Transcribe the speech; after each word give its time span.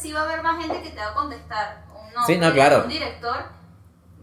sí 0.00 0.12
va 0.12 0.20
a 0.20 0.24
haber 0.24 0.42
más 0.42 0.60
gente 0.60 0.82
que 0.82 0.90
te 0.90 0.96
va 1.00 1.08
a 1.10 1.14
contestar 1.14 1.84
un 1.90 2.12
nombre 2.14 2.34
Sí, 2.34 2.38
no, 2.40 2.52
claro. 2.52 2.78
de 2.78 2.82
un 2.84 2.88
director 2.88 3.44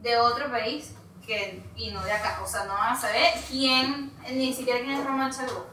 de 0.01 0.17
otro 0.17 0.49
país 0.51 0.91
que, 1.25 1.63
y 1.75 1.91
no 1.91 2.03
de 2.03 2.11
acá. 2.11 2.39
O 2.43 2.47
sea, 2.47 2.63
no 2.65 2.73
van 2.73 2.93
a 2.95 2.99
saber 2.99 3.33
quién, 3.49 4.11
ni 4.31 4.53
siquiera 4.53 4.79
quién 4.79 4.97
es 4.99 5.05
Román 5.05 5.31
Chalú. 5.31 5.63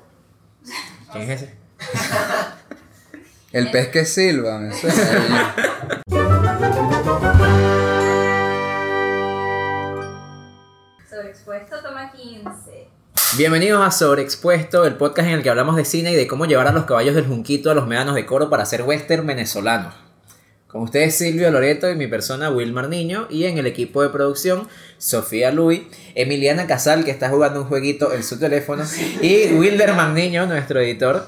¿Quién 1.12 1.30
es 1.30 1.42
ese? 1.42 1.58
El 3.52 3.70
pez 3.70 3.88
que 3.88 4.04
silba, 4.04 4.58
me 4.58 4.72
suena. 4.76 5.54
Sobreexpuesto 11.08 11.82
toma 11.82 12.10
15. 12.12 12.88
Bienvenidos 13.36 13.84
a 13.84 13.90
Sobreexpuesto, 13.90 14.84
el 14.84 14.94
podcast 14.94 15.26
en 15.26 15.34
el 15.34 15.42
que 15.42 15.50
hablamos 15.50 15.74
de 15.74 15.84
cine 15.84 16.12
y 16.12 16.14
de 16.14 16.28
cómo 16.28 16.46
llevar 16.46 16.68
a 16.68 16.72
los 16.72 16.84
caballos 16.84 17.16
del 17.16 17.26
Junquito 17.26 17.68
a 17.68 17.74
los 17.74 17.88
médanos 17.88 18.14
de 18.14 18.26
coro 18.26 18.48
para 18.48 18.62
hacer 18.62 18.82
western 18.82 19.26
venezolanos. 19.26 19.92
Con 20.68 20.82
ustedes 20.82 21.16
Silvio 21.16 21.50
Loreto 21.50 21.90
y 21.90 21.96
mi 21.96 22.06
persona 22.06 22.50
Wilmar 22.50 22.88
Niño 22.88 23.26
y 23.28 23.46
en 23.46 23.58
el 23.58 23.66
equipo 23.66 24.04
de 24.04 24.10
producción 24.10 24.68
Sofía 24.98 25.50
Luis, 25.50 25.82
Emiliana 26.14 26.68
Casal 26.68 27.04
que 27.04 27.10
está 27.10 27.28
jugando 27.28 27.62
un 27.62 27.66
jueguito 27.66 28.12
en 28.12 28.22
su 28.22 28.38
teléfono 28.38 28.84
y 29.20 29.52
Wilderman 29.54 30.14
Niño, 30.14 30.46
nuestro 30.46 30.78
editor. 30.78 31.26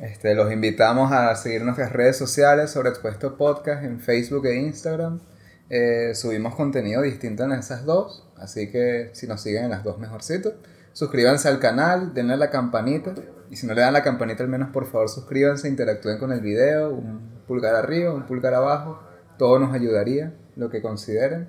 Este, 0.00 0.34
los 0.34 0.50
invitamos 0.50 1.12
a 1.12 1.36
seguir 1.36 1.64
nuestras 1.64 1.92
redes 1.92 2.16
sociales 2.16 2.70
sobre 2.70 2.88
Expuesto 2.88 3.36
Podcast 3.36 3.84
en 3.84 4.00
Facebook 4.00 4.46
e 4.46 4.56
Instagram. 4.56 5.20
Eh, 5.68 6.12
subimos 6.14 6.54
contenido 6.54 7.02
distinto 7.02 7.44
en 7.44 7.52
esas 7.52 7.84
dos, 7.84 8.26
así 8.38 8.70
que 8.70 9.10
si 9.12 9.26
nos 9.26 9.42
siguen 9.42 9.64
en 9.64 9.70
las 9.70 9.84
dos 9.84 9.98
mejorcito. 9.98 10.54
Suscríbanse 10.92 11.48
al 11.48 11.58
canal, 11.58 12.12
denle 12.14 12.34
a 12.34 12.36
la 12.36 12.50
campanita. 12.50 13.14
Y 13.50 13.56
si 13.56 13.66
no 13.66 13.74
le 13.74 13.80
dan 13.82 13.92
la 13.92 14.02
campanita, 14.02 14.42
al 14.42 14.48
menos 14.48 14.70
por 14.70 14.86
favor 14.90 15.08
suscríbanse, 15.08 15.68
interactúen 15.68 16.18
con 16.18 16.32
el 16.32 16.40
video, 16.40 16.90
un 16.90 17.20
pulgar 17.46 17.74
arriba, 17.74 18.12
un 18.14 18.22
pulgar 18.24 18.54
abajo. 18.54 19.00
Todo 19.38 19.58
nos 19.58 19.74
ayudaría, 19.74 20.32
lo 20.56 20.70
que 20.70 20.80
consideren. 20.82 21.48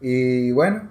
Y 0.00 0.50
bueno, 0.52 0.90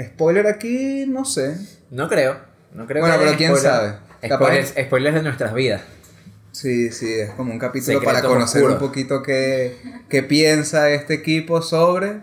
spoiler 0.00 0.46
aquí, 0.46 1.06
no 1.08 1.24
sé. 1.24 1.56
No 1.90 2.08
creo, 2.08 2.36
no 2.72 2.86
creo 2.86 3.02
Bueno, 3.02 3.16
que 3.18 3.24
haya 3.24 3.36
pero 3.36 3.38
quién 3.38 3.52
spoiler- 3.52 3.62
sabe. 3.62 3.94
Spoilers, 4.34 4.74
spoilers 4.86 5.14
de 5.16 5.22
nuestras 5.22 5.54
vidas. 5.54 5.82
Sí, 6.52 6.90
sí, 6.92 7.12
es 7.12 7.30
como 7.30 7.52
un 7.52 7.58
capítulo 7.58 7.98
Secretos 7.98 8.14
para 8.22 8.26
conocer 8.26 8.62
oscuros. 8.62 8.80
un 8.82 8.88
poquito 8.88 9.22
qué, 9.22 9.76
qué 10.08 10.22
piensa 10.22 10.88
este 10.90 11.14
equipo 11.14 11.60
sobre... 11.62 12.22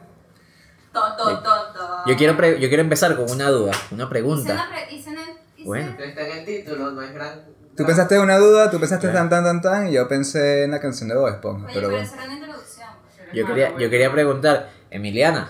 Ton, 0.93 1.17
ton, 1.17 1.43
ton. 1.43 1.59
Yo 2.07 2.15
quiero, 2.17 2.35
pre- 2.37 2.59
yo 2.59 2.67
quiero 2.67 2.83
empezar 2.83 3.15
con 3.15 3.29
una 3.29 3.49
duda, 3.49 3.71
una 3.91 4.09
pregunta. 4.09 4.53
una 4.53 4.69
pre- 4.69 4.93
hice 4.95 5.09
una- 5.11 5.21
hice- 5.55 5.65
Bueno. 5.65 5.93
Pero 5.97 6.09
está 6.09 6.21
en 6.27 6.37
el 6.39 6.45
título, 6.45 6.91
no 6.91 7.01
es 7.01 7.13
gran. 7.13 7.41
Tú 7.75 7.85
pensaste 7.85 8.15
en 8.15 8.21
una 8.21 8.37
duda, 8.37 8.69
tú 8.69 8.79
pensaste 8.79 9.09
Claro. 9.09 9.29
tan 9.29 9.43
tan 9.43 9.43
tan 9.43 9.61
tan 9.61 9.87
y 9.87 9.93
yo 9.93 10.07
pensé 10.07 10.63
en 10.63 10.71
la 10.71 10.79
canción 10.79 11.09
de 11.09 11.15
Bob 11.15 11.29
Esponja, 11.29 11.65
Oye, 11.65 11.73
pero 11.73 11.87
pero 11.87 11.89
bueno. 11.91 12.05
eso 12.05 12.15
era 12.15 12.25
una 12.25 12.33
introducción. 12.35 12.89
Yo 13.33 13.45
quería, 13.47 13.69
yo 13.77 13.89
quería 13.89 14.11
preguntar, 14.11 14.69
Emiliana, 14.89 15.49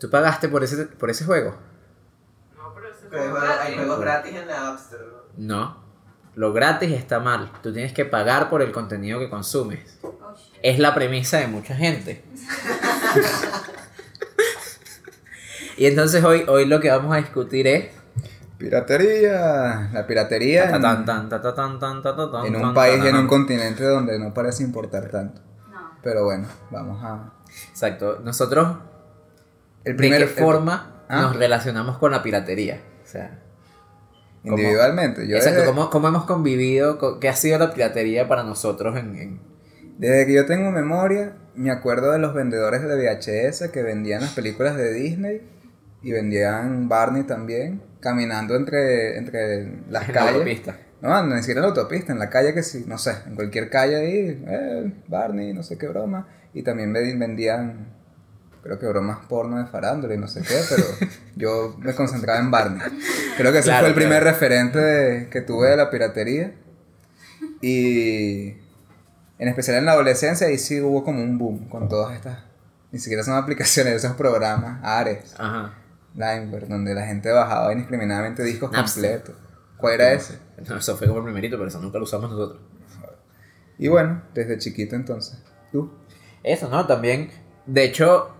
¿tú 0.00 0.10
pagaste 0.10 0.48
por 0.48 0.64
ese, 0.64 0.84
por 0.86 1.08
ese 1.10 1.24
juego? 1.24 1.54
Pero 3.10 3.22
hay 3.24 3.30
juegos, 3.30 3.48
hay 3.60 3.74
juegos 3.76 4.00
gratis 4.00 4.34
en 4.34 4.46
la 4.48 4.68
App 4.70 4.78
Store. 4.78 5.04
¿no? 5.36 5.58
No. 5.58 5.82
Lo 6.34 6.52
gratis 6.54 6.90
está 6.92 7.20
mal. 7.20 7.52
Tú 7.62 7.72
tienes 7.74 7.92
que 7.92 8.06
pagar 8.06 8.48
por 8.48 8.62
el 8.62 8.72
contenido 8.72 9.18
que 9.18 9.28
consumes. 9.28 9.98
Oh. 10.02 10.14
Es 10.62 10.78
la 10.78 10.94
premisa 10.94 11.36
de 11.38 11.46
mucha 11.46 11.74
gente. 11.76 12.24
y 15.82 15.86
entonces 15.86 16.22
hoy, 16.22 16.44
hoy 16.46 16.66
lo 16.66 16.78
que 16.80 16.90
vamos 16.90 17.12
a 17.12 17.16
discutir 17.18 17.66
es... 17.66 17.86
Piratería, 18.56 19.90
la 19.92 20.06
piratería 20.06 20.70
en, 20.70 20.84
un 22.56 22.74
país 22.74 23.02
y 23.04 23.08
en 23.08 23.16
un 23.16 23.26
continente 23.26 23.82
donde 23.84 24.18
no 24.18 24.32
parece 24.32 24.62
importar 24.62 25.08
tanto. 25.08 25.40
No. 25.70 25.90
Pero 26.02 26.24
bueno, 26.24 26.46
vamos 26.70 27.02
a... 27.02 27.32
Exacto. 27.70 28.20
Nosotros, 28.22 28.76
El 29.84 29.96
¿de 29.96 30.08
qué 30.10 30.16
el- 30.16 30.28
forma 30.28 30.88
Ah. 31.08 31.22
nos 31.22 31.36
relacionamos 31.36 31.98
con 31.98 32.12
la 32.12 32.22
piratería? 32.22 32.80
O 33.04 33.06
sea... 33.06 33.40
¿cómo- 34.42 34.56
individualmente. 34.56 35.26
Yo 35.26 35.36
Exacto, 35.36 35.58
desde, 35.60 35.72
¿cómo, 35.74 35.90
cómo 35.90 36.06
hemos 36.08 36.24
convivido? 36.24 36.98
co- 36.98 37.18
¿Qué 37.18 37.28
ha 37.28 37.34
sido 37.36 37.58
la 37.58 37.74
piratería 37.74 38.28
para 38.28 38.44
nosotros 38.44 38.96
en, 38.96 39.16
en- 39.16 39.40
desde 39.98 40.24
que 40.26 40.34
yo 40.34 40.46
tengo 40.46 40.70
memoria, 40.70 41.34
me 41.56 41.70
acuerdo 41.72 42.12
de 42.12 42.18
los 42.20 42.32
vendedores 42.32 42.82
de 42.82 42.94
VHS 42.94 43.68
que 43.72 43.82
vendían 43.82 44.20
las 44.22 44.30
películas 44.32 44.76
de 44.76 44.92
Disney 44.92 45.42
y 46.02 46.12
vendían 46.12 46.88
Barney 46.88 47.22
también, 47.24 47.82
caminando 48.00 48.54
entre, 48.56 49.16
entre 49.18 49.64
las 49.90 50.02
en 50.08 50.14
la 50.14 50.20
calles. 50.20 50.32
autopista? 50.34 50.76
No, 51.00 51.26
ni 51.26 51.38
siquiera 51.40 51.58
en 51.60 51.62
la 51.62 51.68
autopista, 51.70 52.12
en 52.12 52.18
la 52.18 52.30
calle 52.30 52.54
que 52.54 52.62
sí, 52.62 52.84
no 52.86 52.96
sé, 52.98 53.12
en 53.26 53.34
cualquier 53.34 53.68
calle 53.70 53.96
ahí, 53.96 54.44
eh, 54.46 54.92
Barney, 55.08 55.52
no 55.52 55.62
sé 55.62 55.76
qué 55.76 55.88
broma. 55.88 56.28
Y 56.54 56.62
también 56.62 56.92
vendían, 56.92 57.88
creo 58.62 58.78
que 58.78 58.86
bromas 58.86 59.26
porno 59.26 59.58
de 59.58 59.66
farándula 59.66 60.14
y 60.14 60.18
no 60.18 60.28
sé 60.28 60.42
qué, 60.42 60.60
pero 60.68 60.84
yo 61.36 61.76
me 61.80 61.92
concentraba 61.94 62.38
en 62.38 62.50
Barney. 62.52 62.80
Creo 63.36 63.50
que 63.52 63.58
ese 63.58 63.68
Claro, 63.68 63.80
fue 63.80 63.88
el 63.88 63.94
primer 63.94 64.20
claro. 64.22 64.32
referente 64.36 64.78
de- 64.78 65.28
que 65.28 65.40
tuve 65.40 65.70
de 65.70 65.76
la 65.76 65.90
piratería. 65.90 66.52
Y 67.60 68.48
en 69.38 69.48
especial 69.48 69.78
en 69.78 69.86
la 69.86 69.92
adolescencia, 69.92 70.46
ahí 70.46 70.58
sí 70.58 70.80
hubo 70.80 71.02
como 71.04 71.22
un 71.22 71.38
boom 71.38 71.68
con 71.68 71.88
todas 71.88 72.14
estas, 72.14 72.40
ni 72.92 72.98
siquiera 72.98 73.24
son 73.24 73.34
aplicaciones, 73.36 73.94
esos 73.94 74.12
programas, 74.16 74.78
Ares, 74.84 75.34
Ajá. 75.38 75.74
Limeware, 76.14 76.68
donde 76.68 76.94
la 76.94 77.06
gente 77.06 77.30
bajaba 77.30 77.72
indiscriminadamente 77.72 78.42
discos 78.42 78.70
Napster. 78.72 79.22
completos. 79.22 79.34
¿Cuál 79.76 79.94
era 79.94 80.12
ese? 80.12 80.38
No, 80.68 80.76
eso 80.76 80.96
fue 80.96 81.06
como 81.06 81.18
el 81.20 81.24
primerito, 81.24 81.56
pero 81.56 81.68
eso 81.68 81.80
nunca 81.80 81.98
lo 81.98 82.04
usamos 82.04 82.30
nosotros. 82.30 82.60
Y 83.78 83.88
bueno, 83.88 84.22
desde 84.34 84.58
chiquito 84.58 84.94
entonces. 84.94 85.42
¿Tú? 85.72 85.90
Eso, 86.42 86.68
¿no? 86.68 86.86
También, 86.86 87.30
de 87.66 87.84
hecho, 87.84 88.34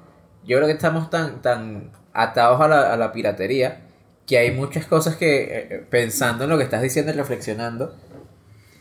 yo 0.45 0.57
creo 0.59 0.67
que 0.67 0.75
estamos 0.75 1.11
tan, 1.11 1.43
tan 1.43 1.91
atados 2.13 2.61
a 2.61 2.69
la, 2.69 2.93
a 2.93 2.97
la 2.97 3.13
piratería 3.13 3.81
que 4.27 4.39
hay 4.39 4.53
muchas 4.53 4.87
cosas 4.87 5.17
que, 5.17 5.43
eh, 5.71 5.87
pensando 5.91 6.45
en 6.45 6.51
lo 6.51 6.59
que 6.59 6.65
estás 6.65 6.83
diciendo 6.83 7.11
y 7.13 7.17
reflexionando, 7.17 7.97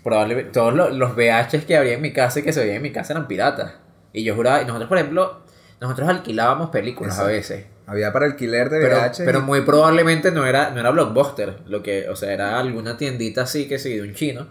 probablemente 0.03 0.51
todos 0.51 0.73
los, 0.73 0.93
los 0.93 1.15
VHs 1.15 1.65
que 1.65 1.75
habría 1.77 1.93
en 1.93 2.01
mi 2.01 2.13
casa 2.13 2.39
y 2.39 2.43
que 2.43 2.53
se 2.53 2.59
veían 2.61 2.77
en 2.77 2.81
mi 2.83 2.91
casa 2.91 3.13
eran 3.13 3.27
piratas. 3.27 3.73
Y 4.13 4.23
yo 4.23 4.35
juraba, 4.35 4.61
y 4.61 4.65
nosotros, 4.65 4.89
por 4.89 4.97
ejemplo, 4.97 5.41
nosotros 5.79 6.09
alquilábamos 6.09 6.69
películas 6.69 7.17
a 7.17 7.31
Exacto. 7.33 7.55
veces. 7.57 7.70
Había 7.87 8.13
para 8.13 8.25
alquiler 8.25 8.69
de 8.69 8.79
Pero, 8.79 8.97
VH. 8.97 9.23
pero 9.25 9.41
muy 9.41 9.61
probablemente 9.61 10.31
no 10.31 10.45
era, 10.45 10.69
no 10.71 10.79
era 10.79 10.91
Blockbuster, 10.91 11.59
lo 11.65 11.83
que, 11.83 12.07
o 12.09 12.15
sea, 12.15 12.31
era 12.31 12.59
alguna 12.59 12.95
tiendita 12.97 13.41
así 13.43 13.67
que 13.67 13.79
sí, 13.79 13.95
de 13.95 14.01
un 14.01 14.13
chino, 14.13 14.47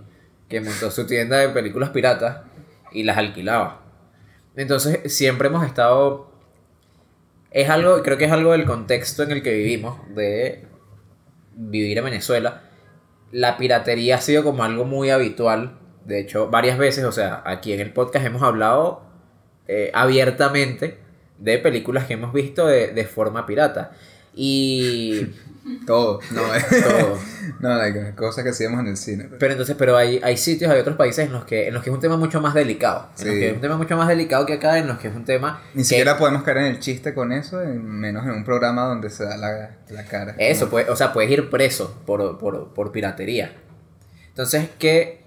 que 0.48 0.60
montó 0.60 0.91
su 0.91 1.06
tienda 1.06 1.38
de 1.38 1.48
películas 1.50 1.91
piratas 1.91 2.38
y 2.92 3.04
las 3.04 3.16
alquilaba. 3.16 3.82
Entonces, 4.56 5.12
siempre 5.12 5.48
hemos 5.48 5.64
estado. 5.64 6.30
Es 7.50 7.68
algo, 7.70 8.02
creo 8.02 8.18
que 8.18 8.24
es 8.26 8.32
algo 8.32 8.52
del 8.52 8.64
contexto 8.64 9.22
en 9.22 9.30
el 9.32 9.42
que 9.42 9.54
vivimos, 9.54 9.98
de 10.14 10.66
vivir 11.54 11.98
en 11.98 12.04
Venezuela. 12.04 12.62
La 13.32 13.56
piratería 13.56 14.16
ha 14.16 14.20
sido 14.20 14.42
como 14.42 14.64
algo 14.64 14.84
muy 14.84 15.10
habitual. 15.10 15.78
De 16.04 16.18
hecho, 16.18 16.48
varias 16.48 16.78
veces, 16.78 17.04
o 17.04 17.12
sea, 17.12 17.42
aquí 17.47 17.72
en 17.72 17.80
el 17.80 17.92
podcast 17.92 18.26
hemos 18.26 18.42
hablado 18.42 19.02
eh, 19.68 19.91
abiertamente 19.94 20.98
de 21.40 21.58
películas 21.58 22.04
que 22.06 22.14
hemos 22.14 22.32
visto 22.32 22.66
de, 22.66 22.88
de 22.88 23.04
forma 23.04 23.46
pirata. 23.46 23.92
Y 24.34 25.26
Todo. 25.86 26.20
No, 26.30 26.40
todo. 26.42 27.18
no, 27.60 27.76
like, 27.76 28.14
cosas 28.14 28.42
que 28.44 28.50
hacíamos 28.50 28.80
en 28.80 28.86
el 28.88 28.96
cine. 28.96 29.24
pero- 29.24 29.38
Pero 29.38 29.52
entonces, 29.52 29.76
pero 29.78 29.96
hay, 29.96 30.18
hay 30.22 30.36
sitios, 30.36 30.70
hay 30.70 30.80
otros 30.80 30.96
países 30.96 31.26
en 31.26 31.32
los 31.32 31.44
que, 31.44 31.68
en 31.68 31.74
los 31.74 31.82
que 31.82 31.90
es 31.90 31.94
un 31.94 32.00
tema 32.00 32.16
mucho 32.16 32.40
más 32.40 32.54
delicado. 32.54 33.08
En 33.18 33.26
los 33.26 33.34
que 33.36 33.48
es 33.48 33.54
un 33.54 33.60
tema 33.60 33.76
mucho 33.76 33.96
más 33.96 34.08
delicado 34.08 34.46
que 34.46 34.54
acá, 34.54 34.78
en 34.78 34.86
los 34.88 34.98
que 34.98 35.08
es 35.08 35.14
un 35.14 35.24
tema. 35.24 35.60
Ni 35.74 35.82
que- 35.82 35.88
siquiera 35.88 36.16
podemos 36.16 36.42
caer 36.44 36.58
en 36.58 36.64
el 36.66 36.78
chiste 36.80 37.12
con 37.14 37.30
eso, 37.32 37.60
en- 37.62 37.84
menos 37.84 38.24
en 38.24 38.30
un 38.32 38.44
programa 38.44 38.84
donde 38.86 39.10
se 39.10 39.24
da 39.24 39.36
la, 39.36 39.76
la 39.90 40.04
cara. 40.06 40.34
Eso, 40.38 40.60
Como- 40.60 40.70
pues, 40.72 40.88
o 40.88 40.96
sea, 40.96 41.12
puedes 41.12 41.30
ir 41.30 41.50
preso 41.50 42.00
por, 42.06 42.38
por, 42.38 42.72
por 42.72 42.90
piratería. 42.92 43.52
Entonces, 44.28 44.68
¿qué, 44.78 45.22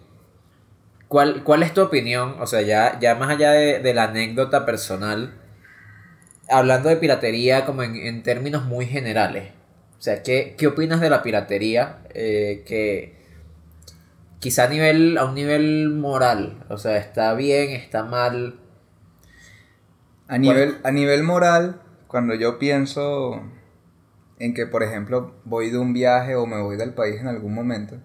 cuál, 1.07 1.43
¿cuál 1.43 1.61
es 1.63 1.73
tu 1.73 1.81
opinión? 1.81 2.35
O 2.39 2.47
sea, 2.47 2.61
ya, 2.61 2.99
ya 2.99 3.15
más 3.15 3.29
allá 3.29 3.51
de, 3.51 3.79
de 3.79 3.93
la 3.93 4.05
anécdota 4.05 4.65
personal, 4.65 5.35
hablando 6.49 6.89
de 6.89 6.97
piratería 6.97 7.65
como 7.65 7.83
en, 7.83 7.95
en 7.95 8.23
términos 8.23 8.65
muy 8.65 8.85
generales. 8.85 9.51
O 9.97 10.01
sea, 10.01 10.21
¿qué, 10.21 10.55
qué 10.57 10.67
opinas 10.67 10.99
de 10.99 11.09
la 11.09 11.23
piratería? 11.23 11.99
Eh, 12.13 12.63
que 12.65 13.15
quizá 14.39 14.65
a, 14.65 14.67
nivel, 14.67 15.17
a 15.17 15.23
un 15.23 15.35
nivel 15.35 15.89
moral, 15.91 16.65
o 16.67 16.77
sea, 16.77 16.97
está 16.97 17.33
bien, 17.35 17.69
está 17.69 18.03
mal. 18.03 18.59
A 20.27 20.37
nivel, 20.37 20.77
a 20.83 20.91
nivel 20.91 21.23
moral, 21.23 21.81
cuando 22.07 22.35
yo 22.35 22.59
pienso 22.59 23.41
en 24.39 24.53
que, 24.53 24.67
por 24.67 24.83
ejemplo, 24.83 25.35
voy 25.45 25.69
de 25.69 25.77
un 25.77 25.93
viaje 25.93 26.35
o 26.35 26.45
me 26.45 26.61
voy 26.61 26.75
del 26.75 26.93
país 26.93 27.21
en 27.21 27.27
algún 27.27 27.53
momento, 27.53 27.95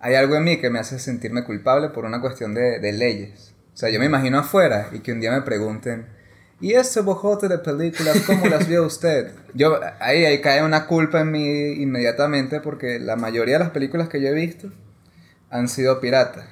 hay 0.00 0.16
algo 0.16 0.34
en 0.34 0.42
mí 0.42 0.56
que 0.56 0.70
me 0.70 0.80
hace 0.80 0.98
sentirme 0.98 1.44
culpable 1.44 1.90
por 1.90 2.04
una 2.04 2.20
cuestión 2.20 2.54
de, 2.54 2.80
de 2.80 2.92
leyes. 2.92 3.54
O 3.72 3.76
sea, 3.76 3.90
yo 3.90 4.00
me 4.00 4.06
imagino 4.06 4.40
afuera 4.40 4.88
y 4.90 4.98
que 4.98 5.12
un 5.12 5.20
día 5.20 5.30
me 5.30 5.42
pregunten, 5.42 6.08
¿y 6.60 6.74
ese 6.74 7.00
bojote 7.00 7.48
de 7.48 7.58
películas 7.58 8.22
cómo 8.26 8.46
las 8.46 8.68
vio 8.68 8.84
usted? 8.84 9.32
Yo, 9.54 9.80
ahí, 10.00 10.24
ahí 10.24 10.40
cae 10.40 10.64
una 10.64 10.86
culpa 10.86 11.20
en 11.20 11.30
mí 11.30 11.72
inmediatamente 11.82 12.60
porque 12.60 12.98
la 12.98 13.16
mayoría 13.16 13.58
de 13.58 13.64
las 13.64 13.70
películas 13.70 14.08
que 14.08 14.20
yo 14.20 14.28
he 14.28 14.34
visto 14.34 14.70
han 15.50 15.68
sido 15.68 16.00
piratas. 16.00 16.46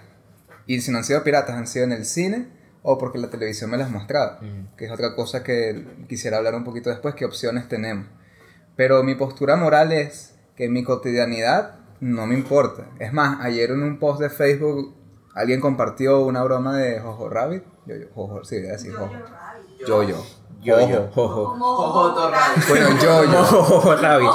Y 0.67 0.81
si 0.81 0.91
no 0.91 0.99
han 0.99 1.05
sido 1.05 1.25
piratas, 1.25 1.57
han 1.57 1.67
sido 1.67 1.85
en 1.85 1.93
el 1.93 2.05
cine 2.05 2.49
o 2.83 2.99
porque 2.99 3.19
la 3.19 3.29
televisión 3.31 3.71
me 3.71 3.77
las 3.77 3.91
mostraba, 3.91 4.41
que 4.77 4.87
es 4.87 4.91
otra 4.91 5.15
cosa 5.15 5.43
que 5.43 5.85
quisiera 6.09 6.39
hablar 6.39 6.55
un 6.55 6.65
poquito 6.65 6.91
después, 6.91 7.15
qué 7.15 7.25
opciones 7.25 7.69
tenemos. 7.69 8.07
Pero 8.77 9.03
mi 9.03 9.15
postura 9.15 9.57
moral 9.57 9.93
es 9.93 10.35
que 10.57 10.69
mi 10.69 10.85
cotidianidad 10.85 11.81
no 12.01 12.27
me 12.27 12.35
importa. 12.35 12.87
Es 12.99 13.13
más, 13.13 13.45
ayer 13.45 13.71
en 13.71 13.83
un 13.83 13.99
post 13.99 14.21
de 14.21 14.31
Facebook 14.31 14.95
alguien 15.35 15.61
compartió 15.61 16.25
una 16.25 16.43
broma 16.43 16.77
de 16.77 17.01
Jojo 17.01 17.29
Rabbit. 17.29 17.65
Yo, 17.87 17.97
yo, 17.97 18.07
Jojo, 18.15 18.45
sí, 18.45 18.59
voy 18.59 18.69
a 18.69 18.73
decir 18.73 18.93
Jojo. 18.93 19.13
Yo, 19.87 20.03
yo. 20.03 20.25
Yo, 20.61 20.89
yo, 20.89 21.09
Jojo. 21.15 21.57
Jojo 21.57 22.31
Rabbit. 22.31 22.69
Bueno, 22.69 22.89
yo, 23.01 23.25
yo. 23.25 23.45
Jojo 23.45 23.95
Rabbit. 23.95 24.31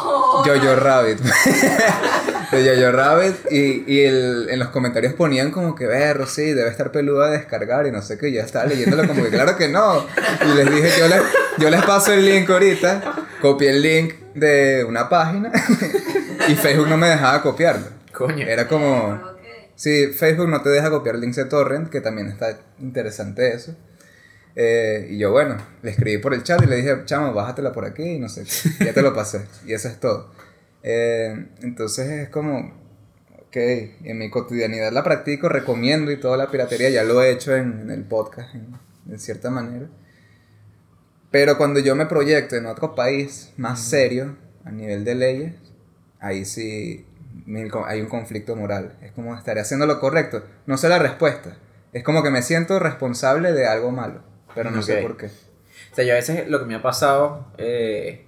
Yo, 0.46 0.56
yo 0.56 0.76
Rabbit. 0.78 1.20
de 2.52 2.66
Yo, 2.66 2.74
yo 2.76 2.92
Rabbit. 2.92 3.36
Y, 3.52 3.84
y 3.86 4.02
el, 4.06 4.48
en 4.50 4.60
los 4.60 4.70
comentarios 4.70 5.14
ponían 5.14 5.52
como 5.52 5.76
que, 5.76 5.86
ver, 5.86 6.26
sí, 6.28 6.54
debe 6.54 6.70
estar 6.70 6.92
peluda 6.92 7.30
de 7.30 7.40
descargar 7.40 7.86
y 7.88 7.92
no 7.92 8.02
sé 8.02 8.18
qué. 8.18 8.30
Y 8.30 8.34
yo 8.34 8.42
estaba 8.42 8.66
leyéndolo 8.66 9.06
como 9.06 9.22
que, 9.24 9.30
claro 9.30 9.58
que 9.58 9.68
no. 9.68 10.06
Y 10.46 10.56
les 10.56 10.74
dije, 10.74 10.92
yo 10.98 11.08
les, 11.10 11.22
yo 11.58 11.70
les 11.70 11.84
paso 11.84 12.14
el 12.14 12.26
link 12.26 12.50
ahorita. 12.50 13.28
Copié 13.42 13.72
el 13.72 13.82
link 13.82 14.14
de 14.34 14.86
una 14.88 15.10
página. 15.10 15.52
y 16.48 16.56
Facebook 16.56 16.88
no 16.88 16.96
me 16.96 17.10
dejaba 17.10 17.42
copiarlo. 17.42 17.88
Coño. 18.14 18.48
Era 18.48 18.68
como. 18.68 19.20
Sí, 19.76 20.08
Facebook 20.08 20.48
no 20.48 20.62
te 20.62 20.70
deja 20.70 20.90
copiar 20.90 21.18
links 21.18 21.36
de 21.36 21.46
torrent, 21.46 21.90
que 21.90 22.00
también 22.00 22.28
está 22.30 22.58
interesante 22.80 23.54
eso. 23.54 23.76
Eh, 24.56 25.08
y 25.12 25.18
yo, 25.18 25.32
bueno, 25.32 25.58
le 25.82 25.92
escribí 25.92 26.20
por 26.20 26.34
el 26.34 26.44
chat 26.44 26.62
y 26.62 26.68
le 26.68 26.78
dije, 26.78 27.02
chamo, 27.06 27.34
bájatela 27.34 27.72
por 27.72 27.86
aquí 27.86 28.04
y 28.04 28.20
no 28.20 28.30
sé, 28.30 28.44
qué. 28.44 28.86
ya 28.86 28.94
te 28.94 29.02
lo 29.02 29.14
pasé. 29.14 29.46
Y 29.66 29.74
eso 29.74 29.88
es 29.88 30.00
todo. 30.00 30.32
Eh, 30.84 31.48
entonces 31.62 32.08
es 32.10 32.30
como, 32.30 32.74
ok, 33.48 33.56
en 33.56 34.18
mi 34.18 34.30
cotidianidad 34.30 34.92
la 34.92 35.04
practico, 35.04 35.50
recomiendo 35.50 36.12
y 36.12 36.20
toda 36.20 36.38
la 36.38 36.52
piratería, 36.52 36.90
ya 36.90 37.04
lo 37.04 37.22
he 37.22 37.32
hecho 37.32 37.56
en, 37.56 37.82
en 37.82 37.92
el 37.92 38.04
podcast, 38.04 38.54
en, 38.54 38.68
en 39.10 39.20
cierta 39.20 39.50
manera. 39.50 39.88
Pero 41.32 41.58
cuando 41.58 41.80
yo 41.80 41.96
me 41.96 42.06
proyecto 42.06 42.56
en 42.56 42.68
otro 42.68 42.94
país 42.94 43.54
más 43.58 43.82
serio, 43.82 44.38
a 44.66 44.72
nivel 44.72 45.04
de 45.04 45.16
leyes, 45.16 45.54
ahí 46.20 46.46
sí 46.46 47.06
hay 47.86 48.02
un 48.02 48.08
conflicto 48.08 48.56
moral. 48.56 48.98
Es 49.02 49.12
como 49.12 49.36
estaré 49.36 49.62
haciendo 49.62 49.86
lo 49.86 50.00
correcto. 50.00 50.44
No 50.66 50.78
sé 50.78 50.90
la 50.90 51.00
respuesta. 51.00 51.58
Es 51.92 52.04
como 52.04 52.24
que 52.24 52.32
me 52.32 52.42
siento 52.42 52.80
responsable 52.80 53.52
de 53.54 53.68
algo 53.68 53.92
malo, 53.92 54.24
pero 54.56 54.72
no 54.72 54.82
sé 54.82 54.98
por 55.02 55.18
qué. 55.18 55.28
O 55.28 55.96
sea, 55.96 56.04
yo 56.06 56.14
a 56.14 56.16
veces 56.16 56.48
lo 56.48 56.60
que 56.60 56.66
me 56.66 56.76
ha 56.76 56.82
pasado, 56.82 57.48
eh, 57.58 58.26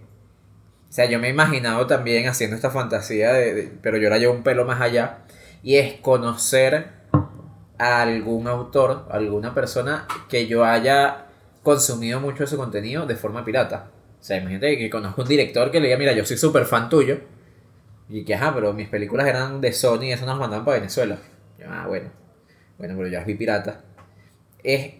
o 0.90 0.94
sea, 0.94 1.06
yo 1.06 1.20
me 1.20 1.28
he 1.28 1.32
imaginado 1.32 1.88
también 1.88 2.28
haciendo 2.28 2.56
esta 2.56 2.70
fantasía, 2.70 3.34
de, 3.34 3.54
de- 3.54 3.72
pero 3.82 3.98
yo 3.98 4.10
la 4.10 4.18
llevo 4.18 4.34
un 4.34 4.44
pelo 4.44 4.66
más 4.66 4.82
allá, 4.82 5.20
y 5.64 5.78
es 5.78 5.94
conocer 6.02 6.90
a 7.78 8.02
algún 8.02 8.48
autor, 8.48 9.06
alguna 9.10 9.54
persona 9.54 10.08
que 10.30 10.48
yo 10.48 10.64
haya 10.64 11.26
consumido 11.64 12.20
mucho 12.20 12.44
de 12.44 12.48
su 12.48 12.58
contenido 12.58 13.06
de 13.06 13.16
forma 13.16 13.44
pirata. 13.44 13.88
O 14.20 14.24
sea, 14.24 14.38
imagínate 14.38 14.78
que 14.78 14.90
conozco 14.90 15.24
un 15.24 15.28
director 15.28 15.72
que 15.72 15.80
le 15.80 15.88
diga, 15.88 15.98
mira, 15.98 16.14
yo 16.14 16.24
soy 16.26 16.38
súper 16.38 16.66
fan 16.66 16.88
tuyo, 16.90 17.20
y 18.08 18.24
que, 18.24 18.36
ajá, 18.36 18.54
pero 18.54 18.72
mis 18.74 18.88
películas 18.88 19.28
eran 19.28 19.60
de 19.62 19.74
Sony 19.74 20.04
y 20.04 20.12
eso 20.12 20.26
nos 20.28 20.38
mandaban 20.40 20.64
para 20.64 20.78
Venezuela. 20.78 21.18
Yo, 21.60 21.66
ah, 21.70 21.86
bueno, 21.88 22.10
bueno, 22.78 22.94
pero 22.96 23.08
yo 23.10 23.18
las 23.18 23.26
vi 23.26 23.34
pirata. 23.34 23.82
Es 24.64 24.94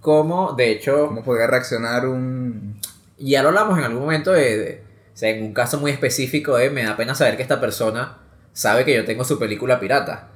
como, 0.00 0.52
de 0.54 0.70
hecho... 0.72 1.06
¿Cómo 1.08 1.22
podría 1.24 1.46
reaccionar 1.46 2.06
un... 2.06 2.80
Ya 3.18 3.42
lo 3.42 3.48
hablamos 3.48 3.78
en 3.78 3.84
algún 3.84 4.02
momento 4.02 4.32
de, 4.32 4.58
de- 4.58 4.82
o 5.14 5.16
sea, 5.20 5.30
en 5.30 5.42
un 5.44 5.52
caso 5.52 5.78
muy 5.78 5.90
específico 5.90 6.56
de 6.56 6.70
me 6.70 6.84
da 6.84 6.96
pena 6.96 7.14
saber 7.14 7.36
que 7.36 7.42
esta 7.42 7.60
persona 7.60 8.18
sabe 8.54 8.84
que 8.84 8.94
yo 8.94 9.04
tengo 9.04 9.24
su 9.24 9.38
película 9.38 9.78
pirata. 9.80 10.28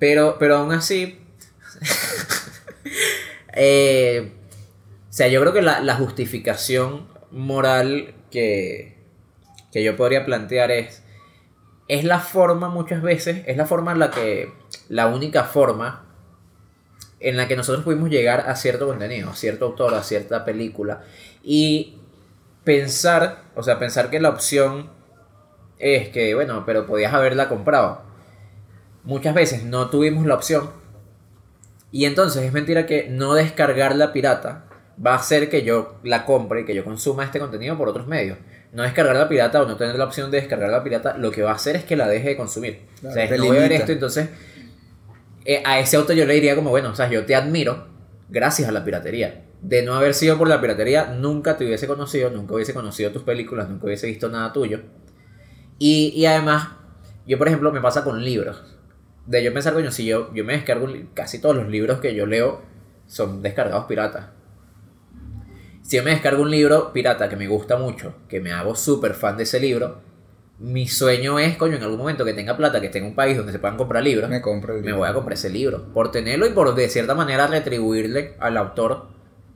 Pero, 0.00 0.36
pero 0.38 0.56
aún 0.56 0.72
así, 0.72 1.20
eh, 3.54 4.32
o 5.10 5.12
sea, 5.12 5.28
yo 5.28 5.40
creo 5.40 5.52
que 5.52 5.62
la, 5.62 5.80
la 5.80 5.94
justificación 5.96 7.06
moral 7.30 8.14
que, 8.30 8.98
que 9.72 9.84
yo 9.84 9.96
podría 9.96 10.24
plantear 10.24 10.70
es, 10.70 11.02
es 11.88 12.04
la 12.04 12.20
forma 12.20 12.68
muchas 12.68 13.02
veces, 13.02 13.42
es 13.46 13.56
la 13.56 13.66
forma 13.66 13.92
en 13.92 13.98
la 14.00 14.10
que, 14.10 14.52
la 14.88 15.08
única 15.08 15.44
forma 15.44 16.03
en 17.20 17.36
la 17.36 17.48
que 17.48 17.56
nosotros 17.56 17.84
pudimos 17.84 18.10
llegar 18.10 18.48
a 18.48 18.56
cierto 18.56 18.86
contenido, 18.86 19.30
a 19.30 19.34
cierto 19.34 19.66
autor, 19.66 19.94
a 19.94 20.02
cierta 20.02 20.44
película. 20.44 21.02
Y 21.42 21.98
pensar, 22.64 23.44
o 23.54 23.62
sea, 23.62 23.78
pensar 23.78 24.10
que 24.10 24.20
la 24.20 24.30
opción 24.30 24.90
es 25.78 26.08
que, 26.08 26.34
bueno, 26.34 26.64
pero 26.66 26.86
podías 26.86 27.12
haberla 27.12 27.48
comprado. 27.48 28.02
Muchas 29.04 29.34
veces 29.34 29.64
no 29.64 29.90
tuvimos 29.90 30.26
la 30.26 30.34
opción. 30.34 30.70
Y 31.92 32.06
entonces 32.06 32.42
es 32.42 32.52
mentira 32.52 32.86
que 32.86 33.08
no 33.08 33.34
descargar 33.34 33.94
la 33.94 34.12
pirata 34.12 34.64
va 35.04 35.12
a 35.12 35.16
hacer 35.16 35.48
que 35.48 35.62
yo 35.62 35.96
la 36.02 36.24
compre 36.24 36.62
y 36.62 36.64
que 36.64 36.74
yo 36.74 36.84
consuma 36.84 37.24
este 37.24 37.38
contenido 37.38 37.76
por 37.76 37.88
otros 37.88 38.06
medios. 38.06 38.38
No 38.72 38.82
descargar 38.82 39.16
la 39.16 39.28
pirata 39.28 39.62
o 39.62 39.66
no 39.66 39.76
tener 39.76 39.96
la 39.96 40.04
opción 40.04 40.30
de 40.30 40.40
descargar 40.40 40.70
la 40.70 40.82
pirata, 40.82 41.16
lo 41.16 41.30
que 41.30 41.42
va 41.42 41.52
a 41.52 41.54
hacer 41.54 41.76
es 41.76 41.84
que 41.84 41.96
la 41.96 42.08
deje 42.08 42.30
de 42.30 42.36
consumir. 42.36 42.80
Claro, 43.00 43.12
o 43.12 43.14
sea, 43.14 43.24
es, 43.24 43.30
te 43.30 43.38
no 43.38 43.44
voy 43.44 43.56
a 43.58 43.60
ver 43.60 43.72
esto, 43.72 43.92
entonces 43.92 44.28
eh, 45.44 45.62
a 45.64 45.78
ese 45.78 45.96
auto 45.96 46.12
yo 46.12 46.26
le 46.26 46.34
diría 46.34 46.54
como, 46.54 46.70
bueno, 46.70 46.90
o 46.90 46.94
sea, 46.94 47.08
yo 47.10 47.24
te 47.24 47.34
admiro 47.34 47.86
gracias 48.28 48.68
a 48.68 48.72
la 48.72 48.84
piratería. 48.84 49.44
De 49.60 49.82
no 49.82 49.94
haber 49.94 50.14
sido 50.14 50.36
por 50.36 50.48
la 50.48 50.60
piratería, 50.60 51.06
nunca 51.06 51.56
te 51.56 51.64
hubiese 51.64 51.86
conocido, 51.86 52.30
nunca 52.30 52.54
hubiese 52.54 52.74
conocido 52.74 53.12
tus 53.12 53.22
películas, 53.22 53.68
nunca 53.68 53.86
hubiese 53.86 54.06
visto 54.06 54.28
nada 54.28 54.52
tuyo. 54.52 54.80
Y, 55.78 56.12
y 56.14 56.26
además, 56.26 56.68
yo 57.26 57.38
por 57.38 57.48
ejemplo 57.48 57.72
me 57.72 57.80
pasa 57.80 58.04
con 58.04 58.22
libros. 58.22 58.62
De 59.26 59.42
yo 59.42 59.52
pensar, 59.54 59.72
coño, 59.72 59.90
si 59.90 60.04
yo, 60.04 60.32
yo 60.34 60.44
me 60.44 60.52
descargo, 60.52 60.86
casi 61.14 61.40
todos 61.40 61.56
los 61.56 61.68
libros 61.68 62.00
que 62.00 62.14
yo 62.14 62.26
leo 62.26 62.62
son 63.06 63.42
descargados 63.42 63.86
piratas. 63.86 64.26
Si 65.82 65.96
yo 65.96 66.02
me 66.02 66.10
descargo 66.10 66.42
un 66.42 66.50
libro 66.50 66.92
pirata 66.92 67.28
que 67.28 67.36
me 67.36 67.46
gusta 67.46 67.76
mucho, 67.76 68.14
que 68.28 68.40
me 68.40 68.52
hago 68.52 68.74
súper 68.74 69.14
fan 69.14 69.36
de 69.36 69.42
ese 69.42 69.60
libro, 69.60 70.00
mi 70.58 70.86
sueño 70.88 71.38
es, 71.38 71.56
coño, 71.56 71.76
en 71.76 71.82
algún 71.82 71.98
momento 71.98 72.24
que 72.24 72.32
tenga 72.32 72.56
plata, 72.56 72.80
que 72.80 72.86
esté 72.86 72.98
en 72.98 73.06
un 73.06 73.14
país 73.14 73.36
donde 73.36 73.52
se 73.52 73.58
puedan 73.58 73.76
comprar 73.76 74.02
libros, 74.02 74.30
Me 74.30 74.40
compro 74.40 74.76
el 74.76 74.84
me 74.84 74.92
voy 74.92 75.08
a 75.08 75.12
comprar 75.14 75.34
ese 75.34 75.50
libro. 75.50 75.92
Por 75.92 76.10
tenerlo 76.10 76.46
y 76.46 76.50
por 76.50 76.74
de 76.74 76.88
cierta 76.88 77.14
manera 77.14 77.46
retribuirle 77.46 78.34
al 78.38 78.56
autor 78.56 79.08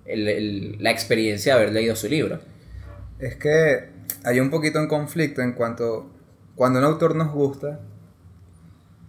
el- 0.05 0.29
el- 0.29 0.77
la 0.83 0.91
experiencia 0.91 1.55
de 1.55 1.61
haber 1.61 1.73
leído 1.73 1.95
su 1.95 2.09
libro. 2.09 2.41
Es 3.19 3.37
que 3.37 3.91
hay 4.25 4.41
un 4.41 4.51
poquito 4.51 4.79
en 4.81 4.89
conflicto 4.89 5.43
en 5.43 5.53
cuanto 5.53 6.11
cuando 6.55 6.79
un 6.81 6.85
autor 6.87 7.15
nos 7.15 7.31
gusta 7.33 7.81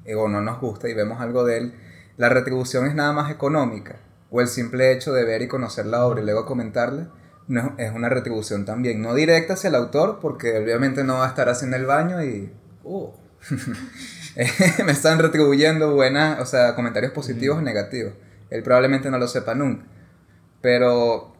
eh, 0.06 0.16
o 0.16 0.28
no 0.28 0.42
nos 0.42 0.60
gusta 0.60 0.90
y 0.90 0.94
vemos 0.94 1.22
algo 1.22 1.44
de 1.46 1.58
él, 1.58 1.74
la 2.18 2.30
retribución 2.30 2.86
es 2.88 2.96
nada 2.96 3.14
más 3.14 3.32
económica 3.32 3.98
o 4.32 4.42
el 4.42 4.48
simple 4.48 4.92
hecho 4.92 5.14
de 5.14 5.24
ver 5.26 5.42
y 5.42 5.48
conocer 5.48 5.86
la 5.86 6.06
obra 6.06 6.22
y 6.22 6.26
luego 6.26 6.46
comentarla 6.46 7.10
no, 7.50 7.74
es 7.80 7.92
una 7.94 8.10
retribución 8.10 8.64
también, 8.64 9.02
no 9.02 9.16
directa 9.16 9.54
hacia 9.54 9.70
el 9.70 9.76
autor 9.76 10.20
porque 10.22 10.58
obviamente 10.58 11.04
no 11.04 11.18
va 11.18 11.26
a 11.26 11.30
estar 11.30 11.50
haciendo 11.50 11.78
el 11.78 11.86
baño 11.88 12.24
y 12.24 12.54
uh, 12.84 13.10
me 14.86 14.92
están 14.92 15.18
retribuyendo 15.18 15.94
buenas, 15.94 16.40
o 16.40 16.46
sea, 16.46 16.76
comentarios 16.76 17.12
positivos 17.12 17.58
o 17.58 17.62
negativos. 17.62 18.14
Él 18.52 18.62
probablemente 18.62 19.10
no 19.10 19.18
lo 19.18 19.28
sepa 19.28 19.56
nunca. 19.56 19.84
Pero 20.62 21.34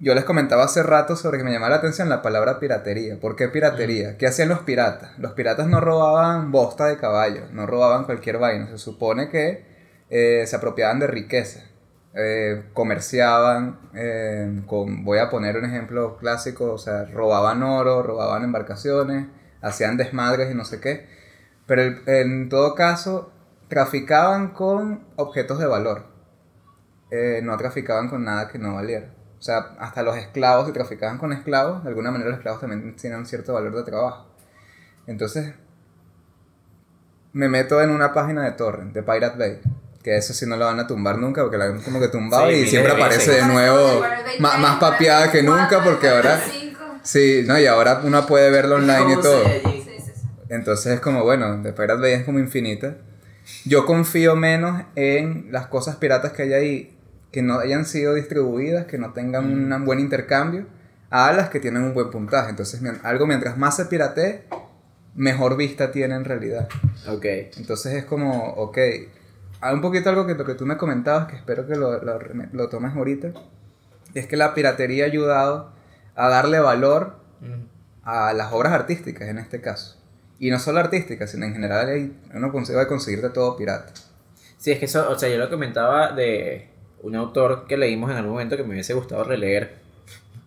yo 0.00 0.14
les 0.14 0.24
comentaba 0.24 0.64
hace 0.64 0.82
rato 0.82 1.16
sobre 1.16 1.38
que 1.38 1.44
me 1.44 1.52
llamaba 1.52 1.70
la 1.70 1.76
atención 1.76 2.10
la 2.10 2.20
palabra 2.20 2.60
piratería. 2.60 3.18
¿Por 3.18 3.34
qué 3.34 3.48
piratería? 3.48 4.18
¿Qué 4.18 4.26
hacían 4.26 4.50
los 4.50 4.60
piratas? 4.60 5.18
Los 5.18 5.32
piratas 5.32 5.66
no 5.66 5.80
robaban 5.80 6.52
bosta 6.52 6.86
de 6.86 6.98
caballo, 6.98 7.46
no 7.52 7.66
robaban 7.66 8.04
cualquier 8.04 8.36
vaina. 8.36 8.66
Se 8.68 8.76
supone 8.76 9.30
que 9.30 9.64
eh, 10.10 10.44
se 10.46 10.56
apropiaban 10.56 10.98
de 10.98 11.06
riqueza. 11.06 11.71
Eh, 12.14 12.64
comerciaban 12.74 13.80
eh, 13.94 14.62
con, 14.66 15.02
voy 15.02 15.18
a 15.18 15.30
poner 15.30 15.56
un 15.56 15.64
ejemplo 15.64 16.18
clásico, 16.18 16.72
o 16.72 16.78
sea, 16.78 17.06
robaban 17.06 17.62
oro, 17.62 18.02
robaban 18.02 18.44
embarcaciones, 18.44 19.28
hacían 19.62 19.96
desmadres 19.96 20.50
y 20.50 20.54
no 20.54 20.64
sé 20.64 20.80
qué. 20.80 21.08
Pero 21.66 21.82
en 22.06 22.48
todo 22.48 22.74
caso, 22.74 23.32
traficaban 23.68 24.48
con 24.52 25.06
objetos 25.16 25.58
de 25.58 25.66
valor. 25.66 26.06
Eh, 27.10 27.40
no 27.42 27.56
traficaban 27.56 28.08
con 28.08 28.24
nada 28.24 28.48
que 28.48 28.58
no 28.58 28.74
valiera. 28.74 29.14
O 29.38 29.42
sea, 29.42 29.74
hasta 29.78 30.02
los 30.02 30.16
esclavos, 30.16 30.66
si 30.66 30.72
traficaban 30.72 31.18
con 31.18 31.32
esclavos, 31.32 31.82
de 31.82 31.88
alguna 31.88 32.10
manera 32.10 32.30
los 32.30 32.38
esclavos 32.38 32.60
también 32.60 32.94
tienen 32.96 33.20
un 33.20 33.26
cierto 33.26 33.54
valor 33.54 33.74
de 33.74 33.82
trabajo. 33.84 34.26
Entonces, 35.06 35.54
me 37.32 37.48
meto 37.48 37.80
en 37.80 37.90
una 37.90 38.12
página 38.12 38.44
de 38.44 38.52
torrent, 38.52 38.92
de 38.92 39.02
Pirate 39.02 39.38
Bay, 39.38 39.60
que 40.02 40.16
eso 40.16 40.32
sí 40.34 40.46
no 40.46 40.56
lo 40.56 40.64
van 40.66 40.80
a 40.80 40.86
tumbar 40.86 41.18
nunca, 41.18 41.42
porque 41.42 41.58
la 41.58 41.66
han 41.66 41.80
como 41.82 42.00
que 42.00 42.08
tumbado 42.08 42.48
Sí, 42.50 42.54
y 42.56 42.66
siempre 42.66 42.92
aparece 42.92 43.30
de 43.32 43.46
nuevo, 43.46 44.02
ma- 44.38 44.56
más 44.58 44.78
papeada 44.78 45.30
que 45.30 45.42
nunca, 45.42 45.82
porque 45.84 46.08
ahora... 46.08 46.40
Sí, 47.04 47.42
no, 47.46 47.58
y 47.58 47.66
ahora 47.66 48.00
uno 48.04 48.26
puede 48.26 48.50
verlo 48.50 48.76
online 48.76 49.14
y 49.18 49.20
todo. 49.22 49.44
Sí, 49.44 49.60
sí, 49.64 49.94
sí. 50.04 50.12
Entonces 50.48 50.94
es 50.94 51.00
como, 51.00 51.24
bueno, 51.24 51.60
de 51.62 51.72
Pirate 51.72 52.00
Bay 52.00 52.12
es 52.12 52.24
como 52.24 52.38
infinita. 52.38 52.96
Yo 53.64 53.86
confío 53.86 54.36
menos 54.36 54.82
en 54.94 55.48
las 55.50 55.66
cosas 55.66 55.96
piratas 55.96 56.32
que 56.32 56.42
hay 56.42 56.52
ahí 56.52 56.98
que 57.32 57.42
no 57.42 57.58
hayan 57.58 57.86
sido 57.86 58.14
distribuidas, 58.14 58.86
que 58.86 58.98
no 58.98 59.12
tengan 59.14 59.72
un 59.72 59.84
buen 59.84 59.98
intercambio, 59.98 60.66
a 61.10 61.32
las 61.32 61.48
que 61.48 61.58
tienen 61.60 61.82
un 61.82 61.92
buen 61.94 62.10
puntaje. 62.10 62.50
Entonces, 62.50 62.80
algo 63.02 63.26
mientras 63.26 63.56
más 63.58 63.76
se 63.76 63.86
piratee, 63.86 64.44
mejor 65.14 65.56
vista 65.56 65.90
tiene 65.90 66.14
en 66.14 66.24
realidad. 66.24 66.68
Ok. 67.08 67.24
Entonces 67.56 67.94
es 67.94 68.04
como, 68.04 68.50
ok, 68.54 68.78
Hay 69.62 69.74
un 69.74 69.80
poquito 69.80 70.10
algo 70.10 70.26
que, 70.26 70.36
que 70.36 70.54
tú 70.54 70.66
me 70.66 70.76
comentabas, 70.76 71.28
que 71.28 71.36
espero 71.36 71.66
que 71.66 71.76
lo, 71.76 72.02
lo, 72.02 72.18
lo 72.52 72.68
tomes 72.68 72.94
ahorita, 72.94 73.32
es 74.12 74.26
que 74.26 74.36
la 74.36 74.54
piratería 74.54 75.04
ha 75.04 75.06
ayudado 75.06 75.72
a 76.14 76.28
darle 76.28 76.58
valor 76.58 77.16
a 78.02 78.32
las 78.32 78.52
obras 78.52 78.72
artísticas 78.72 79.28
en 79.28 79.38
este 79.38 79.60
caso. 79.60 79.96
Y 80.40 80.50
no 80.50 80.58
solo 80.58 80.80
artísticas, 80.80 81.30
sino 81.30 81.46
en 81.46 81.52
general 81.52 81.88
hay, 81.88 82.12
uno 82.34 82.50
consigue 82.50 82.86
conseguir 82.88 83.22
de 83.22 83.30
todo 83.30 83.56
pirata. 83.56 83.92
Sí, 84.58 84.72
es 84.72 84.80
que 84.80 84.86
eso, 84.86 85.08
o 85.08 85.18
sea, 85.18 85.28
yo 85.28 85.38
lo 85.38 85.48
comentaba 85.48 86.10
de 86.10 86.68
un 87.02 87.14
autor 87.14 87.66
que 87.68 87.76
leímos 87.76 88.10
en 88.10 88.16
algún 88.16 88.32
momento 88.32 88.56
que 88.56 88.64
me 88.64 88.70
hubiese 88.70 88.94
gustado 88.94 89.22
releer, 89.24 89.76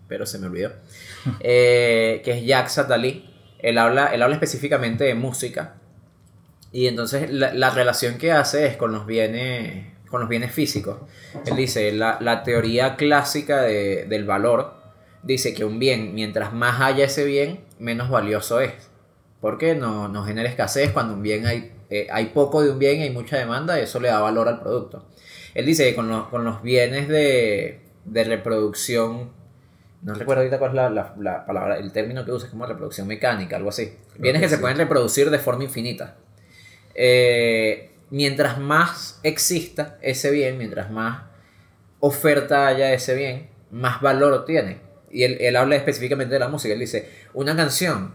pero 0.09 0.25
se 0.25 0.39
me 0.39 0.47
olvidó, 0.47 0.71
eh, 1.39 2.21
que 2.23 2.31
es 2.37 2.45
Jacques 2.45 2.77
Attali. 2.77 3.31
Él 3.59 3.77
habla, 3.77 4.07
él 4.07 4.21
habla 4.21 4.35
específicamente 4.35 5.05
de 5.05 5.15
música. 5.15 5.75
Y 6.75 6.87
entonces 6.87 7.31
la, 7.31 7.53
la 7.53 7.69
relación 7.69 8.17
que 8.17 8.33
hace 8.33 8.65
es 8.65 8.75
con 8.75 8.91
los 8.91 9.05
bienes, 9.05 9.93
con 10.09 10.19
los 10.19 10.27
bienes 10.27 10.51
físicos. 10.51 10.97
Él 11.45 11.55
dice, 11.55 11.93
la, 11.93 12.17
la 12.19 12.43
teoría 12.43 12.97
clásica 12.97 13.61
de, 13.61 14.03
del 14.09 14.25
valor 14.25 14.73
dice 15.23 15.53
que 15.53 15.63
un 15.63 15.79
bien, 15.79 16.13
mientras 16.13 16.51
más 16.51 16.81
haya 16.81 17.05
ese 17.05 17.23
bien, 17.23 17.61
menos 17.79 18.09
valioso 18.09 18.59
es. 18.59 18.73
Porque 19.39 19.73
no, 19.73 20.09
no 20.09 20.25
genera 20.25 20.49
escasez 20.49 20.91
cuando 20.91 21.13
un 21.13 21.23
bien 21.23 21.45
hay, 21.45 21.71
eh, 21.89 22.09
hay 22.11 22.25
poco 22.25 22.61
de 22.61 22.71
un 22.71 22.77
bien 22.77 22.99
y 22.99 23.03
hay 23.03 23.11
mucha 23.11 23.37
demanda, 23.37 23.79
eso 23.79 24.01
le 24.01 24.09
da 24.09 24.19
valor 24.19 24.49
al 24.49 24.59
producto. 24.59 25.05
Él 25.53 25.65
dice 25.65 25.87
que 25.87 25.95
con, 25.95 26.09
los, 26.09 26.27
con 26.27 26.43
los 26.43 26.61
bienes 26.61 27.07
de, 27.07 27.79
de 28.03 28.23
reproducción, 28.25 29.31
no 30.01 30.13
recuerdo 30.13 30.41
ahorita 30.41 30.59
cuál 30.59 30.71
es 30.71 30.75
la, 30.75 30.89
la, 30.89 31.15
la 31.21 31.45
palabra, 31.45 31.77
el 31.77 31.93
término 31.93 32.25
que 32.25 32.33
usa 32.33 32.47
es 32.47 32.51
como 32.51 32.65
reproducción 32.65 33.07
mecánica, 33.07 33.55
algo 33.55 33.69
así. 33.69 33.93
Bienes 34.19 34.41
que, 34.41 34.47
que 34.47 34.55
se 34.55 34.57
pueden 34.57 34.75
reproducir 34.75 35.29
de 35.29 35.39
forma 35.39 35.63
infinita. 35.63 36.17
Eh, 36.95 37.91
mientras 38.09 38.57
más 38.57 39.19
exista 39.23 39.97
ese 40.01 40.31
bien, 40.31 40.57
mientras 40.57 40.89
más 40.89 41.23
oferta 41.99 42.67
haya 42.67 42.93
ese 42.93 43.15
bien, 43.15 43.49
más 43.71 44.01
valor 44.01 44.45
tiene. 44.45 44.79
Y 45.11 45.23
él, 45.23 45.37
él 45.39 45.55
habla 45.55 45.75
específicamente 45.75 46.33
de 46.33 46.39
la 46.39 46.47
música. 46.47 46.73
Él 46.73 46.79
dice, 46.79 47.09
una 47.33 47.55
canción 47.55 48.13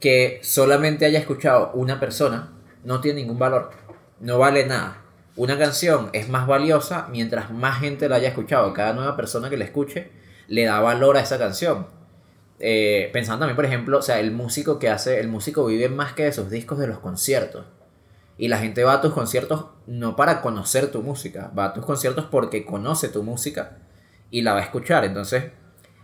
que 0.00 0.40
solamente 0.42 1.04
haya 1.04 1.18
escuchado 1.18 1.72
una 1.74 2.00
persona 2.00 2.52
no 2.84 3.00
tiene 3.00 3.20
ningún 3.20 3.38
valor. 3.38 3.70
No 4.18 4.38
vale 4.38 4.66
nada. 4.66 5.02
Una 5.36 5.58
canción 5.58 6.10
es 6.12 6.28
más 6.28 6.46
valiosa 6.46 7.08
mientras 7.10 7.50
más 7.50 7.80
gente 7.80 8.08
la 8.08 8.16
haya 8.16 8.28
escuchado. 8.28 8.72
Cada 8.74 8.92
nueva 8.92 9.16
persona 9.16 9.48
que 9.48 9.56
la 9.56 9.64
escuche 9.64 10.10
le 10.48 10.64
da 10.64 10.80
valor 10.80 11.16
a 11.16 11.20
esa 11.20 11.38
canción. 11.38 11.86
Eh, 12.58 13.08
pensando 13.12 13.40
también, 13.40 13.56
por 13.56 13.64
ejemplo, 13.64 13.98
o 13.98 14.02
sea, 14.02 14.20
el 14.20 14.32
músico 14.32 14.78
que 14.78 14.88
hace, 14.88 15.20
el 15.20 15.28
músico 15.28 15.64
vive 15.64 15.88
más 15.88 16.12
que 16.12 16.24
de 16.24 16.32
sus 16.32 16.50
discos 16.50 16.78
de 16.78 16.88
los 16.88 16.98
conciertos. 16.98 17.64
Y 18.40 18.48
la 18.48 18.56
gente 18.56 18.84
va 18.84 18.94
a 18.94 19.00
tus 19.02 19.12
conciertos 19.12 19.66
no 19.86 20.16
para 20.16 20.40
conocer 20.40 20.90
tu 20.90 21.02
música, 21.02 21.52
va 21.56 21.66
a 21.66 21.72
tus 21.74 21.84
conciertos 21.84 22.24
porque 22.24 22.64
conoce 22.64 23.10
tu 23.10 23.22
música 23.22 23.76
y 24.30 24.40
la 24.40 24.54
va 24.54 24.60
a 24.60 24.62
escuchar. 24.62 25.04
Entonces, 25.04 25.44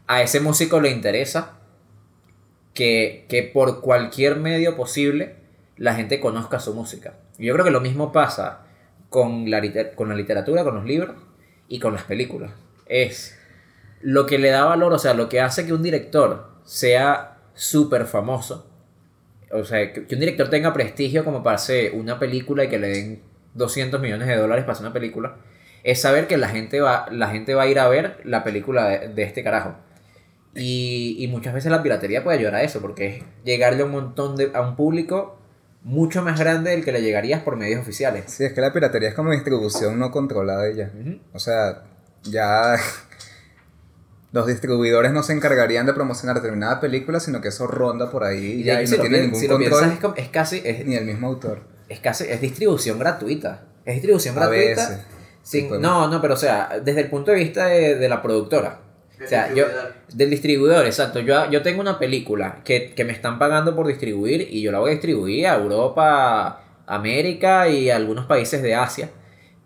a 0.06 0.20
ese 0.20 0.40
músico 0.40 0.78
le 0.78 0.90
interesa 0.90 1.52
que, 2.74 3.24
que 3.30 3.42
por 3.42 3.80
cualquier 3.80 4.36
medio 4.36 4.76
posible 4.76 5.36
la 5.78 5.94
gente 5.94 6.20
conozca 6.20 6.60
su 6.60 6.74
música. 6.74 7.14
Yo 7.38 7.54
creo 7.54 7.64
que 7.64 7.70
lo 7.70 7.80
mismo 7.80 8.12
pasa 8.12 8.66
con 9.08 9.50
la, 9.50 9.62
con 9.94 10.10
la 10.10 10.14
literatura, 10.14 10.62
con 10.62 10.74
los 10.74 10.84
libros 10.84 11.16
y 11.68 11.78
con 11.78 11.94
las 11.94 12.02
películas. 12.02 12.50
Es 12.84 13.34
lo 14.02 14.26
que 14.26 14.38
le 14.38 14.50
da 14.50 14.66
valor, 14.66 14.92
o 14.92 14.98
sea, 14.98 15.14
lo 15.14 15.30
que 15.30 15.40
hace 15.40 15.64
que 15.64 15.72
un 15.72 15.82
director 15.82 16.50
sea 16.64 17.38
súper 17.54 18.04
famoso. 18.04 18.70
O 19.52 19.64
sea, 19.64 19.92
que, 19.92 20.00
un 20.00 20.20
director 20.20 20.50
tenga 20.50 20.72
prestigio 20.72 21.24
como 21.24 21.42
para 21.42 21.56
hacer 21.56 21.92
una 21.94 22.18
película 22.18 22.64
y 22.64 22.68
que 22.68 22.78
le 22.78 22.88
den 22.88 23.22
200 23.54 24.00
millones 24.00 24.28
de 24.28 24.36
dólares 24.36 24.64
para 24.64 24.72
hacer 24.72 24.86
una 24.86 24.92
película, 24.92 25.36
es 25.82 26.00
saber 26.00 26.26
que 26.26 26.36
la 26.36 26.48
gente 26.48 26.80
va, 26.80 27.06
la 27.10 27.28
gente 27.28 27.54
va 27.54 27.62
a 27.62 27.66
ir 27.68 27.78
a 27.78 27.88
ver 27.88 28.20
la 28.24 28.42
película 28.44 28.88
de, 28.88 29.08
de 29.08 29.22
este 29.22 29.44
carajo. 29.44 29.76
Y, 30.54 31.16
y 31.18 31.28
muchas 31.28 31.54
veces 31.54 31.70
la 31.70 31.82
piratería 31.82 32.24
puede 32.24 32.38
ayudar 32.38 32.56
a 32.56 32.62
eso, 32.62 32.80
porque 32.80 33.06
es 33.06 33.24
llegarle 33.44 33.82
a 33.82 33.84
un 33.84 33.92
montón 33.92 34.36
de, 34.36 34.50
a 34.54 34.62
un 34.62 34.74
público 34.74 35.38
mucho 35.86 36.22
más 36.22 36.38
grande 36.40 36.72
del 36.72 36.84
que 36.84 36.90
le 36.90 37.00
llegarías 37.00 37.42
por 37.42 37.56
medios 37.56 37.80
oficiales. 37.80 38.24
Sí, 38.26 38.44
es 38.44 38.52
que 38.52 38.60
la 38.60 38.72
piratería 38.72 39.10
es 39.10 39.14
como 39.14 39.30
distribución 39.30 39.98
no 39.98 40.10
controlada 40.10 40.66
ella. 40.68 40.90
Ujú. 41.00 41.20
O 41.32 41.38
sea, 41.38 41.84
ya 42.24 42.74
los 44.32 44.46
distribuidores 44.46 45.12
no 45.12 45.22
se 45.22 45.32
encargarían 45.32 45.86
de 45.86 45.92
promocionar 45.94 46.36
determinada 46.36 46.80
película, 46.80 47.20
sino 47.20 47.40
que 47.40 47.48
eso 47.48 47.66
ronda 47.66 48.10
por 48.10 48.24
ahí 48.24 48.60
y, 48.60 48.64
ya, 48.64 48.82
y 48.82 48.86
si 48.86 48.92
no 48.92 48.96
lo 48.98 49.02
tiene 49.08 49.22
ningún 49.24 49.40
si 49.40 49.46
lo 49.48 49.54
control 49.54 49.70
piensas, 49.80 49.92
es, 49.94 50.00
como- 50.00 50.14
es 50.16 50.28
casi, 50.28 50.62
es, 50.64 50.84
ni 50.86 50.96
el 50.96 51.04
mismo 51.04 51.28
autor. 51.28 51.60
es 51.88 52.00
casi, 52.00 52.24
es 52.24 52.40
distribución 52.40 52.98
gratuita. 52.98 53.62
Es 53.84 53.94
distribución 53.94 54.36
A 54.36 54.40
gratuita. 54.40 54.88
veces. 54.88 54.98
sin- 55.42 55.62
Sí, 55.62 55.66
pues. 55.68 55.80
no, 55.80 56.08
no, 56.08 56.20
pero 56.20 56.34
o 56.34 56.36
sea, 56.36 56.80
desde 56.84 57.02
el 57.02 57.08
punto 57.08 57.30
de 57.30 57.36
vista 57.38 57.66
de, 57.66 57.94
de 57.94 58.08
la 58.08 58.20
productora. 58.20 58.80
O 59.24 59.26
sea, 59.26 59.54
yo, 59.54 59.64
del 60.12 60.28
distribuidor, 60.28 60.84
exacto. 60.84 61.20
Yo, 61.20 61.48
yo 61.50 61.62
tengo 61.62 61.80
una 61.80 61.98
película 61.98 62.60
que, 62.64 62.92
que 62.94 63.04
me 63.04 63.12
están 63.12 63.38
pagando 63.38 63.74
por 63.74 63.86
distribuir 63.86 64.46
y 64.50 64.60
yo 64.60 64.72
la 64.72 64.78
voy 64.80 64.90
a 64.90 64.92
distribuir 64.94 65.46
a 65.46 65.54
Europa, 65.56 66.62
América 66.86 67.68
y 67.68 67.88
a 67.90 67.96
algunos 67.96 68.26
países 68.26 68.60
de 68.62 68.74
Asia. 68.74 69.08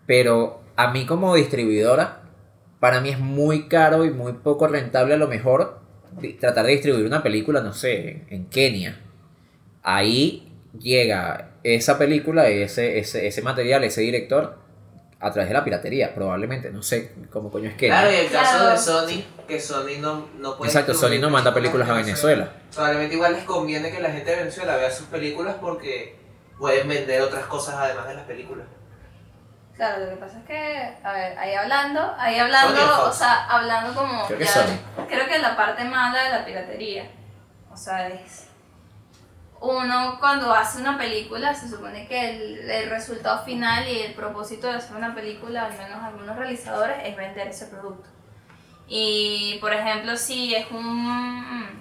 Pero 0.06 0.60
a 0.76 0.92
mí 0.92 1.06
como 1.06 1.34
distribuidora, 1.34 2.19
para 2.80 3.00
mí 3.00 3.10
es 3.10 3.18
muy 3.18 3.68
caro 3.68 4.04
y 4.04 4.10
muy 4.10 4.32
poco 4.32 4.66
rentable 4.66 5.14
a 5.14 5.18
lo 5.18 5.28
mejor 5.28 5.78
tratar 6.40 6.66
de 6.66 6.72
distribuir 6.72 7.06
una 7.06 7.22
película, 7.22 7.60
no 7.60 7.72
sé, 7.72 8.08
en, 8.10 8.26
en 8.30 8.46
Kenia. 8.46 8.99
Ahí 9.82 10.52
llega 10.78 11.50
esa 11.62 11.99
película, 11.99 12.49
ese, 12.49 12.99
ese, 12.99 13.26
ese 13.26 13.42
material, 13.42 13.84
ese 13.84 14.00
director, 14.02 14.58
a 15.20 15.30
través 15.30 15.49
de 15.50 15.54
la 15.54 15.64
piratería, 15.64 16.14
probablemente. 16.14 16.70
No 16.70 16.82
sé 16.82 17.12
cómo 17.30 17.50
coño 17.50 17.68
es 17.68 17.76
Kenia. 17.76 18.00
Claro, 18.00 18.12
y 18.12 18.16
el 18.26 18.30
caso 18.30 18.56
Claro. 18.56 18.70
de 18.70 18.78
Sony, 18.78 19.25
que 19.46 19.60
Sony 19.60 20.00
no, 20.00 20.28
no 20.38 20.56
puede. 20.56 20.70
Exacto, 20.70 20.94
Sony 20.94 21.18
no 21.20 21.30
manda 21.30 21.52
películas 21.54 21.88
a 21.88 21.94
Venezuela. 21.94 22.52
Probablemente 22.75 23.14
igual 23.14 23.34
les 23.34 23.44
conviene 23.44 23.90
que 23.90 24.00
la 24.00 24.10
gente 24.10 24.30
de 24.30 24.37
Venezuela 24.38 24.76
vea 24.76 24.90
sus 24.90 25.06
películas 25.06 25.56
porque 25.60 26.16
pueden 26.58 26.88
vender 26.88 27.20
otras 27.22 27.44
cosas 27.46 27.75
además 27.76 28.08
de 28.08 28.14
las 28.14 28.25
películas. 28.25 28.66
Claro, 29.76 30.04
lo 30.04 30.10
que 30.10 30.16
pasa 30.16 30.38
es 30.40 30.44
que, 30.44 30.96
a 31.02 31.12
ver, 31.12 31.38
ahí 31.38 31.54
hablando, 31.54 32.14
ahí 32.18 32.38
hablando, 32.38 33.08
o 33.08 33.12
sea, 33.12 33.46
hablando 33.46 33.94
como. 33.94 34.26
Creo 34.26 34.38
que 34.38 34.44
ya- 34.44 35.06
creo 35.08 35.26
que 35.26 35.38
la 35.38 35.56
parte 35.56 35.84
mala 35.84 36.22
de 36.22 36.28
la 36.30 36.44
piratería, 36.44 37.10
o 37.72 37.76
sea, 37.76 38.08
es. 38.08 38.46
Uno 39.62 40.16
cuando 40.20 40.52
hace 40.54 40.80
una 40.80 40.96
película, 40.96 41.54
se 41.54 41.68
supone 41.68 42.06
que 42.08 42.30
el, 42.30 42.70
el 42.70 42.88
resultado 42.90 43.44
final 43.44 43.86
y 43.88 44.00
el 44.00 44.14
propósito 44.14 44.66
de 44.68 44.76
hacer 44.76 44.96
una 44.96 45.14
película, 45.14 45.66
al 45.66 45.72
menos 45.76 46.02
algunos 46.02 46.36
realizadores, 46.36 46.96
es 47.04 47.14
vender 47.16 47.48
ese 47.48 47.66
producto. 47.66 48.08
Y, 48.88 49.58
por 49.60 49.72
ejemplo, 49.72 50.16
si 50.16 50.54
es 50.54 50.70
un... 50.70 51.80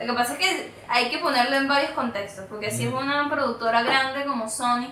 Lo 0.00 0.06
que 0.06 0.12
pasa 0.14 0.32
es 0.32 0.38
que 0.38 0.72
hay 0.88 1.10
que 1.10 1.18
ponerlo 1.18 1.56
en 1.56 1.68
varios 1.68 1.90
contextos, 1.92 2.46
porque 2.48 2.70
si 2.70 2.86
es 2.86 2.92
una 2.92 3.28
productora 3.30 3.82
grande 3.82 4.24
como 4.24 4.48
Sony, 4.48 4.88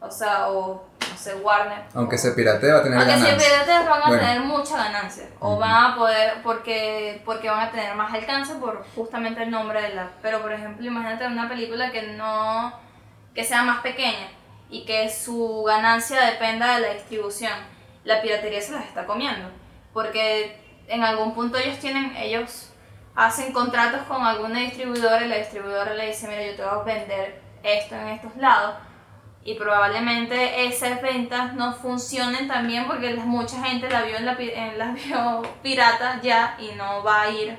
o 0.00 0.10
sea, 0.10 0.48
o 0.48 0.88
no 1.14 1.20
sé, 1.20 1.34
Warner. 1.36 1.78
Aunque 1.94 2.18
se 2.18 2.32
piratee 2.32 2.72
va 2.72 2.78
a 2.78 2.82
tener 2.82 2.98
aunque 2.98 3.12
ganancias. 3.14 3.42
pirateas 3.44 3.88
van 3.88 4.02
a 4.02 4.06
Bueno. 4.08 4.22
tener 4.22 4.40
mucha 4.40 4.76
ganancia, 4.76 5.24
o 5.38 5.50
Ujú. 5.52 5.60
van 5.60 5.92
a 5.92 5.96
poder, 5.96 6.42
porque, 6.42 7.22
porque 7.24 7.48
van 7.48 7.60
a 7.68 7.70
tener 7.70 7.94
más 7.94 8.12
alcance 8.12 8.54
por 8.56 8.84
justamente 8.94 9.42
el 9.44 9.50
nombre 9.50 9.80
de 9.80 9.94
la... 9.94 10.10
Pero, 10.22 10.42
por 10.42 10.52
ejemplo, 10.52 10.84
imagínate 10.84 11.26
una 11.26 11.48
película 11.48 11.90
que 11.92 12.02
no... 12.02 12.72
que 13.34 13.44
sea 13.44 13.62
más 13.62 13.80
pequeña 13.80 14.28
y 14.70 14.84
que 14.84 15.08
su 15.10 15.62
ganancia 15.64 16.20
dependa 16.24 16.74
de 16.74 16.80
la 16.80 16.94
distribución. 16.94 17.52
La 18.04 18.20
piratería 18.20 18.60
se 18.60 18.72
las 18.72 18.84
está 18.86 19.06
comiendo, 19.06 19.48
porque 19.92 20.60
en 20.88 21.02
algún 21.04 21.34
punto 21.34 21.56
ellos 21.58 21.78
tienen, 21.78 22.14
ellos 22.16 22.70
hacen 23.14 23.52
contratos 23.52 24.02
con 24.08 24.22
alguna 24.24 24.58
distribuidora 24.60 25.24
y 25.24 25.28
la 25.28 25.36
distribuidora 25.36 25.94
le 25.94 26.08
dice, 26.08 26.26
mira, 26.28 26.42
yo 26.44 26.56
te 26.56 26.62
voy 26.64 26.80
a 26.80 26.82
vender 26.82 27.40
esto 27.62 27.94
en 27.94 28.08
estos 28.08 28.36
lados 28.36 28.74
y 29.46 29.54
probablemente 29.56 30.66
esas 30.66 31.02
ventas 31.02 31.52
no 31.54 31.74
funcionen 31.74 32.48
también 32.48 32.86
porque 32.86 33.14
mucha 33.14 33.62
gente 33.62 33.90
la 33.90 34.02
vio 34.02 34.16
en 34.16 34.24
la, 34.26 34.32
en 34.38 34.78
la 34.78 34.86
vio 34.92 35.42
pirata 35.62 36.20
ya 36.22 36.56
y 36.58 36.74
no 36.76 37.02
va 37.02 37.22
a 37.22 37.30
ir 37.30 37.58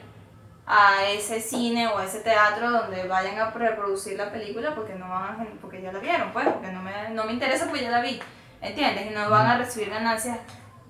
a 0.67 1.03
ese 1.07 1.39
cine 1.39 1.87
o 1.87 1.99
a 1.99 2.05
ese 2.05 2.21
teatro 2.21 2.71
donde 2.71 3.07
vayan 3.07 3.37
a 3.37 3.51
reproducir 3.51 4.17
la 4.17 4.31
película 4.31 4.73
porque 4.73 4.95
no 4.95 5.07
van 5.07 5.23
a, 5.41 5.45
porque 5.61 5.79
ya 5.81 5.91
la 5.91 5.99
vieron 5.99 6.31
pues 6.33 6.47
porque 6.47 6.71
no 6.71 6.81
me, 6.81 7.09
no 7.11 7.23
me 7.25 7.33
interesa 7.33 7.67
porque 7.67 7.83
ya 7.83 7.91
la 7.91 8.01
vi 8.01 8.19
¿entiendes? 8.61 9.05
y 9.05 9.09
no 9.11 9.29
van 9.29 9.45
a 9.45 9.57
recibir 9.59 9.91
ganancias 9.91 10.39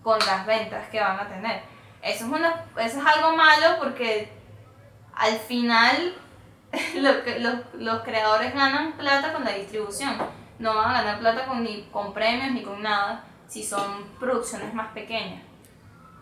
con 0.01 0.17
las 0.19 0.45
ventas 0.45 0.87
que 0.89 1.01
van 1.01 1.19
a 1.19 1.27
tener 1.27 1.61
eso 2.01 2.23
es 2.25 2.31
una 2.31 2.63
eso 2.79 2.99
es 3.01 3.05
algo 3.05 3.35
malo 3.35 3.77
porque 3.79 4.31
al 5.13 5.33
final 5.39 6.15
lo 6.95 7.23
que- 7.25 7.39
los, 7.39 7.55
los 7.73 8.01
creadores 8.03 8.53
ganan 8.53 8.93
plata 8.93 9.33
con 9.33 9.43
la 9.43 9.51
distribución. 9.51 10.44
No 10.59 10.75
van 10.75 10.89
a 10.89 11.01
ganar 11.01 11.19
plata 11.19 11.45
con, 11.45 11.63
ni 11.63 11.83
con 11.91 12.13
premios 12.13 12.51
ni 12.51 12.61
con 12.63 12.81
nada 12.81 13.23
si 13.47 13.63
son 13.63 14.05
producciones 14.19 14.73
más 14.73 14.87
pequeñas. 14.93 15.41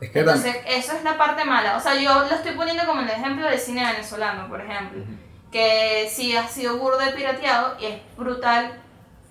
Es 0.01 0.09
que 0.11 0.19
tam- 0.25 0.35
Entonces, 0.35 0.57
eso 0.67 0.93
es 0.93 1.03
la 1.03 1.17
parte 1.17 1.45
mala. 1.45 1.77
O 1.77 1.79
sea, 1.79 1.95
yo 1.95 2.13
lo 2.19 2.35
estoy 2.35 2.53
poniendo 2.53 2.85
como 2.85 3.01
el 3.01 3.09
ejemplo 3.09 3.47
del 3.47 3.59
cine 3.59 3.85
venezolano, 3.85 4.47
por 4.49 4.59
ejemplo. 4.61 5.03
Que 5.51 6.09
sí 6.11 6.35
ha 6.35 6.47
sido 6.47 6.77
burdo 6.77 6.97
de 6.97 7.11
pirateado 7.11 7.77
y 7.79 7.85
es 7.85 8.01
brutal 8.17 8.73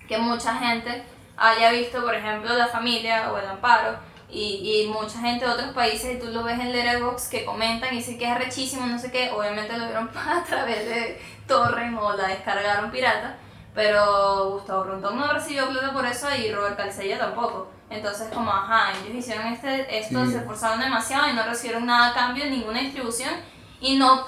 que 0.07 0.17
mucha 0.17 0.55
gente 0.55 1.03
haya 1.37 1.71
visto, 1.71 2.01
por 2.01 2.15
ejemplo, 2.15 2.53
La 2.55 2.67
Familia 2.67 3.31
o 3.31 3.37
El 3.37 3.45
Amparo 3.45 3.97
y, 4.29 4.85
y 4.85 4.87
mucha 4.91 5.19
gente 5.19 5.45
de 5.45 5.51
otros 5.51 5.73
países 5.73 6.15
y 6.15 6.19
tú 6.19 6.27
lo 6.27 6.43
ves 6.43 6.59
en 6.59 6.71
Letterboxd 6.71 7.29
que 7.29 7.45
comentan 7.45 7.93
y 7.93 7.97
dicen 7.97 8.17
que 8.17 8.31
es 8.31 8.37
rechísimo, 8.37 8.85
no 8.87 8.97
sé 8.97 9.11
qué, 9.11 9.31
obviamente 9.31 9.77
lo 9.77 9.85
vieron 9.85 10.09
a 10.15 10.43
través 10.43 10.85
de 10.85 11.21
Torrent 11.47 11.97
o 11.99 12.13
la 12.15 12.27
descargaron 12.29 12.89
pirata, 12.89 13.35
pero 13.73 14.51
Gustavo 14.51 14.83
Rontón 14.83 15.17
no 15.17 15.31
recibió 15.33 15.67
plata 15.69 15.93
por 15.93 16.05
eso 16.05 16.27
y 16.35 16.51
Robert 16.51 16.77
Calcella 16.77 17.17
tampoco. 17.17 17.69
Entonces, 17.89 18.29
como, 18.33 18.51
ajá, 18.51 18.91
ellos 18.91 19.15
hicieron 19.15 19.47
este, 19.47 19.99
esto, 19.99 20.25
Sí. 20.25 20.31
se 20.31 20.37
esforzaron 20.39 20.79
demasiado 20.79 21.29
y 21.29 21.33
no 21.33 21.43
recibieron 21.43 21.85
nada 21.85 22.11
a 22.11 22.13
cambio, 22.13 22.45
ninguna 22.45 22.79
distribución 22.79 23.31
y 23.79 23.97
no, 23.97 24.25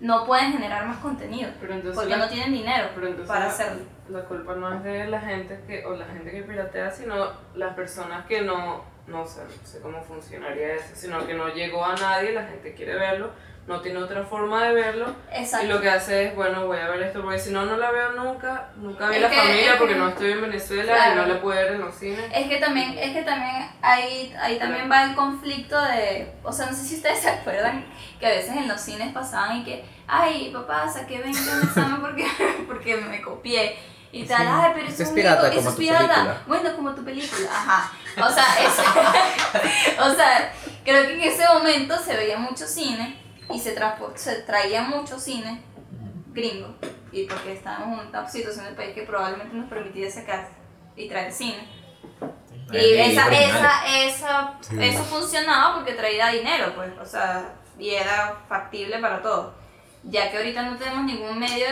no 0.00 0.24
pueden 0.24 0.52
generar 0.52 0.86
más 0.86 0.98
contenido 0.98 1.50
Pero 1.60 1.72
entonces 1.74 1.96
porque 1.96 2.10
la- 2.16 2.26
no 2.26 2.28
tienen 2.28 2.52
dinero 2.52 2.88
Pero 2.94 3.06
entonces 3.08 3.28
para 3.28 3.46
la, 3.46 3.50
hacerlo. 3.50 3.82
la 4.10 4.20
culpa 4.24 4.54
no 4.54 4.72
es 4.74 4.82
de 4.84 5.06
la 5.06 5.20
gente 5.20 5.64
que, 5.66 5.84
o 5.86 5.96
la 5.96 6.04
gente 6.06 6.30
que 6.30 6.42
piratea, 6.42 6.90
sino 6.90 7.28
las 7.54 7.74
personas 7.74 8.26
que 8.26 8.42
no, 8.42 8.84
no 9.06 9.26
sé, 9.26 9.42
no 9.44 9.66
sé 9.66 9.80
cómo 9.80 10.02
funcionaría 10.02 10.74
eso, 10.74 10.94
sino 10.94 11.26
que 11.26 11.34
no 11.34 11.48
llegó 11.48 11.84
a 11.84 11.94
nadie, 11.94 12.32
la 12.32 12.44
gente 12.44 12.74
quiere 12.74 12.94
verlo, 12.96 13.30
no 13.66 13.80
tiene 13.80 13.98
otra 13.98 14.22
forma 14.24 14.62
de 14.64 14.74
verlo, 14.74 15.06
Exacto. 15.32 15.66
y 15.66 15.68
lo 15.68 15.80
que 15.80 15.90
hace 15.90 16.26
es, 16.26 16.34
bueno, 16.36 16.66
voy 16.66 16.78
a 16.78 16.88
ver 16.88 17.02
esto, 17.02 17.20
porque 17.22 17.38
si 17.40 17.50
no, 17.50 17.64
no 17.66 17.76
la 17.76 17.90
veo 17.90 18.12
nunca, 18.12 18.68
nunca 18.76 19.08
vi 19.08 19.16
Es 19.16 19.22
la 19.22 19.28
que- 19.30 19.36
familia 19.36 19.64
es 19.66 19.72
que- 19.72 19.78
porque 19.78 19.94
no 19.96 20.08
estoy 20.08 20.30
en 20.32 20.40
Venezuela 20.42 20.82
y 20.92 20.94
Claro. 20.94 21.14
no 21.22 21.26
la 21.34 21.40
puedo 21.40 21.56
ver 21.60 21.72
en 21.72 21.80
los 21.80 21.94
cines. 21.96 22.24
Es 22.32 22.46
que 22.48 22.58
también, 22.58 22.96
es 22.96 23.12
que 23.12 23.22
también 23.22 23.68
ahí, 23.82 24.32
ahí 24.40 24.58
también 24.58 24.88
va 24.90 25.02
el 25.04 25.14
conflicto 25.16 25.80
de, 25.82 26.32
o 26.44 26.52
sea, 26.52 26.66
no 26.66 26.72
sé 26.76 26.84
si 26.84 26.94
ustedes 26.96 27.18
se 27.22 27.28
acuerdan 27.30 27.84
que 28.20 28.26
a 28.26 28.30
veces 28.30 28.50
en 28.56 28.68
los 28.68 28.80
cines 28.80 29.12
pasaban 29.12 29.56
y 29.58 29.64
que, 29.64 29.84
ay, 30.06 30.50
papá, 30.54 30.88
saqué 30.88 31.18
20 31.18 31.38
en 31.38 31.62
examen 31.62 32.00
porque, 32.00 32.26
porque 32.68 32.96
me 32.98 33.20
copié. 33.20 33.76
Y 34.12 34.24
tal, 34.24 34.38
Sí. 34.38 34.44
ay, 34.48 34.72
pero 34.74 34.86
eso 34.88 35.02
es 35.02 35.08
un 35.10 35.14
pirata, 35.16 35.42
libro, 35.48 35.56
como 35.56 35.68
es 35.70 35.74
tu 35.74 35.80
pirata. 35.82 36.08
película. 36.08 36.42
Bueno, 36.46 36.76
como 36.76 36.94
tu 36.94 37.04
película, 37.04 37.48
ajá. 37.50 37.92
O 38.24 38.30
sea, 38.30 38.44
es- 38.60 39.98
o 40.00 40.14
sea, 40.14 40.52
creo 40.84 41.06
que 41.06 41.14
en 41.14 41.20
ese 41.20 41.44
momento 41.52 41.98
se 41.98 42.16
veía 42.16 42.38
mucho 42.38 42.64
cine 42.66 43.25
y 43.50 43.58
se, 43.58 43.72
traía 44.42 44.82
mucho 44.82 45.18
cine 45.18 45.62
gringo. 46.32 46.74
Y 47.12 47.24
porque 47.24 47.52
estábamos 47.52 48.02
en 48.02 48.08
una 48.08 48.28
situación 48.28 48.66
del 48.66 48.74
país 48.74 48.94
que 48.94 49.02
probablemente 49.02 49.54
nos 49.56 49.68
permitía 49.68 50.10
sacar 50.10 50.48
y 50.96 51.08
traer 51.08 51.32
cine. 51.32 51.68
Y 52.72 52.94
esa, 52.94 53.28
esa, 53.28 54.04
esa, 54.04 54.58
Sí. 54.60 54.76
eso 54.80 55.04
funcionaba 55.04 55.76
porque 55.76 55.92
traía 55.92 56.28
dinero, 56.28 56.74
pues, 56.74 56.90
o 57.00 57.04
sea, 57.04 57.54
y 57.78 57.90
era 57.90 58.40
factible 58.48 58.98
para 58.98 59.22
todos. 59.22 59.54
Ya 60.02 60.30
que 60.30 60.38
ahorita 60.38 60.62
no 60.62 60.76
tenemos 60.76 61.04
ningún 61.04 61.38
medio 61.38 61.66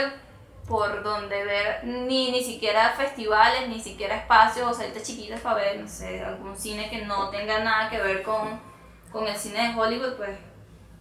por 0.69 1.03
donde 1.03 1.45
ver, 1.45 1.85
ni, 1.85 2.31
ni 2.31 2.43
siquiera 2.43 2.95
festivales, 2.97 3.69
ni 3.69 3.81
siquiera 3.81 4.17
espacios 4.17 4.71
o 4.71 4.75
salitas 4.75 5.03
chiquitas 5.03 5.41
para 5.41 5.57
ver, 5.57 5.81
no 5.81 5.89
sé, 5.89 6.25
algún 6.25 6.57
cine 6.57 6.89
que 6.89 7.03
no 7.03 7.29
tenga 7.31 7.59
nada 7.59 7.91
que 7.91 8.01
ver 8.01 8.23
con, 8.23 8.61
con 9.13 9.27
el 9.27 9.37
cine 9.37 9.69
de 9.69 9.79
Hollywood, 9.79 10.15
pues 10.15 10.31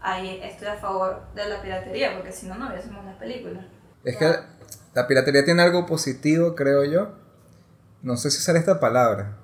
ahí 0.04 0.40
estoy 0.44 0.68
a 0.68 0.76
favor 0.76 1.22
de 1.34 1.46
la 1.50 1.62
piratería, 1.62 2.14
porque 2.16 2.32
si 2.32 2.46
no, 2.48 2.56
no 2.56 2.70
viésemos 2.72 3.04
las 3.06 3.16
películas. 3.16 3.66
Es 4.04 4.18
que 4.18 4.32
la 4.94 5.08
piratería 5.08 5.44
tiene 5.46 5.62
algo 5.64 5.86
positivo, 5.86 6.56
creo 6.56 6.84
yo. 6.84 7.14
No 8.02 8.18
sé 8.18 8.30
si 8.32 8.38
usar 8.40 8.58
esta 8.58 8.80
palabra, 8.80 9.38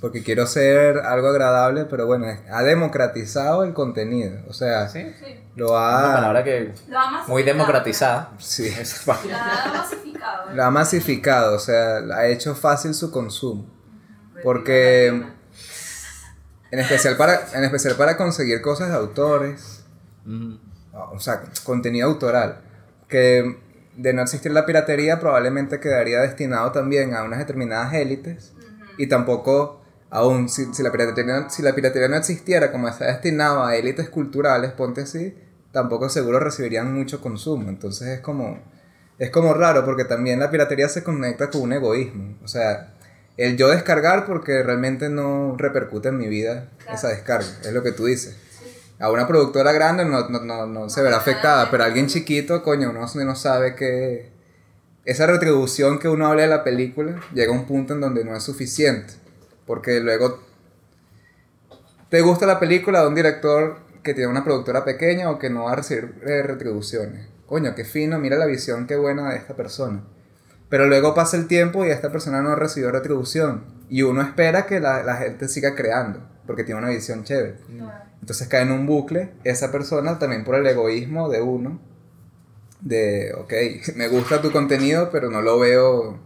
porque 0.00 0.22
quiero 0.24 0.46
ser 0.46 0.98
algo 0.98 1.28
agradable, 1.28 1.84
pero 1.84 2.06
bueno, 2.06 2.26
ha 2.50 2.62
democratizado 2.62 3.64
el 3.64 3.74
contenido. 3.74 4.40
O 4.48 4.52
sea, 4.54 4.88
Sí, 4.88 5.12
lo 5.54 5.72
una 5.72 6.10
ha, 6.10 6.14
palabra 6.14 6.42
que 6.42 6.72
Lo 6.88 6.98
ha 6.98 7.24
muy 7.28 7.42
democratizada. 7.42 8.30
sí, 8.38 8.66
Esa. 8.78 9.12
Lo 9.24 9.36
ha 9.36 9.72
masificado. 9.74 10.54
lo 10.54 10.64
ha 10.64 10.70
masificado, 10.70 11.56
o 11.56 11.58
sea, 11.58 11.98
ha 12.16 12.26
hecho 12.26 12.54
fácil 12.54 12.94
su 12.94 13.10
consumo. 13.10 13.66
Porque 14.42 15.06
en 16.70 16.78
especial 16.78 17.16
para, 17.16 17.48
en 17.52 17.64
especial 17.64 17.94
para 17.96 18.16
conseguir 18.16 18.62
cosas 18.62 18.88
de 18.88 18.96
autores, 18.96 19.81
Ujú. 20.26 20.58
o 21.12 21.20
sea, 21.20 21.42
contenido 21.64 22.08
autoral, 22.08 22.60
que 23.08 23.56
de 23.96 24.12
no 24.12 24.22
existir 24.22 24.52
la 24.52 24.64
piratería 24.64 25.20
probablemente 25.20 25.80
quedaría 25.80 26.20
destinado 26.20 26.72
también 26.72 27.14
a 27.14 27.24
unas 27.24 27.38
determinadas 27.38 27.92
élites 27.94 28.52
y 28.96 29.06
tampoco, 29.06 29.82
aún 30.10 30.48
si, 30.48 30.72
si 30.72 30.82
la 30.82 30.90
piratería, 30.90 31.48
si 31.50 31.62
la 31.62 31.74
piratería 31.74 32.08
no 32.08 32.16
existiera 32.16 32.72
como 32.72 32.88
está 32.88 33.06
destinado 33.06 33.64
a 33.64 33.76
élites 33.76 34.08
culturales, 34.08 34.72
ponte 34.72 35.02
así, 35.02 35.34
tampoco 35.72 36.08
seguro 36.08 36.38
recibirían 36.38 36.92
mucho 36.94 37.20
consumo, 37.20 37.68
entonces 37.68 38.08
es 38.08 38.20
como, 38.20 38.58
es 39.18 39.30
como 39.30 39.54
raro 39.54 39.84
porque 39.84 40.04
también 40.04 40.40
la 40.40 40.50
piratería 40.50 40.88
se 40.88 41.02
conecta 41.02 41.50
con 41.50 41.62
un 41.62 41.72
egoísmo, 41.72 42.36
o 42.42 42.48
sea, 42.48 42.94
el 43.36 43.56
yo 43.56 43.68
descargar 43.68 44.26
porque 44.26 44.62
realmente 44.62 45.08
no 45.08 45.56
repercute 45.56 46.08
en 46.08 46.18
mi 46.18 46.28
vida 46.28 46.68
esa 46.92 47.08
descarga, 47.08 47.46
es 47.62 47.72
lo 47.72 47.82
que 47.82 47.92
tú 47.92 48.04
dices. 48.04 48.36
A 49.02 49.10
una 49.10 49.26
productora 49.26 49.72
grande 49.72 50.04
no, 50.04 50.28
no, 50.28 50.44
no, 50.44 50.64
no 50.64 50.88
se 50.88 51.02
verá 51.02 51.16
afectada, 51.16 51.68
pero 51.72 51.82
a 51.82 51.86
alguien 51.86 52.06
chiquito, 52.06 52.62
coño, 52.62 52.90
uno 52.90 53.04
no 53.24 53.34
sabe 53.34 53.74
que 53.74 54.30
esa 55.04 55.26
retribución 55.26 55.98
que 55.98 56.08
uno 56.08 56.28
habla 56.28 56.42
de 56.42 56.48
la 56.48 56.62
película 56.62 57.20
llega 57.34 57.52
a 57.52 57.56
un 57.56 57.66
punto 57.66 57.94
en 57.94 58.00
donde 58.00 58.24
no 58.24 58.36
es 58.36 58.44
suficiente. 58.44 59.14
Porque 59.66 59.98
luego 59.98 60.38
te 62.10 62.20
gusta 62.20 62.46
la 62.46 62.60
película 62.60 63.00
de 63.00 63.08
un 63.08 63.16
director 63.16 63.78
que 64.04 64.14
tiene 64.14 64.30
una 64.30 64.44
productora 64.44 64.84
pequeña 64.84 65.30
o 65.30 65.38
que 65.40 65.50
no 65.50 65.64
va 65.64 65.72
a 65.72 65.76
recibir 65.76 66.22
eh, 66.24 66.44
retribuciones. 66.44 67.26
Coño, 67.46 67.74
qué 67.74 67.84
fino, 67.84 68.20
mira 68.20 68.36
la 68.36 68.46
visión, 68.46 68.86
qué 68.86 68.94
buena 68.94 69.30
de 69.30 69.36
esta 69.36 69.56
persona. 69.56 70.04
Pero 70.68 70.86
luego 70.86 71.12
pasa 71.12 71.36
el 71.36 71.48
tiempo 71.48 71.84
y 71.84 71.90
esta 71.90 72.12
persona 72.12 72.40
no 72.40 72.54
recibió 72.54 72.92
retribución. 72.92 73.64
Y 73.88 74.02
uno 74.02 74.22
espera 74.22 74.64
que 74.64 74.78
la, 74.78 75.02
la 75.02 75.16
gente 75.16 75.48
siga 75.48 75.74
creando, 75.74 76.20
porque 76.46 76.62
tiene 76.62 76.78
una 76.78 76.90
visión 76.90 77.24
chévere. 77.24 77.56
Entonces 78.22 78.46
cae 78.46 78.62
en 78.62 78.70
un 78.70 78.86
bucle 78.86 79.32
esa 79.42 79.72
persona 79.72 80.18
también 80.20 80.44
por 80.44 80.54
el 80.54 80.64
egoísmo 80.64 81.28
de 81.28 81.42
uno. 81.42 81.80
De, 82.80 83.34
ok, 83.34 83.52
me 83.96 84.06
gusta 84.08 84.40
tu 84.40 84.52
contenido, 84.52 85.10
pero 85.10 85.28
no 85.28 85.42
lo 85.42 85.58
veo... 85.58 86.20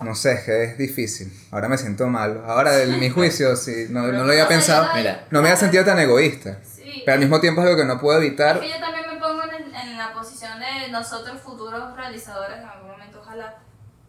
No 0.00 0.14
sé, 0.14 0.32
es 0.32 0.44
que 0.44 0.64
es 0.64 0.78
difícil. 0.78 1.32
Ahora 1.50 1.68
me 1.68 1.76
siento 1.76 2.06
mal. 2.06 2.44
Ahora, 2.46 2.82
en 2.82 3.00
mi 3.00 3.10
juicio, 3.10 3.56
sí, 3.56 3.86
no, 3.90 4.06
no 4.06 4.24
lo 4.24 4.30
había 4.30 4.46
pensado. 4.46 4.94
Mira. 4.94 5.26
No 5.30 5.42
me 5.42 5.48
había 5.48 5.58
sentido 5.58 5.84
tan 5.84 5.98
egoísta. 5.98 6.60
Sí. 6.62 7.02
Pero 7.04 7.14
al 7.14 7.20
mismo 7.20 7.40
tiempo 7.40 7.60
es 7.60 7.66
algo 7.66 7.80
que 7.80 7.84
no 7.84 8.00
puedo 8.00 8.18
evitar. 8.18 8.56
Es 8.56 8.62
que 8.62 8.68
yo 8.68 8.80
también 8.80 9.06
me 9.12 9.20
pongo 9.20 9.42
en, 9.42 9.74
en 9.74 9.98
la 9.98 10.12
posición 10.12 10.60
de 10.60 10.92
nosotros 10.92 11.40
futuros 11.40 11.96
realizadores 11.96 12.58
en 12.58 12.64
algún 12.64 12.92
momento, 12.92 13.20
ojalá. 13.20 13.58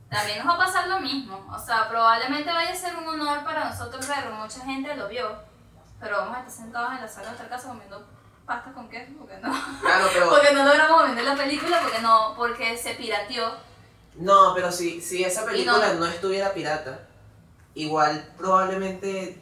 También 0.09 0.37
nos 0.39 0.47
va 0.47 0.53
a 0.53 0.65
pasar 0.65 0.87
lo 0.87 0.99
mismo. 0.99 1.47
O 1.51 1.59
sea, 1.59 1.89
probablemente 1.89 2.51
vaya 2.51 2.71
a 2.71 2.75
ser 2.75 2.95
un 2.95 3.07
honor 3.07 3.43
para 3.43 3.69
nosotros 3.69 4.07
verlo. 4.07 4.35
Mucha 4.35 4.61
gente 4.61 4.95
lo 4.95 5.07
vio. 5.07 5.48
Pero 5.99 6.17
vamos 6.17 6.35
a 6.35 6.39
estar 6.39 6.51
sentados 6.53 6.93
en 6.93 7.01
la 7.01 7.07
sala 7.07 7.23
de 7.23 7.29
nuestra 7.31 7.49
casa 7.49 7.67
comiendo 7.69 8.07
pasta 8.45 8.71
con 8.71 8.89
queso 8.89 9.11
porque 9.19 9.37
no. 9.37 9.51
Claro, 9.81 10.07
pero. 10.13 10.29
Porque 10.29 10.53
no 10.53 10.63
logramos 10.65 11.03
vender 11.03 11.25
la 11.25 11.35
película 11.35 11.79
porque 11.81 11.99
no, 11.99 12.33
porque 12.35 12.77
se 12.77 12.93
pirateó. 12.95 13.53
No, 14.15 14.53
pero 14.55 14.71
si, 14.71 15.01
si 15.01 15.23
esa 15.23 15.45
película 15.45 15.93
no- 15.93 15.99
no 15.99 16.05
estuviera 16.07 16.53
pirata, 16.53 17.07
igual 17.75 18.33
probablemente 18.37 19.39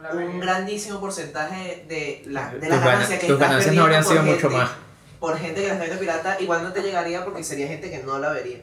No 0.00 0.10
un 0.18 0.38
grandísimo 0.40 1.00
porcentaje 1.00 1.84
de, 1.88 2.22
la, 2.26 2.50
de 2.54 2.68
las 2.68 2.78
gana- 2.80 2.92
ganancias 2.92 3.18
que 3.20 3.26
tus 3.26 3.34
estás 3.34 3.48
ganancias 3.48 3.74
no 3.74 3.82
habrían 3.82 4.04
mucho 4.24 4.50
más. 4.50 4.70
Por 5.18 5.36
gente 5.36 5.60
que 5.62 5.66
la 5.66 5.72
está 5.74 5.84
viendo 5.86 6.00
pirata, 6.00 6.40
igual 6.40 6.62
no 6.62 6.72
te 6.72 6.80
llegaría 6.82 7.24
porque 7.24 7.42
sería 7.42 7.66
gente 7.66 7.90
que 7.90 7.98
no 8.04 8.18
la 8.20 8.30
vería. 8.30 8.60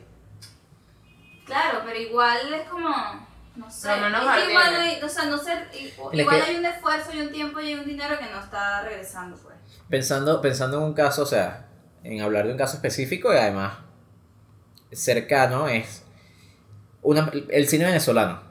Claro, 1.46 1.82
pero 1.86 2.00
igual 2.00 2.54
es 2.54 2.68
como. 2.70 3.25
No 3.56 3.70
sé. 3.72 3.88
Menos 4.02 4.22
es 4.38 4.44
que 4.44 4.50
igual 4.52 4.76
hay, 4.76 5.02
o 5.02 5.10
sea, 5.10 5.26
no 5.26 5.38
igual 6.12 6.36
que- 6.38 6.42
hay 6.44 6.56
un 6.58 6.66
esfuerzo 6.66 7.12
y 7.14 7.22
un 7.22 7.32
tiempo 7.32 7.60
y 7.62 7.74
un 7.74 7.86
dinero 7.86 8.18
que 8.20 8.26
no 8.26 8.40
está 8.40 8.82
regresando, 8.82 9.38
pues. 9.38 9.56
Pensando, 9.90 10.42
pensando 10.42 10.78
en 10.78 10.84
un 10.84 10.94
caso, 10.94 11.24
o 11.24 11.26
sea, 11.26 11.68
en 12.04 12.22
hablar 12.22 12.46
de 12.46 12.52
un 12.52 12.58
caso 12.58 12.76
específico 12.76 13.34
y 13.34 13.38
además 13.38 13.78
cercano 14.92 15.68
es 15.68 16.04
una, 17.02 17.32
el 17.50 17.68
cine 17.68 17.86
venezolano. 17.86 18.42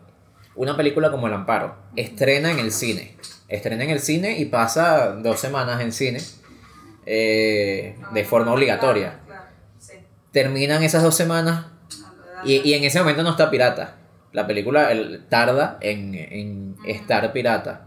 Una 0.54 0.76
película 0.76 1.10
como 1.10 1.26
El 1.26 1.34
Amparo. 1.34 1.76
Estrena 1.96 2.50
en 2.52 2.58
el 2.60 2.70
cine. 2.72 3.16
Estrena 3.48 3.84
en 3.84 3.90
el 3.90 4.00
cine 4.00 4.38
y 4.38 4.44
pasa 4.46 5.08
dos 5.12 5.40
semanas 5.40 5.80
en 5.80 5.92
cine 5.92 6.20
eh, 7.06 7.96
de 8.12 8.24
forma 8.24 8.52
obligatoria. 8.52 9.20
Terminan 10.32 10.82
esas 10.82 11.02
dos 11.02 11.14
semanas 11.16 11.66
No, 12.00 12.44
y, 12.48 12.56
y 12.68 12.74
en 12.74 12.84
ese 12.84 12.98
momento 13.00 13.22
no 13.22 13.30
está 13.30 13.50
pirata. 13.50 13.96
La 14.35 14.47
película 14.47 14.92
el- 14.92 15.25
tarda 15.31 15.79
en, 15.81 16.14
en 16.14 16.77
estar 16.87 17.33
pirata. 17.33 17.87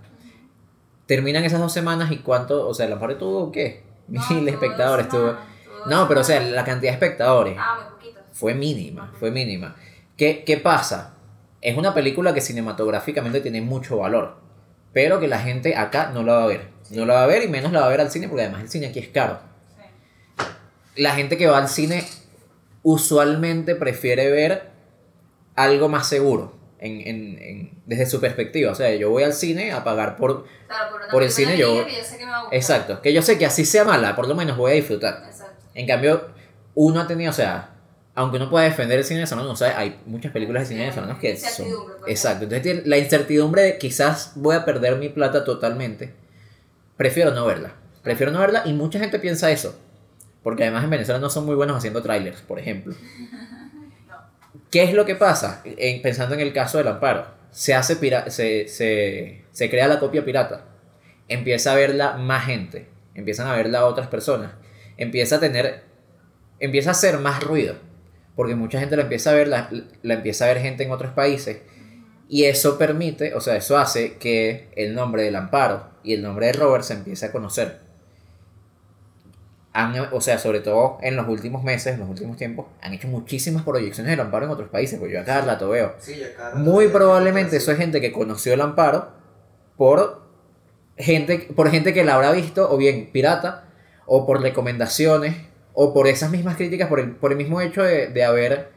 Terminan 1.05 1.43
esas 1.43 1.59
dos 1.59 1.71
semanas 1.71 2.11
y 2.11 2.17
cuánto, 2.17 2.67
o 2.67 2.73
sea, 2.73 2.85
el 2.87 2.93
Amparo 2.93 3.15
tuvo 3.17 3.51
qué? 3.51 3.83
Mil 4.07 4.47
espectadores 4.47 5.07
tuvo. 5.09 5.35
No, 5.85 6.07
pero 6.07 6.21
o 6.21 6.23
sea, 6.23 6.39
la 6.41 6.63
cantidad 6.63 6.91
de 6.91 6.95
espectadores 6.95 7.55
Ah, 7.59 7.75
muy 7.81 7.91
poquito. 7.93 8.21
fue 8.33 8.53
mínima, 8.55 9.13
fue 9.19 9.29
mínima. 9.31 9.75
¿Qué, 10.17 10.43
¿Qué 10.45 10.57
pasa? 10.57 11.13
Es 11.61 11.77
una 11.77 11.93
película 11.93 12.33
que 12.33 12.41
cinematográficamente 12.41 13.41
tiene 13.41 13.61
mucho 13.61 13.97
valor, 13.97 14.37
pero 14.93 15.19
que 15.19 15.27
la 15.27 15.39
gente 15.39 15.75
acá 15.75 16.11
no 16.13 16.23
la 16.23 16.33
va 16.33 16.43
a 16.43 16.47
ver. 16.47 16.69
No 16.91 17.05
la 17.05 17.15
va 17.15 17.23
a 17.23 17.27
ver 17.27 17.43
y 17.43 17.47
menos 17.49 17.71
la 17.73 17.81
va 17.81 17.87
a 17.87 17.89
ver 17.89 17.99
al 18.01 18.09
cine 18.11 18.27
porque 18.29 18.43
además 18.43 18.61
el 18.61 18.69
cine 18.69 18.87
aquí 18.87 18.99
es 18.99 19.09
caro. 19.09 19.39
Sí. 19.75 20.43
La 21.01 21.11
gente 21.15 21.37
que 21.37 21.47
va 21.47 21.57
al 21.57 21.67
cine 21.67 22.05
usualmente 22.83 23.75
prefiere 23.75 24.31
ver 24.31 24.69
algo 25.57 25.89
más 25.89 26.07
seguro 26.07 26.55
en, 26.79 27.01
en- 27.01 27.39
en- 27.41 27.81
desde 27.85 28.05
su 28.05 28.21
perspectiva. 28.21 28.71
O 28.71 28.75
sea, 28.75 28.95
yo 28.95 29.09
voy 29.09 29.23
al 29.23 29.33
cine 29.33 29.73
a 29.73 29.83
pagar 29.83 30.15
por... 30.15 30.45
Claro, 30.67 30.97
por, 31.11 31.23
el 31.23 31.31
cine 31.31 31.57
yo- 31.57 31.85
que 31.85 31.95
yo 31.97 32.03
sé 32.03 32.17
que 32.17 32.25
me 32.25 32.31
va 32.31 32.37
a 32.37 32.41
gustar. 32.43 32.57
Exacto, 32.57 33.01
que 33.01 33.11
yo 33.13 33.21
sé 33.21 33.37
que 33.37 33.45
así 33.45 33.65
sea 33.65 33.83
mala, 33.83 34.15
por 34.15 34.27
lo 34.27 34.35
menos 34.35 34.55
voy 34.55 34.71
a 34.71 34.75
disfrutar. 34.75 35.23
Exacto. 35.27 35.53
En 35.73 35.85
cambio, 35.87 36.27
uno 36.75 37.01
ha 37.01 37.07
tenido, 37.07 37.31
o 37.31 37.33
sea, 37.33 37.71
aunque 38.15 38.37
uno 38.37 38.49
pueda 38.49 38.65
defender 38.65 38.97
el 38.99 39.03
cine 39.05 39.19
venezolano, 39.19 39.51
o 39.51 39.55
sea, 39.55 39.77
hay 39.77 39.99
muchas 40.05 40.31
películas 40.31 40.63
de 40.63 40.67
cine 40.69 40.81
venezolanos 40.81 41.17
que 41.19 41.35
son... 41.37 41.65
Exacto, 42.07 42.43
entonces 42.45 42.85
la 42.87 42.97
incertidumbre 42.97 43.61
de 43.63 43.77
quizás 43.77 44.33
voy 44.35 44.55
a 44.55 44.63
perder 44.65 44.95
mi 44.97 45.09
plata 45.09 45.43
totalmente. 45.43 46.13
Prefiero 46.97 47.31
no 47.31 47.45
verla. 47.45 47.73
Prefiero 48.03 48.31
no 48.31 48.39
verla 48.39 48.63
y 48.65 48.73
mucha 48.73 48.99
gente 48.99 49.19
piensa 49.19 49.51
eso. 49.51 49.77
Porque 50.43 50.63
además 50.63 50.83
en 50.83 50.89
Venezuela 50.91 51.19
no 51.19 51.29
son 51.29 51.45
muy 51.45 51.55
buenos 51.55 51.75
haciendo 51.77 52.01
trailers, 52.01 52.41
por 52.41 52.59
ejemplo. 52.59 52.93
¿Qué 54.71 54.83
es 54.83 54.93
lo 54.93 55.05
que 55.05 55.15
pasa? 55.15 55.61
En- 55.65 56.01
pensando 56.01 56.35
en 56.35 56.41
el 56.41 56.53
caso 56.53 56.77
del 56.77 56.87
amparo. 56.87 57.25
Se 57.51 57.73
hace 57.73 57.95
pira- 57.95 58.29
se, 58.29 58.67
se, 58.67 59.43
se 59.51 59.69
crea 59.69 59.87
la 59.87 59.99
copia 59.99 60.23
pirata. 60.25 60.65
Empieza 61.27 61.71
a 61.71 61.75
verla 61.75 62.13
más 62.17 62.45
gente. 62.45 62.87
Empiezan 63.15 63.47
a 63.47 63.55
verla 63.55 63.85
otras 63.85 64.07
personas. 64.07 64.51
Empieza 64.97 65.37
a 65.37 65.39
tener. 65.39 65.83
Empieza 66.59 66.89
a 66.89 66.91
hacer 66.91 67.17
más 67.19 67.43
ruido. 67.43 67.75
Porque 68.35 68.55
mucha 68.55 68.79
gente 68.79 68.95
la 68.95 69.03
empieza 69.03 69.31
a 69.31 69.33
ver, 69.33 69.47
la, 69.47 69.69
la 70.03 70.13
empieza 70.13 70.45
a 70.45 70.49
ver 70.49 70.59
gente 70.59 70.83
en 70.83 70.91
otros 70.91 71.11
países. 71.13 71.57
Y 72.29 72.43
eso 72.45 72.77
permite, 72.77 73.33
o 73.33 73.41
sea, 73.41 73.55
eso 73.55 73.77
hace 73.77 74.17
que 74.17 74.67
el 74.75 74.93
nombre 74.93 75.23
del 75.23 75.35
amparo 75.37 75.89
y 76.03 76.13
el 76.13 76.21
nombre 76.21 76.47
de 76.47 76.53
Robert 76.53 76.83
se 76.83 76.93
empiece 76.93 77.25
a 77.25 77.31
conocer. 77.31 77.79
Han, 79.79 79.93
o 80.11 80.21
sea, 80.21 80.39
sobre 80.39 80.61
todo 80.61 80.97
en 81.01 81.15
los 81.15 81.27
últimos 81.27 81.63
meses, 81.63 81.93
en 81.93 81.99
los 81.99 82.09
últimos 82.09 82.35
tiempos, 82.35 82.65
han 82.81 82.93
hecho 82.95 83.07
muchísimas 83.07 83.61
proyecciones 83.63 84.09
del 84.09 84.19
amparo 84.21 84.45
en 84.45 84.51
otros 84.51 84.69
países, 84.69 84.97
porque 84.97 85.13
yo 85.13 85.21
a 85.21 85.23
cada 85.23 85.41
rato 85.41 85.69
veo. 85.69 85.93
Sí, 85.99 86.19
cada- 86.35 86.55
Muy 86.55 86.87
probablemente 86.87 87.57
eso 87.57 87.71
es 87.71 87.77
gente 87.77 88.01
que 88.01 88.11
conoció 88.11 88.53
el 88.55 88.61
amparo 88.61 89.09
por 89.77 90.23
gente, 90.97 91.49
por 91.55 91.69
gente 91.69 91.93
que 91.93 92.03
la 92.03 92.15
habrá 92.15 92.31
visto, 92.31 92.71
o 92.71 92.75
bien 92.77 93.11
pirata, 93.11 93.65
o 94.07 94.25
por 94.25 94.41
recomendaciones, 94.41 95.35
o 95.73 95.93
por 95.93 96.07
esas 96.07 96.31
mismas 96.31 96.55
críticas, 96.55 96.87
por 96.89 96.99
el, 96.99 97.11
por 97.11 97.31
el 97.31 97.37
mismo 97.37 97.61
hecho 97.61 97.83
de, 97.83 98.07
de 98.07 98.23
haber 98.23 98.71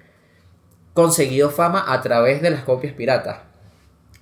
conseguido 0.92 1.48
fama 1.48 1.82
a 1.86 2.02
través 2.02 2.42
de 2.42 2.50
las 2.50 2.62
copias 2.64 2.92
piratas. 2.92 3.38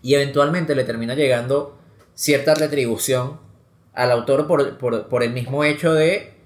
Y 0.01 0.15
eventualmente 0.15 0.77
le 0.77 0.85
termina 0.85 1.15
llegando 1.17 1.77
cierta 2.15 2.55
retribución 2.55 3.41
al 3.95 4.13
autor 4.13 4.47
por, 4.47 4.79
por, 4.79 5.09
por 5.09 5.25
el 5.25 5.33
mismo 5.33 5.65
hecho 5.65 5.93
de... 5.93 6.38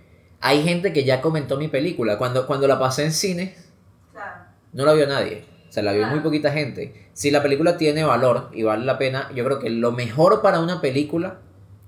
Hay 0.43 0.63
gente 0.65 0.93
que 0.93 1.05
ya 1.05 1.21
comentó 1.23 1.57
mi 1.57 1.69
película. 1.69 2.19
Cuando, 2.19 2.47
cuando 2.47 2.67
la 2.67 2.79
pasé 2.79 3.05
en 3.05 3.13
cines, 3.13 3.71
Claro. 4.13 4.43
no 4.73 4.85
la 4.85 4.93
vio 4.93 5.07
nadie. 5.07 5.45
O 5.69 5.73
sea, 5.73 5.83
la 5.83 5.93
vio 5.93 6.01
Claro. 6.03 6.15
muy 6.17 6.23
poquita 6.23 6.53
gente. 6.53 6.93
Si 7.15 7.31
la 7.31 7.43
película 7.43 7.79
tiene 7.79 8.05
valor 8.05 8.51
y 8.53 8.63
vale 8.63 8.85
la 8.85 8.99
pena, 8.99 9.31
yo 9.35 9.45
creo 9.45 9.59
que 9.59 9.71
lo 9.71 9.93
mejor 9.93 10.43
para 10.43 10.61
una 10.61 10.81
película 10.81 11.39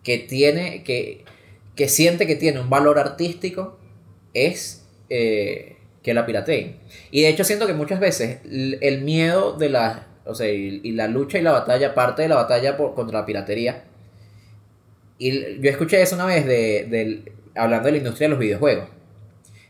que 0.02 0.18
tiene, 0.18 0.82
que, 0.84 1.24
que 1.76 1.88
siente 1.88 2.26
que 2.26 2.36
tiene 2.36 2.60
un 2.60 2.70
valor 2.70 2.98
artístico 2.98 3.78
es 4.34 4.86
eh, 5.10 5.76
que 6.02 6.14
la 6.14 6.24
pirateen. 6.24 6.76
Y 7.10 7.22
de 7.22 7.28
hecho 7.28 7.44
siento 7.44 7.66
que 7.66 7.74
muchas 7.74 8.00
veces 8.00 8.38
el 8.44 9.02
miedo 9.02 9.52
de 9.54 9.68
la, 9.70 10.06
o 10.24 10.34
sea, 10.34 10.48
y, 10.50 10.80
y 10.84 10.92
la 10.92 11.08
lucha 11.08 11.38
y 11.38 11.42
la 11.42 11.52
batalla, 11.52 11.94
parte 11.94 12.22
de 12.22 12.28
la 12.28 12.36
batalla 12.36 12.76
por, 12.76 12.94
contra 12.94 13.20
la 13.20 13.26
piratería. 13.26 13.84
Y 15.18 15.60
yo 15.60 15.70
escuché 15.70 16.02
eso 16.02 16.14
una 16.16 16.26
vez 16.26 16.44
de, 16.46 16.86
del- 16.90 17.32
hablando 17.56 17.86
de 17.86 17.92
la 17.92 17.98
industria 17.98 18.26
de 18.26 18.30
los 18.30 18.38
videojuegos. 18.38 18.88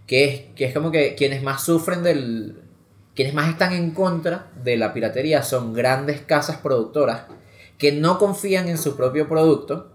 Que 0.07 0.25
es, 0.25 0.43
que 0.55 0.67
es 0.67 0.75
como 0.75 0.91
que 0.91 1.15
quienes 1.15 1.43
más 1.43 1.65
sufren 1.65 2.03
del... 2.03 2.61
Quienes 3.15 3.33
más 3.33 3.49
están 3.49 3.73
en 3.73 3.93
contra 3.93 4.51
de 4.63 4.77
la 4.77 4.93
piratería 4.93 5.43
son 5.43 5.73
grandes 5.73 6.21
casas 6.21 6.57
productoras 6.57 7.23
que 7.79 7.93
no 7.93 8.19
confían 8.19 8.69
en 8.69 8.77
su 8.77 8.97
propio 8.97 9.29
producto 9.29 9.93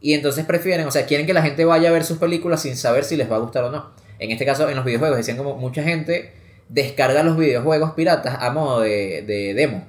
y 0.00 0.12
entonces 0.12 0.44
prefieren, 0.44 0.86
o 0.86 0.90
sea, 0.90 1.06
quieren 1.06 1.26
que 1.26 1.32
la 1.32 1.40
gente 1.40 1.64
vaya 1.64 1.88
a 1.88 1.92
ver 1.92 2.04
sus 2.04 2.18
películas 2.18 2.60
sin 2.60 2.76
saber 2.76 3.04
si 3.04 3.16
les 3.16 3.30
va 3.30 3.36
a 3.36 3.38
gustar 3.38 3.64
o 3.64 3.70
no. 3.70 3.92
En 4.18 4.30
este 4.30 4.44
caso, 4.44 4.68
en 4.68 4.76
los 4.76 4.84
videojuegos, 4.84 5.16
decían 5.16 5.38
como 5.38 5.56
mucha 5.56 5.82
gente 5.82 6.34
descarga 6.68 7.22
los 7.22 7.36
videojuegos 7.38 7.92
piratas 7.92 8.36
a 8.40 8.50
modo 8.50 8.80
de, 8.80 9.22
de 9.26 9.54
demo. 9.54 9.86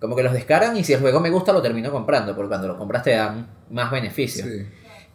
Como 0.00 0.14
que 0.14 0.22
los 0.22 0.32
descargan 0.32 0.76
y 0.76 0.84
si 0.84 0.92
el 0.92 1.00
juego 1.00 1.18
me 1.18 1.30
gusta 1.30 1.52
lo 1.52 1.60
termino 1.60 1.90
comprando, 1.90 2.34
porque 2.36 2.48
cuando 2.48 2.68
lo 2.68 2.78
compras 2.78 3.02
te 3.02 3.10
dan 3.10 3.48
más 3.70 3.90
beneficios. 3.90 4.46
Sí. 4.48 4.66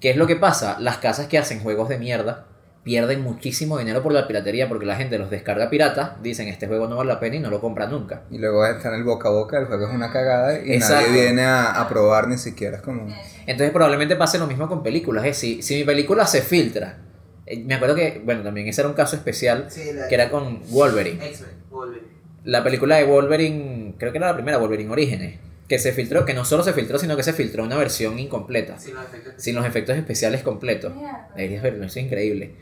¿Qué 0.06 0.12
es 0.12 0.18
lo 0.18 0.28
que 0.28 0.36
pasa? 0.36 0.78
Las 0.80 0.98
casas 1.00 1.26
que 1.26 1.40
hacen 1.40 1.62
juegos 1.62 1.90
de 1.90 1.98
mierda 1.98 2.46
pierden 2.84 3.22
muchísimo 3.24 3.80
dinero 3.80 4.04
por 4.04 4.12
la 4.14 4.28
piratería 4.28 4.70
porque 4.70 4.86
la 4.86 4.96
gente 4.98 5.18
los 5.18 5.32
descarga 5.32 5.72
piratas, 5.72 6.22
dicen 6.22 6.48
este 6.48 6.68
juego 6.68 6.88
no 6.88 6.98
vale 6.98 7.12
la 7.12 7.20
pena 7.20 7.38
y 7.38 7.40
no 7.40 7.50
lo 7.50 7.60
compra 7.60 7.88
nunca. 7.88 8.22
Y 8.30 8.38
luego 8.38 8.64
está 8.68 8.90
en 8.90 8.94
el 8.98 9.04
boca 9.04 9.30
a 9.30 9.32
boca, 9.32 9.58
el 9.58 9.66
juego 9.66 9.88
es 9.88 9.92
una 9.96 10.12
cagada 10.12 10.60
y 10.64 10.74
Exacto. 10.74 11.08
nadie 11.10 11.24
viene 11.24 11.42
a, 11.46 11.82
a 11.82 11.90
probar 11.90 12.28
ni 12.28 12.38
siquiera. 12.38 12.78
Es 12.78 12.84
como... 12.84 13.08
Entonces 13.48 13.72
probablemente 13.72 14.16
pase 14.16 14.38
lo 14.38 14.46
mismo 14.46 14.68
con 14.68 14.84
películas. 14.84 15.26
¿eh? 15.26 15.34
Si, 15.34 15.64
si 15.64 15.78
mi 15.78 15.84
película 15.86 16.28
se 16.28 16.44
filtra, 16.44 17.00
eh, 17.48 17.64
me 17.66 17.74
acuerdo 17.74 17.96
que, 17.96 18.22
bueno, 18.24 18.44
también 18.44 18.68
ese 18.68 18.82
era 18.82 18.88
un 18.90 18.94
caso 18.96 19.16
especial 19.16 19.66
Sí, 19.70 19.92
la- 19.92 20.08
que 20.08 20.14
era 20.14 20.30
con 20.30 20.62
Wolverine. 20.70 21.26
X-Men, 21.30 21.50
Wolverine. 21.72 22.08
La 22.44 22.64
película 22.64 22.98
de 22.98 23.06
Wolverine, 23.06 23.96
creo 23.98 24.12
que 24.12 24.20
era 24.20 24.28
la 24.28 24.36
primera, 24.36 24.60
Wolverine 24.60 24.92
Orígenes, 24.92 25.40
que 25.68 25.80
se 25.80 25.92
filtró, 25.94 26.26
que 26.26 26.34
no 26.34 26.46
solo 26.46 26.64
se 26.64 26.74
filtró, 26.74 27.00
sino 27.00 27.16
que 27.18 27.24
se 27.24 27.34
filtró 27.34 27.64
una 27.64 27.78
versión 27.78 28.20
incompleta, 28.20 28.78
Sin 28.80 28.94
los 28.94 29.06
efectos. 29.06 29.34
sin 29.38 29.56
los 29.56 29.66
efectos 29.66 29.98
especiales 29.98 30.44
completos. 30.44 30.94
Deberías 31.36 31.64
verlo, 31.64 31.86
es 31.86 31.98
increíble. 31.98 32.56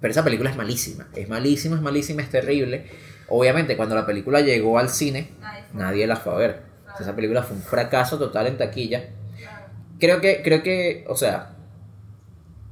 Pero 0.00 0.12
esa 0.12 0.24
película 0.24 0.50
es 0.50 0.56
malísima, 0.56 1.08
es 1.14 1.28
malísima, 1.28 1.76
es 1.76 1.82
malísima, 1.82 2.22
es 2.22 2.30
terrible. 2.30 2.84
Obviamente, 3.28 3.76
cuando 3.76 3.94
la 3.94 4.06
película 4.06 4.40
llegó 4.40 4.78
al 4.78 4.88
cine, 4.88 5.30
Nadie 5.72 6.06
la 6.06 6.16
fue 6.16 6.32
a 6.32 6.36
ver. 6.36 6.62
O 6.86 6.96
sea, 6.96 7.06
esa 7.06 7.14
película 7.14 7.42
fue 7.42 7.56
un 7.56 7.62
fracaso 7.62 8.18
total 8.18 8.48
en 8.48 8.58
taquilla. 8.58 9.10
Claro. 9.38 9.66
Creo 9.98 10.20
que, 10.20 10.42
creo 10.42 10.62
que, 10.62 11.04
o 11.08 11.16
sea, 11.16 11.54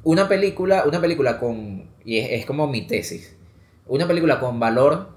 una 0.03 0.29
película, 0.29 0.85
una 0.85 1.01
película 1.01 1.39
con, 1.39 1.91
y 2.05 2.19
es, 2.19 2.41
es 2.41 2.47
como 2.47 2.67
mi 2.67 2.87
tesis, 2.87 3.37
una 3.87 4.07
película 4.09 4.41
con 4.41 4.59
valor 4.59 5.11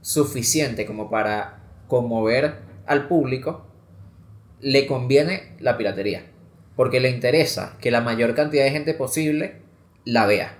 suficiente 0.00 0.86
como 0.86 1.10
para 1.10 1.60
conmover 1.86 2.54
al 2.86 3.06
público, 3.06 3.66
le 4.60 4.86
conviene 4.86 5.56
la 5.60 5.76
piratería. 5.76 6.24
Porque 6.76 7.00
le 7.00 7.10
interesa 7.10 7.76
que 7.80 7.90
la 7.90 8.00
mayor 8.00 8.34
cantidad 8.34 8.64
de 8.64 8.70
gente 8.70 8.94
posible 8.94 9.62
la 10.04 10.26
vea. 10.26 10.56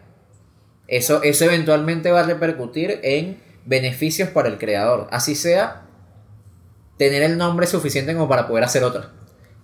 Eso, 0.86 1.22
eso 1.22 1.44
eventualmente 1.44 2.10
va 2.10 2.20
a 2.20 2.24
repercutir 2.24 2.98
en 3.02 3.40
beneficios 3.64 4.28
para 4.28 4.48
el 4.48 4.58
creador. 4.58 5.06
Así 5.12 5.34
sea 5.34 5.82
tener 6.98 7.22
el 7.22 7.38
nombre 7.38 7.66
suficiente 7.66 8.12
como 8.12 8.28
para 8.28 8.46
poder 8.48 8.64
hacer 8.64 8.84
otra. 8.84 9.12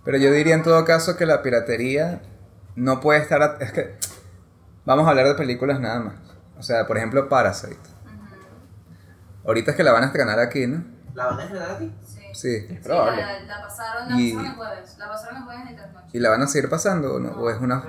Pero 0.04 0.18
yo 0.18 0.30
diría 0.32 0.54
en 0.54 0.62
todo 0.62 0.84
caso 0.84 1.16
que 1.16 1.26
la 1.26 1.42
piratería 1.42 2.22
no 2.76 3.00
puede 3.00 3.20
estar... 3.20 3.42
a- 3.42 3.56
Es 3.60 3.72
que 3.72 3.96
vamos 4.84 5.06
a 5.06 5.10
hablar 5.10 5.26
de 5.26 5.34
películas 5.34 5.80
nada 5.80 6.00
más. 6.00 6.14
O 6.58 6.62
sea, 6.62 6.86
por 6.86 6.96
ejemplo, 6.96 7.28
Parasite. 7.28 7.76
Ahorita 9.44 9.72
es 9.72 9.76
que 9.76 9.82
la 9.84 9.92
van 9.92 10.04
a 10.04 10.06
estrenar 10.06 10.38
aquí, 10.38 10.66
¿no? 10.66 10.84
¿La 11.14 11.26
van 11.26 11.40
a 11.40 11.44
estrenar 11.44 11.70
aquí? 11.72 11.92
Sí. 12.36 12.60
Sí. 12.60 12.66
Sí, 12.68 12.74
probable. 12.82 13.22
La, 13.22 13.40
la 13.40 13.62
pasaron, 13.62 14.08
la 14.10 14.16
Y- 14.20 14.32
pasaron 14.32 14.50
el 14.50 14.56
jueves. 14.56 14.96
La 14.98 15.08
pasaron 15.08 15.36
el 15.38 15.42
jueves 15.44 15.62
en 15.62 15.68
Internet. 15.70 16.02
¿Y 16.12 16.18
la 16.20 16.30
van 16.30 16.42
a 16.42 16.46
seguir 16.46 16.70
pasando 16.70 17.14
o 17.14 17.18
no? 17.18 17.30
¿O 17.32 17.50
es 17.50 17.58
una... 17.60 17.82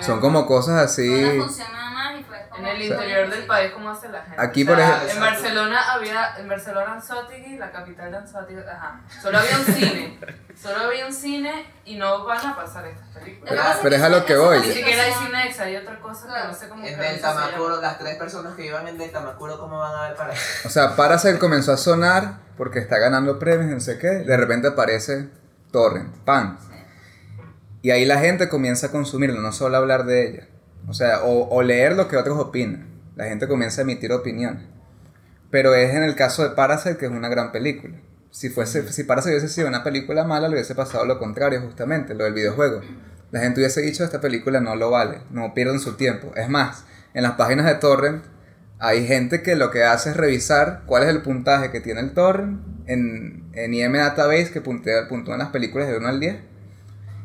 Son 0.00 0.20
como 0.20 0.46
cosas 0.46 0.76
así... 0.82 1.08
Nada 1.08 1.90
más 1.90 2.20
y 2.20 2.24
como... 2.24 2.40
En 2.58 2.66
el 2.66 2.82
interior 2.82 3.30
del 3.30 3.46
país, 3.46 3.70
¿cómo 3.72 3.90
hace 3.90 4.08
la 4.08 4.22
gente? 4.22 4.36
Aquí, 4.38 4.64
O 4.64 4.66
sea, 4.66 4.74
por 4.74 4.80
ejemplo- 4.84 5.10
En 5.14 5.20
Barcelona 5.20 5.92
había, 5.92 6.36
en 6.38 6.48
Barcelona 6.48 6.92
Anzoátegui, 6.94 7.56
la 7.56 7.70
capital 7.70 8.10
de 8.10 8.16
Anzoátegui, 8.18 8.60
ajá. 8.60 9.00
Solo 9.22 9.38
había 9.38 9.58
un 9.58 9.64
cine. 9.64 10.18
Solo 10.60 10.76
había 10.84 11.06
un 11.06 11.12
cine 11.12 11.64
y 11.86 11.96
no 11.96 12.24
van 12.26 12.44
a 12.46 12.54
pasar 12.56 12.84
estas 12.86 13.08
películas. 13.22 13.54
es 13.76 13.76
Pero 13.82 13.96
es 13.96 14.02
a 14.02 14.06
que 14.08 14.10
lo 14.12 14.24
que 14.26 14.36
voy. 14.36 14.58
Ni 14.60 14.66
siquiera 14.72 15.04
hay 15.04 15.12
situación- 15.12 15.40
Cinex, 15.40 15.60
hay 15.60 15.76
otra 15.76 15.98
cosa 16.00 16.26
que 16.42 16.48
no 16.48 16.54
sé 16.54 16.68
cómo 16.68 16.84
En 16.84 16.94
carajo 16.94 17.10
el 17.14 17.16
se 17.16 17.22
llama. 17.26 17.40
Tamacuro, 17.46 17.80
las 17.80 17.98
tres 17.98 18.16
personas 18.16 18.54
que 18.56 18.62
vivan 18.62 18.88
en 18.88 19.00
el 19.00 19.10
Tamacuro, 19.10 19.58
¿cómo 19.58 19.78
van 19.78 19.94
a 19.94 20.02
ver 20.08 20.16
para 20.16 20.32
eso? 20.34 20.68
O 20.68 20.70
sea, 20.70 20.94
Parasite 20.96 21.38
comenzó 21.38 21.72
a 21.72 21.76
sonar 21.78 22.34
porque 22.60 22.78
está 22.78 22.98
ganando 22.98 23.38
premios, 23.38 23.70
no 23.70 23.80
sé 23.80 23.96
qué. 23.96 24.08
De 24.08 24.36
repente 24.36 24.68
aparece 24.68 25.30
Torrent, 25.70 26.14
pan. 26.26 26.58
Y 27.80 27.90
ahí 27.90 28.04
la 28.04 28.18
gente 28.18 28.50
comienza 28.50 28.88
a 28.88 28.90
consumirlo, 28.90 29.40
no 29.40 29.50
solo 29.50 29.78
hablar 29.78 30.04
de 30.04 30.28
ella. 30.28 30.48
O 30.86 30.92
sea, 30.92 31.22
o, 31.22 31.48
o 31.48 31.62
leer 31.62 31.96
lo 31.96 32.06
que 32.06 32.18
otros 32.18 32.38
opinan. 32.38 32.86
La 33.16 33.24
gente 33.24 33.48
comienza 33.48 33.80
a 33.80 33.84
emitir 33.84 34.12
opiniones. 34.12 34.62
Pero 35.50 35.74
es 35.74 35.94
en 35.94 36.02
el 36.02 36.14
caso 36.14 36.42
de 36.42 36.50
Parasite 36.50 36.98
que 36.98 37.06
es 37.06 37.10
una 37.10 37.30
gran 37.30 37.50
película. 37.50 37.96
Si, 38.30 38.50
fuese, 38.50 38.86
si 38.92 39.04
Parasite 39.04 39.36
hubiese 39.36 39.48
sido 39.48 39.66
una 39.66 39.82
película 39.82 40.24
mala, 40.24 40.48
le 40.48 40.56
hubiese 40.56 40.74
pasado 40.74 41.06
lo 41.06 41.18
contrario, 41.18 41.62
justamente, 41.62 42.14
lo 42.14 42.24
del 42.24 42.34
videojuego. 42.34 42.82
La 43.30 43.40
gente 43.40 43.60
hubiese 43.60 43.80
dicho, 43.80 44.04
esta 44.04 44.20
película 44.20 44.60
no 44.60 44.76
lo 44.76 44.90
vale, 44.90 45.22
no 45.30 45.54
pierden 45.54 45.80
su 45.80 45.94
tiempo. 45.94 46.30
Es 46.36 46.50
más, 46.50 46.84
en 47.14 47.22
las 47.22 47.36
páginas 47.36 47.64
de 47.64 47.76
Torrent 47.76 48.22
hay 48.80 49.06
gente 49.06 49.42
que 49.42 49.56
lo 49.56 49.70
que 49.70 49.84
hace 49.84 50.10
es 50.10 50.16
revisar 50.16 50.82
cuál 50.86 51.02
es 51.02 51.10
el 51.10 51.22
puntaje 51.22 51.70
que 51.70 51.80
tiene 51.80 52.00
el 52.00 52.12
torrent 52.12 52.60
en, 52.86 53.44
en 53.52 53.74
IM 53.74 53.92
Database 53.92 54.50
que 54.50 54.60
puntea, 54.60 55.06
puntúan 55.06 55.38
las 55.38 55.50
películas 55.50 55.88
de 55.88 55.98
1 55.98 56.08
al 56.08 56.18
10. 56.18 56.36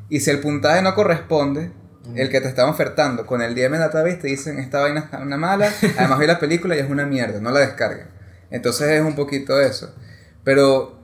Y 0.10 0.20
si 0.20 0.30
el 0.30 0.40
puntaje 0.40 0.82
no 0.82 0.94
corresponde, 0.94 1.72
el 2.14 2.30
que 2.30 2.42
te 2.42 2.50
están 2.50 2.70
ofertando 2.70 3.26
con 3.26 3.42
el 3.42 3.56
DM 3.56 3.80
Database 3.80 4.18
te 4.18 4.28
dicen 4.28 4.60
esta 4.60 4.82
vaina 4.82 5.00
está 5.00 5.20
una 5.20 5.38
mala, 5.38 5.72
además 5.98 6.20
vi 6.20 6.28
la 6.28 6.40
película 6.40 6.76
y 6.76 6.80
es 6.80 6.90
una 6.90 7.06
mierda, 7.06 7.40
no 7.40 7.52
la 7.52 7.62
descarguen. 7.62 8.08
Entonces 8.52 8.90
es 8.90 9.02
un 9.02 9.16
poquito 9.16 9.60
eso. 9.60 9.96
Pero, 10.44 11.00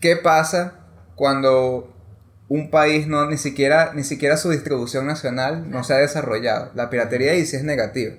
¿qué 0.00 0.16
pasa 0.16 0.80
cuando 1.14 1.92
un 2.48 2.70
país 2.70 3.06
no, 3.06 3.26
ni 3.28 3.36
siquiera, 3.36 3.92
ni 3.94 4.04
siquiera 4.04 4.36
su 4.36 4.50
distribución 4.50 5.06
nacional 5.06 5.70
no 5.70 5.84
se 5.84 5.94
ha 5.94 5.98
desarrollado? 5.98 6.70
La 6.74 6.88
piratería 6.88 7.32
ahí 7.32 7.44
sí 7.44 7.56
es 7.56 7.64
negativa. 7.64 8.14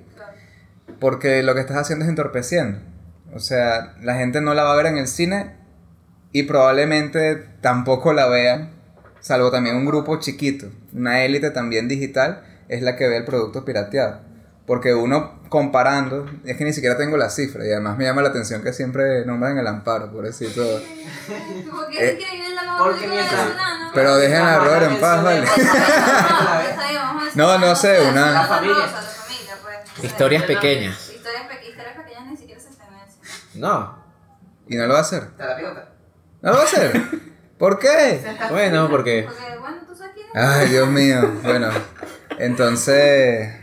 Porque 0.99 1.43
lo 1.43 1.53
que 1.53 1.61
estás 1.61 1.77
haciendo 1.77 2.05
es 2.05 2.09
entorpeciendo. 2.09 2.79
O 3.33 3.39
sea, 3.39 3.95
la 4.01 4.15
gente 4.15 4.41
no 4.41 4.53
la 4.53 4.63
va 4.63 4.73
a 4.73 4.75
ver 4.77 4.85
en 4.87 4.97
el 4.97 5.07
cine 5.07 5.55
y 6.31 6.43
probablemente 6.43 7.35
tampoco 7.61 8.13
la 8.13 8.27
vean, 8.27 8.71
salvo 9.19 9.51
también 9.51 9.75
un 9.75 9.85
grupo 9.85 10.19
chiquito, 10.19 10.67
una 10.93 11.23
élite 11.23 11.51
también 11.51 11.87
digital, 11.87 12.43
es 12.69 12.81
la 12.81 12.95
que 12.95 13.07
ve 13.07 13.17
el 13.17 13.25
producto 13.25 13.65
pirateado. 13.65 14.21
Porque 14.65 14.93
uno 14.95 15.41
comparando, 15.49 16.25
es 16.43 16.57
que 16.57 16.63
ni 16.65 16.73
siquiera 16.73 16.97
tengo 16.97 17.17
la 17.17 17.29
cifra 17.29 17.65
y 17.67 17.71
además 17.71 17.97
me 17.97 18.05
llama 18.05 18.21
la 18.23 18.29
atención 18.29 18.63
que 18.63 18.73
siempre 18.73 19.23
nombran 19.25 19.57
el 19.59 19.67
amparo, 19.67 20.11
pobrecito. 20.11 20.61
Porque 21.71 21.97
Eh, 21.99 22.09
es 22.11 22.19
increíble 22.21 22.55
la 22.55 22.77
porque 22.77 23.07
venezolana. 23.07 23.91
Pero 23.93 24.15
dejen 24.17 24.41
a 24.41 24.57
Robert 24.59 24.91
en 24.91 24.99
paz, 24.99 25.23
vale. 25.23 25.45
No, 27.35 27.57
No, 27.59 27.75
sé, 27.75 27.99
La 28.03 28.09
una- 28.09 28.47
No. 29.97 30.03
Historias 30.05 30.43
pequeñas. 30.43 31.09
Historias, 31.09 31.47
pe- 31.47 31.67
historias 31.67 31.95
pequeñas 31.97 32.25
ni 32.27 32.37
siquiera 32.37 32.59
se 32.61 32.69
están. 32.69 32.87
No. 33.55 34.03
¿Y 34.67 34.75
no 34.75 34.85
lo 34.87 34.93
va 34.93 34.99
a 34.99 35.01
hacer? 35.03 35.31
¿Te 35.37 35.43
la 35.45 35.55
pilota? 35.55 35.89
¿No 36.41 36.51
lo 36.51 36.57
va 36.57 36.63
a 36.63 36.65
hacer? 36.65 37.01
¿Por 37.57 37.79
qué? 37.79 38.21
Bueno, 38.49 38.89
porque. 38.89 39.23
Porque, 39.27 39.57
bueno, 39.59 39.77
tú 39.87 39.95
sabes 39.95 40.13
quién 40.13 40.27
es. 40.27 40.33
Ay, 40.35 40.69
Dios 40.69 40.87
mío. 40.89 41.39
Bueno, 41.43 41.69
entonces... 42.39 43.61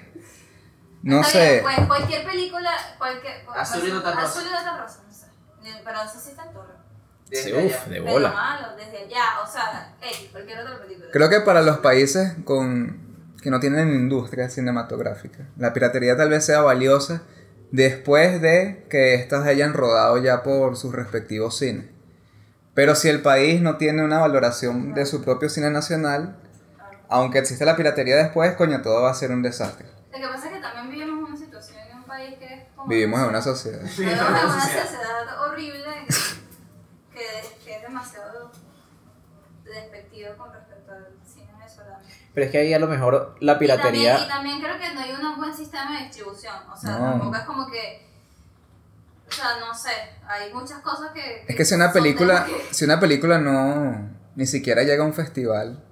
No 1.03 1.21
Está 1.21 1.33
sé. 1.33 1.51
bien, 1.51 1.63
pues 1.65 1.87
cualquier 1.89 2.25
película, 2.25 2.71
cualquier. 2.97 3.45
Azul 3.57 3.89
y 3.89 3.93
no 3.93 4.03
tan 4.03 4.15
rosa. 4.15 4.27
Azul 4.29 4.43
y 4.49 4.53
no 4.53 4.63
tan 4.65 4.79
rosa, 4.81 5.01
no 5.07 5.13
sé. 5.13 5.27
Pero 5.85 6.03
eso 6.03 6.21
sí 6.21 6.31
está 6.31 6.45
en 6.45 6.53
torre. 6.53 6.73
Desde 7.29 7.45
Sí, 7.45 7.53
uf, 7.67 7.87
de 7.87 8.01
Pero 8.01 8.05
bola. 8.13 8.31
malo, 8.31 8.77
desde 8.77 8.99
allá, 9.07 9.41
o 9.43 9.47
sea, 9.51 9.95
X, 10.01 10.29
cualquier 10.31 10.61
otra 10.61 10.81
película. 10.81 11.09
Creo 11.13 11.29
que 11.29 11.41
para 11.41 11.63
los 11.63 11.79
países 11.79 12.35
con 12.45 13.02
que 13.43 13.51
no 13.51 13.61
tienen 13.61 13.93
industria 13.93 14.49
cinematográfica, 14.49 15.49
la 15.59 15.73
piratería 15.73 16.17
tal 16.17 16.31
vez 16.31 16.47
sea 16.47 16.63
valiosa 16.63 17.23
después 17.73 18.41
de 18.41 18.87
que 18.89 19.15
estas 19.15 19.47
hayan 19.47 19.75
rodado 19.75 20.17
ya 20.19 20.43
por 20.43 20.77
sus 20.77 20.95
respectivos 20.95 21.59
cines. 21.59 21.87
Pero 22.75 22.95
si 22.95 23.09
el 23.09 23.21
país 23.21 23.61
no 23.61 23.77
tiene 23.77 24.05
una 24.05 24.21
valoración 24.21 24.95
de 24.95 25.05
su 25.05 25.23
propio 25.23 25.49
cine 25.51 25.71
nacional, 25.71 26.37
aunque 27.09 27.39
exista 27.39 27.65
la 27.65 27.77
piratería 27.77 28.17
después, 28.17 28.55
coño, 28.55 28.81
todo 28.81 29.03
va 29.03 29.11
a 29.11 29.15
ser 29.15 29.31
un 29.33 29.43
desastre. 29.43 29.87
Lo 30.13 30.19
que 30.19 30.27
pasa 30.27 30.47
es 30.47 30.55
que 30.55 30.61
también 30.61 30.91
vivimos 30.91 31.19
en 31.19 31.25
una 31.25 31.37
situación 31.37 31.79
en 31.91 31.97
un 31.99 32.05
país 32.05 32.39
que 32.39 32.55
es 32.55 32.63
como. 32.75 32.89
Vivimos 32.89 33.21
en 33.21 33.27
una 33.27 33.43
sociedad. 33.43 33.81
Vivimos 33.83 34.21
en 34.21 34.35
una 34.35 34.61
sociedad 34.61 35.47
horrible 35.47 36.07
que, 37.13 37.19
que, 37.19 37.65
que 37.65 37.77
es 37.77 37.83
demasiado 37.83 38.53
despectivo 39.65 40.37
con 40.39 40.53
respecto 40.53 40.93
al 40.93 41.09
cine 41.27 41.53
venezolano. 41.53 42.05
Pero 42.35 42.47
es 42.47 42.53
que 42.53 42.59
ahí 42.59 42.73
a 42.75 42.79
lo 42.79 42.87
mejor 42.89 43.37
la 43.41 43.53
Y 43.53 43.57
también, 43.57 43.63
y 43.71 43.77
piratería. 43.77 44.29
también 44.29 44.61
creo 44.61 44.79
que 44.79 44.95
no 44.95 45.01
hay 45.01 45.13
un 45.13 45.37
buen 45.37 45.55
sistema 45.55 45.99
de 45.99 46.05
distribución. 46.07 46.55
O 46.71 46.77
sea, 46.77 46.99
No. 46.99 47.05
tampoco 47.11 47.37
es 47.37 47.43
como 47.43 47.71
que. 47.71 48.07
O 49.29 49.33
sea, 49.33 49.59
no 49.61 49.75
sé. 49.75 49.91
Hay 50.27 50.53
muchas 50.53 50.81
cosas 50.81 51.11
que. 51.13 51.45
Es 51.49 51.57
que 51.57 51.65
si 51.65 51.75
una 51.75 51.93
película, 51.93 52.45
que- 52.47 52.75
si 52.75 52.85
una 52.85 52.99
película 53.01 53.39
no 53.39 54.11
ni 54.35 54.47
siquiera 54.47 54.83
llega 54.83 55.03
a 55.03 55.07
un 55.07 55.13
festival 55.15 55.83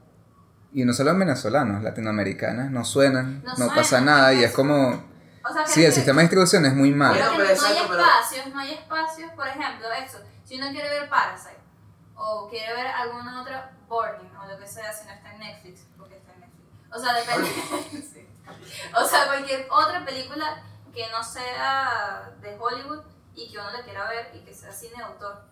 y 0.72 0.84
no 0.84 0.92
solo 0.92 1.10
en 1.10 1.18
venezolanos, 1.18 1.82
latinoamericanas 1.82 2.70
no 2.70 2.84
suenan, 2.84 3.42
No 3.42 3.50
no, 3.50 3.56
suenan, 3.56 3.74
pasa 3.76 4.00
nada 4.00 4.32
y 4.32 4.44
es 4.44 4.52
como 4.52 4.88
O 5.44 5.52
sea, 5.52 5.66
sí, 5.66 5.80
el 5.84 5.86
que- 5.90 5.92
sistema 5.96 6.18
de 6.18 6.22
distribución 6.24 6.64
es 6.66 6.74
muy 6.74 6.92
malo. 6.92 7.14
Que 7.14 7.20
pero 7.20 7.32
no 7.32 7.66
hay 7.66 7.76
pero- 7.88 8.00
espacios, 8.00 8.46
no 8.54 8.58
hay 8.60 8.72
espacios, 8.74 9.30
por 9.32 9.46
ejemplo, 9.46 9.86
eso. 10.04 10.18
Si 10.44 10.56
uno 10.58 10.70
quiere 10.70 10.88
ver 10.88 11.08
Parasite 11.08 11.58
o 12.14 12.48
quiere 12.48 12.72
ver 12.74 12.86
alguna 12.86 13.40
otra 13.42 13.72
Burning 13.88 14.30
o 14.36 14.46
lo 14.46 14.58
que 14.58 14.66
sea, 14.66 14.92
si 14.92 15.06
no 15.06 15.12
está 15.12 15.32
en 15.32 15.40
Netflix, 15.40 15.86
porque 15.98 16.16
está 16.16 16.32
en 16.34 16.40
Netflix. 16.40 16.68
O 16.92 16.98
sea, 16.98 17.12
depende. 17.14 17.48
sí. 17.92 18.26
O 18.96 19.04
sea, 19.06 19.26
cualquier 19.26 19.66
otra 19.70 20.04
película 20.04 20.62
que 20.92 21.08
no 21.10 21.22
sea 21.22 22.32
de 22.40 22.56
Hollywood 22.58 23.02
y 23.34 23.50
que 23.50 23.58
uno 23.58 23.70
la 23.70 23.82
quiera 23.82 24.08
ver 24.08 24.30
y 24.34 24.40
que 24.40 24.52
sea 24.52 24.72
cine 24.72 24.96
de 24.96 25.04
autor. 25.04 25.44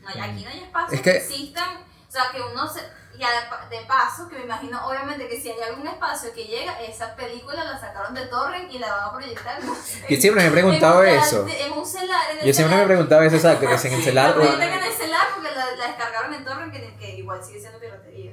No 0.00 0.08
hay, 0.08 0.20
aquí 0.20 0.44
no 0.44 0.50
hay 0.50 0.60
espacios 0.64 0.92
Es 0.94 1.02
que, 1.02 1.10
que- 1.12 1.16
existan. 1.18 1.84
O 2.08 2.10
sea, 2.10 2.30
que 2.30 2.40
uno 2.40 2.66
se. 2.68 2.80
Ya 3.18 3.30
de, 3.40 3.46
pa- 3.48 3.66
de 3.70 3.80
paso, 3.86 4.28
que 4.28 4.36
me 4.36 4.44
imagino 4.44 4.86
obviamente 4.86 5.26
que 5.26 5.40
si 5.40 5.50
hay 5.50 5.58
algún 5.62 5.86
espacio 5.88 6.34
que 6.34 6.44
llega, 6.44 6.78
esa 6.82 7.16
película 7.16 7.64
la 7.64 7.78
sacaron 7.80 8.12
de 8.14 8.26
Torrent 8.26 8.70
y 8.70 8.78
la 8.78 8.92
van 8.94 9.04
a 9.04 9.12
proyectar. 9.12 9.64
no 9.64 9.74
sé, 9.74 10.04
Yo 10.08 10.20
siempre 10.20 10.42
me 10.42 10.48
he 10.48 10.52
preguntado 10.52 11.02
en 11.02 11.16
un- 11.16 11.24
eso. 11.24 11.46
En 11.48 11.72
un 11.72 11.86
celular. 11.86 12.30
En 12.30 12.36
Yo 12.46 12.52
siempre 12.52 12.64
me 12.64 12.68
celular. 12.68 12.86
preguntaba 12.86 13.24
eso, 13.24 13.36
exacto, 13.36 13.66
que 13.66 13.78
si 13.78 13.88
en 13.88 13.94
el 13.94 14.02
celular. 14.04 14.24
La 14.30 14.32
o- 14.32 14.34
proyectan 14.34 14.68
en 14.68 14.82
el 14.84 14.92
celular 14.92 15.26
porque 15.34 15.50
la, 15.50 15.70
la 15.76 15.86
descargaron 15.86 16.34
en 16.34 16.44
Torrent, 16.44 16.72
que, 16.72 16.96
que 16.96 17.16
igual 17.16 17.42
sigue 17.42 17.58
siendo 17.60 17.78
piratería. 17.80 18.32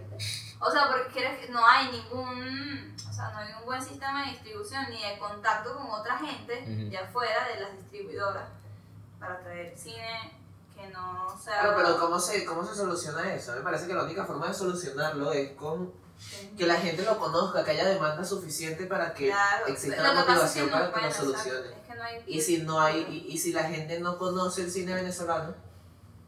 O 0.65 0.71
sea, 0.71 0.89
porque 0.89 1.47
no 1.51 1.65
hay 1.67 1.91
ningún. 1.91 2.95
O 3.09 3.13
sea, 3.13 3.29
no 3.31 3.37
hay 3.39 3.53
un 3.59 3.65
buen 3.65 3.81
sistema 3.83 4.23
de 4.25 4.31
distribución 4.31 4.85
ni 4.89 5.01
de 5.03 5.17
contacto 5.19 5.75
con 5.75 5.87
otra 5.91 6.17
gente 6.17 6.61
Ujú. 6.63 6.89
ya 6.89 7.05
fuera 7.11 7.47
de 7.49 7.59
las 7.61 7.77
distribuidoras 7.77 8.47
para 9.19 9.39
traer 9.41 9.77
cine 9.77 10.31
que 10.75 10.87
no 10.87 11.37
sea. 11.37 11.61
Claro, 11.61 11.73
pero 11.77 11.99
¿cómo 11.99 12.19
se, 12.19 12.43
¿cómo 12.45 12.65
se 12.65 12.75
soluciona 12.75 13.33
eso? 13.33 13.53
Me 13.53 13.61
parece 13.61 13.87
que 13.87 13.93
la 13.93 14.03
única 14.03 14.25
forma 14.25 14.47
de 14.47 14.53
solucionarlo 14.53 15.31
es 15.31 15.51
con 15.51 15.93
que 16.57 16.65
la 16.65 16.75
gente 16.75 17.03
lo 17.03 17.19
conozca, 17.19 17.63
que 17.63 17.71
haya 17.71 17.85
demanda 17.85 18.23
suficiente 18.23 18.85
para 18.85 19.13
que 19.13 19.27
Claro, 19.27 19.67
exista 19.67 20.01
la 20.01 20.09
que 20.11 20.15
motivación 20.15 20.65
no- 20.67 20.71
para 20.73 20.91
que 20.91 21.01
lo 21.01 21.13
solucione. 21.13 21.59
es 21.71 21.87
que 21.87 21.95
no 21.95 22.03
hay- 22.03 22.23
Y 22.27 22.41
si 22.41 22.57
no 22.63 22.79
hay, 22.79 23.01
y, 23.27 23.33
y 23.33 23.37
si 23.37 23.51
la 23.53 23.63
gente 23.63 23.99
no 23.99 24.17
conoce 24.17 24.61
el 24.63 24.71
cine 24.71 24.93
venezolano, 24.95 25.53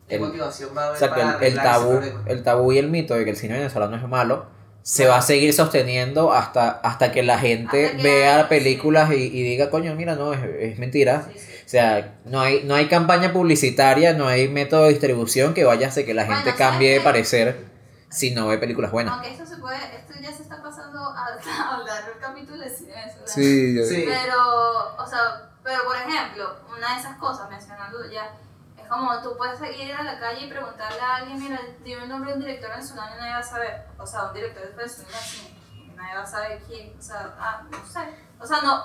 ¿qué 0.08 0.16
El- 0.16 0.22
motivación 0.22 0.70
va 0.76 0.84
a 0.84 0.86
haber 0.88 0.96
Exacto, 1.04 1.22
para 1.22 1.48
el, 1.48 1.56
tabú, 1.56 2.02
el 2.26 2.44
tabú 2.44 2.72
y 2.72 2.78
el 2.78 2.90
mito 2.90 3.16
de 3.16 3.24
que 3.24 3.32
el 3.32 3.38
cine 3.38 3.56
venezolano 3.56 3.96
es 3.96 4.08
malo 4.08 4.56
se 4.86 5.08
va 5.08 5.18
a 5.18 5.22
seguir 5.24 5.52
sosteniendo 5.52 6.32
hasta, 6.32 6.70
hasta 6.70 7.12
que 7.12 7.24
la 7.24 7.40
gente 7.40 7.94
que 7.98 8.04
vea 8.04 8.48
películas 8.48 9.10
y, 9.12 9.16
y 9.16 9.42
diga, 9.42 9.72
coño, 9.72 9.96
mira, 9.96 10.14
no, 10.14 10.32
es, 10.32 10.42
es 10.60 10.78
mentira. 10.78 11.24
Sí, 11.34 11.40
sí. 11.40 11.52
O 11.66 11.68
sea, 11.70 12.20
no 12.26 12.40
hay, 12.42 12.64
no 12.66 12.76
hay 12.76 12.88
campaña 12.88 13.34
publicitaria, 13.34 14.14
no 14.14 14.28
hay 14.28 14.48
método 14.48 14.84
de 14.84 14.90
distribución 14.90 15.56
que 15.56 15.64
vaya 15.64 15.88
a 15.88 15.90
hacer 15.90 16.06
que 16.06 16.14
la 16.14 16.26
gente 16.26 16.52
¿sabes 16.52 16.56
cambie 16.58 16.94
de 16.94 17.02
parecer 17.02 17.66
si 18.10 18.30
no 18.30 18.48
ve 18.48 18.60
películas 18.60 18.92
buenas. 18.92 19.16
Aunque 19.16 19.32
esto 19.32 19.48
se 19.48 19.58
puede, 19.58 19.78
esto 19.78 20.14
ya 20.22 20.32
se 20.32 20.44
está 20.44 20.62
pasando 20.62 21.00
a, 21.00 21.26
hablar 21.80 22.06
del 22.06 22.20
capítulo 22.22 22.60
de 22.64 22.70
cine 22.70 22.94
venezolano. 22.94 23.28
Sí, 23.28 23.84
Sí. 23.88 24.06
Pero, 24.08 24.38
o 25.00 25.08
sea, 25.08 25.50
pero 25.64 25.84
por 25.84 25.96
ejemplo, 25.96 26.58
una 26.78 26.94
de 26.94 27.00
esas 27.00 27.18
cosas, 27.18 27.50
mencionando 27.50 27.98
ya, 28.12 28.32
es 28.86 28.90
como 28.92 29.22
tú 29.22 29.36
puedes 29.38 29.60
ir 29.78 29.94
a 29.94 30.04
la 30.04 30.20
calle 30.20 30.46
y 30.46 30.50
preguntarle 30.50 31.00
a 31.02 31.16
alguien, 31.18 31.40
mira, 31.42 31.60
dime 31.84 32.04
el 32.04 32.10
nombre 32.10 32.32
de 32.32 32.38
un 32.38 32.44
director 32.46 32.70
venezolano 32.70 33.16
y 33.16 33.20
nadie 33.20 33.34
va 33.34 33.40
a 33.40 33.44
saber. 33.44 33.86
O 33.98 34.06
sea, 34.06 34.24
un 34.28 34.34
director 34.34 34.64
cine, 34.90 35.58
y 35.76 35.88
nadie 35.96 36.16
va 36.16 36.22
a 36.22 36.26
saber 36.26 36.62
quién, 36.68 36.94
o 36.98 37.02
sea, 37.02 37.36
ah, 37.40 37.64
no 37.70 37.86
sé. 37.86 38.00
O 38.40 38.46
sea, 38.46 38.62
no, 38.62 38.84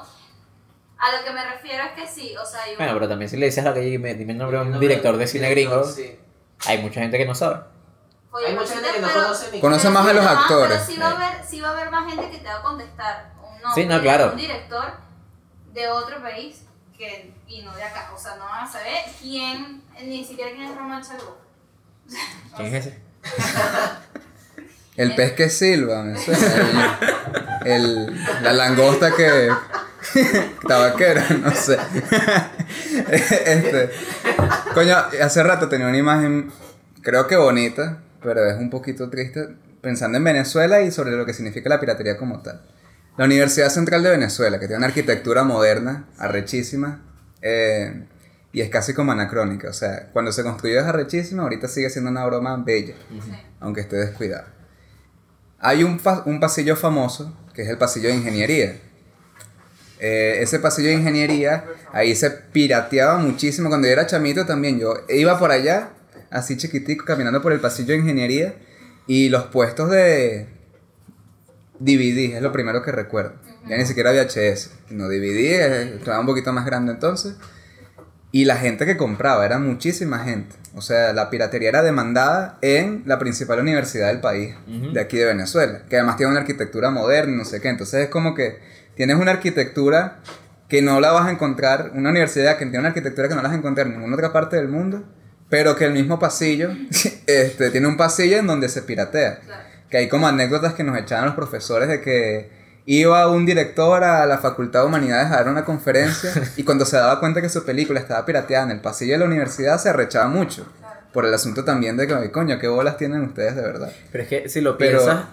a 0.98 1.16
lo 1.16 1.24
que 1.24 1.30
me 1.32 1.44
refiero 1.44 1.84
es 1.84 1.92
que 1.92 2.06
sí, 2.06 2.36
o 2.36 2.44
sea, 2.44 2.62
hay 2.62 2.72
un- 2.72 2.76
Bueno, 2.78 2.94
pero 2.94 3.08
también 3.08 3.28
si 3.28 3.36
le 3.36 3.46
dices 3.46 3.64
a 3.64 3.68
la 3.68 3.74
que 3.74 3.80
dime, 3.80 4.10
el 4.12 4.38
nombre 4.38 4.58
de 4.58 4.64
un 4.64 4.80
director 4.80 5.16
de 5.16 5.26
cine 5.26 5.48
director, 5.48 5.80
gringo, 5.82 5.92
sí. 5.92 6.18
hay 6.66 6.78
mucha 6.82 7.00
gente 7.00 7.18
que 7.18 7.26
no 7.26 7.34
sabe. 7.34 7.62
oye, 8.32 8.46
Hay 8.46 8.54
mucha 8.54 8.74
gente 8.74 8.88
te- 8.88 8.94
que 8.94 9.00
no 9.00 9.08
pero- 9.08 9.22
conoce 9.22 9.50
ni 9.52 9.60
Conoce 9.60 9.90
más 9.90 10.06
a 10.06 10.12
los 10.12 10.24
te- 10.24 10.30
ah, 10.30 10.40
actores. 10.40 10.68
Pero 10.72 10.84
sí 10.84 10.96
va, 11.00 11.08
a 11.08 11.10
haber, 11.28 11.44
sí 11.44 11.60
va 11.60 11.68
a 11.68 11.72
haber 11.72 11.90
más 11.90 12.08
gente 12.08 12.30
que 12.30 12.38
te 12.38 12.48
va 12.48 12.56
a 12.58 12.62
contestar 12.62 13.32
un 13.42 13.60
nombre 13.60 13.82
Sí, 13.82 13.86
no, 13.88 13.94
de 13.96 14.00
claro. 14.02 14.30
un 14.30 14.36
director 14.36 14.92
de 15.72 15.88
otro 15.88 16.22
país 16.22 16.64
que, 17.00 17.32
y 17.48 17.62
no 17.62 17.74
de 17.74 17.82
acá. 17.82 18.10
O 18.14 18.18
sea, 18.18 18.36
no 18.36 18.44
van 18.44 18.64
a 18.68 18.70
saber 18.70 18.98
quién, 19.20 19.82
ni 20.04 20.24
siquiera 20.24 20.52
quién 20.52 20.70
es 20.70 20.76
Román 20.76 21.02
Chalbo. 21.02 21.36
¿Quién 22.56 22.74
es 22.74 22.86
ese? 22.86 22.98
el 24.96 25.14
pez 25.14 25.32
que 25.32 25.48
silba, 25.50 26.02
me 26.02 26.18
suena, 26.18 26.98
el, 27.64 27.72
el- 28.06 28.24
la 28.42 28.52
langosta 28.52 29.14
que 29.16 29.48
tabaquera, 30.68 31.26
no 31.30 31.50
sé. 31.52 31.78
este, 33.10 33.90
coño, 34.74 34.96
hace 35.22 35.42
rato 35.42 35.68
tenía 35.68 35.86
una 35.86 35.96
imagen, 35.98 36.50
creo 37.02 37.26
que 37.26 37.36
bonita, 37.36 37.98
pero 38.22 38.44
es 38.50 38.56
un 38.58 38.68
poquito 38.70 39.08
triste, 39.10 39.48
pensando 39.80 40.18
en 40.18 40.24
Venezuela 40.24 40.80
y 40.82 40.90
sobre 40.90 41.12
lo 41.12 41.24
que 41.24 41.32
significa 41.34 41.68
la 41.68 41.80
piratería 41.80 42.16
como 42.18 42.40
tal. 42.40 42.60
La 43.20 43.26
Universidad 43.26 43.68
Central 43.68 44.02
de 44.02 44.08
Venezuela, 44.08 44.58
que 44.58 44.66
tiene 44.66 44.78
una 44.78 44.86
arquitectura 44.86 45.44
moderna, 45.44 46.06
arrechísima, 46.16 47.02
eh, 47.42 48.06
y 48.50 48.62
es 48.62 48.70
casi 48.70 48.94
como 48.94 49.12
anacrónica. 49.12 49.68
O 49.68 49.74
sea, 49.74 50.08
cuando 50.14 50.32
se 50.32 50.42
construyó 50.42 50.80
es 50.80 50.86
arrechísima, 50.86 51.42
ahorita 51.42 51.68
sigue 51.68 51.90
siendo 51.90 52.10
una 52.10 52.24
broma 52.24 52.56
bella, 52.64 52.94
Sí. 53.10 53.30
aunque 53.60 53.82
esté 53.82 53.96
descuidada. 53.96 54.46
Hay 55.58 55.84
un, 55.84 56.00
un 56.24 56.40
pasillo 56.40 56.76
famoso, 56.76 57.36
que 57.52 57.60
es 57.60 57.68
el 57.68 57.76
pasillo 57.76 58.08
de 58.08 58.14
ingeniería. 58.14 58.78
Eh, 59.98 60.38
ese 60.40 60.58
pasillo 60.58 60.88
de 60.88 60.94
ingeniería, 60.94 61.66
ahí 61.92 62.16
se 62.16 62.30
pirateaba 62.30 63.18
muchísimo. 63.18 63.68
Cuando 63.68 63.86
yo 63.86 63.92
era 63.92 64.06
chamito 64.06 64.46
también, 64.46 64.78
yo 64.80 64.94
iba 65.10 65.38
por 65.38 65.50
allá, 65.50 65.90
así 66.30 66.56
chiquitico, 66.56 67.04
caminando 67.04 67.42
por 67.42 67.52
el 67.52 67.60
pasillo 67.60 67.92
de 67.92 67.98
ingeniería, 67.98 68.54
y 69.06 69.28
los 69.28 69.44
puestos 69.48 69.90
de 69.90 70.58
DVD 71.80 72.36
es 72.36 72.42
lo 72.42 72.52
primero 72.52 72.82
que 72.82 72.92
recuerdo. 72.92 73.32
Ya 73.66 73.76
ni 73.76 73.86
siquiera 73.86 74.12
VHS, 74.12 74.70
no 74.90 75.08
DVD, 75.08 75.96
estaba 75.96 76.20
un 76.20 76.26
poquito 76.26 76.52
más 76.52 76.64
grande 76.64 76.92
entonces. 76.92 77.34
Y 78.32 78.44
la 78.44 78.56
gente 78.56 78.86
que 78.86 78.96
compraba 78.96 79.44
era 79.44 79.58
muchísima 79.58 80.20
gente. 80.20 80.54
O 80.76 80.82
sea, 80.82 81.12
la 81.12 81.30
piratería 81.30 81.70
era 81.70 81.82
demandada 81.82 82.58
en 82.62 83.02
la 83.06 83.18
principal 83.18 83.58
universidad 83.58 84.06
del 84.06 84.20
país, 84.20 84.54
de 84.66 85.00
aquí 85.00 85.16
de 85.16 85.24
Venezuela, 85.24 85.82
que 85.88 85.96
además 85.96 86.16
tiene 86.16 86.30
una 86.30 86.40
arquitectura 86.42 86.90
moderna 86.90 87.32
y 87.34 87.36
no 87.38 87.44
sé 87.44 87.60
qué. 87.60 87.68
Entonces 87.68 88.04
es 88.04 88.08
como 88.08 88.34
que 88.34 88.58
tienes 88.94 89.16
una 89.16 89.32
arquitectura 89.32 90.20
que 90.68 90.82
no 90.82 91.00
la 91.00 91.10
vas 91.10 91.26
a 91.26 91.32
encontrar, 91.32 91.90
una 91.94 92.10
universidad 92.10 92.56
que 92.56 92.66
tiene 92.66 92.78
una 92.78 92.88
arquitectura 92.88 93.26
que 93.26 93.34
no 93.34 93.42
la 93.42 93.48
vas 93.48 93.56
a 93.56 93.58
encontrar 93.58 93.88
en 93.88 93.94
ninguna 93.94 94.14
otra 94.14 94.32
parte 94.32 94.54
del 94.54 94.68
mundo, 94.68 95.02
pero 95.48 95.74
que 95.74 95.86
el 95.86 95.92
mismo 95.92 96.20
pasillo 96.20 96.70
este, 97.26 97.70
tiene 97.70 97.88
un 97.88 97.96
pasillo 97.96 98.36
en 98.36 98.46
donde 98.46 98.68
se 98.68 98.82
piratea. 98.82 99.40
Claro. 99.40 99.69
Que 99.90 99.98
hay 99.98 100.08
como 100.08 100.26
anécdotas 100.28 100.74
que 100.74 100.84
nos 100.84 100.96
echaban 100.98 101.26
los 101.26 101.34
profesores 101.34 101.88
de 101.88 102.00
que 102.00 102.50
iba 102.86 103.28
un 103.28 103.44
director 103.44 104.02
a 104.04 104.24
la 104.26 104.38
Facultad 104.38 104.80
de 104.80 104.86
Humanidades 104.86 105.26
a 105.26 105.36
dar 105.36 105.48
una 105.48 105.64
conferencia 105.64 106.30
y 106.56 106.62
cuando 106.64 106.84
se 106.84 106.96
daba 106.96 107.20
cuenta 107.20 107.40
que 107.42 107.48
su 107.48 107.64
película 107.64 108.00
estaba 108.00 108.24
pirateada 108.24 108.64
en 108.64 108.70
el 108.72 108.80
pasillo 108.80 109.12
de 109.12 109.18
la 109.18 109.24
universidad 109.26 109.78
se 109.78 109.88
arrechaba 109.90 110.28
mucho. 110.28 110.66
Por 111.12 111.26
el 111.26 111.34
asunto 111.34 111.64
también 111.64 111.96
de 111.96 112.06
que, 112.06 112.14
"Ay, 112.14 112.30
coño, 112.30 112.58
qué 112.60 112.68
bolas 112.68 112.96
tienen 112.96 113.22
ustedes 113.22 113.56
de 113.56 113.62
verdad. 113.62 113.92
Pero 114.12 114.22
es 114.24 114.28
que 114.30 114.48
si 114.48 114.60
lo 114.60 114.78
Pero- 114.78 114.98
piensas. 115.00 115.24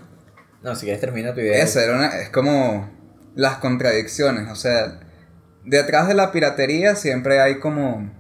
No, 0.63 0.74
si 0.76 0.82
quieres 0.86 1.00
termina 1.00 1.34
tu 1.36 1.39
idea. 1.39 1.63
Eso 1.63 1.80
era 1.80 1.96
una, 1.96 2.08
es 2.20 2.30
como 2.30 2.89
las 3.36 3.58
contradicciones, 3.58 4.50
o 4.52 4.56
sea, 4.56 5.00
detrás 5.63 6.08
de 6.08 6.15
la 6.15 6.32
piratería 6.32 6.96
siempre 6.96 7.39
hay 7.39 7.60
como 7.60 8.12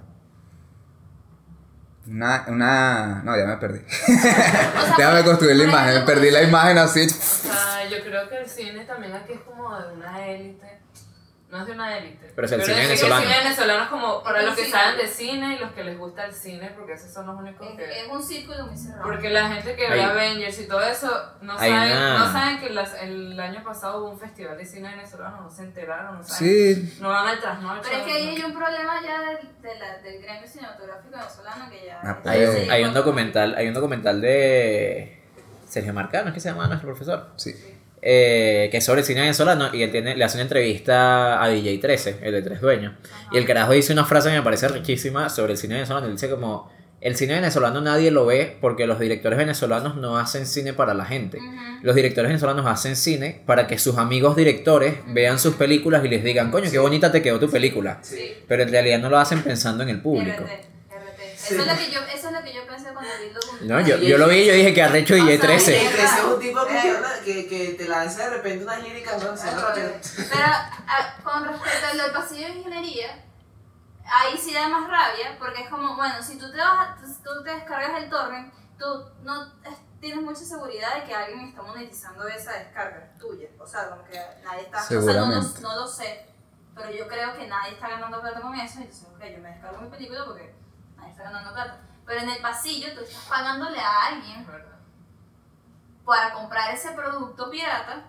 una, 2.09 2.45
una, 2.47 3.21
no, 3.23 3.37
ya 3.37 3.45
me 3.45 3.57
perdí. 3.57 3.79
Déjame 4.97 5.23
construir 5.23 5.55
la 5.55 5.63
imagen, 5.63 6.05
perdí 6.05 6.31
la 6.31 6.43
imagen 6.43 6.77
así. 6.77 7.05
O 7.05 7.09
sea, 7.09 7.87
yo 7.89 8.03
creo 8.03 8.29
que 8.29 8.37
el 8.37 8.49
cine 8.49 8.85
también 8.85 9.13
aquí 9.13 9.33
es 9.33 9.41
como 9.41 9.77
de 9.77 9.93
una 9.93 10.25
élite. 10.27 10.76
No 11.49 11.61
es 11.61 11.65
de 11.65 11.71
una 11.71 11.97
élite. 11.97 12.29
Pero 12.35 12.45
es 12.45 12.51
el 12.51 12.61
cine 12.61 12.75
que 12.75 12.83
venezolano. 12.87 13.21
El 13.21 13.27
cine 13.29 13.39
venezolano 13.43 13.83
es 13.83 13.89
como 13.89 14.21
para 14.21 14.41
los 14.41 14.49
un 14.49 14.55
que 14.57 14.63
círculo. 14.63 14.83
saben 14.83 14.97
de 14.99 15.07
cine 15.07 15.55
y 15.55 15.59
los 15.59 15.71
que 15.71 15.83
les 15.85 15.97
gusta 15.97 16.25
el 16.25 16.33
cine, 16.33 16.71
porque 16.75 16.91
esos 16.91 17.13
son 17.13 17.25
los 17.27 17.37
únicos 17.39 17.65
Es, 17.69 17.75
que... 17.77 18.01
es 18.01 18.07
un 18.11 18.21
círculo 18.21 18.67
muy 18.67 18.75
cerrado. 18.77 19.03
Porque 19.03 19.29
la 19.29 19.47
gente 19.47 19.75
que 19.77 19.89
ve 19.89 20.03
Avengers 20.03 20.59
y 20.59 20.67
todo 20.67 20.81
eso 20.81 21.07
no 21.39 21.57
saben, 21.57 21.89
no 22.19 22.31
saben 22.33 22.59
que 22.59 22.69
las- 22.71 23.01
el 23.01 23.39
año 23.39 23.63
pasado 23.63 23.99
hubo 24.03 24.09
un 24.11 24.19
festival 24.19 24.57
de 24.57 24.65
cine 24.65 24.89
venezolano, 24.89 25.39
no 25.43 25.49
se 25.49 25.63
enteraron, 25.63 26.17
no 26.17 26.23
saben. 26.23 26.37
Sí, 26.75 26.97
No 26.99 27.07
van 27.09 27.27
al 27.29 27.39
trasnocho. 27.39 27.81
Pero 27.81 27.97
es 27.97 28.03
que 28.05 28.11
ahí 28.11 28.25
no- 28.25 28.31
hay 28.31 28.43
un 28.43 28.53
problema 28.53 29.01
ya 29.01 29.21
del, 29.21 29.61
de 29.61 29.79
la- 29.79 29.97
del 29.99 30.21
gremio 30.21 30.47
cinematográfico 30.49 31.15
venezolano 31.17 31.69
que 31.69 31.85
ya... 31.85 32.01
Ah, 32.03 32.21
ya 32.25 32.31
Hay, 32.31 32.43
un, 32.43 32.55
hay 32.71 32.81
un 32.83 32.89
llegó. 32.89 32.99
documental, 32.99 33.55
hay 33.55 33.67
un 33.69 33.73
documental 33.73 34.19
de 34.19 35.23
Sergio 35.65 35.93
Marcano, 35.93 36.27
es 36.27 36.33
que 36.33 36.39
se 36.41 36.49
llama 36.49 36.67
nuestro 36.67 36.89
profesor, 36.89 37.31
sí. 37.37 37.55
Eh, 38.09 38.69
que 38.71 38.77
es 38.77 38.85
sobre 38.85 39.01
el 39.01 39.05
cine 39.05 39.19
venezolano 39.19 39.75
y 39.75 39.81
él 39.81 39.91
tiene, 39.91 40.15
le 40.15 40.23
hace 40.23 40.37
una 40.37 40.43
entrevista 40.43 41.43
a 41.43 41.49
DJ 41.49 41.77
13, 41.79 42.19
el 42.21 42.31
de 42.31 42.41
Tres 42.41 42.61
Dueños. 42.61 42.93
Y 43.33 43.37
el 43.37 43.45
carajo 43.45 43.73
dice 43.73 43.91
una 43.91 44.05
frase 44.05 44.29
que 44.29 44.37
me 44.37 44.43
parece 44.43 44.69
riquísima 44.69 45.27
sobre 45.27 45.51
el 45.51 45.57
cine 45.57 45.73
venezolano. 45.73 46.05
Él 46.05 46.13
dice 46.13 46.29
como, 46.29 46.71
el 47.01 47.17
cine 47.17 47.33
venezolano 47.33 47.81
nadie 47.81 48.09
lo 48.09 48.25
ve 48.25 48.55
porque 48.61 48.87
los 48.87 48.97
directores 48.97 49.37
venezolanos 49.37 49.97
no 49.97 50.17
hacen 50.17 50.45
cine 50.45 50.71
para 50.71 50.93
la 50.93 51.03
gente. 51.03 51.39
Los 51.81 51.95
directores 51.95 52.29
venezolanos 52.29 52.65
hacen 52.65 52.95
cine 52.95 53.41
para 53.45 53.67
que 53.67 53.77
sus 53.77 53.97
amigos 53.97 54.37
directores 54.37 54.95
vean 55.07 55.37
sus 55.37 55.55
películas 55.55 56.05
y 56.05 56.07
les 56.07 56.23
digan, 56.23 56.49
coño, 56.49 56.71
qué 56.71 56.79
bonita 56.79 57.11
te 57.11 57.21
quedó 57.21 57.41
tu 57.41 57.49
película. 57.49 57.99
Sí. 58.03 58.35
Pero 58.47 58.63
en 58.63 58.69
realidad 58.69 58.99
no 58.99 59.09
lo 59.09 59.17
hacen 59.17 59.43
pensando 59.43 59.83
en 59.83 59.89
el 59.89 59.99
público. 59.99 60.45
Eso, 61.49 61.61
es 61.61 61.67
lo 61.67 61.75
que 61.77 61.91
yo, 61.91 62.01
eso 62.01 62.27
es 62.27 62.33
lo 62.33 62.43
que 62.43 62.53
yo 62.53 62.67
pensé 62.67 62.93
cuando 62.93 63.11
vi 63.21 63.29
los 63.31 63.61
No, 63.61 63.79
yo, 63.81 63.97
yo 63.97 64.17
lo 64.17 64.27
vi 64.27 64.35
y 64.37 64.45
yo 64.47 64.53
dije 64.53 64.73
que 64.73 64.83
arrecho 64.83 65.15
Y 65.15 65.37
13. 65.37 65.79
sí. 65.79 65.85
es 65.97 66.23
un 66.23 66.39
tipo 66.39 66.65
que, 66.65 66.73
que, 66.81 66.89
anda- 66.89 67.19
que, 67.23 67.47
que 67.47 67.67
te 67.77 67.87
lanza 67.87 68.23
de 68.29 68.37
repente 68.37 68.63
unas 68.63 68.81
líricas, 68.83 69.23
¿no? 69.23 69.31
No, 69.31 69.37
pero- 69.73 69.99
Pero 70.29 70.45
a- 70.45 71.17
con 71.23 71.45
respecto 71.45 71.87
al 71.91 71.97
del 71.97 72.11
pasillo 72.11 72.47
de 72.47 72.53
ingeniería, 72.53 73.23
ahí 74.05 74.37
sí 74.37 74.53
da 74.53 74.67
más 74.67 74.89
rabia, 74.89 75.37
porque 75.39 75.61
es 75.63 75.69
como, 75.69 75.95
bueno, 75.95 76.21
si 76.21 76.37
tú 76.37 76.51
te, 76.51 76.57
vas, 76.57 76.97
tú 77.23 77.43
te 77.43 77.51
descargas 77.51 78.01
el 78.03 78.09
torrent, 78.09 78.53
tú 78.77 78.85
no 79.23 79.43
es- 79.65 79.99
tienes 79.99 80.21
mucha 80.23 80.41
seguridad 80.45 80.95
de 80.95 81.03
que 81.05 81.13
alguien 81.15 81.47
está 81.49 81.61
monetizando 81.63 82.27
esa 82.27 82.53
descarga 82.53 83.13
tuya. 83.19 83.47
O 83.59 83.65
sea, 83.65 83.89
como 83.89 84.03
que 84.05 84.19
nadie 84.43 84.61
está... 84.61 84.77
O 84.83 85.01
sea, 85.01 85.13
no, 85.13 85.41
no 85.61 85.75
lo 85.75 85.87
sé, 85.87 86.27
pero 86.75 86.91
yo 86.91 87.07
creo 87.07 87.35
que 87.35 87.47
nadie 87.47 87.73
está 87.73 87.89
ganando 87.89 88.21
plata 88.21 88.39
con 88.39 88.53
eso, 88.55 88.77
entonces, 88.79 89.07
ok, 89.11 89.23
yo 89.35 89.39
me 89.39 89.49
descargo 89.49 89.81
mi 89.81 89.89
película 89.89 90.23
porque 90.25 90.53
nadie 91.07 91.11
está 91.11 91.23
ganando 91.23 91.53
plata. 91.53 91.77
Pero 92.05 92.21
en 92.21 92.29
el 92.29 92.41
pasillo 92.41 92.93
tú 92.93 93.01
estás 93.01 93.23
pagándole 93.25 93.79
a 93.79 94.07
alguien 94.07 94.47
para 96.05 96.33
comprar 96.33 96.73
ese 96.73 96.91
producto 96.91 97.49
pirata 97.49 98.03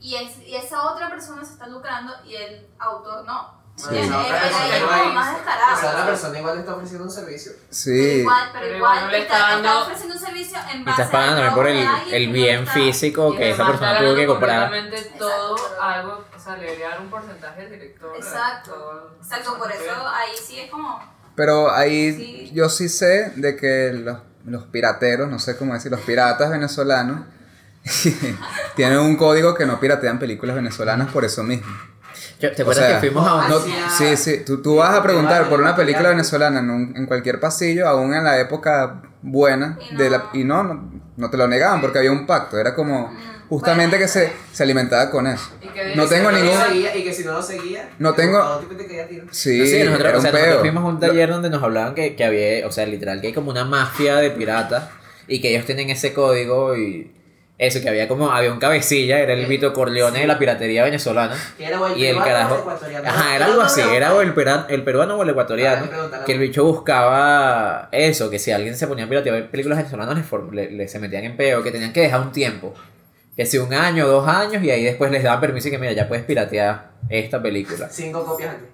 y, 0.00 0.16
es- 0.16 0.38
y 0.40 0.56
esa 0.56 0.82
otra 0.90 1.08
persona 1.08 1.44
se 1.44 1.52
está 1.52 1.66
lucrando 1.68 2.12
y 2.24 2.34
el 2.34 2.66
autor 2.78 3.24
no. 3.24 3.54
Sí. 3.76 3.88
Y 3.92 3.98
es- 3.98 4.06
Esa 4.06 4.20
es- 4.20 4.26
otra 4.26 4.40
persona 4.40 4.64
ahí 4.74 4.80
igual- 4.82 5.00
como 5.00 5.12
más 5.12 5.34
descarado. 5.36 5.76
esa 5.78 5.90
otra 5.90 6.06
persona 6.06 6.38
igual 6.38 6.54
le 6.54 6.60
está 6.60 6.74
ofreciendo 6.74 7.04
un 7.04 7.10
servicio. 7.10 7.52
Pero 7.54 7.66
Sí. 7.74 7.90
igual, 7.92 8.48
pero 8.52 8.64
Pero 8.64 8.76
igual 8.78 8.92
igual 8.96 9.04
no 9.04 9.10
le 9.12 9.18
está, 9.18 9.34
está 9.36 9.46
está 9.56 9.62
dando- 9.68 9.82
ofreciendo 9.82 10.14
un 10.14 10.20
servicio 10.20 10.58
en 10.72 10.84
base 10.84 11.02
estás 11.02 11.14
al 11.14 11.54
por 11.54 11.66
el, 11.68 11.76
el 11.78 12.26
que 12.26 12.32
bien 12.32 12.60
está- 12.62 12.72
físico 12.72 13.34
Y 13.34 13.36
que 13.36 13.50
esa 13.50 13.66
persona 13.66 13.98
tuvo 13.98 14.14
que 14.14 14.26
comprar. 14.26 14.70
todo 15.18 15.56
Exacto. 15.56 15.82
algo, 15.82 16.24
o 16.34 16.38
sea, 16.40 16.56
le 16.56 16.64
debería 16.64 16.88
dar 16.88 17.00
un 17.02 17.10
porcentaje 17.10 17.60
al 17.62 17.70
director. 17.70 18.12
a 18.14 18.16
Exacto. 18.16 19.10
Exacto, 19.18 19.58
por 19.58 19.70
eso 19.70 20.08
ahí 20.08 20.30
sí 20.42 20.58
es 20.60 20.70
como... 20.70 21.15
Pero 21.36 21.70
ahí 21.72 22.12
Sí. 22.12 22.50
yo 22.54 22.68
sí 22.68 22.88
sé 22.88 23.32
de 23.36 23.56
que 23.56 23.92
los, 23.92 24.18
los 24.46 24.64
pirateros, 24.64 25.28
no 25.30 25.38
sé 25.38 25.56
cómo 25.56 25.74
decir, 25.74 25.90
los 25.92 26.00
piratas 26.00 26.50
venezolanos 26.50 27.20
tienen 28.74 28.98
un 28.98 29.16
código 29.16 29.54
que 29.54 29.66
no 29.66 29.78
piratean 29.80 30.18
películas 30.18 30.56
venezolanas 30.56 31.10
por 31.12 31.24
eso 31.24 31.42
mismo. 31.42 31.66
Yo- 32.40 32.52
¿Te 32.52 32.62
O 32.62 32.64
acuerdas 32.64 32.86
sea, 32.86 33.00
que 33.00 33.08
fuimos 33.08 33.26
a 33.28 33.34
un... 33.36 33.48
No, 33.50 33.56
Hacia- 33.56 33.90
sí, 33.90 34.16
sí, 34.16 34.42
tú, 34.44 34.62
tú 34.62 34.76
vas 34.76 34.94
a 34.94 35.02
preguntar 35.02 35.48
por 35.48 35.60
una 35.60 35.76
película 35.76 36.08
venezolana 36.10 36.60
en, 36.60 36.70
un- 36.70 36.92
en 36.96 37.06
cualquier 37.06 37.38
pasillo, 37.40 37.88
aún 37.88 38.14
en 38.14 38.24
la 38.24 38.38
época 38.40 39.02
buena, 39.22 39.78
Y 39.90 39.96
de 39.96 40.10
la, 40.10 40.24
y 40.32 40.44
no, 40.44 40.62
no, 40.62 40.90
no 41.16 41.30
te 41.30 41.36
lo 41.36 41.46
negaban 41.48 41.80
porque 41.80 41.98
había 41.98 42.12
un 42.12 42.26
pacto, 42.26 42.58
era 42.58 42.74
como 42.74 43.12
justamente 43.48 43.96
Bueno, 43.96 44.04
que 44.06 44.08
se, 44.12 44.32
se 44.52 44.62
alimentaba 44.62 45.10
con 45.10 45.26
eso. 45.26 45.50
Y 45.62 45.68
que 45.68 45.94
No 45.96 46.06
tengo 46.06 46.30
ningún... 46.32 46.56
seguía- 46.58 46.96
y 46.96 47.04
que 47.04 47.12
si 47.12 47.24
no 47.24 47.32
lo 47.32 47.42
seguía, 47.42 47.88
No 47.98 48.14
tengo- 48.14 48.38
todo 48.40 48.58
tipo 48.60 48.74
te 48.76 48.86
caía 48.86 49.06
tiro. 49.08 49.24
Sí, 49.30 49.66
Sí, 49.66 49.78
nosotros, 49.84 50.00
era 50.00 50.12
o 50.12 50.16
un 50.16 50.22
sea, 50.22 50.32
nosotros 50.32 50.52
peo. 50.54 50.60
fuimos 50.60 50.84
a 50.84 50.86
un 50.86 51.00
taller 51.00 51.28
donde 51.30 51.50
nos 51.50 51.62
hablaban 51.62 51.94
que, 51.94 52.14
que 52.16 52.24
había, 52.24 52.66
o 52.66 52.72
sea, 52.72 52.86
literal, 52.86 53.20
que 53.20 53.28
hay 53.28 53.32
como 53.32 53.50
una 53.50 53.64
mafia 53.64 54.16
de 54.16 54.30
piratas 54.30 54.88
y 55.28 55.40
que 55.40 55.50
ellos 55.54 55.64
tienen 55.66 55.90
ese 55.90 56.12
código 56.12 56.76
y 56.76 57.12
eso, 57.58 57.80
que 57.80 57.88
había 57.88 58.06
como, 58.06 58.30
había 58.30 58.52
un 58.52 58.58
cabecilla, 58.58 59.18
era 59.18 59.32
el 59.32 59.46
Vito 59.46 59.72
Corleone 59.72 60.20
de 60.20 60.26
la 60.26 60.38
piratería 60.38 60.84
venezolana. 60.84 61.34
Que 61.56 61.64
era 61.64 61.80
o 61.80 61.86
el 61.86 61.96
Y 61.96 62.04
el 62.04 62.16
peruano 62.16 62.20
o 62.20 62.26
carajo. 62.34 62.58
ecuatoriano. 62.60 63.08
Ajá, 63.08 63.34
era 63.36 63.46
algo 63.46 63.62
así, 63.62 63.80
era 63.80 64.12
o 64.14 64.20
el, 64.20 64.34
pera- 64.34 64.66
el 64.68 64.84
peruano 64.84 65.16
o 65.16 65.22
el 65.22 65.30
ecuatoriano. 65.30 65.88
Que 66.26 66.32
el 66.32 66.38
bicho 66.38 66.64
buscaba 66.64 67.88
eso, 67.92 68.28
que 68.28 68.38
si 68.38 68.52
alguien 68.52 68.76
se 68.76 68.86
ponía 68.86 69.06
a 69.06 69.08
piratear 69.08 69.48
películas 69.50 69.78
venezolanas, 69.78 70.18
le, 70.52 70.64
le- 70.66 70.70
le- 70.70 70.88
se 70.88 70.98
metían 70.98 71.24
en 71.24 71.36
peo, 71.38 71.62
que 71.62 71.70
tenían 71.70 71.94
que 71.94 72.00
dejar 72.02 72.20
un 72.20 72.32
tiempo. 72.32 72.74
Que 73.36 73.44
si 73.46 73.58
un 73.58 73.72
año, 73.74 74.06
dos 74.08 74.26
años, 74.26 74.62
y 74.62 74.70
ahí 74.70 74.82
después 74.84 75.10
les 75.10 75.22
daban 75.22 75.40
permiso 75.40 75.68
y 75.68 75.70
que 75.70 75.78
mira, 75.78 75.92
ya 75.92 76.08
puedes 76.08 76.24
piratear 76.24 76.92
esta 77.10 77.42
película. 77.42 77.88
Cinco 77.90 78.24
copias 78.24 78.54
aquí. 78.54 78.64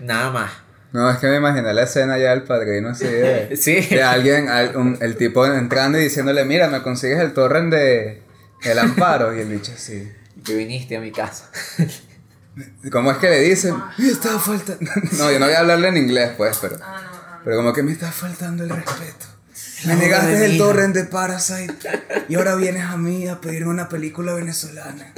Nada 0.00 0.30
más. 0.30 0.50
No, 0.92 1.08
es 1.10 1.18
que 1.18 1.28
me 1.28 1.36
imaginé 1.36 1.72
la 1.72 1.84
escena 1.84 2.18
ya 2.18 2.30
del 2.30 2.42
padrino 2.42 2.90
así 2.90 3.04
de, 3.06 3.56
Sí. 3.60 3.80
de 3.80 4.02
alguien, 4.02 4.48
al- 4.48 4.76
un- 4.76 4.98
el 5.00 5.16
tipo 5.16 5.46
entrando 5.46 5.98
y 5.98 6.02
diciéndole, 6.02 6.44
mira, 6.44 6.68
me 6.68 6.82
consigues 6.82 7.20
el 7.20 7.32
torrent 7.32 7.72
de 7.72 8.22
El 8.64 8.78
Amparo. 8.78 9.34
Y 9.36 9.40
el 9.40 9.48
bicho 9.48 9.72
así. 9.74 10.10
Que 10.44 10.54
viniste 10.56 10.96
a 10.96 11.00
mi 11.00 11.12
casa. 11.12 11.48
¿Cómo 12.92 13.10
es 13.12 13.18
que 13.18 13.30
le 13.30 13.40
dicen? 13.40 13.74
Me 13.98 14.08
está 14.08 14.38
faltando. 14.38 14.90
No, 15.18 15.30
yo 15.30 15.38
no 15.38 15.46
voy 15.46 15.54
a 15.54 15.60
hablarle 15.60 15.88
en 15.88 15.96
inglés, 15.96 16.32
pues, 16.36 16.58
pero. 16.60 16.76
Ah, 16.82 17.00
no, 17.02 17.10
ah, 17.16 17.34
no. 17.38 17.44
Pero 17.44 17.56
como 17.56 17.72
que 17.72 17.82
me 17.82 17.92
está 17.92 18.10
faltando 18.10 18.64
el 18.64 18.70
respeto. 18.70 19.26
Me 19.86 19.96
negaste 19.96 20.44
el 20.44 20.58
torrent 20.58 20.94
de 20.94 21.04
Parasite 21.04 21.74
y 22.28 22.34
ahora 22.34 22.54
vienes 22.54 22.84
a 22.84 22.96
mí 22.96 23.26
a 23.28 23.40
pedirme 23.40 23.70
una 23.70 23.88
película 23.88 24.34
venezolana. 24.34 25.12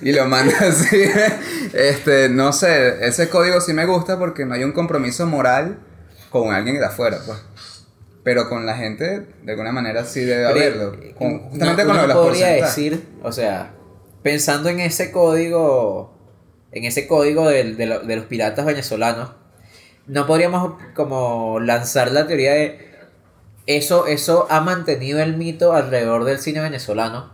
Y 0.00 0.12
lo 0.12 0.26
manda 0.26 0.54
así. 0.60 1.02
Este, 1.72 2.28
no 2.28 2.52
sé, 2.52 3.06
ese 3.06 3.28
código 3.28 3.60
sí 3.60 3.72
me 3.72 3.86
gusta 3.86 4.18
porque 4.18 4.44
no 4.44 4.54
hay 4.54 4.64
un 4.64 4.72
compromiso 4.72 5.26
moral 5.26 5.78
con 6.30 6.52
alguien 6.52 6.78
de 6.78 6.84
afuera, 6.86 7.18
pues. 7.24 7.38
Pero 8.24 8.48
con 8.48 8.66
la 8.66 8.76
gente, 8.76 9.26
de 9.42 9.52
alguna 9.52 9.72
manera 9.72 10.04
sí 10.04 10.20
debe 10.20 10.46
haberlo. 10.46 10.96
Con- 11.16 11.38
justamente 11.50 11.82
no- 11.84 11.88
con 11.88 11.96
lo 11.96 12.02
de 12.02 12.08
los 12.08 12.16
podría 12.16 12.46
porcentajes. 12.58 12.76
decir, 12.76 13.08
o 13.22 13.32
sea, 13.32 13.70
pensando 14.22 14.68
en 14.68 14.80
ese 14.80 15.10
código, 15.12 16.12
en 16.72 16.84
ese 16.84 17.06
código 17.06 17.48
de, 17.48 17.64
lo- 17.86 18.00
de 18.00 18.16
los 18.16 18.24
piratas 18.26 18.66
venezolanos, 18.66 19.30
no 20.06 20.26
podríamos 20.26 20.74
como 20.94 21.60
lanzar 21.60 22.10
la 22.12 22.26
teoría 22.26 22.52
de 22.52 22.87
eso, 23.76 24.06
eso 24.06 24.46
ha 24.50 24.60
mantenido 24.60 25.20
el 25.20 25.36
mito 25.36 25.72
alrededor 25.74 26.24
del 26.24 26.38
cine 26.40 26.60
venezolano 26.60 27.30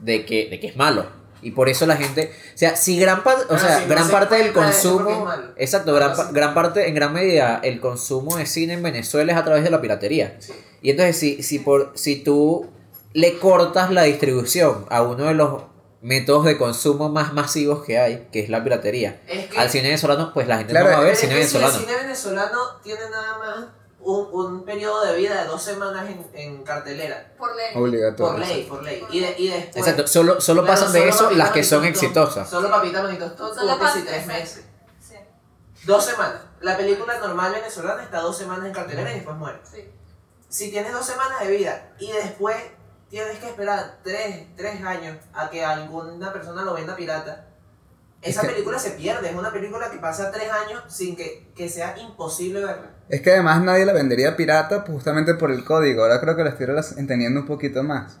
de 0.00 0.24
que, 0.24 0.48
de 0.48 0.58
que 0.60 0.66
es 0.68 0.76
malo. 0.76 1.06
Y 1.40 1.52
por 1.52 1.68
eso 1.68 1.86
la 1.86 1.96
gente, 1.96 2.32
o 2.54 2.58
sea, 2.58 2.74
si 2.74 2.98
gran 2.98 3.22
parte, 3.22 3.44
o 3.44 3.48
Pero 3.48 3.60
sea, 3.60 3.78
si 3.80 3.84
gran 3.86 4.08
parte 4.10 4.34
del 4.36 4.52
consumo, 4.52 5.28
exacto, 5.56 5.94
gran, 5.94 6.16
pa- 6.16 6.30
gran 6.32 6.52
parte, 6.54 6.88
en 6.88 6.94
gran 6.94 7.12
medida, 7.12 7.60
el 7.62 7.78
consumo 7.80 8.36
de 8.38 8.46
cine 8.46 8.72
en 8.74 8.82
Venezuela 8.82 9.32
es 9.32 9.38
a 9.38 9.44
través 9.44 9.62
de 9.62 9.70
la 9.70 9.80
piratería. 9.80 10.36
Sí. 10.40 10.52
Y 10.82 10.90
entonces 10.90 11.16
si, 11.16 11.42
si, 11.44 11.60
por, 11.60 11.92
si 11.94 12.16
tú 12.16 12.68
le 13.12 13.38
cortas 13.38 13.90
la 13.92 14.02
distribución 14.02 14.84
a 14.90 15.02
uno 15.02 15.24
de 15.26 15.34
los 15.34 15.62
métodos 16.00 16.44
de 16.44 16.56
consumo 16.56 17.08
más 17.08 17.32
masivos 17.32 17.84
que 17.84 17.98
hay, 17.98 18.26
que 18.32 18.40
es 18.40 18.48
la 18.48 18.64
piratería. 18.64 19.20
Es 19.28 19.46
que, 19.46 19.58
Al 19.58 19.68
cine 19.70 19.84
venezolano, 19.84 20.32
pues 20.32 20.48
la 20.48 20.58
gente 20.58 20.72
Claro, 20.72 20.86
no 20.90 20.92
va 20.96 20.98
a 21.02 21.04
ver 21.04 21.14
cine 21.16 21.32
si 21.34 21.34
el 21.34 21.38
venezolano. 21.62 21.78
cine 21.78 21.96
venezolano 22.02 22.58
tiene 22.82 23.00
nada 23.10 23.38
más 23.38 23.66
un, 24.10 24.28
un 24.32 24.64
periodo 24.64 25.04
de 25.04 25.16
vida 25.16 25.42
de 25.42 25.48
dos 25.48 25.62
semanas 25.62 26.08
en, 26.08 26.26
en 26.32 26.62
cartelera. 26.64 27.34
Por 27.36 27.54
ley. 27.54 27.66
Obligatorio. 27.74 28.32
Por 28.32 28.38
ley, 28.46 28.62
por 28.68 28.82
ley. 28.82 29.04
Y, 29.10 29.20
de- 29.20 29.34
y 29.38 29.48
después. 29.48 29.76
Exacto, 29.76 30.06
solo, 30.06 30.40
solo 30.40 30.62
Claro, 30.62 30.74
pasan 30.80 30.92
de 30.94 31.12
solo 31.12 31.28
eso 31.30 31.38
las 31.38 31.50
que 31.50 31.62
son 31.62 31.84
exitosas. 31.84 32.48
Solo 32.48 32.70
Papita 32.70 33.02
Manito 33.02 33.26
Stone 33.26 33.54
Solo 33.54 33.74
tuvo 33.74 33.84
Papita, 33.84 34.06
tres 34.10 34.26
meses. 34.26 34.64
Sí, 35.00 35.14
Dos 35.84 36.04
semanas. 36.06 36.40
La 36.60 36.76
película 36.76 37.18
normal 37.18 37.52
venezolana 37.52 38.02
está 38.02 38.20
dos 38.20 38.36
semanas 38.36 38.64
en 38.66 38.72
cartelera 38.72 39.10
y 39.10 39.14
después 39.16 39.36
muere. 39.36 39.58
sí. 39.70 39.90
Si 40.48 40.70
tienes 40.70 40.92
dos 40.94 41.04
semanas 41.04 41.40
de 41.40 41.48
vida 41.54 41.90
y 41.98 42.10
después 42.10 42.56
tienes 43.10 43.38
que 43.38 43.46
esperar 43.48 43.98
tres, 44.02 44.46
tres 44.56 44.82
años 44.82 45.18
a 45.34 45.50
que 45.50 45.62
alguna 45.62 46.32
persona 46.32 46.62
lo 46.62 46.72
venda 46.72 46.96
pirata, 46.96 47.47
esa 48.22 48.40
Es 48.42 48.46
que- 48.46 48.52
película 48.54 48.78
se 48.78 48.90
pierde. 48.92 49.30
Es 49.30 49.34
una 49.36 49.52
película 49.52 49.90
que 49.90 49.98
pasa 49.98 50.30
tres 50.30 50.50
años 50.50 50.82
sin 50.88 51.16
que, 51.16 51.50
que 51.54 51.68
sea 51.68 51.96
imposible 51.98 52.60
verla. 52.64 52.90
Es 53.08 53.20
que 53.22 53.30
además 53.32 53.62
nadie 53.62 53.84
la 53.86 53.92
vendería 53.92 54.36
pirata 54.36 54.84
justamente 54.86 55.34
por 55.34 55.50
el 55.50 55.64
código. 55.64 56.02
Ahora 56.02 56.20
creo 56.20 56.36
que 56.36 56.44
lo 56.44 56.50
estoy 56.50 56.98
entendiendo 56.98 57.40
un 57.40 57.46
poquito 57.46 57.82
más. 57.82 58.18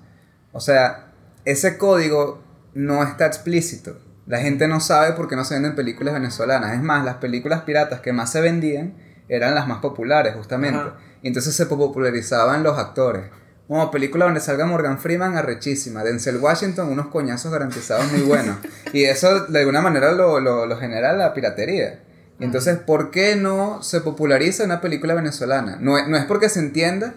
O 0.52 0.60
sea, 0.60 1.12
ese 1.44 1.76
código 1.78 2.42
no 2.74 3.02
está 3.02 3.26
explícito. 3.26 3.98
La 4.26 4.38
gente 4.38 4.68
no 4.68 4.80
sabe 4.80 5.12
por 5.12 5.28
qué 5.28 5.36
no 5.36 5.44
se 5.44 5.54
venden 5.54 5.74
películas 5.74 6.14
venezolanas. 6.14 6.74
Es 6.74 6.82
más, 6.82 7.04
las 7.04 7.16
películas 7.16 7.62
piratas 7.62 8.00
que 8.00 8.12
más 8.12 8.30
se 8.30 8.40
vendían 8.40 8.94
eran 9.28 9.54
las 9.54 9.66
más 9.66 9.78
populares, 9.78 10.34
justamente. 10.36 10.78
Ajá. 10.78 10.96
Y 11.22 11.28
entonces 11.28 11.54
se 11.54 11.66
popularizaban 11.66 12.62
los 12.62 12.78
actores. 12.78 13.24
Como 13.68 13.90
película 13.90 14.24
donde 14.24 14.40
salga 14.40 14.64
Morgan 14.66 14.98
Freeman, 14.98 15.36
arrechísima. 15.36 16.02
Denzel 16.02 16.38
Washington, 16.38 16.88
unos 16.88 17.08
coñazos 17.08 17.52
garantizados 17.52 18.10
muy 18.10 18.22
buenos. 18.22 18.56
y 18.94 19.04
eso 19.04 19.40
de 19.46 19.58
alguna 19.60 19.82
manera 19.82 20.12
lo, 20.12 20.40
lo, 20.40 20.66
lo 20.66 20.76
genera 20.78 21.12
la 21.12 21.34
piratería. 21.34 22.00
Y 22.40 22.44
entonces, 22.44 22.78
¿por 22.78 23.10
qué 23.10 23.36
no 23.36 23.82
se 23.82 24.00
populariza 24.00 24.64
una 24.64 24.80
película 24.80 25.12
venezolana? 25.14 25.76
No, 25.80 25.98
es- 25.98 26.08
no 26.08 26.16
es 26.16 26.24
porque 26.24 26.48
se 26.48 26.60
entienda 26.60 27.14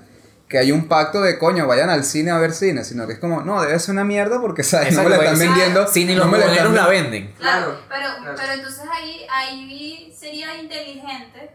que 0.49 0.57
hay 0.57 0.73
un 0.73 0.89
pacto 0.89 1.21
de 1.21 1.37
coño, 1.39 1.65
vayan 1.67 1.89
al 1.89 2.03
cine 2.03 2.31
a 2.31 2.37
ver 2.37 2.51
cine, 2.51 2.83
sino 2.83 3.07
que 3.07 3.13
es 3.13 3.19
como, 3.19 3.41
no, 3.43 3.61
debe 3.61 3.79
ser 3.79 3.93
una 3.93 4.03
mierda 4.03 4.41
porque 4.41 4.63
¿sabes? 4.63 4.93
no 4.93 5.03
me 5.03 5.09
la 5.09 5.15
Exacto, 5.15 5.33
están 5.33 5.47
vendiendo. 5.55 5.79
No 5.79 5.85
los 6.25 6.31
me 6.31 6.37
la 6.39 6.45
la 6.73 6.87
ven- 6.87 7.03
venden. 7.11 7.33
Claro, 7.37 7.65
Claro, 7.67 7.79
pero, 7.87 8.07
claro. 8.23 8.35
pero 8.37 8.53
entonces 8.53 8.83
ahí, 8.93 9.25
ahí 9.33 10.13
sería 10.19 10.57
inteligente 10.59 11.51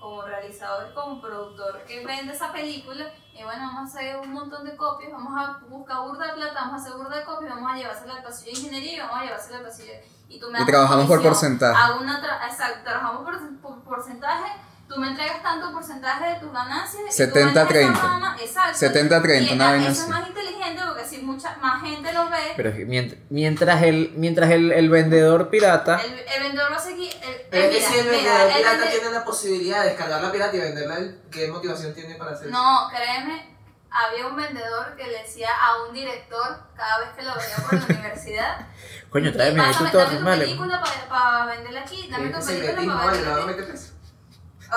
como 0.00 0.22
realizador 0.22 0.92
como 0.94 1.20
productor 1.20 1.82
que 1.86 2.04
vende 2.04 2.32
esa 2.32 2.50
película 2.52 3.04
y 3.34 3.42
bueno, 3.44 3.66
vamos 3.66 3.94
a 3.94 3.98
hacer 3.98 4.16
un 4.18 4.32
montón 4.32 4.64
de 4.64 4.76
copias, 4.76 5.12
vamos 5.12 5.32
a 5.36 5.58
buscar 5.68 5.98
burda 6.06 6.26
de 6.28 6.32
plata, 6.34 6.54
vamos 6.54 6.72
a 6.74 6.76
hacer 6.86 6.92
burda 6.98 7.16
de 7.18 7.24
copias, 7.24 7.54
vamos 7.54 7.72
a 7.72 7.76
llevársela 7.76 8.14
al 8.14 8.22
pasillo 8.22 8.52
de 8.52 8.58
ingeniería 8.58 8.96
y 8.96 9.00
vamos 9.00 9.16
a 9.18 9.22
llevársela 9.24 9.58
al 9.58 9.64
pasillo 9.64 9.92
de- 9.92 10.08
y 10.28 10.38
tú 10.40 10.50
me 10.50 10.60
Y 10.62 10.64
trabajamos 10.66 11.06
por 11.06 11.22
porcentaje. 11.22 11.92
una 12.00 12.20
tra- 12.22 12.46
exacto, 12.46 12.80
trabajamos 12.84 13.22
por, 13.24 13.60
por 13.60 13.82
porcentaje, 13.82 14.52
tú 14.92 14.96
me 15.00 15.06
entregas 15.08 15.40
tanto 15.40 15.70
porcentaje 15.72 16.30
de 16.30 16.40
tus 16.40 16.52
ganancias 16.52 17.00
y 17.02 17.06
tú 17.06 17.12
70, 17.12 17.44
vendes 17.44 17.56
esa 17.62 17.68
30. 17.68 18.00
fama, 18.00 18.36
exacto. 18.42 18.78
70, 18.78 19.22
30, 19.22 19.50
y 19.52 19.54
una 19.54 19.68
vaina 19.70 19.84
eso 19.84 19.92
así. 19.92 20.00
es 20.02 20.08
más 20.08 20.28
inteligente 20.28 20.82
porque 20.84 21.04
si 21.06 21.18
mucha 21.18 21.56
más 21.58 21.80
gente 21.82 22.12
lo 22.12 22.28
ve, 22.28 22.52
Pero 22.56 22.68
es 22.70 22.74
que 22.74 22.86
mient- 22.88 23.16
mientras 23.30 23.82
el, 23.84 24.12
mientras 24.16 24.50
el, 24.50 24.72
el 24.72 24.90
vendedor 24.90 25.48
pirata, 25.48 26.00
el, 26.02 26.12
el 26.18 26.42
vendedor 26.42 26.72
va 26.72 26.76
a 26.76 26.80
seguir. 26.80 27.12
El, 27.22 27.34
es 27.34 27.46
que 27.50 27.68
mira, 27.78 27.88
si 27.88 27.98
el 27.98 28.04
mira, 28.06 28.16
vendedor 28.16 28.40
el 28.50 28.56
pirata 28.56 28.76
vende- 28.78 28.90
tiene 28.98 29.10
la 29.12 29.24
posibilidad 29.24 29.82
de 29.82 29.88
descargar 29.90 30.22
la 30.22 30.32
pirata 30.32 30.56
y 30.56 30.60
venderla, 30.60 30.96
¿qué 31.30 31.48
motivación 31.48 31.94
tiene 31.94 32.16
para 32.16 32.32
hacer 32.32 32.48
eso? 32.48 32.56
No, 32.58 32.88
créeme, 32.90 33.56
había 33.92 34.26
un 34.26 34.34
vendedor 34.36 34.96
que 34.96 35.06
le 35.06 35.18
decía 35.22 35.50
a 35.50 35.84
un 35.84 35.94
director 35.94 36.64
cada 36.76 36.98
vez 36.98 37.10
que 37.16 37.22
lo 37.22 37.34
veía 37.36 37.56
por 37.56 37.74
la 37.74 37.84
universidad. 38.00 38.66
coño, 39.08 39.32
tráeme 39.32 39.62
"Pásame, 39.62 39.90
torre, 39.90 40.14
dame 40.16 40.34
tu 40.34 40.40
película 40.40 40.82
para 41.08 41.46
venderla 41.46 41.80
aquí, 41.82 42.08
dame 42.10 42.30
tu 42.30 42.44
película 42.44 42.96
para 43.04 43.10
venderla 43.12 43.52
aquí. 43.52 43.80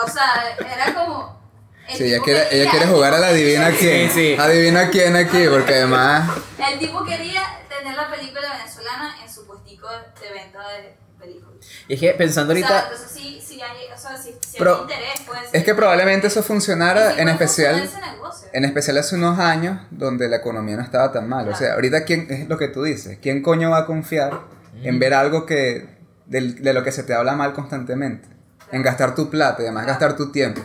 O 0.04 0.08
sea, 0.08 0.56
era 0.60 0.94
como. 0.94 1.40
el 1.90 1.98
Sí, 1.98 2.04
ella 2.06 2.20
quiere, 2.24 2.48
ella 2.52 2.70
quiere 2.72 2.86
jugar 2.88 3.14
a 3.14 3.20
la 3.20 3.28
adivina 3.28 3.70
quién. 3.72 4.10
Sí, 4.10 4.36
sí. 4.36 4.36
Adivina 4.40 4.90
quién 4.90 5.16
aquí, 5.16 5.46
porque 5.50 5.76
además. 5.76 6.30
El 6.72 6.80
tipo 6.80 7.04
quería 7.04 7.42
tener 7.70 7.96
la 7.96 8.10
película 8.10 8.42
venezolana 8.58 9.16
en 9.24 9.30
su 9.32 9.46
puestico 9.46 9.88
de, 9.90 9.98
de 10.28 10.34
venta 10.34 10.60
de 10.70 10.96
películas. 11.20 11.54
Y 11.88 11.94
es 11.96 12.00
que 12.00 12.12
pensando 12.14 12.54
O 12.54 12.58
sea, 12.58 12.68
ahorita, 12.68 12.90
entonces 12.92 13.12
sí, 13.18 13.42
sí 13.46 13.62
hay, 13.62 13.92
o 13.94 13.98
sea, 13.98 14.18
sí, 14.18 14.36
sí 14.46 14.56
Pero 14.58 14.76
hay 14.76 14.82
interés, 14.82 15.20
puede 15.26 15.42
ser. 15.42 15.50
Es 15.58 15.64
que 15.64 15.76
probablemente 15.76 16.28
eso 16.28 16.44
funcionara 16.44 17.18
en 17.18 17.30
especial. 17.30 17.90
En 18.54 18.66
especial 18.66 18.98
hace 19.00 19.16
unos 19.16 19.40
años 19.40 19.80
donde 19.90 20.28
la 20.30 20.38
economía 20.38 20.76
no 20.78 20.84
estaba 20.84 21.12
tan 21.12 21.28
mal. 21.28 21.48
O 21.50 21.56
sea, 21.56 21.74
ahorita 21.74 22.06
quién 22.06 22.28
es 22.30 22.48
lo 22.48 22.58
que 22.58 22.68
tú 22.68 22.84
dices. 22.84 23.18
¿Quién 23.22 23.42
coño 23.42 23.72
va 23.72 23.80
a 23.80 23.86
confiar 23.86 24.42
en 24.84 25.00
ver 25.00 25.14
algo 25.14 25.46
que 25.46 25.88
del- 26.26 26.62
de, 26.62 26.74
lo 26.74 26.84
que 26.84 26.92
se 26.92 27.04
te 27.04 27.14
habla 27.14 27.34
mal 27.34 27.54
constantemente? 27.54 28.28
En 28.74 28.82
gastar 28.82 29.16
tu 29.16 29.30
plata 29.30 29.62
y 29.62 29.66
además 29.66 29.86
gastar 29.86 30.18
tu 30.18 30.32
tiempo. 30.32 30.62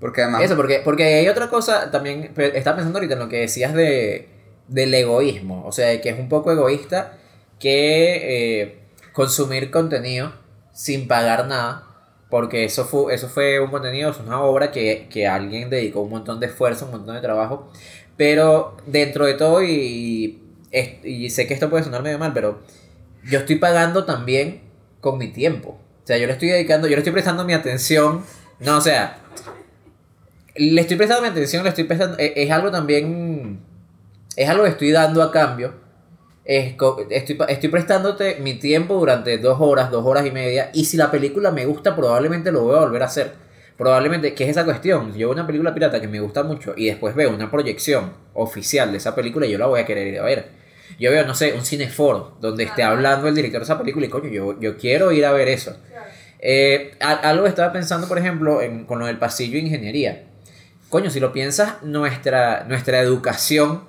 Porque 0.00 0.22
además 0.22 0.42
eso, 0.42 0.56
porque, 0.56 0.80
porque 0.84 1.04
hay 1.04 1.28
otra 1.28 1.48
cosa 1.48 1.92
también, 1.92 2.32
estaba 2.36 2.76
pensando 2.76 2.98
ahorita 2.98 3.14
en 3.14 3.20
lo 3.20 3.28
que 3.28 3.38
decías 3.38 3.72
de, 3.72 4.28
del 4.66 4.92
egoísmo, 4.94 5.64
o 5.64 5.70
sea, 5.70 6.00
que 6.00 6.08
es 6.08 6.18
un 6.18 6.28
poco 6.28 6.50
egoísta 6.50 7.18
que 7.60 8.62
eh, 8.62 8.78
consumir 9.12 9.70
contenido 9.70 10.32
sin 10.72 11.06
pagar 11.06 11.46
nada, 11.46 11.86
porque 12.30 12.64
eso 12.64 12.84
fue, 12.84 13.14
eso 13.14 13.28
fue 13.28 13.60
un 13.60 13.70
contenido, 13.70 14.10
es 14.10 14.18
una 14.18 14.42
obra 14.42 14.72
que, 14.72 15.06
que 15.08 15.28
alguien 15.28 15.70
dedicó 15.70 16.00
un 16.00 16.10
montón 16.10 16.40
de 16.40 16.46
esfuerzo, 16.46 16.86
un 16.86 16.92
montón 16.92 17.14
de 17.14 17.20
trabajo, 17.20 17.70
pero 18.16 18.76
dentro 18.86 19.26
de 19.26 19.34
todo, 19.34 19.62
y, 19.62 20.42
y 21.04 21.30
sé 21.30 21.46
que 21.46 21.54
esto 21.54 21.70
puede 21.70 21.84
sonar 21.84 22.02
medio 22.02 22.18
mal, 22.18 22.32
pero 22.32 22.60
yo 23.24 23.38
estoy 23.38 23.56
pagando 23.56 24.04
también 24.04 24.62
con 25.00 25.18
mi 25.18 25.28
tiempo. 25.28 25.78
O 26.02 26.06
sea, 26.06 26.18
yo 26.18 26.26
le 26.26 26.32
estoy 26.32 26.48
dedicando, 26.48 26.88
yo 26.88 26.92
le 26.92 26.98
estoy 26.98 27.12
prestando 27.12 27.44
mi 27.44 27.52
atención. 27.52 28.24
No, 28.58 28.78
o 28.78 28.80
sea, 28.80 29.18
le 30.56 30.80
estoy 30.80 30.96
prestando 30.96 31.22
mi 31.22 31.28
atención, 31.28 31.62
le 31.62 31.68
estoy 31.68 31.84
prestando. 31.84 32.18
Es, 32.18 32.32
es 32.34 32.50
algo 32.50 32.70
también. 32.70 33.60
Es 34.36 34.48
algo 34.48 34.64
que 34.64 34.70
estoy 34.70 34.90
dando 34.90 35.22
a 35.22 35.30
cambio. 35.30 35.74
Es 36.44 36.72
estoy, 36.72 37.36
estoy 37.48 37.68
prestándote 37.70 38.36
mi 38.40 38.54
tiempo 38.54 38.94
durante 38.94 39.38
dos 39.38 39.58
horas, 39.60 39.90
dos 39.90 40.04
horas 40.04 40.26
y 40.26 40.32
media. 40.32 40.70
Y 40.72 40.86
si 40.86 40.96
la 40.96 41.10
película 41.10 41.52
me 41.52 41.66
gusta, 41.66 41.94
probablemente 41.94 42.50
lo 42.50 42.62
voy 42.64 42.76
a 42.76 42.80
volver 42.80 43.02
a 43.02 43.06
hacer. 43.06 43.32
Probablemente, 43.76 44.34
¿qué 44.34 44.44
es 44.44 44.50
esa 44.50 44.64
cuestión? 44.64 45.12
Yo 45.12 45.28
veo 45.28 45.30
una 45.30 45.46
película 45.46 45.72
pirata 45.72 46.00
que 46.00 46.08
me 46.08 46.20
gusta 46.20 46.42
mucho 46.42 46.74
y 46.76 46.86
después 46.86 47.14
veo 47.14 47.30
una 47.30 47.50
proyección 47.50 48.12
oficial 48.34 48.90
de 48.90 48.98
esa 48.98 49.14
película 49.14 49.46
y 49.46 49.50
yo 49.50 49.58
la 49.58 49.66
voy 49.66 49.80
a 49.80 49.86
querer 49.86 50.06
ir 50.08 50.18
a 50.18 50.24
ver. 50.24 50.62
Yo 50.98 51.10
veo, 51.10 51.26
no 51.26 51.34
sé, 51.34 51.52
un 51.54 51.64
cineforo 51.64 52.36
donde 52.40 52.64
esté 52.64 52.82
hablando 52.82 53.28
el 53.28 53.34
director 53.34 53.60
de 53.60 53.64
esa 53.64 53.78
película 53.78 54.06
y 54.06 54.08
coño, 54.08 54.28
yo, 54.28 54.60
yo 54.60 54.76
quiero 54.76 55.10
ir 55.10 55.24
a 55.24 55.32
ver 55.32 55.48
eso. 55.48 55.76
Eh, 56.44 56.96
algo 57.00 57.46
estaba 57.46 57.72
pensando, 57.72 58.08
por 58.08 58.18
ejemplo, 58.18 58.60
en- 58.60 58.84
con 58.84 58.98
lo 58.98 59.06
del 59.06 59.16
pasillo 59.18 59.52
de 59.54 59.60
ingeniería. 59.60 60.24
Coño, 60.88 61.08
si 61.08 61.20
lo 61.20 61.32
piensas, 61.32 61.82
nuestra, 61.84 62.64
nuestra 62.64 62.98
educación 63.00 63.84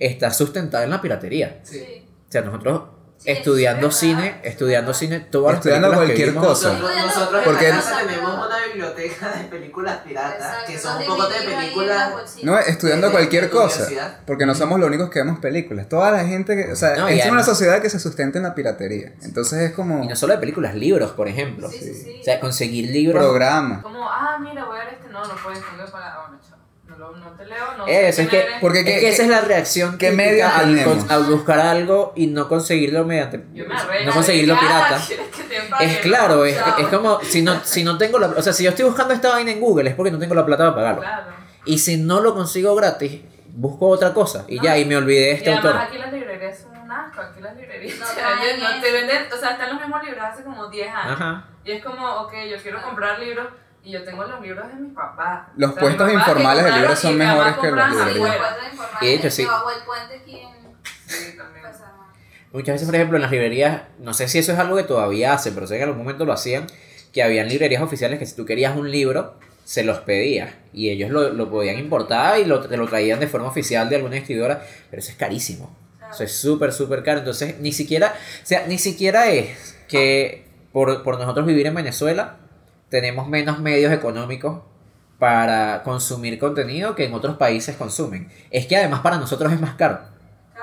está 0.00 0.30
sustentada 0.32 0.84
en 0.84 0.90
la 0.90 1.00
piratería. 1.02 1.60
Sí. 1.62 1.84
O 2.28 2.32
sea, 2.32 2.40
nosotros 2.42 2.82
estudiando 3.26 3.90
cine, 3.90 4.40
estudiando 4.44 4.94
cine, 4.94 5.20
todas 5.20 5.56
Estudiando 5.56 5.92
cualquier 5.92 6.30
vimos- 6.30 6.46
cosa. 6.46 6.72
Nosotros, 6.72 6.96
nosotros 7.06 7.42
Porque- 7.44 7.68
en 7.68 7.76
la 7.76 7.82
casa 7.82 7.98
tenemos 8.06 8.46
una 8.46 8.66
biblioteca 8.66 9.32
de 9.32 9.44
películas 9.44 9.96
piratas 9.98 10.34
Exacto, 10.36 10.66
que 10.72 10.78
son 10.78 10.96
un 10.98 11.06
poco 11.06 11.28
de 11.28 11.40
películas. 11.40 12.12
No, 12.42 12.58
estudiando 12.58 13.08
de- 13.08 13.12
cualquier 13.12 13.44
de 13.44 13.50
cosa. 13.50 13.88
Porque 14.26 14.46
no 14.46 14.54
somos 14.54 14.78
los 14.80 14.88
únicos 14.88 15.10
que 15.10 15.18
vemos 15.18 15.38
películas. 15.40 15.88
Toda 15.88 16.10
la 16.12 16.24
gente 16.24 16.56
que. 16.56 16.72
O 16.72 16.76
sea, 16.76 16.96
No, 16.96 17.08
es 17.08 17.26
una 17.26 17.42
sociedad 17.42 17.82
que 17.82 17.90
se 17.90 17.98
sustenta 17.98 18.38
en 18.38 18.44
la 18.44 18.54
piratería. 18.54 19.12
Entonces 19.22 19.60
es 19.60 19.72
como. 19.72 20.04
Y 20.04 20.08
no 20.08 20.16
solo 20.16 20.32
de 20.34 20.38
películas, 20.38 20.74
libros, 20.74 21.10
por 21.10 21.28
ejemplo. 21.28 21.68
Sí, 21.70 21.78
sí, 21.80 21.94
sí. 21.94 22.18
O 22.20 22.24
sea, 22.24 22.40
conseguir 22.40 22.90
libros. 22.90 23.22
programa. 23.22 23.82
Como, 23.82 24.08
ah, 24.08 24.38
mira, 24.40 24.64
voy 24.64 24.78
a 24.78 24.84
ver 24.84 24.94
este. 24.94 25.08
No, 25.10 25.24
no 25.24 25.34
puedes, 25.42 25.60
tengo 25.60 25.84
que 25.84 25.90
pagar. 25.90 26.12
Bueno, 26.28 26.40
chao. 26.48 26.55
No, 26.88 26.96
lo- 26.98 27.16
no 27.16 27.30
te 27.32 27.44
leo, 27.46 27.64
no 27.76 27.86
Eso, 27.86 28.16
sé 28.16 28.22
es 28.22 28.28
que- 28.28 28.40
eres. 28.40 28.54
Porque 28.60 28.78
Es 28.80 28.84
¿qué- 28.84 28.94
que 28.94 29.00
qué- 29.00 29.08
esa 29.08 29.22
es 29.24 29.28
la 29.28 29.40
reacción 29.40 29.90
crítica 29.98 30.12
medios 30.12 30.50
al, 30.52 31.04
al 31.08 31.24
buscar 31.24 31.58
algo 31.60 32.12
y 32.16 32.26
no 32.28 32.48
conseguirlo 32.48 33.04
mediante 33.04 33.44
Yo 33.52 33.66
me 33.66 33.74
arreglo. 33.76 34.06
no 34.06 34.12
conseguirlo 34.12 34.54
Ah, 34.54 34.60
pirata. 34.60 35.00
¿quieres 35.06 35.26
que? 35.28 35.84
Es 35.84 35.98
claro, 35.98 36.44
es, 36.44 36.56
es 36.78 36.86
como 36.88 37.20
si 37.22 37.42
no, 37.42 37.60
si 37.64 37.82
no 37.84 37.98
tengo 37.98 38.18
la, 38.18 38.28
o 38.28 38.42
sea, 38.42 38.52
si 38.52 38.62
yo 38.64 38.70
estoy 38.70 38.84
buscando 38.84 39.12
esta 39.14 39.30
vaina 39.30 39.50
en 39.50 39.60
Google 39.60 39.90
es 39.90 39.96
porque 39.96 40.10
no 40.12 40.18
tengo 40.18 40.34
la 40.34 40.46
plata 40.46 40.64
para 40.64 40.74
pagarlo. 40.76 41.00
Claro. 41.02 41.32
Y 41.64 41.78
si 41.78 41.96
no 41.96 42.20
lo 42.20 42.34
consigo 42.34 42.74
gratis, 42.76 43.20
busco 43.48 43.88
otra 43.88 44.12
cosa 44.14 44.44
y 44.48 44.56
No. 44.56 44.62
ya 44.62 44.78
y 44.78 44.84
me 44.84 44.96
olvidé 44.96 45.20
de 45.26 45.32
este 45.32 45.50
y 45.50 45.52
autor. 45.54 45.76
aquí 45.76 45.98
las 45.98 46.12
librerías 46.12 46.58
son 46.58 46.76
un 46.78 46.90
asco, 46.92 47.20
aquí 47.20 47.40
las 47.40 47.56
librerías 47.56 47.98
No 47.98 48.06
no 48.06 48.80
te 48.80 48.92
venden, 48.92 49.26
o 49.32 49.36
sea, 49.36 49.50
están 49.52 49.70
los 49.70 49.80
mismos 49.80 50.04
libros 50.04 50.24
hace 50.24 50.44
como 50.44 50.68
10 50.68 50.88
años. 50.88 51.12
Ajá. 51.12 51.44
Y 51.64 51.72
es 51.72 51.84
como, 51.84 52.06
ok, 52.22 52.32
yo 52.50 52.56
quiero 52.62 52.80
comprar 52.82 53.18
libros 53.18 53.48
y 53.86 53.92
yo 53.92 54.02
tengo 54.02 54.24
los 54.24 54.40
libros 54.40 54.66
de 54.66 54.74
mis 54.74 54.92
papás. 54.92 55.46
Los 55.56 55.70
O 55.70 55.74
sea, 55.74 55.80
puestos 55.80 56.12
informales 56.12 56.64
de 56.64 56.72
libros 56.72 56.98
son 56.98 57.16
mejores 57.16 57.56
que 57.58 57.70
los 57.70 57.86
compraron 57.86 58.12
Sí, 58.12 58.18
los 58.18 58.28
puestos 58.28 59.00
de 59.00 59.14
hecho, 59.14 59.30
sí. 59.30 59.46
también. 61.36 61.64
Muchas 62.52 62.74
veces, 62.74 62.86
por 62.86 62.94
ejemplo, 62.96 63.16
en 63.16 63.22
las 63.22 63.30
librerías, 63.30 63.82
no 64.00 64.12
sé 64.12 64.26
si 64.26 64.38
eso 64.38 64.52
es 64.52 64.58
algo 64.58 64.76
que 64.76 64.82
todavía 64.82 65.34
hacen, 65.34 65.54
pero 65.54 65.68
sé 65.68 65.76
que 65.76 65.82
en 65.82 65.88
algún 65.90 66.02
momento 66.02 66.24
lo 66.24 66.32
hacían, 66.32 66.66
que 67.12 67.22
habían 67.22 67.48
librerías 67.48 67.80
oficiales 67.80 68.18
que 68.18 68.26
si 68.26 68.34
tú 68.34 68.44
querías 68.44 68.76
un 68.76 68.90
libro, 68.90 69.38
se 69.62 69.84
los 69.84 69.98
pedías 69.98 70.52
y 70.72 70.90
ellos 70.90 71.10
lo, 71.10 71.28
lo 71.32 71.48
podían 71.48 71.78
importar 71.78 72.40
y 72.40 72.44
lo, 72.44 72.66
te 72.66 72.76
lo 72.76 72.88
traían 72.88 73.20
de 73.20 73.28
forma 73.28 73.46
oficial 73.48 73.88
de 73.88 73.96
alguna 73.96 74.16
escritora, 74.16 74.62
pero 74.90 75.00
eso 75.00 75.12
es 75.12 75.16
carísimo. 75.16 75.76
Eso 76.10 76.24
es 76.24 76.32
súper, 76.32 76.72
súper 76.72 77.04
caro. 77.04 77.20
Entonces, 77.20 77.58
ni 77.60 77.70
siquiera, 77.70 78.14
o 78.42 78.46
sea, 78.46 78.66
ni 78.66 78.78
siquiera 78.78 79.28
es 79.30 79.76
que 79.86 80.44
por, 80.72 81.04
por 81.04 81.18
nosotros 81.20 81.46
vivir 81.46 81.66
en 81.66 81.74
Venezuela 81.74 82.38
tenemos 82.88 83.28
menos 83.28 83.60
medios 83.60 83.92
económicos 83.92 84.62
para 85.18 85.82
consumir 85.82 86.38
contenido 86.38 86.94
que 86.94 87.04
en 87.04 87.14
otros 87.14 87.36
países 87.36 87.76
consumen. 87.76 88.28
Es 88.50 88.66
que 88.66 88.76
además 88.76 89.00
para 89.00 89.18
nosotros 89.18 89.52
es 89.52 89.60
más 89.60 89.74
caro 89.74 90.00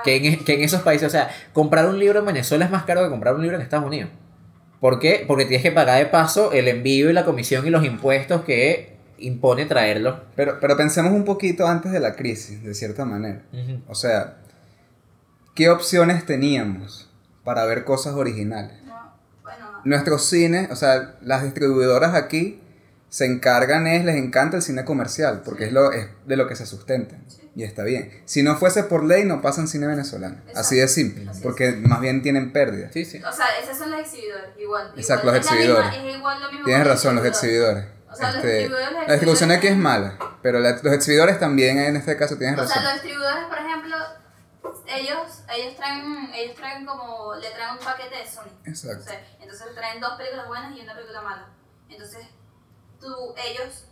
que 0.04 0.16
en, 0.16 0.44
que 0.44 0.54
en 0.54 0.62
esos 0.62 0.82
países. 0.82 1.06
O 1.06 1.10
sea, 1.10 1.30
comprar 1.52 1.86
un 1.86 1.98
libro 1.98 2.20
en 2.20 2.26
Venezuela 2.26 2.64
es 2.64 2.70
más 2.70 2.84
caro 2.84 3.02
que 3.02 3.10
comprar 3.10 3.34
un 3.34 3.42
libro 3.42 3.56
en 3.56 3.62
Estados 3.62 3.86
Unidos. 3.86 4.10
¿Por 4.80 4.98
qué? 4.98 5.24
Porque 5.26 5.46
tienes 5.46 5.62
que 5.62 5.72
pagar 5.72 5.98
de 5.98 6.06
paso 6.06 6.52
el 6.52 6.68
envío 6.68 7.08
y 7.08 7.12
la 7.12 7.24
comisión 7.24 7.66
y 7.66 7.70
los 7.70 7.84
impuestos 7.84 8.42
que 8.42 8.96
impone 9.18 9.66
traerlo. 9.66 10.24
Pero, 10.36 10.58
pero 10.60 10.76
pensemos 10.76 11.12
un 11.12 11.24
poquito 11.24 11.66
antes 11.66 11.90
de 11.90 12.00
la 12.00 12.14
crisis, 12.14 12.62
de 12.62 12.74
cierta 12.74 13.04
manera. 13.04 13.42
O 13.88 13.94
sea, 13.94 14.36
¿qué 15.54 15.70
opciones 15.70 16.26
teníamos 16.26 17.10
para 17.44 17.64
ver 17.64 17.84
cosas 17.84 18.14
originales? 18.14 18.83
Nuestros 19.84 20.24
cines, 20.28 20.70
o 20.70 20.76
sea, 20.76 21.14
las 21.22 21.42
distribuidoras 21.42 22.14
aquí 22.14 22.60
se 23.08 23.26
encargan, 23.26 23.86
es, 23.86 24.04
les 24.04 24.16
encanta 24.16 24.56
el 24.56 24.62
cine 24.62 24.84
comercial, 24.84 25.42
porque 25.44 25.66
es, 25.66 25.72
lo, 25.72 25.92
es 25.92 26.08
de 26.26 26.36
lo 26.36 26.48
que 26.48 26.56
se 26.56 26.66
sustentan. 26.66 27.24
Y 27.56 27.62
está 27.62 27.84
bien. 27.84 28.10
Si 28.24 28.42
no 28.42 28.56
fuese 28.56 28.82
por 28.82 29.04
ley, 29.04 29.24
no 29.24 29.40
pasan 29.40 29.68
cine 29.68 29.86
venezolano. 29.86 30.38
Así 30.56 30.74
de 30.76 30.88
simple. 30.88 31.28
Así 31.30 31.38
es. 31.38 31.42
Porque 31.44 31.70
más 31.72 32.00
bien 32.00 32.20
tienen 32.22 32.52
pérdidas. 32.52 32.92
Sí, 32.92 33.04
sí. 33.04 33.18
O 33.22 33.30
sea, 33.32 33.46
esos 33.62 33.78
son 33.78 33.92
los 33.92 34.00
exhibidores, 34.00 34.46
igual. 34.58 34.92
Exacto, 34.96 35.26
igual, 35.28 35.36
los 35.36 35.44
es 35.46 35.50
la 35.52 35.56
exhibidores. 35.56 35.90
misma- 35.92 36.08
es 36.10 36.16
igual 36.16 36.40
lo 36.42 36.50
mismo 36.50 36.64
Tienes 36.66 36.86
razón, 36.88 37.14
los 37.14 37.24
exhibidores. 37.26 37.84
O 38.10 38.16
sea, 38.16 38.26
los 38.28 38.36
Este, 38.36 38.48
distribuidores, 38.58 38.92
los 38.98 39.06
la 39.06 39.12
distribución 39.14 39.50
aquí 39.52 39.66
es 39.68 39.76
mala, 39.76 40.18
pero 40.42 40.58
la- 40.58 40.80
los 40.82 40.92
exhibidores 40.92 41.38
también 41.38 41.78
en 41.78 41.94
este 41.96 42.16
caso 42.16 42.36
tienes 42.36 42.58
O 42.58 42.66
sea, 42.66 42.74
razón. 42.76 42.84
los 42.84 42.92
distribuidores, 42.94 43.44
por 43.44 43.58
ejemplo, 43.58 43.96
ellos, 44.96 45.42
ellos 45.54 45.76
traen, 45.76 46.30
ellos 46.34 46.56
traen 46.56 46.84
como, 46.86 47.34
le 47.36 47.50
traen 47.50 47.72
un 47.78 47.84
paquete 47.84 48.16
de 48.16 48.26
Sony. 48.30 48.50
Exacto. 48.64 49.00
O 49.00 49.04
sea, 49.04 49.26
entonces 49.40 49.74
traen 49.74 50.00
dos 50.00 50.14
películas 50.14 50.46
buenas 50.48 50.76
y 50.76 50.80
una 50.80 50.94
película 50.94 51.22
mala. 51.22 51.48
Entonces, 51.88 52.26
tú, 53.00 53.34
ellos 53.36 53.86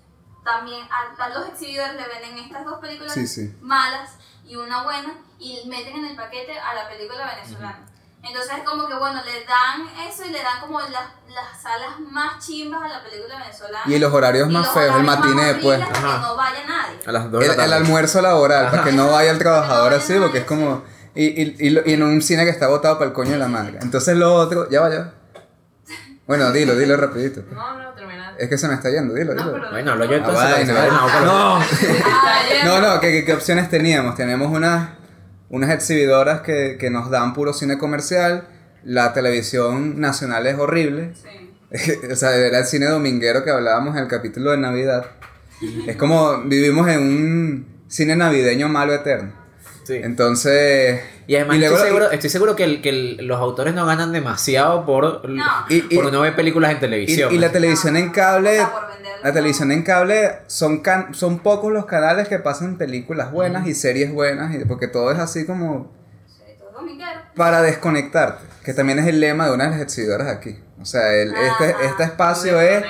también, 0.44 0.86
a, 0.90 1.24
a 1.24 1.28
los 1.28 1.48
exhibidores 1.48 1.94
le 1.94 2.08
venden 2.08 2.38
estas 2.38 2.64
dos 2.64 2.80
películas 2.80 3.12
Sí, 3.14 3.26
sí. 3.26 3.56
malas 3.60 4.16
y 4.44 4.56
una 4.56 4.82
buena 4.82 5.14
y 5.38 5.66
meten 5.68 5.96
en 5.96 6.04
el 6.06 6.16
paquete 6.16 6.58
a 6.58 6.74
la 6.74 6.88
película 6.88 7.26
venezolana. 7.34 7.86
Entonces 8.24 8.52
es 8.58 8.62
como 8.68 8.86
que 8.86 8.94
bueno, 8.94 9.20
le 9.24 9.44
dan 9.44 10.08
eso 10.08 10.24
y 10.24 10.30
le 10.30 10.38
dan 10.42 10.60
como 10.60 10.80
las, 10.80 10.90
las 11.28 11.60
salas 11.60 11.98
más 12.10 12.38
chimbas 12.44 12.82
a 12.84 12.88
la 12.88 13.02
película 13.02 13.36
venezolana. 13.38 13.84
Y 13.86 13.98
los 13.98 14.12
horarios 14.12 14.48
Y 14.48 14.52
más 14.52 14.64
los 14.66 14.74
feos, 14.74 14.96
el 14.96 15.04
horarios 15.08 15.18
matiné, 15.34 15.54
pues. 15.56 15.80
para 15.80 15.90
Ajá. 15.92 16.16
que 16.16 16.22
no 16.22 16.36
vaya 16.36 16.64
nadie. 16.66 16.98
A 17.06 17.12
las 17.12 17.30
2 17.30 17.40
de 17.40 17.46
El, 17.54 17.60
el 17.60 17.72
almuerzo 17.72 18.22
laboral, 18.22 18.70
para 18.70 18.84
que 18.84 18.92
no 18.92 19.10
vaya 19.10 19.30
el 19.32 19.38
trabajador 19.38 19.90
Que 19.90 19.96
así, 19.98 20.14
porque 20.20 20.38
es 20.38 20.44
como. 20.44 20.84
Y, 21.14 21.26
y, 21.42 21.56
y, 21.58 21.70
lo- 21.70 21.82
y 21.84 21.92
en 21.94 22.02
un 22.04 22.22
cine 22.22 22.44
que 22.44 22.50
está 22.50 22.68
botado 22.68 22.94
para 22.96 23.08
el 23.08 23.12
coño 23.12 23.32
de 23.32 23.38
la 23.38 23.48
madre. 23.48 23.78
Entonces 23.82 24.16
lo 24.16 24.32
otro. 24.34 24.70
Ya 24.70 24.80
vaya. 24.80 25.12
Bueno, 26.26 26.52
dilo, 26.52 26.76
dilo 26.76 26.96
rapidito. 26.96 27.42
pues. 27.42 27.54
No, 27.56 27.74
no, 27.76 27.90
termina. 27.92 28.34
Es 28.38 28.48
que 28.48 28.56
se 28.56 28.68
me 28.68 28.74
está 28.74 28.88
yendo, 28.88 29.12
dilo, 29.14 29.34
dilo. 29.34 29.50
Bueno, 29.70 29.92
hablo 29.92 30.04
yo 30.04 30.12
Ah, 30.12 30.16
entonces. 30.16 30.66
que 30.66 30.72
vaya 30.72 30.92
la 30.92 31.00
boca. 31.02 31.20
No. 31.20 31.56
Ah, 31.58 32.42
No, 32.64 32.80
no, 32.80 33.00
¿qué, 33.00 33.10
qué, 33.12 33.24
qué 33.24 33.34
opciones 33.34 33.68
teníamos? 33.68 34.14
Teníamos 34.14 34.48
unas, 34.48 34.88
unas 35.52 35.70
exhibidoras 35.70 36.40
que, 36.40 36.76
que 36.80 36.90
nos 36.90 37.08
dan 37.10 37.32
puro 37.34 37.52
cine 37.52 37.78
comercial. 37.78 38.48
La 38.82 39.12
televisión 39.12 40.00
nacional 40.00 40.44
es 40.48 40.58
horrible. 40.58 41.12
Sí. 41.14 41.92
o 42.12 42.16
sea, 42.16 42.34
era 42.34 42.58
el 42.58 42.64
cine 42.64 42.86
dominguero 42.86 43.44
que 43.44 43.50
hablábamos 43.50 43.96
en 43.96 44.02
el 44.02 44.08
capítulo 44.08 44.50
de 44.50 44.56
Navidad. 44.58 45.06
Es 45.86 45.94
como 45.96 46.42
vivimos 46.42 46.88
en 46.88 46.98
un 47.00 47.66
cine 47.86 48.16
navideño 48.16 48.68
malo 48.68 48.92
eterno. 48.92 49.32
Sí. 49.84 49.94
Entonces. 50.02 51.00
Y 51.26 51.36
además 51.36 51.58
luego- 51.58 51.74
estoy, 51.76 51.88
seguro, 51.88 52.10
estoy 52.10 52.30
seguro 52.30 52.56
que, 52.56 52.64
el- 52.64 52.80
que 52.82 52.88
el- 52.88 53.26
los 53.26 53.38
autores 53.40 53.74
no 53.74 53.86
ganan 53.86 54.12
demasiado 54.12 54.84
por, 54.84 55.28
No. 55.28 55.44
Y- 55.68 55.84
y- 55.90 55.94
por 55.96 56.12
no 56.12 56.20
ver 56.22 56.34
películas 56.34 56.72
en 56.72 56.80
televisión. 56.80 57.32
y 57.32 57.38
la 57.38 57.50
televisión 57.52 57.96
en 57.96 58.10
cable. 58.10 58.50
O 58.50 58.54
sea, 58.54 58.72
por 58.72 58.88
venderlo. 58.88 59.01
La 59.22 59.32
televisión 59.32 59.70
en 59.72 59.82
cable 59.82 60.32
son, 60.46 60.80
can- 60.80 61.14
son 61.14 61.38
pocos 61.40 61.72
los 61.72 61.86
canales 61.86 62.28
que 62.28 62.38
pasan 62.38 62.76
películas 62.78 63.30
buenas 63.30 63.66
y 63.66 63.74
series 63.74 64.12
buenas, 64.12 64.54
y, 64.54 64.64
porque 64.64 64.88
todo 64.88 65.10
es 65.12 65.18
así 65.18 65.46
como 65.46 65.92
Sí, 66.26 66.42
todo 66.58 66.72
dominguero. 66.72 67.20
para 67.36 67.62
desconectarte, 67.62 68.44
que 68.64 68.74
también 68.74 68.98
es 68.98 69.06
el 69.06 69.20
lema 69.20 69.46
de 69.46 69.52
una 69.54 69.64
de 69.64 69.70
las 69.70 69.80
exhibidoras 69.80 70.28
aquí. 70.28 70.58
O 70.80 70.84
sea, 70.84 71.12
el- 71.14 71.34
este, 71.34 71.76
este 71.86 72.02
espacio 72.04 72.60
es, 72.60 72.84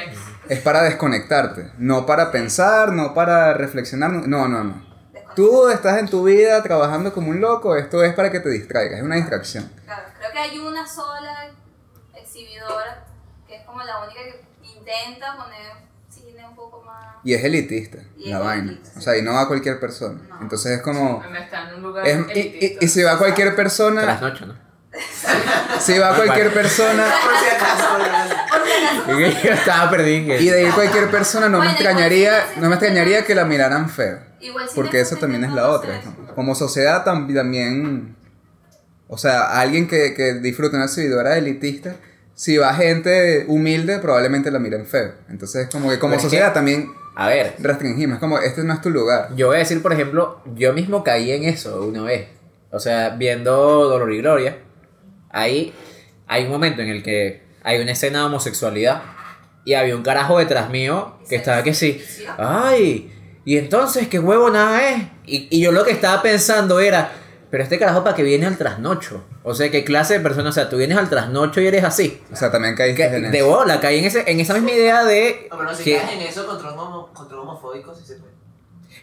es 0.49 0.61
para 0.61 0.83
desconectarte, 0.83 1.71
no 1.79 2.07
para 2.07 2.31
pensar, 2.33 2.93
no 2.93 3.13
para 3.15 3.55
reflexionar, 3.55 4.11
no, 4.11 4.49
no, 4.49 4.65
no. 4.65 4.93
Tú 5.37 5.69
estás 5.69 5.99
en 5.99 6.09
tu 6.09 6.25
vida 6.25 6.63
trabajando 6.63 7.13
como 7.15 7.31
un 7.31 7.41
loco, 7.41 7.75
esto 7.77 8.03
es 8.05 8.13
para 8.15 8.31
que 8.31 8.41
te 8.41 8.51
distraigas, 8.51 8.99
es 8.99 9.05
una 9.05 9.17
distracción. 9.17 9.71
Claro, 9.87 10.03
creo 10.19 10.31
que 10.33 10.39
hay 10.39 10.59
una 10.59 10.87
sola 10.87 11.51
exhibidora 12.15 13.05
que 13.47 13.57
es 13.57 13.63
como 13.65 13.83
la 13.83 14.05
única 14.05 14.21
que 14.23 14.45
intenta 14.67 15.37
poner 15.37 15.73
cine 16.43 16.49
un 16.49 16.57
poco 16.57 16.83
más. 16.83 17.17
Y 17.25 17.35
es 17.35 17.45
elitista, 17.45 17.99
Y 18.17 18.31
la 18.31 18.39
es 18.39 18.45
vaina. 18.45 18.71
elitista. 18.73 18.99
O 18.99 19.03
sea, 19.03 19.17
y 19.17 19.23
no 19.23 19.33
va 19.35 19.47
cualquier 19.49 19.79
persona. 19.81 20.21
No. 20.29 20.41
Entonces 20.43 20.73
es 20.79 20.83
como... 20.83 21.23
Está 21.39 21.69
en 21.71 21.75
un 21.77 21.83
lugar 21.83 22.07
es- 22.07 22.37
y, 22.37 22.79
y- 22.81 22.89
si 22.89 23.03
va 23.03 23.17
cualquier 23.19 23.55
persona, 23.55 24.21
si 25.81 25.99
va 25.99 26.15
cualquier 26.17 26.53
persona... 26.53 27.05
Estaba 29.43 29.91
perdido. 29.91 30.35
Y 30.39 30.47
de 30.49 30.63
ir 30.65 30.73
cualquier 30.73 31.11
persona 31.11 31.47
no 31.49 31.59
me 31.59 31.67
Bueno, 31.67 31.73
extrañaría, 31.73 32.45
no 32.59 32.69
me 32.69 32.75
extrañaría 32.77 33.25
que 33.25 33.35
la 33.35 33.45
miraran 33.45 33.89
feo. 33.91 34.19
igual 34.41 34.67
Porque 34.75 35.01
eso 35.01 35.17
también 35.17 35.45
es 35.45 35.53
la 35.53 35.69
otra. 35.71 36.01
Como 36.35 36.55
sociedad 36.55 37.05
tam- 37.05 37.33
también, 37.35 38.17
o 39.09 39.19
sea, 39.19 39.59
alguien 39.61 39.89
que, 39.89 40.15
que 40.15 40.35
disfruta 40.35 40.77
una 40.77 40.87
exhibidora 40.87 41.37
elitista, 41.37 41.97
si 42.35 42.57
va 42.57 42.75
gente 42.75 43.45
humilde, 43.49 43.99
probablemente 43.99 44.51
la 44.51 44.59
miren 44.59 44.87
feo. 44.87 45.13
Entonces, 45.29 45.69
como 45.71 45.91
que 45.91 45.99
como 45.99 46.13
Pero 46.13 46.19
es 46.19 46.23
sociedad 46.23 46.49
que- 46.49 46.55
también 46.55 46.91
A 47.15 47.29
ver, 47.29 47.55
restringimos. 47.59 48.15
Es 48.17 48.21
como, 48.21 48.39
este 48.39 48.65
no 48.65 48.73
es 48.73 48.81
tu 48.81 48.91
lugar. 48.91 49.29
yo 49.37 49.49
voy 49.49 49.57
a 49.57 49.59
decir, 49.61 49.83
por 49.83 49.93
ejemplo, 49.93 50.41
yo 50.55 50.73
mismo 50.73 51.05
caí 51.05 51.31
en 51.33 51.45
eso 51.45 51.83
una 51.83 52.03
vez. 52.03 52.29
O 52.71 52.81
sea, 52.81 53.11
viendo 53.11 53.55
Dolor 53.89 54.13
y 54.13 54.19
Gloria, 54.19 54.59
ahí 55.31 55.73
hay 56.27 56.45
un 56.45 56.51
momento 56.51 56.81
en 56.83 56.89
el 56.89 57.03
que 57.03 57.43
hay 57.63 57.81
una 57.81 57.93
escena 57.93 58.21
de 58.21 58.25
homosexualidad 58.25 59.03
y 59.65 59.75
había 59.75 59.95
un 59.95 60.03
carajo 60.03 60.39
detrás 60.39 60.71
mío 60.71 61.19
que 61.29 61.37
estaba 61.37 61.63
que 61.63 61.75
sí. 61.75 62.03
Ay, 62.39 63.13
y 63.45 63.59
entonces, 63.59 64.09
¿qué 64.09 64.19
huevo 64.19 64.49
nada 64.51 64.89
es? 64.91 65.03
Y, 65.27 65.49
y 65.51 65.61
yo 65.61 65.71
lo 65.73 65.85
que 65.85 65.91
estaba 65.93 66.23
pensando 66.23 66.81
era, 66.81 67.13
pero 67.53 67.63
este 67.65 67.79
carajo 67.79 68.03
para 68.03 68.17
que 68.17 68.23
viene 68.23 68.47
al 68.47 68.57
trasnocho. 68.57 69.23
O 69.45 69.55
sea, 69.55 69.71
¿qué 69.71 69.85
clase 69.85 70.15
de 70.15 70.21
persona? 70.21 70.49
O 70.49 70.53
sea, 70.53 70.69
tú 70.71 70.79
vienes 70.79 70.97
al 70.97 71.09
trasnocho 71.11 71.61
y 71.61 71.67
eres 71.67 71.85
así. 71.85 72.21
O 72.33 72.35
sea, 72.37 72.51
también 72.51 72.75
caíste 72.75 73.09
Que, 73.11 73.17
en 73.17 73.31
de 73.31 73.39
eso. 73.39 73.47
bola, 73.49 73.79
caí 73.79 73.99
en, 73.99 74.07
ese, 74.07 74.25
en 74.27 74.41
esa 74.41 74.55
misma 74.55 74.71
idea 74.71 75.05
de... 75.05 75.49
No, 75.51 75.59
pero 75.59 75.75
si 75.75 75.85
que- 75.85 75.97
caes 75.99 76.13
en 76.13 76.21
eso 76.23 76.47
contra 76.47 76.73
un, 76.73 76.79
homo, 76.79 77.13
contra 77.13 77.37
un 77.41 77.47
homofóbico, 77.49 77.95
sí 77.95 78.05
se 78.07 78.15
puede. 78.17 78.33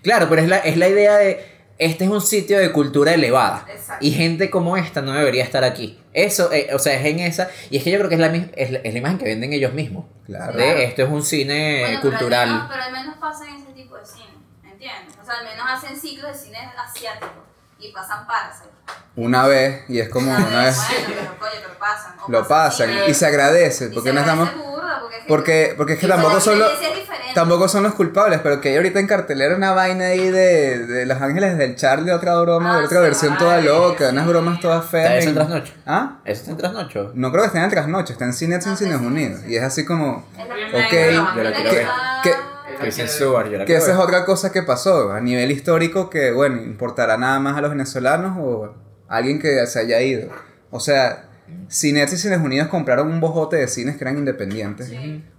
Claro, 0.02 0.28
pero 0.30 0.42
es 0.42 0.48
la, 0.50 0.58
es 0.58 0.78
la 0.78 0.88
idea 0.90 1.18
de, 1.18 1.46
este 1.78 2.06
es 2.06 2.10
un 2.10 2.22
sitio 2.22 2.58
de 2.58 2.72
cultura 2.72 3.14
elevada. 3.14 3.66
Exacto. 3.70 4.04
Y 4.06 4.12
gente 4.12 4.50
como 4.50 4.78
esta 4.78 5.02
no 5.04 5.14
debería 5.14 5.44
estar 5.44 5.64
aquí. 5.64 6.00
Eso, 6.14 6.52
eh, 6.52 6.70
o 6.74 6.80
sea, 6.80 6.96
es 7.00 7.06
en 7.06 7.20
esa. 7.20 7.50
Y 7.70 7.78
es 7.78 7.84
que 7.84 7.92
yo 7.92 7.98
creo 8.00 8.10
que 8.10 8.16
es 8.16 8.22
la, 8.22 8.30
mis- 8.30 8.48
es 8.56 8.72
la, 8.72 8.80
es 8.80 8.94
la 8.94 9.00
imagen 9.00 9.20
que 9.20 9.26
venden 9.26 9.54
ellos 9.54 9.74
mismos. 9.74 10.06
Claro. 10.26 10.58
De 10.58 10.86
esto 10.86 11.04
es 11.04 11.10
un 11.10 11.24
cine 11.24 11.82
Bueno, 11.82 12.00
pero 12.02 12.12
al 12.14 12.18
cultural. 12.20 12.50
menos- 12.50 12.70
Pero 12.72 12.84
al 12.84 12.92
menos 12.94 13.18
pasan 13.20 13.48
ese 13.56 13.74
tipo 13.74 13.96
de 13.96 14.06
cine, 14.06 14.34
¿entiendes? 14.64 15.16
O 15.22 15.24
sea, 15.26 15.36
al 15.36 15.46
menos 15.46 15.66
hacen 15.70 15.96
ciclos 15.96 16.32
de 16.32 16.38
cine 16.46 16.58
asiático 16.78 17.46
y 17.80 17.92
pasan 17.92 18.26
Parasite. 18.28 18.70
Una 19.16 19.46
vez, 19.48 19.84
y 19.90 20.00
es 20.00 20.10
como 20.10 20.32
una 20.32 20.64
vez. 20.66 20.78
Bueno, 20.78 21.16
pero 21.20 21.40
coño, 21.40 21.52
pero 21.62 21.80
pasan. 21.80 22.14
O 22.26 22.32
Lo 22.32 22.48
pasan 22.48 22.90
y 23.08 23.14
se 23.14 23.26
agradece, 23.26 23.86
y 23.86 23.90
porque 23.90 24.10
se 24.10 24.14
no 24.16 24.20
estamos... 24.22 24.56
burda, 24.56 25.00
porque 25.02 25.16
es 25.18 25.22
que- 25.24 25.28
Porque, 25.28 25.74
porque 25.78 25.94
es 25.94 26.00
que 26.00 26.06
y 26.06 26.10
tampoco 26.10 26.40
son 26.40 26.60
los... 26.60 26.70
experiencia 26.70 26.90
es 27.02 27.08
diferente. 27.08 27.34
Tampoco 27.36 27.68
son 27.68 27.84
los 27.84 27.94
culpables, 27.94 28.40
pero 28.42 28.60
que 28.62 28.70
hay 28.70 28.78
ahorita 28.78 29.00
en 29.00 29.08
cartelera 29.08 29.56
una 29.56 29.72
vaina 29.74 30.06
ahí 30.06 30.30
de, 30.30 30.80
de 30.80 31.06
Los 31.06 31.22
Ángeles 31.22 31.58
del 31.58 31.76
Charlie, 31.76 32.12
otra 32.12 32.40
broma, 32.42 32.78
de 32.78 32.82
Ah, 32.82 32.86
otra 32.86 32.98
sí, 33.00 33.04
versión 33.04 33.38
toda 33.38 33.60
loca, 33.62 34.08
sí. 34.08 34.14
unas 34.14 34.28
bromas 34.28 34.60
todas 34.60 34.86
feas. 34.86 35.06
¿Está 35.06 35.18
eso 35.20 35.24
en 35.24 35.30
en- 35.30 35.36
trasnocho? 35.36 35.74
¿Ah? 35.86 36.18
Eso 36.26 36.40
está 36.42 36.52
en 36.52 36.58
trasnocho. 36.58 37.12
No 37.14 37.32
creo 37.32 37.42
que 37.44 37.48
esté 37.48 37.58
en 37.60 37.66
el 37.66 37.72
trasnoche, 37.72 38.14
está 38.14 38.26
en 38.26 38.34
Cines 38.34 38.66
en 38.66 38.72
Ah, 38.74 38.76
Cines 38.78 38.94
sí, 38.98 39.00
sí, 39.00 39.06
Unidos. 39.06 39.42
sí. 39.46 39.52
Y 39.52 39.56
es 39.58 39.64
así 39.64 39.86
como 39.86 40.26
Ok, 40.38 40.92
yo 41.36 41.44
la 41.44 41.50
es 41.50 41.56
quiero 41.56 41.72
ver. 41.72 41.88
Que- 42.24 42.36
Que 42.80 43.76
esa 43.76 43.92
es 43.94 43.98
otra 43.98 44.26
cosa 44.26 44.52
que 44.52 44.64
pasó 44.64 45.12
a 45.12 45.20
nivel 45.22 45.52
histórico 45.52 46.10
que, 46.10 46.32
bueno, 46.32 46.62
importará 46.62 47.18
nada 47.18 47.40
más 47.40 47.58
a 47.58 47.62
los 47.62 47.72
venezolanos 47.72 48.38
o 48.40 48.74
a 49.08 49.16
alguien 49.16 49.40
que 49.40 49.66
se 49.68 49.80
haya 49.80 50.02
ido. 50.02 50.30
O 50.72 50.80
sea, 50.80 51.26
Cines 51.68 52.14
y 52.14 52.18
Cines 52.18 52.40
Unidos 52.40 52.68
compraron 52.68 53.08
un 53.08 53.20
bojote 53.20 53.56
de 53.58 53.68
cines 53.68 53.98
que 53.98 54.04
eran 54.04 54.18
independientes. 54.18 54.92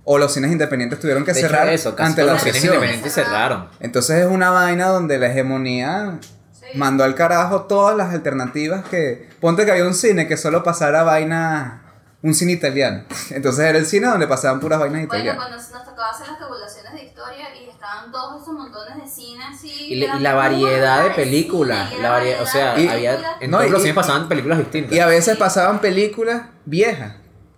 O 0.05 0.19
los 0.19 0.33
cines 0.33 0.51
independientes 0.51 0.99
tuvieron 0.99 1.25
que 1.25 1.33
De 1.33 1.39
hecho, 1.41 1.49
cerrar 1.49 1.69
eso, 1.69 1.95
casi 1.95 2.09
ante 2.11 2.25
la 2.25 2.33
los 2.33 2.43
cines 2.43 2.65
independientes 2.65 3.13
cerraron. 3.15 3.69
Entonces 3.81 4.19
es 4.25 4.27
una 4.27 4.51
vaina 4.51 4.89
donde 4.89 5.19
la 5.19 5.29
hegemonía 5.29 6.19
Sí. 6.53 6.77
mandó 6.79 7.05
al 7.05 7.15
carajo 7.15 7.63
todas 7.63 7.97
las 7.97 8.13
alternativas 8.13 8.85
que... 8.89 9.29
Ponte 9.41 9.65
que 9.65 9.71
había 9.73 9.85
un 9.87 9.95
cine 9.95 10.29
que 10.29 10.37
solo 10.37 10.63
pasara 10.63 11.03
vaina... 11.05 11.83
Un 12.23 12.35
cine 12.35 12.53
italiano. 12.53 13.05
Entonces 13.31 13.65
era 13.65 13.79
el 13.79 13.87
cine 13.87 14.07
donde 14.09 14.27
pasaban 14.27 14.61
puras 14.61 14.79
vainas 14.79 15.07
Bueno, 15.07 15.23
italianas. 15.25 15.37
cuando 15.37 15.57
nos 15.57 15.85
tocaba 15.87 16.11
hacer 16.11 16.29
las 16.29 16.39
tabulaciones 16.39 16.93
de 16.93 17.00
historia 17.31 17.55
y 17.55 17.69
estaban 17.69 18.11
todos 18.13 18.43
esos 18.43 18.55
montones 18.55 18.97
de 18.97 19.09
cine 19.09 19.45
así. 19.45 19.69
Y, 19.89 20.07
la 20.07 20.35
variedad 20.35 21.05
de 21.05 21.11
películas. 21.11 21.93
La 22.01 22.11
variedad, 22.11 22.43
o 22.43 22.47
sea, 22.47 22.79
Y- 22.79 22.89
había, 22.89 23.37
en 23.41 23.51
no, 23.51 23.59
todos 23.59 23.69
y- 23.69 23.73
los 23.73 23.83
cines 23.83 23.95
pasaban 23.95 24.29
películas 24.29 24.59
distintas. 24.59 24.93
Y 24.93 25.01
a 25.01 25.07
veces 25.07 25.37
pasaban 25.37 25.81
películas 25.81 26.43
viejas. 26.65 27.15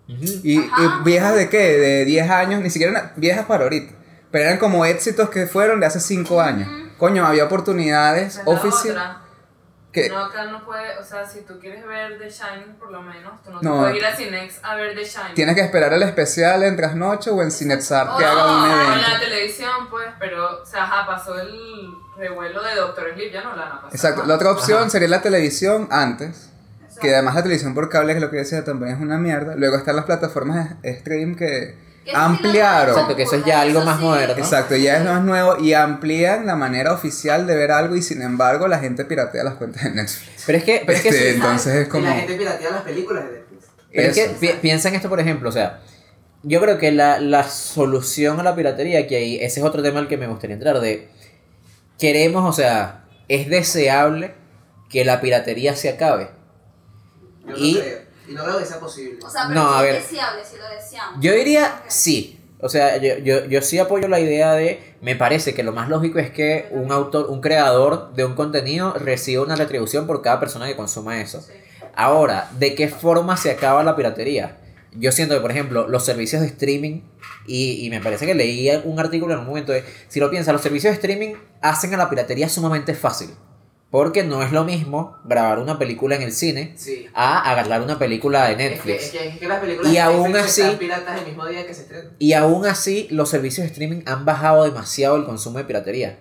Y, 0.09 0.61
viejas 1.05 1.35
de 1.35 1.49
qué? 1.49 1.79
De 1.79 2.05
10 2.05 2.31
años, 2.31 2.61
ni 2.61 2.71
siquiera 2.71 3.13
viejas 3.17 3.47
para 3.47 3.65
ahorita. 3.65 3.95
Pero 4.31 4.45
eran 4.45 4.59
como 4.59 4.85
éxitos 4.85 5.31
que 5.31 5.47
fueron 5.47 5.81
de 5.81 5.87
hace 5.87 6.01
5 6.01 6.41
años. 6.41 6.69
Coño, 6.99 7.27
había 7.27 7.45
oportunidades 7.45 8.41
oficiales. 8.45 9.03
Que 9.93 10.09
No, 10.09 10.19
acá 10.19 10.45
no 10.45 10.65
puede, 10.65 10.97
o 10.99 11.05
sea, 11.05 11.27
si 11.27 11.43
tú 11.43 11.59
quieres 11.61 11.87
ver 11.87 12.19
The 12.19 12.31
Shining, 12.31 12.75
por 12.79 12.91
lo 12.91 13.03
menos, 13.03 13.43
tú 13.43 13.51
no, 13.51 13.61
No. 13.61 13.73
te 13.75 13.79
puedes 13.81 13.97
ir 13.97 14.07
a 14.07 14.17
Cinex 14.17 14.61
a 14.63 14.75
ver 14.75 14.95
The 14.95 15.05
Shining. 15.05 15.35
tienes 15.35 15.55
que 15.55 15.61
esperar 15.61 15.93
el 15.93 16.03
especial 16.03 16.63
en 16.63 16.77
trasnoche 16.77 17.31
o 17.31 17.43
en 17.43 17.51
Cinexar 17.53 18.07
que 18.17 18.25
Oh, 18.25 18.29
hagan 18.29 18.49
un 18.55 18.63
O 18.63 18.75
en 18.75 18.81
evento. 18.89 19.09
la 19.11 19.21
televisión, 19.21 19.91
pues, 19.91 20.07
pero, 20.19 20.63
o 20.63 20.67
sea, 20.67 20.85
ajá, 20.85 21.07
pasó 21.07 21.39
el 21.39 21.89
revuelo 22.17 22.63
de 22.63 22.75
Doctor 22.75 23.13
Sleep, 23.15 23.33
ya 23.33 23.43
no 23.45 23.51
la 23.55 23.63
van 23.65 23.73
a 23.73 23.75
pasar. 23.83 23.95
Exacto. 23.95 24.19
más. 24.21 24.29
La 24.29 24.35
otra 24.37 24.51
opción 24.53 24.81
Ajá. 24.81 24.91
sería 24.91 25.09
la 25.09 25.21
televisión 25.23 25.89
antes. 25.91 26.49
Que 27.01 27.13
además 27.15 27.35
la 27.35 27.43
televisión 27.43 27.75
por 27.75 27.89
cable, 27.89 28.13
que 28.13 28.19
es 28.19 28.23
lo 28.23 28.31
que 28.31 28.37
decía, 28.37 28.63
también 28.65 28.95
es 28.95 29.01
una 29.01 29.19
mierda. 29.19 29.57
Luego 29.57 29.77
están 29.77 29.97
las 29.97 30.05
plataformas 30.05 30.81
de 30.83 30.99
stream 31.01 31.35
que 31.35 31.47
Que 31.47 31.77
ampliaron. 32.15 32.91
Exacto, 32.95 33.17
que 33.17 33.23
eso 33.23 33.37
es 33.37 33.45
ya 33.45 33.61
algo 33.61 33.81
más 33.83 33.99
sí. 33.99 34.05
moderno. 34.05 34.35
Exacto, 34.37 34.77
ya 34.77 34.97
es 34.99 35.05
más 35.05 35.23
nuevo 35.23 35.59
y 35.59 35.73
amplían 35.75 36.47
la 36.47 36.57
manera 36.57 36.93
oficial 36.93 37.47
de 37.47 37.55
ver 37.57 37.71
algo 37.71 37.97
y 37.97 38.03
sin 38.03 38.23
embargo 38.23 38.67
la 38.69 38.79
gente 38.79 39.05
piratea 39.05 39.45
las 39.45 39.55
cuentas 39.55 39.85
de 39.85 39.91
Netflix. 39.91 40.43
Pero 40.47 40.59
es 40.59 40.65
que, 40.65 40.83
pero 40.85 40.97
es 40.99 41.03
que 41.03 41.09
Este, 41.11 41.29
sí. 41.31 41.35
entonces 41.37 41.75
es 41.75 41.87
Y 41.87 41.91
como... 41.91 42.05
la 42.07 42.15
gente 42.15 42.35
piratea 42.35 42.71
las 42.71 42.83
películas 42.83 43.25
de 43.25 43.31
Netflix. 43.33 43.67
Pero 43.93 44.09
es 44.09 44.15
que 44.15 44.25
Eso. 44.25 44.35
pi- 44.41 44.59
piensa 44.61 44.89
en 44.89 44.95
esto, 44.97 45.09
por 45.09 45.21
ejemplo, 45.21 45.49
o 45.49 45.53
sea, 45.53 45.81
yo 46.43 46.61
creo 46.61 46.79
que 46.79 46.91
la, 46.91 47.21
la 47.21 47.45
solución 47.45 48.41
a 48.41 48.43
la 48.43 48.57
piratería, 48.57 49.07
que 49.07 49.17
ahí, 49.17 49.37
ese 49.37 49.61
es 49.61 49.67
otro 49.67 49.83
tema 49.83 50.01
al 50.01 50.09
que 50.09 50.17
me 50.17 50.27
gustaría 50.27 50.55
entrar, 50.55 50.81
de 50.81 51.09
queremos, 51.99 52.49
o 52.49 52.53
sea, 52.53 53.05
es 53.29 53.49
deseable 53.49 54.35
que 54.91 55.05
la 55.05 55.21
piratería 55.21 55.77
se 55.77 55.89
acabe. 55.89 56.31
Yo 57.47 57.55
Y- 57.57 57.75
no. 57.75 58.02
Y 58.33 58.35
no 58.35 58.45
creo 58.45 58.59
que 58.59 58.65
sea 58.67 58.81
posible. 58.81 59.19
O 59.25 59.31
sea, 59.31 59.49
pero 59.49 59.61
No, 59.61 59.75
a 59.75 59.87
es 59.87 59.93
ver. 59.93 60.03
deseable 60.03 60.43
si 60.45 60.57
lo 60.57 60.69
deseamos. 60.69 61.19
Yo 61.21 61.33
diría 61.33 61.83
sí. 61.89 62.39
O 62.65 62.69
sea, 62.69 62.97
yo, 62.99 63.19
yo, 63.19 63.45
yo 63.47 63.61
sí 63.61 63.79
apoyo 63.81 64.07
la 64.07 64.21
idea 64.21 64.53
de, 64.55 64.95
me 65.01 65.17
parece 65.17 65.53
que 65.53 65.65
lo 65.65 65.73
más 65.73 65.89
lógico 65.89 66.21
es 66.21 66.31
que 66.31 66.69
un 66.71 66.93
autor, 66.93 67.27
un 67.29 67.41
creador 67.41 68.15
de 68.15 68.25
un 68.25 68.35
contenido 68.35 68.93
reciba 68.95 69.43
una 69.43 69.57
retribución 69.57 70.07
por 70.07 70.23
cada 70.23 70.39
persona 70.39 70.67
que 70.69 70.77
consuma 70.77 71.21
eso. 71.21 71.45
Ahora, 71.97 72.49
¿de 72.59 72.75
qué 72.77 72.89
forma 72.89 73.37
se 73.37 73.51
acaba 73.51 73.83
la 73.83 73.97
piratería? 73.97 74.59
Yo 74.93 75.11
siento 75.11 75.35
que, 75.35 75.41
por 75.41 75.51
ejemplo, 75.51 75.89
los 75.89 76.05
servicios 76.05 76.41
de 76.41 76.47
streaming, 76.49 77.01
y, 77.47 77.85
y 77.85 77.91
me 77.91 78.01
parece 78.01 78.27
que 78.27 78.35
leí 78.35 78.71
un 78.85 79.01
artículo 79.01 79.35
en 79.35 79.41
un 79.41 79.47
momento 79.47 79.73
de, 79.73 79.83
si 80.09 80.21
lo 80.21 80.31
piensas, 80.31 80.53
los 80.53 80.63
servicios 80.63 80.93
de 80.93 80.95
streaming 80.95 81.35
hacen 81.63 81.93
a 81.95 81.97
la 81.97 82.09
piratería 82.09 82.49
sumamente 82.49 82.95
fácil. 82.95 83.31
Porque 83.93 84.25
no 84.25 84.43
es 84.43 84.51
lo 84.53 84.65
mismo 84.65 85.19
grabar 85.23 85.59
una 85.59 85.79
película 85.79 86.17
en 86.17 86.23
el 86.23 86.33
cine 86.33 86.73
Sí. 86.77 87.07
a 87.15 87.49
agarrar 87.51 87.83
una 87.83 87.99
película 87.99 88.47
de 88.47 88.53
Es 88.53 88.57
que, 88.57 88.69
Netflix. 88.71 89.05
es, 89.05 89.11
que, 89.13 89.29
es 89.29 89.39
que 89.39 89.47
las 89.47 89.61
películas 89.61 89.93
Y 89.93 89.95
de 89.97 90.01
aún 90.01 90.33
Netflix 90.33 90.45
así- 90.51 90.61
están 90.63 90.79
piratas 90.79 91.21
el 91.21 91.27
mismo 91.27 91.47
día 91.47 91.67
que 91.67 91.75
se 91.75 91.83
estrenan. 91.83 92.09
Y 92.19 92.33
aún 92.33 92.65
así, 92.67 93.07
los 93.11 93.29
servicios 93.29 93.65
de 93.67 93.71
streaming 93.71 94.01
han 94.07 94.25
bajado 94.25 94.65
demasiado 94.65 95.17
el 95.17 95.25
consumo 95.25 95.59
de 95.59 95.65
piratería. 95.65 96.19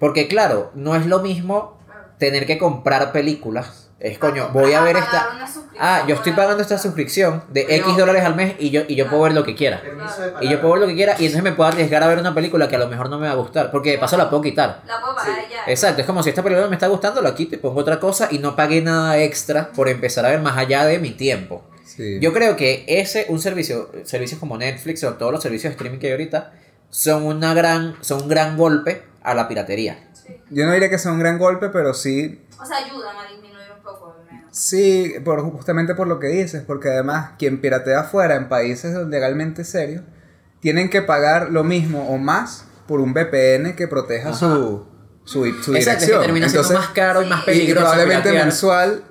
Porque 0.00 0.26
claro, 0.28 0.72
no 0.74 0.96
es 0.96 1.06
lo 1.06 1.20
mismo 1.20 1.78
tener 2.18 2.44
que 2.44 2.58
comprar 2.58 3.12
películas. 3.12 3.85
Es 3.98 4.18
coño, 4.18 4.50
voy 4.52 4.74
a 4.74 4.82
ver 4.82 4.96
esta... 4.96 5.48
Ah, 5.78 6.04
yo 6.06 6.14
estoy 6.16 6.32
pagando 6.32 6.62
esta 6.62 6.78
suscripción 6.78 7.44
de 7.48 7.62
X 7.62 7.96
dólares 7.96 8.24
al 8.24 8.34
mes 8.36 8.54
y 8.58 8.70
yo, 8.70 8.82
y 8.86 8.94
yo 8.94 9.08
puedo 9.08 9.22
ver 9.22 9.32
lo 9.32 9.42
que 9.42 9.54
quiera. 9.54 9.80
Permiso 9.80 10.20
de 10.22 10.44
Y 10.44 10.50
yo 10.50 10.60
puedo 10.60 10.74
ver 10.74 10.82
lo 10.82 10.86
que 10.88 10.94
quiera 10.94 11.12
y 11.18 11.26
entonces 11.26 11.42
me 11.42 11.52
puedo 11.52 11.68
arriesgar 11.68 12.02
a 12.02 12.06
ver 12.06 12.18
una 12.18 12.34
película 12.34 12.68
que 12.68 12.76
a 12.76 12.78
lo 12.78 12.88
mejor 12.88 13.08
no 13.08 13.18
me 13.18 13.26
va 13.26 13.32
a 13.32 13.36
gustar. 13.36 13.70
Porque 13.70 13.92
de 13.92 13.98
paso 13.98 14.16
la 14.16 14.28
puedo 14.28 14.42
quitar. 14.42 14.82
La 14.86 15.00
puedo 15.00 15.14
pagar 15.14 15.34
Sí. 15.36 15.52
ya. 15.52 15.64
Exacto, 15.66 16.00
es 16.02 16.06
como 16.06 16.22
si 16.22 16.28
esta 16.28 16.42
película 16.42 16.68
me 16.68 16.76
está 16.76 16.88
gustando, 16.88 17.22
la 17.22 17.34
quito 17.34 17.54
y 17.54 17.58
pongo 17.58 17.80
otra 17.80 17.98
cosa 17.98 18.28
y 18.30 18.38
no 18.38 18.54
pagué 18.54 18.82
nada 18.82 19.18
extra 19.18 19.70
por 19.72 19.88
empezar 19.88 20.26
a 20.26 20.30
ver 20.30 20.40
más 20.40 20.56
allá 20.58 20.84
de 20.84 20.98
mi 20.98 21.10
tiempo. 21.12 21.64
Sí. 21.84 22.18
Yo 22.20 22.32
creo 22.34 22.56
que 22.56 22.84
ese, 22.88 23.26
un 23.30 23.40
servicio, 23.40 23.90
servicios 24.04 24.38
como 24.38 24.58
Netflix 24.58 25.02
o 25.04 25.14
todos 25.14 25.32
los 25.32 25.42
servicios 25.42 25.70
de 25.70 25.76
streaming 25.76 25.98
que 25.98 26.08
hay 26.08 26.12
ahorita, 26.12 26.52
son 26.90 27.24
una 27.24 27.54
gran, 27.54 27.96
son 28.02 28.22
un 28.22 28.28
gran 28.28 28.56
golpe 28.56 29.02
a 29.22 29.34
la 29.34 29.48
piratería. 29.48 29.98
Yo 30.50 30.66
no 30.66 30.72
diría 30.72 30.90
que 30.90 30.98
sea 30.98 31.12
un 31.12 31.18
gran 31.18 31.38
golpe, 31.38 31.68
pero 31.68 31.94
sí 31.94 32.42
O 32.60 32.64
sea, 32.64 32.78
ayudan 32.78 33.16
a 33.16 33.28
disminuir 33.28 33.66
un 33.76 33.82
poco 33.82 34.14
al 34.18 34.24
menos. 34.32 34.45
Sí, 34.58 35.12
por, 35.22 35.42
justamente 35.42 35.94
por 35.94 36.06
lo 36.06 36.18
que 36.18 36.28
dices, 36.28 36.62
porque 36.66 36.88
además 36.88 37.32
quien 37.38 37.60
piratea 37.60 38.00
afuera 38.00 38.36
en 38.36 38.48
países 38.48 38.96
legalmente 39.06 39.64
serios, 39.64 40.02
tienen 40.60 40.88
que 40.88 41.02
pagar 41.02 41.50
lo 41.50 41.62
mismo 41.62 42.08
o 42.08 42.16
más 42.16 42.64
por 42.88 43.00
un 43.00 43.12
VPN 43.12 43.74
que 43.76 43.86
proteja 43.86 44.32
su, 44.32 44.86
su, 45.24 45.44
su 45.44 45.44
Exacto, 45.44 45.76
es 45.76 45.84
que 45.84 45.90
dirección. 45.90 46.22
termina 46.22 46.48
siendo 46.48 46.62
Entonces, 46.68 46.78
más 46.78 46.88
caro 46.94 47.20
y 47.22 47.26
más 47.26 47.44
Sí. 47.44 47.50
y- 47.50 47.52
peligroso. 47.52 47.80
probablemente 47.86 48.22
piratear. 48.30 48.44
mensual 48.46 49.02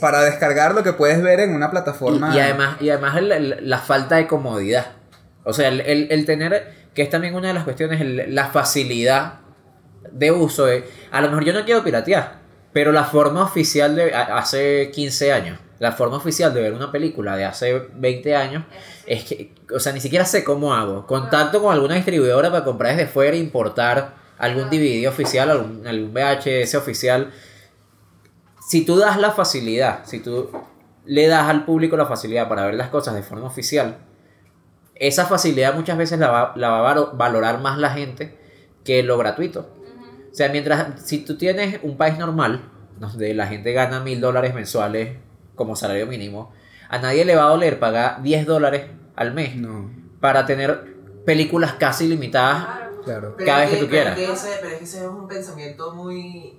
para 0.00 0.22
descargar 0.22 0.74
lo 0.74 0.82
que 0.82 0.92
puedes 0.92 1.22
ver 1.22 1.38
en 1.38 1.54
una 1.54 1.70
plataforma. 1.70 2.34
Y, 2.34 2.38
y 2.38 2.40
además, 2.40 2.76
y 2.80 2.90
además 2.90 3.16
el- 3.18 3.30
el- 3.30 3.70
la 3.70 3.78
falta 3.78 4.16
de 4.16 4.26
comodidad. 4.26 4.86
O 5.44 5.52
sea, 5.52 5.68
el, 5.68 5.82
el- 5.82 6.08
el 6.10 6.26
tener, 6.26 6.74
que 6.94 7.02
es 7.02 7.10
también 7.10 7.36
una 7.36 7.46
de 7.46 7.54
las 7.54 7.62
cuestiones, 7.62 8.00
el- 8.00 8.34
la 8.34 8.48
facilidad 8.48 9.34
de 10.10 10.32
uso. 10.32 10.66
de- 10.66 10.84
a 11.12 11.20
lo 11.20 11.28
mejor 11.28 11.44
yo 11.44 11.52
no 11.52 11.64
quiero 11.64 11.84
piratear, 11.84 12.39
pero 12.72 12.92
la 12.92 13.04
forma 13.04 13.42
oficial 13.42 13.96
de 13.96 14.14
hace 14.14 14.90
15 14.92 15.32
años, 15.32 15.58
la 15.78 15.92
forma 15.92 16.16
oficial 16.18 16.52
de 16.54 16.60
ver 16.60 16.72
una 16.72 16.92
película 16.92 17.36
de 17.36 17.44
hace 17.44 17.88
20 17.94 18.36
años, 18.36 18.64
es 19.06 19.24
que, 19.24 19.54
o 19.74 19.80
sea, 19.80 19.92
ni 19.92 20.00
siquiera 20.00 20.24
sé 20.24 20.44
cómo 20.44 20.74
hago. 20.74 21.06
Contacto 21.06 21.60
con 21.62 21.72
alguna 21.72 21.94
distribuidora 21.96 22.50
para 22.50 22.64
comprar 22.64 22.96
desde 22.96 23.10
fuera 23.10 23.36
e 23.36 23.40
importar 23.40 24.14
algún 24.38 24.70
DVD 24.70 25.08
oficial, 25.08 25.50
algún, 25.50 25.86
algún 25.86 26.12
VHS 26.14 26.74
oficial. 26.76 27.30
Si 28.68 28.84
tú 28.84 28.96
das 28.96 29.18
la 29.18 29.32
facilidad, 29.32 30.04
si 30.04 30.20
tú 30.20 30.50
le 31.06 31.26
das 31.26 31.48
al 31.48 31.64
público 31.64 31.96
la 31.96 32.06
facilidad 32.06 32.48
para 32.48 32.66
ver 32.66 32.74
las 32.74 32.88
cosas 32.88 33.14
de 33.14 33.22
forma 33.22 33.46
oficial, 33.46 33.98
esa 34.94 35.24
facilidad 35.26 35.74
muchas 35.74 35.96
veces 35.98 36.18
la 36.18 36.30
va, 36.30 36.52
la 36.56 36.68
va 36.70 36.78
a 36.78 36.82
valo- 36.94 37.10
valorar 37.16 37.60
más 37.60 37.78
la 37.78 37.90
gente 37.90 38.38
que 38.84 39.02
lo 39.02 39.16
gratuito. 39.18 39.68
O 40.30 40.34
sea, 40.34 40.48
mientras, 40.48 41.00
si 41.04 41.18
tú 41.24 41.36
tienes 41.36 41.80
un 41.82 41.96
país 41.96 42.18
normal, 42.18 42.62
donde 42.98 43.34
la 43.34 43.46
gente 43.46 43.72
gana 43.72 44.00
mil 44.00 44.20
dólares 44.20 44.54
mensuales 44.54 45.16
como 45.56 45.74
salario 45.76 46.06
mínimo, 46.06 46.52
a 46.88 46.98
nadie 46.98 47.24
le 47.24 47.34
va 47.36 47.44
a 47.44 47.48
doler 47.48 47.78
pagar 47.78 48.22
10 48.22 48.46
dólares 48.46 48.86
al 49.16 49.32
mes 49.34 49.56
No, 49.56 49.90
para 50.20 50.46
tener 50.46 50.94
películas 51.24 51.74
casi 51.74 52.06
limitadas. 52.08 52.88
claro. 53.04 53.36
Cada 53.36 53.60
vez 53.60 53.70
que 53.70 53.76
tú 53.78 53.88
quieras. 53.88 54.14
Pero 54.16 54.32
es, 54.32 54.40
que 54.42 54.48
ese, 54.50 54.58
pero 54.60 54.72
es 54.72 54.78
que 54.78 54.84
ese 54.84 54.98
es 54.98 55.06
un 55.06 55.26
pensamiento 55.28 55.92
muy 55.94 56.58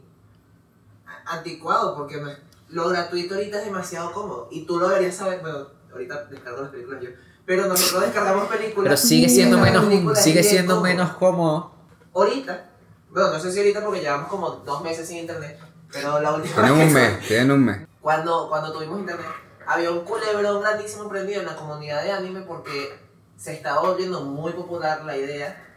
anticuado, 1.25 1.95
porque 1.95 2.17
no 2.17 2.29
es- 2.29 2.37
lo 2.69 2.89
gratuito 2.89 3.35
ahorita 3.35 3.59
es 3.59 3.65
demasiado 3.65 4.11
cómodo. 4.11 4.47
Y 4.51 4.65
tú 4.65 4.79
lo 4.79 4.87
deberías 4.89 5.15
saber, 5.15 5.39
bueno, 5.41 5.67
ahorita 5.91 6.25
descargo 6.25 6.61
las 6.61 6.71
películas 6.71 7.01
yo. 7.03 7.09
Pero 7.45 7.67
nosotros 7.67 8.03
descargamos 8.03 8.47
películas. 8.47 8.83
Pero 8.85 8.97
sigue 8.97 9.27
siendo 9.27 9.57
menos, 9.57 9.85
sigue 10.19 10.43
siendo 10.43 10.75
cómodo. 10.75 10.83
menos 10.89 11.09
cómodo. 11.15 11.71
Ahorita, 12.13 12.69
bueno, 13.11 13.31
no 13.31 13.39
sé 13.39 13.51
si 13.51 13.59
ahorita 13.59 13.83
porque 13.83 14.01
llevamos 14.01 14.27
como 14.29 14.49
dos 14.49 14.81
meses 14.81 15.07
sin 15.07 15.17
internet, 15.17 15.59
pero 15.91 16.19
la 16.19 16.33
última 16.33 16.55
Tienen 16.55 16.73
vez 16.77 16.87
un 16.87 16.93
que- 16.93 16.99
mes, 17.01 17.27
tienen 17.27 17.51
un 17.51 17.65
mes. 17.65 17.87
cuando, 18.01 18.47
cuando 18.49 18.71
tuvimos 18.71 18.99
internet, 18.99 19.25
había 19.67 19.91
un 19.91 20.01
culebrón 20.01 20.61
grandísimo 20.61 21.07
prendido 21.09 21.41
en 21.41 21.47
la 21.47 21.55
comunidad 21.55 22.03
de 22.03 22.11
anime 22.11 22.41
porque 22.41 22.97
se 23.37 23.53
estaba 23.53 23.81
volviendo 23.81 24.21
muy 24.21 24.53
popular 24.53 25.03
la 25.05 25.15
idea 25.17 25.67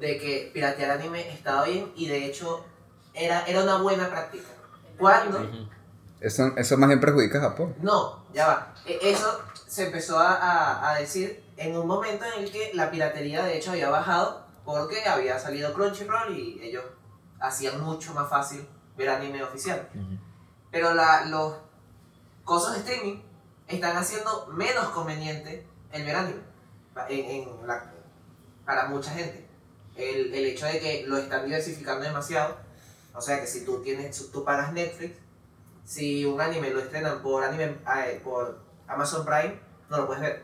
de 0.00 0.18
que 0.18 0.50
piratear 0.52 0.90
anime 0.90 1.28
estaba 1.32 1.64
bien 1.64 1.92
y 1.96 2.08
de 2.08 2.26
hecho 2.26 2.64
era, 3.14 3.44
era 3.46 3.62
una 3.62 3.78
buena 3.78 4.08
práctica. 4.10 4.44
Cuando, 4.98 5.40
Eso, 6.20 6.52
eso 6.56 6.76
más 6.78 6.88
bien 6.88 7.00
perjudica 7.00 7.38
a 7.38 7.42
Japón. 7.42 7.74
no, 7.82 8.24
ya 8.32 8.46
va, 8.46 8.74
E- 8.86 8.98
eso 9.02 9.40
se 9.66 9.86
empezó 9.86 10.18
a, 10.18 10.34
a- 10.34 10.90
a 10.92 10.98
decir 10.98 11.44
en 11.56 11.76
un 11.76 11.86
momento 11.86 12.24
en 12.24 12.44
el 12.44 12.50
que 12.50 12.70
la 12.74 12.90
piratería 12.90 13.44
de 13.44 13.56
hecho 13.56 13.70
había 13.72 13.90
bajado 13.90 14.45
porque 14.66 15.02
había 15.08 15.38
salido 15.38 15.72
Crunchyroll 15.72 16.36
y 16.36 16.60
ellos 16.62 16.84
hacían 17.40 17.80
mucho 17.82 18.12
más 18.12 18.28
fácil 18.28 18.68
ver 18.98 19.08
anime 19.08 19.42
oficial. 19.42 19.88
Pero 20.70 20.92
la, 20.92 21.24
los 21.26 21.54
cosas 22.44 22.74
de 22.74 22.80
streaming 22.80 23.22
están 23.68 23.96
haciendo 23.96 24.46
menos 24.48 24.88
conveniente 24.90 25.66
el 25.92 26.04
ver 26.04 26.16
anime 26.16 26.40
en, 27.08 27.48
en 27.48 27.66
la- 27.66 27.92
para 28.66 28.88
mucha 28.88 29.12
gente. 29.12 29.46
El, 29.96 30.34
el 30.34 30.44
hecho 30.46 30.66
de 30.66 30.78
que 30.80 31.04
lo 31.06 31.16
están 31.16 31.44
diversificando 31.46 32.04
demasiado. 32.04 32.56
O 33.14 33.20
sea 33.20 33.40
que 33.40 33.46
si 33.46 33.64
tú 33.64 33.80
tienes, 33.82 34.30
tú 34.30 34.44
pagas 34.44 34.72
Netflix, 34.72 35.18
si 35.84 36.24
un 36.24 36.40
anime 36.40 36.70
lo 36.70 36.80
estrenan 36.80 37.22
por 37.22 37.44
anime 37.44 37.78
eh, 37.96 38.20
por 38.22 38.58
Amazon 38.88 39.24
Prime, 39.24 39.58
no 39.88 39.98
lo 39.98 40.06
puedes 40.06 40.22
ver. 40.22 40.42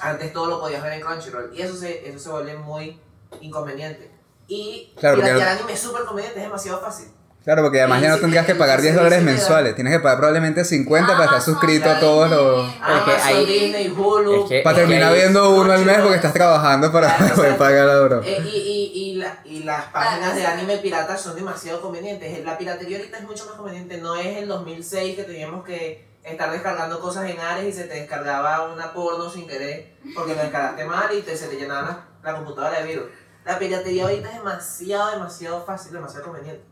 Antes 0.00 0.32
todo 0.32 0.46
lo 0.46 0.60
podías 0.60 0.82
ver 0.82 0.92
en 0.94 1.00
Crunchyroll. 1.00 1.50
Y 1.54 1.62
eso 1.62 1.76
se, 1.76 2.08
eso 2.08 2.18
se 2.18 2.28
vuelve 2.30 2.56
muy 2.56 3.00
inconveniente. 3.40 4.10
Y 4.48 4.92
Claro, 4.98 5.16
porque- 5.16 5.30
piratear 5.32 5.56
anime 5.56 5.72
es 5.72 5.80
súper 5.80 6.04
conveniente, 6.04 6.38
es 6.38 6.44
demasiado 6.44 6.80
fácil. 6.80 7.08
Claro, 7.44 7.62
porque 7.62 7.78
además 7.78 8.02
ya 8.02 8.08
no 8.08 8.18
tendrías 8.18 8.44
que 8.44 8.52
el 8.52 8.58
pagar 8.58 8.80
10 8.80 8.94
servicio 8.94 9.04
dólares 9.04 9.24
mensuales. 9.24 9.74
Tienes 9.76 9.92
que 9.92 10.00
pagar 10.00 10.18
probablemente 10.18 10.64
50 10.64 11.12
para 11.12 11.24
estar 11.26 11.40
suscrito 11.42 11.88
a 11.88 12.00
todos 12.00 12.28
los... 12.28 12.68
Es 12.68 13.22
que 13.22 13.44
Disney, 13.44 13.88
Hulu. 13.88 14.42
es 14.42 14.48
que- 14.48 14.60
Para 14.62 14.76
terminar 14.78 15.12
viendo 15.14 15.50
uno 15.54 15.72
al 15.72 15.84
mes 15.84 15.98
porque 16.00 16.16
estás 16.16 16.32
trabajando 16.32 16.90
para 16.90 17.16
Claro, 17.16 17.34
poder 17.36 17.56
pagar 17.56 17.86
la 17.86 18.00
broma. 18.00 18.26
Eh, 18.26 18.38
y, 18.44 18.48
y, 18.48 18.92
y, 19.10 19.14
la- 19.14 19.38
y 19.44 19.62
las 19.62 19.84
páginas 19.86 20.34
de 20.34 20.44
anime 20.44 20.78
pirata 20.78 21.16
son 21.16 21.36
demasiado 21.36 21.80
convenientes. 21.80 22.44
La 22.44 22.58
piratería 22.58 22.98
ahorita 22.98 23.18
es 23.18 23.24
mucho 23.24 23.46
más 23.46 23.54
conveniente. 23.54 23.98
No 23.98 24.16
es 24.16 24.38
el 24.38 24.48
2006 24.48 25.14
que 25.14 25.22
teníamos 25.22 25.64
que 25.64 26.04
estar 26.26 26.50
descargando 26.50 27.00
cosas 27.00 27.30
en 27.30 27.38
Ares 27.38 27.64
y 27.66 27.72
se 27.72 27.84
te 27.84 27.94
descargaba 27.94 28.72
una 28.72 28.92
porno 28.92 29.30
sin 29.30 29.46
querer 29.46 29.96
porque 30.14 30.34
lo 30.34 30.42
descargaste 30.42 30.84
mal 30.84 31.12
y 31.14 31.22
te, 31.22 31.36
se 31.36 31.48
te 31.48 31.56
llenaba 31.56 31.82
la, 32.22 32.32
la 32.32 32.36
computadora 32.36 32.80
de 32.80 32.86
virus. 32.86 33.06
La 33.44 33.58
piratería 33.58 34.04
ahorita 34.04 34.28
es 34.28 34.34
demasiado, 34.38 35.12
demasiado 35.12 35.64
fácil, 35.64 35.92
demasiado 35.92 36.26
conveniente. 36.26 36.64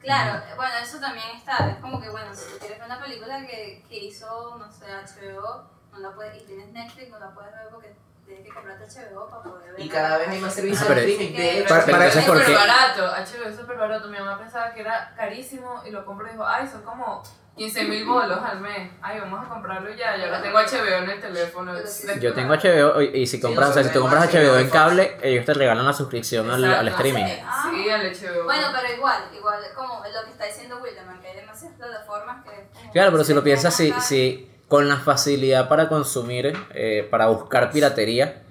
Claro, 0.00 0.44
bueno, 0.54 0.74
eso 0.80 1.00
también 1.00 1.36
está. 1.36 1.70
Es 1.70 1.78
como 1.78 2.00
que, 2.00 2.08
bueno, 2.08 2.32
si 2.32 2.44
tú 2.52 2.58
quieres 2.60 2.78
ver 2.78 2.86
una 2.86 3.02
película 3.02 3.44
que, 3.44 3.84
que 3.88 4.04
hizo, 4.04 4.56
no 4.56 4.70
sé, 4.70 4.86
HBO, 4.86 5.68
no 5.90 5.98
la 5.98 6.14
puedes, 6.14 6.40
y 6.40 6.46
tienes 6.46 6.68
Netflix, 6.68 7.10
no 7.10 7.18
la 7.18 7.34
puedes 7.34 7.52
ver 7.52 7.68
porque 7.70 7.96
tienes 8.28 8.44
que 8.46 8.52
comprarte 8.54 8.84
HBO 8.84 9.28
para 9.28 9.42
poder 9.42 9.72
ver. 9.72 9.80
Y 9.84 9.88
cada 9.88 10.18
vez 10.18 10.28
hay 10.28 10.40
más 10.40 10.54
servicios 10.54 10.88
Ah, 10.88 10.94
de 10.94 11.00
streaming. 11.10 11.36
De 11.36 11.58
hecho, 11.60 11.68
Para- 11.68 11.84
Pero 11.84 11.98
para- 11.98 12.08
es 12.08 12.14
¿por 12.24 12.38
súper 12.38 12.54
barato, 12.54 13.04
HBO 13.06 13.48
es 13.48 13.56
súper 13.56 13.76
barato. 13.76 14.08
Mi 14.08 14.18
mamá 14.18 14.38
pensaba 14.38 14.72
que 14.72 14.80
era 14.80 15.12
carísimo 15.16 15.82
y 15.86 15.90
lo 15.90 16.04
compró 16.04 16.26
y 16.28 16.30
dijo, 16.32 16.46
ay, 16.46 16.66
son 16.68 16.82
como 16.82 17.22
15 17.56 17.84
mil 17.84 18.04
bolos 18.04 18.38
al 18.40 18.60
mes. 18.60 18.92
Ay, 19.02 19.18
vamos 19.18 19.44
a 19.44 19.48
comprarlo 19.48 19.90
ya. 19.92 20.16
Yo 20.16 20.26
ahora 20.26 20.40
tengo 20.40 20.58
HBO 20.58 20.86
en 21.02 21.10
el 21.10 21.20
teléfono. 21.20 21.72
Yo 22.20 22.32
tengo 22.34 22.54
HBO 22.54 23.02
y 23.02 23.06
y 23.22 23.26
si 23.26 23.40
compras, 23.40 23.70
o 23.70 23.72
sea, 23.72 23.82
si 23.82 23.90
tú 23.92 24.00
compras 24.00 24.32
HBO 24.32 24.58
en 24.58 24.70
cable, 24.70 25.16
ellos 25.22 25.44
te 25.44 25.54
regalan 25.54 25.84
la 25.84 25.92
suscripción 25.92 26.48
al, 26.50 26.64
al 26.64 26.86
streaming. 26.88 27.24
Ah. 27.44 27.68
Sí, 27.70 27.90
al 27.90 28.02
HBO. 28.12 28.44
Bueno, 28.44 28.68
pero 28.72 28.94
igual, 28.94 29.24
igual, 29.36 29.60
como 29.74 30.04
lo 30.04 30.24
que 30.24 30.30
está 30.30 30.44
diciendo 30.44 30.78
Wilderman, 30.80 31.20
que 31.20 31.28
hay 31.28 31.36
demasiadas 31.36 31.76
plataformas 31.76 32.44
que. 32.44 32.68
Claro, 32.92 33.10
pero 33.10 33.24
si 33.24 33.34
lo 33.34 33.42
piensas, 33.42 33.74
si, 33.74 33.92
si 34.00 34.47
con 34.68 34.86
la 34.86 34.98
facilidad 34.98 35.68
para 35.68 35.88
consumir, 35.88 36.52
eh, 36.74 37.06
para 37.10 37.28
buscar 37.28 37.72
piratería, 37.72 38.42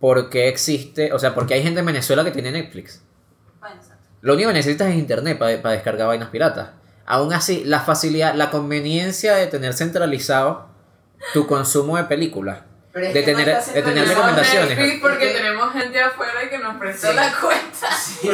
¿por 0.00 0.30
qué 0.30 0.48
existe? 0.48 1.12
O 1.12 1.18
sea, 1.18 1.34
porque 1.34 1.54
hay 1.54 1.62
gente 1.62 1.80
en 1.80 1.86
Venezuela 1.86 2.24
que 2.24 2.30
tiene 2.30 2.50
Netflix. 2.50 3.02
Exacto. 3.62 4.02
Lo 4.22 4.34
único 4.34 4.48
que 4.48 4.54
necesitas 4.54 4.88
es 4.88 4.96
internet 4.96 5.38
para 5.38 5.72
descargar 5.72 6.08
vainas 6.08 6.30
piratas. 6.30 6.70
Aún 7.04 7.32
así, 7.32 7.62
la 7.64 7.80
facilidad, 7.80 8.34
la 8.34 8.50
conveniencia 8.50 9.36
de 9.36 9.46
tener 9.46 9.74
centralizado 9.74 10.68
tu 11.32 11.46
consumo 11.46 11.96
de 11.96 12.04
películas, 12.04 12.62
Pero 12.96 13.08
es 13.08 13.12
de 13.12 13.24
que 13.26 13.32
no 13.32 13.38
tener, 13.40 13.62
de 13.62 13.82
tener 13.82 14.08
recomendaciones. 14.08 14.78
Netflix 14.78 15.00
porque 15.02 15.26
tenemos 15.34 15.70
gente 15.74 16.00
afuera 16.00 16.42
y 16.44 16.48
que 16.48 16.58
nos 16.58 16.76
prestó 16.78 17.08
Sí. 17.10 17.14
la 17.14 17.30
cuenta. 17.38 17.88
Sí, 17.94 18.30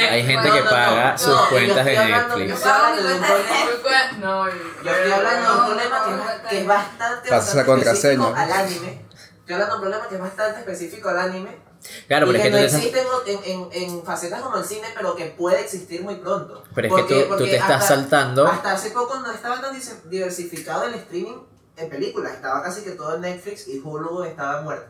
la. 0.00 0.10
Hay 0.10 0.24
gente 0.24 0.48
No, 0.48 0.54
que 0.54 0.58
no, 0.60 0.64
no, 0.64 0.70
paga 0.70 1.12
no, 1.12 1.18
sus 1.18 1.26
yo 1.28 1.48
cuentas 1.50 1.84
de 1.84 1.98
Netflix. 1.98 2.48
Yo 2.48 2.54
estoy 2.54 2.70
hablando 2.72 3.02
de 3.08 3.14
un 3.14 3.20
problema. 3.20 4.12
No, 4.20 4.46
Yo 4.48 4.90
estoy 4.90 5.12
hablando 5.12 5.52
de 5.52 5.58
un 5.58 5.64
problema 5.66 6.04
que 6.48 6.56
es, 6.56 6.62
que 6.62 6.66
bastante, 6.66 7.30
bastante 7.30 7.66
contraseña. 7.66 8.24
específico 8.24 8.34
al 8.40 8.52
anime. 8.52 9.04
Estoy 9.40 9.52
hablando 9.54 9.66
de 9.66 9.76
un 9.76 9.80
problema 9.82 10.08
que 10.08 10.14
es 10.14 10.20
bastante 10.22 10.60
específico 10.60 11.08
al 11.10 11.18
anime. 11.18 11.58
Claro, 12.08 12.26
y 12.26 12.32
pero 12.32 12.38
es 12.38 12.42
que 12.42 12.50
que 12.50 12.50
no 12.50 12.56
tú 12.56 12.62
te, 12.62 12.76
existe 12.78 13.02
en, 13.26 13.40
en, 13.44 13.82
en, 13.98 14.02
facetas 14.02 14.40
como 14.40 14.56
el 14.56 14.64
cine, 14.64 14.88
pero 14.96 15.14
que 15.14 15.26
puede 15.26 15.60
existir 15.60 16.00
muy 16.00 16.14
pronto. 16.14 16.64
pero 16.74 16.88
es 16.88 16.94
que 16.94 17.00
Porque- 17.02 17.14
tú, 17.16 17.20
tú 17.24 17.28
porque 17.28 17.44
te 17.50 17.56
estás 17.56 17.82
hasta- 17.82 17.86
saltando. 17.96 18.46
Hasta 18.46 18.72
hace 18.72 18.90
poco 18.92 19.18
no 19.20 19.30
estaba 19.30 19.60
tan 19.60 19.78
diversificado 20.08 20.84
el 20.84 20.94
streaming 20.94 21.36
en 21.76 21.88
películas. 21.88 22.32
Estaba 22.34 22.62
casi 22.62 22.82
que 22.82 22.92
todo 22.92 23.14
en 23.16 23.20
Netflix 23.22 23.68
y 23.68 23.80
Hulu 23.80 24.22
estaba 24.24 24.60
muerto. 24.62 24.86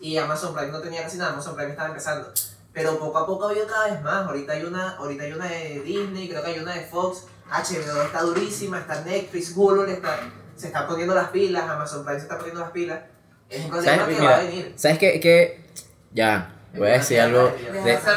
Y 0.00 0.16
Amazon 0.16 0.54
Prime 0.54 0.72
no 0.72 0.80
tenía 0.80 1.02
casi 1.02 1.18
nada. 1.18 1.32
Amazon 1.32 1.54
Prime 1.56 1.70
estaba 1.70 1.88
empezando. 1.88 2.32
Pero 2.72 2.98
poco 2.98 3.18
a 3.18 3.26
poco 3.26 3.46
ha 3.46 3.50
habido 3.50 3.66
cada 3.66 3.88
vez 3.90 4.00
más. 4.02 4.26
Ahorita 4.26 4.52
hay 4.52 4.64
una, 4.64 4.96
ahorita 4.96 5.24
hay 5.24 5.32
una 5.32 5.46
de 5.46 5.80
Disney, 5.84 6.28
creo 6.28 6.42
que 6.42 6.50
hay 6.52 6.58
una 6.60 6.74
de 6.74 6.82
Fox. 6.86 7.24
HBO 7.50 8.02
está 8.02 8.22
durísima, 8.22 8.78
está 8.78 9.00
Netflix, 9.02 9.52
Hulu 9.56 9.84
le 9.84 9.94
está, 9.94 10.20
se 10.54 10.68
está 10.68 10.86
poniendo 10.86 11.14
las 11.16 11.30
pilas, 11.30 11.68
Amazon 11.68 12.04
Prime 12.04 12.18
se 12.20 12.24
está 12.26 12.36
poniendo 12.38 12.60
las 12.60 12.70
pilas. 12.70 13.00
Es 13.48 13.64
un 13.64 13.70
problema 13.70 13.96
¿Sabes? 14.02 14.16
que 14.16 14.22
va 14.24 14.34
a 14.36 14.38
Mira, 14.38 14.48
venir. 14.50 14.72
¿sabes 14.76 14.98
qué? 14.98 15.18
qué? 15.20 15.66
Ya, 16.12 16.54
voy 16.74 16.88
a 16.88 16.92
decir 16.92 17.20
algo. 17.20 17.52
Desde 17.60 17.82
de- 17.82 17.92
hace 17.96 18.10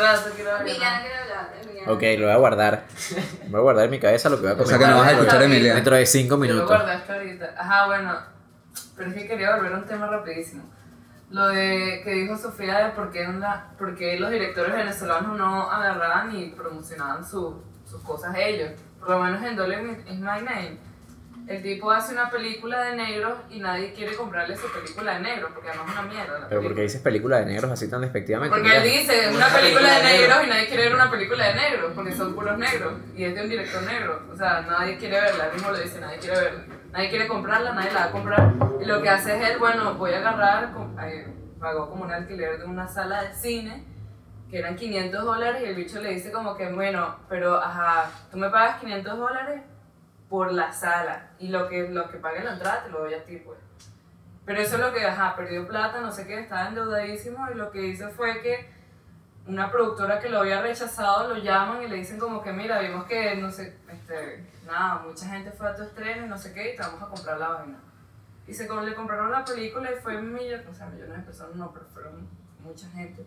Ok, 1.88 2.01
lo 2.17 2.25
voy 2.25 2.34
a 2.34 2.38
guardar. 2.38 2.84
Voy 3.47 3.59
a 3.59 3.61
guardar 3.63 3.86
en 3.86 3.91
mi 3.91 3.99
cabeza 3.99 4.29
lo 4.29 4.38
que 4.38 4.43
voy 4.47 4.51
a 4.51 4.61
O 4.61 4.65
sea 4.65 4.77
que 4.77 4.88
no 4.88 4.97
vas 4.97 5.07
a 5.07 5.11
escuchar 5.11 5.41
a 5.41 5.45
Emiliano. 5.45 5.75
Dentro 5.75 5.95
de 5.95 6.05
cinco 6.05 6.29
Yo 6.36 6.38
lo 6.38 6.41
minutos. 6.41 6.67
guardaste 6.67 7.13
ahorita. 7.13 7.55
Ajá, 7.57 7.86
bueno. 7.88 8.13
Pero 8.95 9.09
es 9.09 9.15
que 9.15 9.27
quería 9.27 9.55
volver 9.55 9.73
a 9.73 9.77
un 9.77 9.86
tema 9.86 10.07
rapidísimo. 10.07 10.63
Lo 11.31 11.47
de 11.47 12.01
que 12.03 12.11
dijo 12.11 12.38
Sofía 12.38 12.77
de 12.86 12.91
por 12.91 13.11
qué, 13.11 13.23
en 13.23 13.39
la- 13.39 13.71
por 13.77 13.95
qué 13.95 14.19
los 14.19 14.29
directores 14.29 14.73
venezolanos 14.73 15.38
no 15.38 15.69
agarraban 15.71 16.36
y 16.36 16.49
promocionaban 16.51 17.25
su- 17.27 17.61
sus 17.89 18.01
cosas 18.03 18.36
ellos. 18.38 18.71
Por 18.99 19.09
lo 19.09 19.19
menos 19.19 19.43
en 19.43 19.55
Dolly 19.55 19.75
is 20.07 20.19
My 20.19 20.41
Name. 20.43 20.77
El 21.46 21.62
tipo 21.62 21.91
hace 21.91 22.14
una 22.14 22.30
película 22.30 22.82
de 22.84 22.96
negros 22.96 23.34
y 23.50 23.60
nadie 23.60 23.91
quiere 23.94 24.16
comprarle 24.16 24.56
su 24.56 24.72
película 24.72 25.16
de 25.16 25.20
negros 25.20 25.52
porque 25.54 25.70
además 25.70 25.88
es 25.89 25.94
una 26.00 26.02
mierda. 26.04 26.24
la 26.26 26.32
Pero 26.34 26.48
película. 26.50 26.70
porque 26.70 26.82
dices 26.84 27.02
película 27.02 27.39
de 27.39 27.46
negros 27.48 27.72
así 27.72 27.89
tan 27.89 28.02
despectivamente. 28.02 28.56
Porque 28.56 28.76
él 28.78 28.82
Mira. 28.84 28.94
dice, 29.00 29.30
una 29.36 29.48
película 29.48 29.98
de 29.98 30.04
negros 30.04 30.38
y 30.46 30.50
nadie 30.50 30.68
quiere 30.68 30.84
ver 30.84 30.96
una 30.96 31.12
película 31.12 31.48
de 31.48 31.54
negros, 31.56 31.91
porque 31.94 32.12
son 32.14 32.34
puros 32.34 32.58
negros 32.58 32.94
y 33.16 33.26
es 33.26 33.36
de 33.36 33.41
un 33.41 33.50
director 33.50 33.84
negro. 33.84 34.22
O 34.32 34.38
sea, 34.38 34.62
nadie 34.62 34.98
quiere 34.98 35.20
verla, 35.20 35.48
él 35.48 35.54
mismo 35.54 35.72
lo 35.72 35.78
dice, 35.78 36.00
nadie 36.00 36.18
quiere 36.20 36.39
verla. 36.39 36.64
Nadie 36.91 37.10
quiere 37.10 37.28
comprarla, 37.28 37.74
nadie 37.74 37.91
la 37.91 38.00
va 38.00 38.06
a 38.06 38.12
comprar. 38.12 38.54
Y 38.82 38.86
lo 38.86 39.02
que 39.02 39.10
hace 39.10 39.36
es 39.38 39.50
él, 39.50 39.58
bueno, 39.58 39.96
voy 39.96 40.14
a 40.14 40.20
agarrar, 40.20 40.70
eh, 41.06 41.28
pagó 41.60 41.89
como 41.89 42.06
un 42.06 42.12
alquiler 42.12 42.60
de 42.60 42.66
una 42.66 42.88
sala 42.88 43.24
de 43.24 43.34
cine, 43.34 43.84
que 44.50 44.60
eran 44.60 44.76
500 44.76 45.26
dólares, 45.26 45.62
y 45.62 45.66
el 45.66 45.76
bicho 45.76 46.00
le 46.00 46.10
dice 46.14 46.32
como 46.32 46.56
que, 46.56 46.72
bueno, 46.72 47.18
pero 47.28 47.56
ajá, 47.60 48.10
tú 48.32 48.38
me 48.38 48.50
pagas 48.50 48.80
500 48.80 49.18
dólares 49.18 49.62
por 50.34 50.51
la 50.51 50.71
sala, 50.71 51.27
y 51.38 51.49
lo 51.49 51.69
que, 51.69 51.89
lo 51.89 52.09
que 52.09 52.17
pague 52.17 52.43
la 52.43 52.53
entrada 52.53 52.86
te 52.86 52.89
lo 52.89 53.01
doy 53.01 53.13
a 53.13 53.23
ti, 53.23 53.38
pues. 53.38 53.59
Pero 54.43 54.61
eso 54.61 54.77
es 54.77 54.81
lo 54.81 54.91
que, 54.91 55.05
ajá, 55.05 55.36
perdió 55.36 55.67
plata, 55.67 56.01
no 56.01 56.11
sé 56.11 56.25
qué, 56.25 56.39
estaba 56.39 56.69
endeudadísimo 56.69 57.51
y 57.51 57.53
lo 57.53 57.69
que 57.69 57.86
hizo 57.86 58.09
fue 58.09 58.41
que 58.41 58.67
una 59.45 59.69
productora 59.69 60.19
que 60.19 60.29
lo 60.29 60.39
había 60.39 60.59
rechazado 60.59 61.27
lo 61.27 61.38
llaman 61.38 61.84
y 61.84 61.88
le 61.88 61.97
dicen 61.97 62.17
como 62.17 62.41
que 62.41 62.51
mira, 62.51 62.79
vimos 62.79 63.05
que, 63.05 63.36
no 63.36 63.51
sé, 63.51 63.77
este, 63.88 64.43
nada, 64.65 65.03
mucha 65.05 65.27
gente 65.27 65.51
fue 65.51 65.69
a 65.69 65.75
tu 65.75 65.84
estreno 65.84 66.25
y 66.25 66.29
no 66.29 66.38
sé 66.39 66.51
qué 66.51 66.73
y 66.73 66.75
te 66.75 66.81
vamos 66.81 67.03
a 67.03 67.09
comprar 67.09 67.38
la 67.38 67.49
vaina. 67.49 67.77
Y 68.47 68.55
se, 68.55 68.67
le 68.67 68.95
compraron 68.95 69.29
la 69.29 69.45
película 69.45 69.91
y 69.91 70.01
fue 70.01 70.19
millones, 70.19 70.65
o 70.67 70.73
sea, 70.73 70.88
millones 70.88 71.15
de 71.15 71.23
personas, 71.25 71.55
no, 71.57 71.71
pero 71.71 71.86
fueron 71.93 72.27
mucha 72.59 72.89
gente 72.89 73.23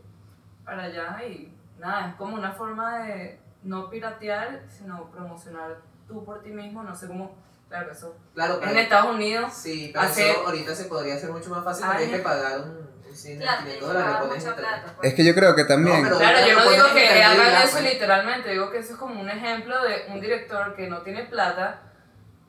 para 0.65 0.83
allá 0.83 1.25
y 1.25 1.57
nada, 1.79 2.09
es 2.09 2.17
como 2.17 2.35
una 2.35 2.51
forma 2.51 2.99
de 3.05 3.39
no 3.63 3.89
piratear, 3.89 4.65
sino 4.69 5.09
promocionar 5.13 5.77
tú 6.07 6.25
por 6.25 6.43
ti 6.43 6.51
mismo, 6.51 6.83
no 6.83 6.95
sé 6.95 7.07
cómo, 7.09 7.35
claro, 7.69 7.91
eso. 7.93 8.17
Claro, 8.35 8.55
En 8.55 8.61
pero, 8.69 8.81
Estados 8.81 9.15
Unidos 9.15 9.53
sí, 9.53 9.91
pero 9.93 10.07
hacer- 10.07 10.31
eso 10.31 10.47
ahorita 10.47 10.75
se 10.75 10.85
podría 10.85 11.15
hacer 11.17 11.31
mucho 11.31 11.51
más 11.51 11.65
fácil 11.65 11.85
porque 11.87 11.99
Ay, 11.99 12.05
hay 12.11 12.17
que 12.19 12.23
pagar 12.23 12.61
un, 12.61 12.87
de 13.07 13.39
Claro, 13.39 13.63
500 13.63 13.65
tienes 13.65 13.79
que 13.79 13.85
dólares. 13.87 14.45
plata. 14.57 14.93
pues. 14.97 15.09
Es 15.09 15.15
que 15.15 15.25
yo 15.25 15.35
creo 15.35 15.55
que 15.55 15.65
también... 15.65 16.03
No, 16.03 16.19
Claro, 16.19 16.39
yo 16.47 16.55
no 16.65 16.71
digo 16.71 16.85
que 16.95 17.23
hagan 17.25 17.63
eso 17.63 17.79
pues. 17.79 17.93
literalmente, 17.95 18.51
digo 18.51 18.71
que 18.71 18.79
eso 18.79 18.93
es 18.93 18.99
como 18.99 19.19
un 19.21 19.31
ejemplo 19.31 19.83
de 19.83 20.05
un 20.13 20.21
director 20.21 20.75
que 20.77 20.87
no 20.89 21.01
tiene 21.03 21.25
plata 21.25 21.81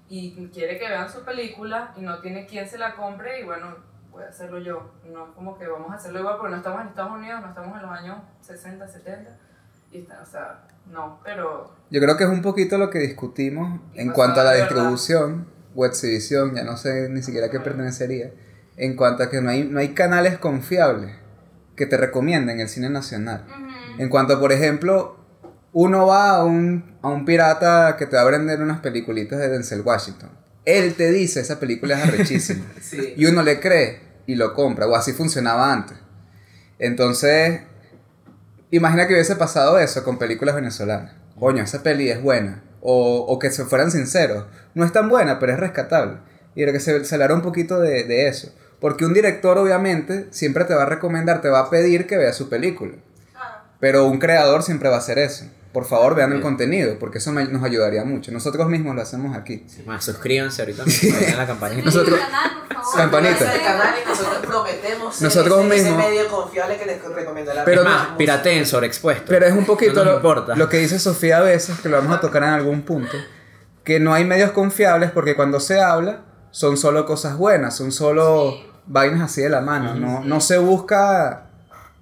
y 0.10 0.48
quiere 0.50 0.78
que 0.78 0.88
vean 0.90 1.10
su 1.12 1.24
película 1.24 1.94
y 1.96 2.02
no 2.02 2.20
tiene 2.20 2.46
quien 2.46 2.68
se 2.68 2.78
la 2.78 2.96
compre 2.96 3.40
y 3.40 3.44
bueno, 3.44 3.76
voy 4.12 4.24
a 4.24 4.28
hacerlo 4.28 4.60
yo. 4.60 4.92
No 5.06 5.28
es 5.28 5.34
como 5.36 5.58
que 5.58 5.68
vamos 5.68 5.92
a 5.92 5.96
hacerlo 5.96 6.20
igual 6.20 6.36
porque 6.38 6.52
no 6.52 6.58
estamos 6.58 6.82
en 6.82 6.88
Estados 6.90 7.12
Unidos, 7.14 7.42
no 7.42 7.48
estamos 7.50 7.76
en 7.78 7.82
los 7.84 7.92
años 7.92 8.18
60, 8.42 8.88
70 8.88 9.38
y 9.92 10.00
está, 10.00 10.22
o 10.22 10.26
sea, 10.26 10.64
no, 10.92 11.20
pero 11.24 11.72
Yo 11.90 12.02
creo 12.02 12.18
que 12.18 12.24
es 12.24 12.30
un 12.30 12.42
poquito 12.42 12.78
lo 12.78 12.90
que 12.90 13.00
discutimos 13.00 13.80
en 13.94 14.12
cuanto 14.12 14.42
a 14.42 14.44
la 14.44 14.54
distribución 14.54 15.48
o 15.76 15.86
exhibición, 15.86 16.56
ya 16.56 16.64
no 16.64 16.78
sé 16.78 17.10
ni 17.10 17.22
siquiera 17.22 17.48
a 17.48 17.50
qué 17.50 17.60
pertenecería, 17.60 18.32
en 18.78 18.96
cuanto 18.96 19.24
a 19.24 19.30
que 19.30 19.42
no 19.42 19.50
hay, 19.50 19.64
no 19.64 19.80
hay 19.80 19.90
canales 19.90 20.38
confiables 20.38 21.16
que 21.76 21.86
te 21.86 21.98
recomienden 21.98 22.60
el 22.60 22.70
cine 22.70 22.90
nacional. 22.90 23.46
En 24.00 24.10
cuanto, 24.10 24.40
por 24.40 24.52
ejemplo, 24.52 25.18
uno 25.74 26.08
va 26.08 26.32
a 26.32 26.44
un, 26.44 26.98
a 27.02 27.10
un 27.10 27.26
pirata 27.26 27.96
que 27.98 28.08
te 28.08 28.16
va 28.16 28.24
a 28.24 28.26
vender 28.26 28.62
unas 28.62 28.80
peliculitas 28.80 29.40
de 29.40 29.50
Denzel 29.50 29.82
Washington. 29.82 30.30
Él 30.66 30.96
te 30.96 31.12
dice, 31.12 31.40
esa 31.40 31.60
película 31.60 31.98
es 31.98 32.08
arrechísima. 32.08 32.66
Sí. 32.82 33.14
y 33.16 33.26
uno 33.26 33.44
le 33.44 33.60
cree 33.60 34.02
y 34.26 34.36
lo 34.36 34.54
compra, 34.54 34.88
o 34.88 34.96
así 34.96 35.14
funcionaba 35.14 35.72
antes. 35.72 35.98
Entonces, 36.80 37.62
imagina 38.72 39.08
que 39.08 39.14
hubiese 39.14 39.36
pasado 39.36 39.80
eso 39.80 40.04
con 40.04 40.18
películas 40.18 40.56
venezolanas. 40.56 41.14
Coño, 41.40 41.64
esa 41.64 41.84
peli 41.84 42.10
es 42.10 42.22
buena. 42.22 42.64
O, 42.82 43.26
o 43.28 43.40
que 43.40 43.52
se 43.52 43.66
fueran 43.66 43.92
sinceros. 43.92 44.46
No 44.74 44.86
es 44.86 44.92
tan 44.92 45.10
buena, 45.10 45.40
pero 45.40 45.54
es 45.54 45.60
rescatable. 45.60 46.18
Y 46.56 46.62
creo 46.62 46.74
que 46.74 46.80
se, 46.80 47.04
se 47.06 47.16
hablara 47.16 47.34
un 47.34 47.42
poquito 47.42 47.80
de, 47.80 48.04
de 48.04 48.28
eso. 48.28 48.54
Porque 48.80 49.06
un 49.06 49.14
director, 49.14 49.58
obviamente, 49.58 50.28
siempre 50.32 50.66
te 50.66 50.76
va 50.76 50.84
a 50.84 50.88
recomendar, 50.88 51.42
te 51.42 51.50
va 51.50 51.60
a 51.60 51.70
pedir 51.70 52.08
que 52.08 52.18
veas 52.18 52.36
su 52.36 52.50
película. 52.50 52.94
Ah, 53.36 53.66
Pero 53.80 54.06
un 54.06 54.20
creador 54.20 54.64
siempre 54.64 54.90
va 54.90 54.96
a 54.96 55.00
hacer 55.00 55.18
eso. 55.18 55.46
Por 55.78 55.86
favor, 55.86 56.16
vean 56.16 56.34
el 56.34 56.42
contenido, 56.42 56.98
porque 57.00 57.20
eso 57.20 57.32
me- 57.32 57.46
nos 57.46 57.64
ayudaría 57.64 58.04
mucho. 58.04 58.32
Nosotros 58.32 58.68
mismos 58.68 58.96
lo 58.96 59.02
hacemos 59.04 59.38
aquí. 59.38 59.64
Más, 59.86 60.04
suscríbanse 60.04 60.64
ahorita 60.64 60.84
mismo, 60.86 61.14
vayan 61.20 61.34
a 61.36 61.38
la 61.38 61.46
campaña. 61.46 61.84
suscríbete 61.84 62.24
Nosotros- 62.74 62.96
campanita. 62.96 63.52
del 63.52 63.62
canal 63.62 63.94
y 64.04 64.10
nosotros 64.10 64.38
prometemos 64.44 65.22
Nosotros 65.22 65.66
ese, 65.66 65.76
ese 65.76 65.84
mismos. 65.92 66.04
medio 66.10 66.28
confiable 66.30 66.78
que 66.80 66.86
les 66.88 67.04
recomendará. 67.04 67.64
Pero 67.64 67.82
es 67.82 67.88
no- 67.88 67.94
más, 67.94 68.08
pirateen 68.18 68.66
sobreexpuesto. 68.66 69.26
Pero 69.28 69.46
es 69.46 69.54
un 69.54 69.66
poquito 69.66 70.04
No 70.04 70.06
lo, 70.06 70.16
importa. 70.16 70.56
lo 70.56 70.68
que 70.68 70.78
dice 70.78 70.98
Sofía 70.98 71.38
a 71.38 71.42
veces, 71.42 71.80
que 71.80 71.90
lo 71.90 71.98
vamos 71.98 72.18
a 72.18 72.20
tocar 72.22 72.42
en 72.42 72.50
algún 72.50 72.82
punto, 72.82 73.16
que 73.84 74.00
no 74.00 74.16
hay 74.16 74.26
medios 74.26 74.50
confiables 74.54 75.12
porque 75.12 75.36
cuando 75.36 75.60
se 75.60 75.80
habla 75.80 76.22
son 76.50 76.76
solo 76.76 77.06
cosas 77.06 77.38
buenas, 77.38 77.76
son 77.78 77.92
solo 77.92 78.54
Sí. 78.54 78.68
vainas 78.88 79.22
así 79.22 79.44
de 79.44 79.50
la 79.50 79.62
mano, 79.62 79.94
no, 79.94 80.24
no 80.24 80.42
se 80.42 80.58
busca 80.58 81.47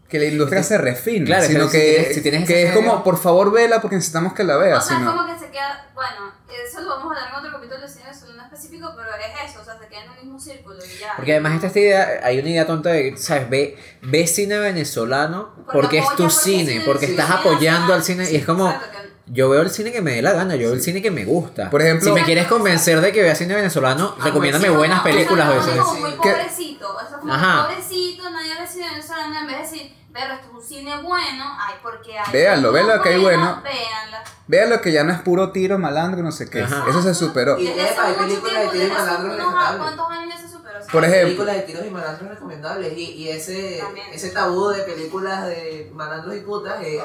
que 0.09 0.19
la 0.19 0.25
industria 0.25 0.61
se 0.63 0.77
refine, 0.77 1.25
Claro, 1.25 1.43
es 1.43 1.47
sino 1.49 1.69
que 1.69 1.71
si 1.71 1.77
que, 1.77 1.93
tienes- 1.95 2.15
si 2.15 2.21
tienes 2.21 2.47
que 2.47 2.63
ese 2.63 2.69
es 2.71 2.75
como, 2.75 3.03
por 3.03 3.17
favor, 3.17 3.51
vela 3.51 3.81
porque 3.81 3.95
necesitamos 3.95 4.33
que 4.33 4.43
la 4.43 4.57
O 4.57 4.59
veas. 4.59 4.85
sea, 4.87 4.97
es 4.99 5.03
como 5.03 5.25
que 5.25 5.39
se 5.39 5.49
queda, 5.49 5.89
bueno, 5.95 6.31
eso 6.47 6.81
lo 6.81 6.89
vamos 6.89 7.05
a 7.05 7.15
hablar 7.23 7.29
en 7.33 7.39
otro 7.39 7.51
capítulo 7.53 7.81
de 7.81 7.87
cine 7.89 8.03
en 8.05 8.39
específico, 8.41 8.93
pero 8.95 9.09
es 9.15 9.49
eso, 9.51 9.61
o 9.61 9.65
sea, 9.65 9.77
se 9.79 9.87
queda 9.87 10.03
en 10.05 10.11
el 10.11 10.23
mismo 10.25 10.39
círculo 10.39 10.75
y 10.77 10.99
ya. 10.99 11.13
Porque 11.15 11.31
además 11.33 11.55
está 11.55 11.67
esta 11.67 11.79
idea, 11.79 12.19
hay 12.23 12.39
una 12.39 12.49
idea 12.49 12.67
tonta 12.67 12.89
de, 12.91 13.17
¿sabes? 13.17 13.49
Ve, 13.49 13.77
ve 14.03 14.27
cine 14.27 14.59
venezolano 14.59 15.53
Porque 15.55 15.71
porque 15.73 15.97
es 15.99 16.05
tu 16.05 16.09
porque 16.09 16.25
es 16.27 16.33
cine, 16.35 16.71
cine, 16.73 16.83
porque 16.85 17.05
estás 17.07 17.25
cine 17.27 17.39
apoyando 17.39 17.93
al 17.93 18.03
cine 18.03 18.31
y 18.31 18.35
es 18.35 18.45
como, 18.45 18.67
exacto, 18.69 18.87
que- 19.01 19.05
yo 19.33 19.49
veo 19.49 19.61
el 19.63 19.71
cine 19.71 19.91
que 19.91 20.01
me 20.03 20.11
dé 20.11 20.21
la 20.21 20.33
gana, 20.33 20.55
yo 20.55 20.67
veo 20.67 20.73
el 20.73 20.81
cine 20.81 21.01
que 21.01 21.09
me 21.09 21.25
gusta. 21.25 21.69
Por 21.71 21.81
ejemplo- 21.81 22.07
si 22.07 22.13
me 22.13 22.23
quieres 22.23 22.45
convencer 22.47 23.01
de 23.01 23.11
que 23.11 23.23
vea 23.23 23.33
cine 23.35 23.55
venezolano, 23.55 24.15
recomiéndame 24.23 24.67
sí, 24.67 24.73
buenas 24.73 24.97
No, 24.99 25.03
películas 25.03 25.49
o 25.49 25.63
sea, 25.63 25.83
cine. 25.83 26.09
no, 26.15 26.23
Ajá. 27.34 27.67
pobrecito, 27.67 28.30
nadie 28.30 28.53
ve 28.59 28.67
cine 28.67 28.89
venezolano, 28.89 29.39
en 29.39 29.47
vez 29.47 29.55
de 29.57 29.61
decir, 29.63 29.95
pero 30.13 30.34
esto 30.34 30.47
es 30.47 30.53
un 30.53 30.61
cine 30.63 30.95
bueno, 31.01 31.57
ay, 31.59 31.76
porque 31.84 32.17
hay 32.17 32.32
Véanlo, 32.32 32.71
véanlo 32.71 33.01
que 33.01 33.09
hay 33.09 33.19
bueno. 33.21 33.61
véanla. 33.63 34.23
Vean 34.47 34.69
lo 34.69 34.80
que 34.82 34.91
ya 34.91 35.03
no 35.03 35.11
es 35.11 35.19
puro 35.21 35.51
tiro, 35.51 35.78
malandro, 35.80 36.21
no 36.23 36.32
sé 36.32 36.49
qué. 36.49 36.61
Ajá. 36.61 36.86
Eso 36.88 37.01
se 37.01 37.13
superó. 37.15 37.57
Y- 37.59 37.65
Desde 37.67 37.89
epa, 37.91 38.05
hay 38.07 38.13
películas 38.13 38.61
de 38.61 38.67
tiro 38.69 38.86
y 38.86 38.91
malandro. 38.91 39.51
¿cuántos 39.78 40.09
años 40.11 40.36
ya 40.36 40.41
se 40.41 40.47
superó? 40.53 40.80
O 40.80 40.82
sea, 40.84 40.91
Por 40.91 41.03
ejemplo. 41.03 41.26
películas 41.28 41.55
de 41.55 41.61
tiros 41.63 41.86
y 41.86 41.89
malandros 41.89 42.30
recomendables 42.30 42.93
y, 42.97 43.01
y 43.13 43.30
ese, 43.30 43.80
También. 43.82 44.07
ese 44.13 44.30
tabú 44.30 44.69
de 44.69 44.84
películas 44.84 45.47
de 45.47 45.91
malandros 45.93 46.36
y 46.36 46.39
putas 46.41 46.80
eh, 46.84 47.01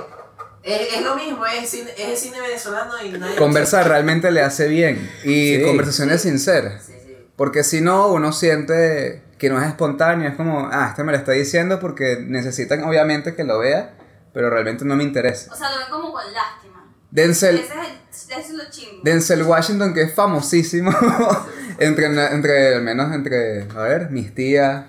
es, 0.62 0.95
es 0.97 1.03
lo 1.03 1.16
mismo, 1.16 1.45
es, 1.47 1.68
cine, 1.71 1.91
es 1.97 2.09
el 2.11 2.16
cine 2.16 2.41
venezolano 2.43 2.93
y 3.03 3.09
nadie 3.12 3.37
Conversar 3.37 3.89
realmente 3.89 4.31
le 4.31 4.43
hace 4.43 4.68
bien 4.68 5.11
y 5.25 5.57
Sí. 5.57 5.62
conversaciones 5.64 6.21
sinceras. 6.23 6.85
Sí, 6.85 6.93
sí. 7.05 7.16
Porque 7.37 7.64
si 7.64 7.81
no, 7.81 8.09
uno 8.09 8.33
siente 8.33 9.23
que 9.41 9.49
no 9.51 9.61
es 9.61 9.66
espontáneo, 9.66 10.28
es 10.28 10.36
como, 10.36 10.68
ah, 10.70 10.88
este 10.91 11.03
me 11.03 11.11
lo 11.12 11.18
está 11.18 11.32
diciendo 11.32 11.80
porque 11.80 12.18
necesitan 12.24 12.84
obviamente 12.84 13.34
que 13.34 13.43
lo 13.43 13.59
vea, 13.59 13.95
pero 14.32 14.51
realmente 14.51 14.84
no 14.84 14.95
me 14.95 15.03
interesa. 15.03 15.53
O 15.53 15.57
sea, 15.57 15.72
lo 15.72 15.78
ven 15.78 15.86
como 15.91 16.12
con 16.12 16.22
lástima. 16.32 16.95
Denzel, 17.11 17.57
Ese 17.57 17.64
es, 17.66 17.72
el, 17.72 18.38
ese 18.38 18.41
es 18.41 18.51
lo 18.51 18.70
chingo. 18.70 19.01
Denzel 19.03 19.43
Washington, 19.43 19.93
que 19.95 20.03
es 20.03 20.14
famosísimo, 20.14 20.93
entre, 21.80 22.07
entre, 22.07 22.74
al 22.76 22.82
menos 22.82 23.12
entre, 23.12 23.62
a 23.74 23.82
ver, 23.82 24.11
mis 24.11 24.32
tías, 24.34 24.84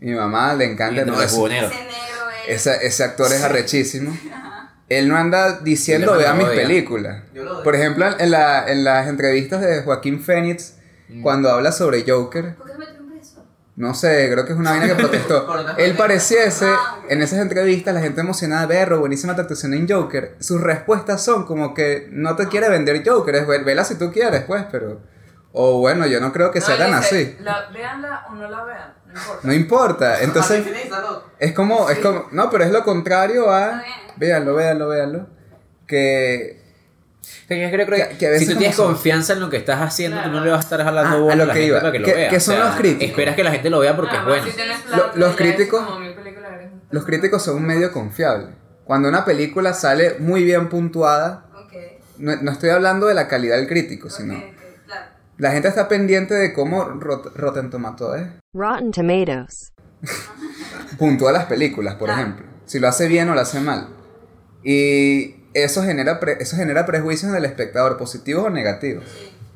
mi 0.00 0.14
mamá, 0.14 0.54
le 0.54 0.64
encanta. 0.72 1.04
No, 1.04 1.14
ese- 1.16 1.24
es 1.26 1.34
buonero. 1.36 1.70
Ese 2.48 2.86
ese 2.86 3.04
actor 3.04 3.26
es 3.32 3.42
arrechísimo. 3.42 4.16
Él 4.88 5.08
no 5.08 5.16
anda 5.16 5.58
diciendo, 5.60 6.12
Sí, 6.12 6.18
le 6.18 6.24
vea 6.24 6.34
mis 6.34 6.48
películas. 6.48 7.22
Por 7.64 7.74
ejemplo, 7.74 8.06
en, 8.18 8.30
la, 8.30 8.66
en 8.70 8.84
las 8.84 9.06
entrevistas 9.08 9.60
de 9.60 9.82
Joaquín 9.82 10.20
Phoenix, 10.22 10.74
Mm. 11.08 11.20
cuando 11.22 11.50
habla 11.50 11.72
sobre 11.72 12.04
Joker, 12.08 12.54
¿Por 12.54 12.66
qué 12.66 12.72
lo 12.72 12.78
metieron 12.78 13.10
preso? 13.10 13.44
No 13.74 13.94
sé, 13.94 14.28
creo 14.30 14.44
que 14.44 14.52
es 14.52 14.58
una 14.58 14.72
vaina 14.72 14.86
que 14.86 14.94
protestó. 14.96 15.46
Él 15.78 15.96
pareciese, 15.96 16.68
en 17.08 17.22
esas 17.22 17.38
entrevistas, 17.38 17.94
la 17.94 18.00
gente 18.00 18.20
emocionada, 18.20 18.66
berro, 18.66 19.00
buenísima 19.00 19.32
actuación 19.32 19.72
en 19.72 19.88
Joker. 19.88 20.36
Sus 20.40 20.60
respuestas 20.60 21.24
son 21.24 21.46
como 21.46 21.72
que 21.72 22.06
no 22.10 22.36
te 22.36 22.48
quiere 22.48 22.68
vender 22.68 23.02
Joker, 23.08 23.34
es 23.34 23.46
ve- 23.46 23.62
vela 23.64 23.84
si 23.84 23.94
tú 23.94 24.12
quieres, 24.12 24.42
pues, 24.44 24.64
pero. 24.70 25.00
O 25.54 25.78
bueno, 25.80 26.06
yo 26.06 26.18
no 26.20 26.32
creo 26.32 26.50
que 26.50 26.60
No, 26.60 26.66
tan 26.66 26.86
dice, 26.86 26.96
así. 26.96 27.36
La, 27.40 27.68
véanla 27.70 28.24
o 28.30 28.34
no 28.34 28.48
la 28.48 28.64
vean, 28.64 28.94
no 29.06 29.12
importa. 29.12 29.40
No 29.42 29.52
importa. 29.52 30.20
Entonces, 30.22 30.66
es 31.38 31.52
como, 31.52 31.88
es 31.90 31.98
como. 31.98 32.26
No, 32.32 32.48
pero 32.50 32.64
es 32.64 32.70
lo 32.70 32.82
contrario 32.84 33.50
a. 33.50 33.82
Véanlo, 34.16 34.54
véanlo, 34.54 34.88
véanlo. 34.88 35.26
Que. 35.86 36.61
Que 37.48 37.60
yo 37.60 37.70
creo, 37.70 37.86
creo 37.86 38.08
Que- 38.08 38.16
que 38.18 38.26
a 38.26 38.30
veces 38.30 38.48
si 38.48 38.52
tú 38.54 38.58
tienes 38.58 38.76
son- 38.76 38.86
confianza 38.94 39.32
en 39.34 39.40
lo 39.40 39.48
que 39.50 39.56
estás 39.56 39.80
haciendo, 39.80 40.20
tú 40.22 40.30
no 40.30 40.44
le 40.44 40.50
vas 40.50 40.58
a 40.58 40.62
estar 40.62 40.82
jalando 40.82 41.28
Ah, 41.28 41.32
a 41.32 41.36
lo 41.36 41.42
a 41.44 41.46
la 41.46 41.52
que 41.54 41.60
gente 41.60 41.66
iba. 41.68 41.78
para 41.80 41.92
que 41.92 41.98
lo 42.00 42.04
¿Qué- 42.06 42.14
vea. 42.14 42.28
qué 42.30 42.40
son 42.40 42.58
los 42.58 42.74
críticos? 42.76 43.08
Esperas 43.10 43.36
que 43.36 43.44
la 43.44 43.50
gente 43.52 43.70
lo 43.70 43.78
vea 43.78 43.96
porque 43.96 44.16
es 44.16 44.24
bueno. 44.24 44.44
si 44.44 44.96
Lo- 44.96 45.16
los 45.16 45.36
críticos- 45.36 45.82
Los 46.90 47.04
críticos 47.06 47.42
son 47.42 47.56
un 47.56 47.64
medio 47.66 47.90
confiable. 47.92 48.48
Cuando 48.84 49.08
una 49.08 49.24
película 49.24 49.72
sale 49.72 50.16
muy 50.18 50.44
bien 50.44 50.68
puntuada, 50.68 51.46
no, 52.18 52.36
no 52.36 52.50
estoy 52.52 52.70
hablando 52.70 53.06
de 53.06 53.14
la 53.14 53.28
calidad 53.28 53.56
del 53.56 53.66
crítico, 53.66 54.10
sino. 54.10 54.34
Claro. 54.86 55.06
La 55.38 55.52
gente 55.52 55.68
está 55.68 55.88
pendiente 55.88 56.34
de 56.34 56.52
cómo 56.52 56.84
Rot- 56.84 57.32
Rotten 57.34 57.70
Tomatoes 57.70 58.26
Rotten 58.52 58.90
Tomatoes. 58.92 59.72
puntúa 60.98 61.32
las 61.32 61.46
películas, 61.46 61.94
por 61.94 62.08
Claro. 62.08 62.22
ejemplo. 62.22 62.46
Si 62.66 62.78
lo 62.78 62.88
hace 62.88 63.08
bien 63.08 63.28
o 63.30 63.34
lo 63.34 63.40
hace 63.40 63.60
mal. 63.60 63.88
Y 64.62 65.36
eso 65.54 65.82
genera, 65.82 66.20
pre- 66.20 66.36
eso 66.40 66.56
genera 66.56 66.86
prejuicios 66.86 67.30
en 67.30 67.36
el 67.36 67.44
espectador, 67.44 67.96
positivos 67.98 68.44
o 68.46 68.50
negativos. 68.50 69.04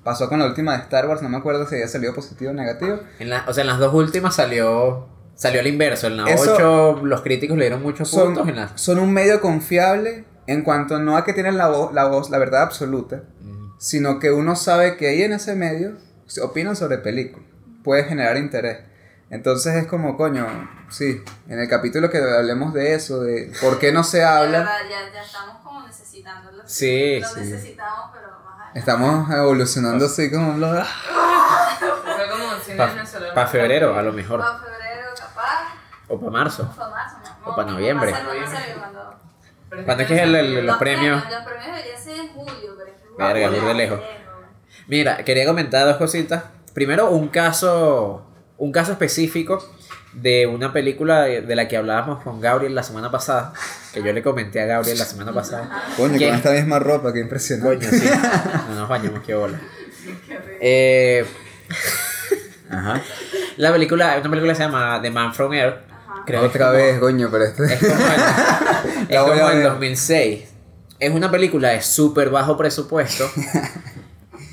Pasó 0.04 0.28
con 0.28 0.38
la 0.38 0.46
última 0.46 0.76
de 0.76 0.82
Star 0.84 1.08
Wars, 1.08 1.20
no 1.22 1.28
me 1.28 1.36
acuerdo 1.38 1.66
si 1.66 1.74
había 1.74 1.88
salido 1.88 2.14
positivo 2.14 2.50
o 2.50 2.54
negativo. 2.54 3.00
En 3.18 3.30
la- 3.30 3.44
o 3.48 3.52
sea, 3.52 3.62
en 3.62 3.68
las 3.68 3.78
dos 3.78 3.92
últimas 3.94 4.34
salió 4.36 5.08
salió 5.34 5.60
al 5.60 5.66
inverso. 5.66 6.06
En 6.06 6.16
la 6.16 6.30
Eso- 6.30 6.54
8 6.54 7.00
los 7.04 7.20
críticos 7.22 7.58
le 7.58 7.64
dieron 7.64 7.82
muchos 7.82 8.08
Son, 8.08 8.26
puntos. 8.34 8.48
En 8.48 8.56
la... 8.56 8.78
son 8.78 8.98
un 8.98 9.12
medio 9.12 9.40
confiable 9.42 10.24
en 10.46 10.62
cuanto 10.62 10.98
no 10.98 11.16
a 11.16 11.24
que 11.24 11.32
tienen 11.34 11.58
la, 11.58 11.68
voz, 11.68 11.92
la 11.92 12.06
voz, 12.06 12.30
la 12.30 12.38
verdad 12.38 12.62
absoluta, 12.62 13.22
sino 13.78 14.18
que 14.18 14.30
uno 14.30 14.56
sabe 14.56 14.96
que 14.96 15.08
ahí 15.08 15.22
en 15.22 15.32
ese 15.32 15.54
medio 15.54 15.92
se 16.26 16.40
opinan 16.40 16.74
sobre 16.76 16.98
películas. 16.98 17.46
Puede 17.84 18.04
generar 18.04 18.36
interés. 18.38 18.78
Entonces 19.28 19.74
es 19.74 19.86
como, 19.88 20.16
coño, 20.16 20.46
sí, 20.88 21.22
en 21.48 21.58
el 21.58 21.68
capítulo 21.68 22.08
que 22.10 22.18
hablemos 22.18 22.72
de 22.72 22.94
eso, 22.94 23.20
de 23.20 23.52
por 23.60 23.78
qué 23.80 23.90
no 23.92 24.04
se 24.04 24.24
habla, 24.24 24.58
verdad, 24.60 24.78
ya, 24.88 25.12
ya 25.12 25.22
estamos 25.22 25.56
como 25.64 25.84
necesitándolo. 25.86 26.62
Sí, 26.64 27.18
Lo 27.20 27.28
sí. 27.28 27.40
necesitamos, 27.40 28.10
pero 28.14 28.28
más 28.44 28.54
adelante. 28.54 28.78
estamos 28.78 29.30
evolucionando 29.30 30.06
así 30.06 30.30
como... 30.30 30.56
lo- 30.58 30.68
Fue 30.84 32.28
como 32.30 32.44
un 32.54 32.60
cine 32.60 32.76
Para 33.34 33.46
febrero, 33.48 33.98
a 33.98 34.02
lo 34.02 34.12
mejor. 34.12 34.38
Para 34.40 34.58
febrero, 34.58 35.08
capaz. 35.18 35.74
O 36.08 36.20
para 36.20 36.30
marzo. 36.30 36.72
Para 36.76 36.90
marzo, 36.90 37.16
no. 37.44 37.50
O 37.52 37.56
para 37.56 37.70
noviembre. 37.72 38.10
Cuando- 38.12 39.84
¿Cuándo 39.84 40.02
es 40.04 40.08
que 40.08 40.14
es 40.14 40.22
el- 40.22 40.34
el- 40.36 40.54
los 40.54 40.64
Los 40.64 40.76
premios? 40.78 41.24
Los 41.30 41.42
premios 41.42 41.66
deberían 41.66 42.00
ser 42.02 42.16
en 42.20 42.28
julio, 42.28 42.74
pero 42.78 42.90
es 42.90 42.96
que 43.02 43.08
Verga, 43.18 43.46
julio 43.48 43.62
muy 43.62 43.68
de 43.68 43.74
lejos. 43.74 44.00
Mira, 44.86 45.16
quería 45.24 45.46
comentar 45.46 45.84
dos 45.84 45.96
cositas. 45.96 46.44
Primero, 46.72 47.10
un 47.10 47.28
caso, 47.28 48.25
un 48.58 48.72
caso 48.72 48.92
específico 48.92 49.64
de 50.12 50.46
una 50.46 50.72
película 50.72 51.22
de 51.24 51.54
la 51.56 51.68
que 51.68 51.76
hablábamos 51.76 52.22
con 52.22 52.40
Gabriel 52.40 52.74
la 52.74 52.82
semana 52.82 53.10
pasada, 53.10 53.52
que 53.92 54.02
yo 54.02 54.12
le 54.12 54.22
comenté 54.22 54.60
a 54.62 54.64
Gabriel 54.66 54.98
la 54.98 55.04
semana 55.04 55.32
pasada. 55.32 55.84
Coño, 55.96 56.18
¿Qué? 56.18 56.26
con 56.28 56.36
esta 56.36 56.50
misma 56.52 56.78
ropa, 56.78 57.12
qué 57.12 57.20
impresionante. 57.20 57.86
Coño, 57.86 57.90
sí. 58.00 58.08
No 58.70 58.74
nos 58.76 58.88
bañamos, 58.88 59.20
qué 59.26 59.34
bola. 59.34 59.60
Eh, 60.60 61.26
Ajá. 62.70 63.02
la 63.58 63.72
película, 63.72 64.16
una 64.20 64.30
película 64.30 64.52
que 64.52 64.56
se 64.56 64.62
llama 64.62 65.00
The 65.02 65.10
Man 65.10 65.34
from 65.34 65.52
Earth. 65.52 65.80
Creo 66.24 66.40
que 66.40 66.46
Otra 66.46 66.66
como- 66.66 66.78
vez, 66.78 66.98
coño, 66.98 67.28
pero 67.30 67.44
este... 67.44 67.64
Es 67.74 67.78
como 67.78 67.92
el, 67.94 69.02
es 69.02 69.10
La 69.10 69.22
voy 69.22 69.32
como 69.36 69.46
a 69.48 69.52
el 69.52 69.58
ver. 69.58 69.68
2006. 69.68 70.44
Es 70.98 71.10
una 71.12 71.30
película 71.30 71.68
de 71.70 71.82
súper 71.82 72.30
bajo 72.30 72.56
presupuesto 72.56 73.30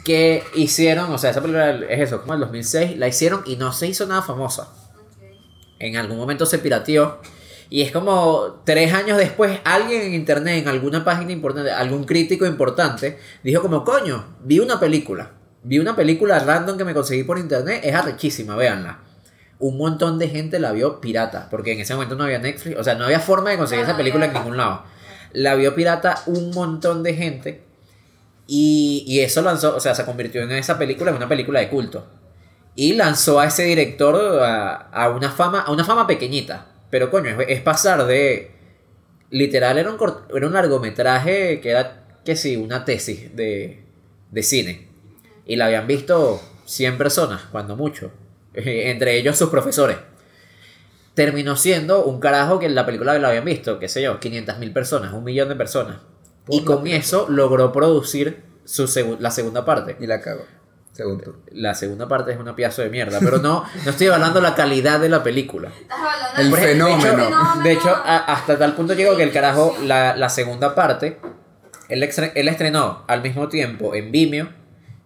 que 0.04 0.44
hicieron, 0.54 1.12
o 1.12 1.18
sea, 1.18 1.32
esa 1.32 1.42
película 1.42 1.70
es 1.90 2.00
eso, 2.02 2.22
como 2.22 2.34
el 2.34 2.40
2006, 2.42 2.98
la 2.98 3.08
hicieron 3.08 3.42
y 3.46 3.56
no 3.56 3.72
se 3.72 3.88
hizo 3.88 4.06
nada 4.06 4.22
famosa. 4.22 4.70
En 5.80 5.98
algún 5.98 6.18
momento 6.18 6.46
se 6.46 6.60
pirateó 6.60 7.20
y 7.70 7.82
es 7.82 7.92
como 7.92 8.62
tres 8.66 8.94
años 8.94 9.18
después 9.18 9.60
alguien 9.64 10.04
en 10.04 10.14
internet, 10.14 10.62
en 10.62 10.68
alguna 10.68 11.04
página 11.04 11.32
importante, 11.32 11.72
algún 11.72 12.04
crítico 12.04 12.46
importante, 12.46 13.18
dijo 13.44 13.62
como, 13.62 13.84
coño, 13.84 14.26
vi 14.44 14.60
una 14.60 14.80
película. 14.80 15.32
Vi 15.64 15.80
una 15.80 15.96
película 15.96 16.40
random 16.40 16.78
que 16.78 16.84
me 16.84 16.94
conseguí 16.94 17.24
por 17.24 17.40
internet, 17.40 17.82
es 17.84 17.96
arrechísima, 17.96 18.56
véanla. 18.56 19.00
Un 19.60 19.78
montón 19.78 20.20
de 20.20 20.28
gente 20.28 20.60
la 20.60 20.74
vio 20.74 21.00
pirata, 21.00 21.48
porque 21.50 21.72
en 21.72 21.80
ese 21.80 21.94
momento 21.94 22.16
no 22.16 22.26
había 22.26 22.40
Netflix, 22.40 22.78
o 22.78 22.84
sea, 22.84 22.96
no 22.96 23.06
había 23.06 23.20
forma 23.20 23.50
de 23.50 23.58
conseguir 23.58 23.86
esa 23.86 23.96
película 23.96 24.26
en 24.26 24.34
ningún 24.34 24.58
lado. 24.58 24.84
La 25.32 25.56
vio 25.56 25.74
pirata 25.74 26.22
un 26.26 26.52
montón 26.52 27.02
de 27.02 27.16
gente 27.16 27.64
y, 28.48 29.04
y 29.08 29.20
eso 29.22 29.42
lanzó, 29.42 29.76
o 29.76 29.80
sea, 29.80 29.96
se 29.96 30.06
convirtió 30.06 30.42
en 30.42 30.52
esa 30.52 30.78
película 30.78 31.12
en 31.12 31.18
una 31.18 31.30
película 31.30 31.60
de 31.60 31.70
culto. 31.70 32.08
Y 32.76 32.94
lanzó 32.94 33.40
a 33.40 33.46
ese 33.48 33.64
director 33.64 34.42
a, 34.44 34.74
a 34.76 35.10
una 35.10 35.30
fama, 35.32 35.62
a 35.62 35.72
una 35.72 35.84
fama 35.86 36.08
pequeñita. 36.08 36.68
Pero 36.90 37.10
coño, 37.12 37.40
es, 37.42 37.62
pasar 37.62 38.06
de. 38.06 38.52
Literal, 39.30 39.78
era 39.78 39.92
un, 39.92 39.98
cort- 39.98 40.26
era 40.36 40.46
un 40.48 40.54
largometraje 40.54 41.60
que 41.62 41.70
era, 41.72 42.06
que 42.26 42.36
sí, 42.36 42.56
una 42.58 42.86
tesis 42.86 43.36
de, 43.36 43.84
de 44.32 44.44
cine. 44.44 44.90
Y 45.46 45.56
la 45.56 45.66
habían 45.66 45.88
visto 45.88 46.42
100 46.66 46.98
personas, 46.98 47.44
cuando 47.52 47.76
mucho. 47.76 48.12
Entre 48.54 49.18
ellos 49.18 49.38
sus 49.38 49.50
profesores. 49.50 49.98
Terminó 51.14 51.56
siendo 51.56 52.06
un 52.06 52.20
carajo 52.20 52.58
que 52.60 52.66
en 52.66 52.74
la 52.76 52.86
película 52.88 53.18
la 53.20 53.28
habían 53.30 53.46
visto, 53.46 53.78
qué 53.78 53.88
sé 53.88 54.02
yo, 54.02 54.20
500 54.20 54.58
mil 54.58 54.74
personas, 54.74 55.14
un 55.14 55.24
millón 55.24 55.48
de 55.50 55.56
personas. 55.56 55.98
Y 56.50 56.64
con 56.64 56.86
eso 56.88 57.26
logró 57.30 57.72
producir 57.72 58.44
su 58.66 58.84
segu- 58.86 59.18
la 59.20 59.32
segunda 59.32 59.66
parte. 59.66 59.96
Y 60.00 60.08
la 60.08 60.20
cago. 60.22 60.44
Según 60.92 61.20
tú. 61.22 61.36
La 61.52 61.74
segunda 61.74 62.08
parte 62.08 62.32
es 62.34 62.38
una 62.40 62.56
piazo 62.56 62.84
de 62.84 62.90
mierda, 62.90 63.20
pero 63.20 63.40
no, 63.40 63.64
no 63.84 63.90
estoy 63.90 64.08
hablando 64.08 64.40
de 64.40 64.44
la 64.48 64.54
calidad 64.54 65.00
de 65.00 65.10
la 65.10 65.24
película. 65.24 65.70
Estás 65.82 65.98
hablando 65.98 66.40
El 66.42 66.52
de- 66.52 66.68
fenómeno. 66.68 67.02
fenómeno. 67.02 67.64
De 67.64 67.72
hecho, 67.72 67.90
a- 67.90 68.18
hasta 68.34 68.60
tal 68.60 68.76
punto 68.76 68.94
llegó 68.94 69.16
que 69.18 69.24
el 69.24 69.32
carajo, 69.32 69.76
la, 69.84 70.16
la 70.16 70.30
segunda 70.30 70.76
parte, 70.76 71.20
él, 71.90 72.04
extre- 72.04 72.32
él 72.36 72.48
estrenó 72.48 73.04
al 73.08 73.24
mismo 73.24 73.48
tiempo 73.50 73.96
en 73.96 74.12
Vimeo, 74.12 74.50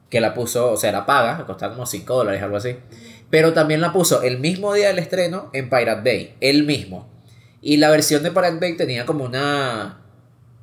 que 0.10 0.20
la 0.20 0.34
puso, 0.34 0.72
o 0.72 0.78
sea, 0.78 0.92
la 0.92 1.06
paga, 1.06 1.46
costaba 1.46 1.74
como 1.74 1.86
5 1.86 2.16
dólares, 2.16 2.42
algo 2.44 2.58
así. 2.58 2.76
Pero 3.30 3.54
también 3.54 3.80
la 3.82 3.94
puso 3.94 4.22
el 4.24 4.40
mismo 4.40 4.74
día 4.74 4.88
del 4.88 5.00
estreno 5.00 5.50
en 5.54 5.70
Pirate 5.70 6.02
Bay, 6.04 6.36
el 6.42 6.64
mismo. 6.66 7.10
Y 7.62 7.78
la 7.78 7.90
versión 7.90 8.24
de 8.24 8.32
Pirate 8.32 8.58
Bay 8.60 8.76
tenía 8.76 9.06
como 9.06 9.24
una 9.26 10.02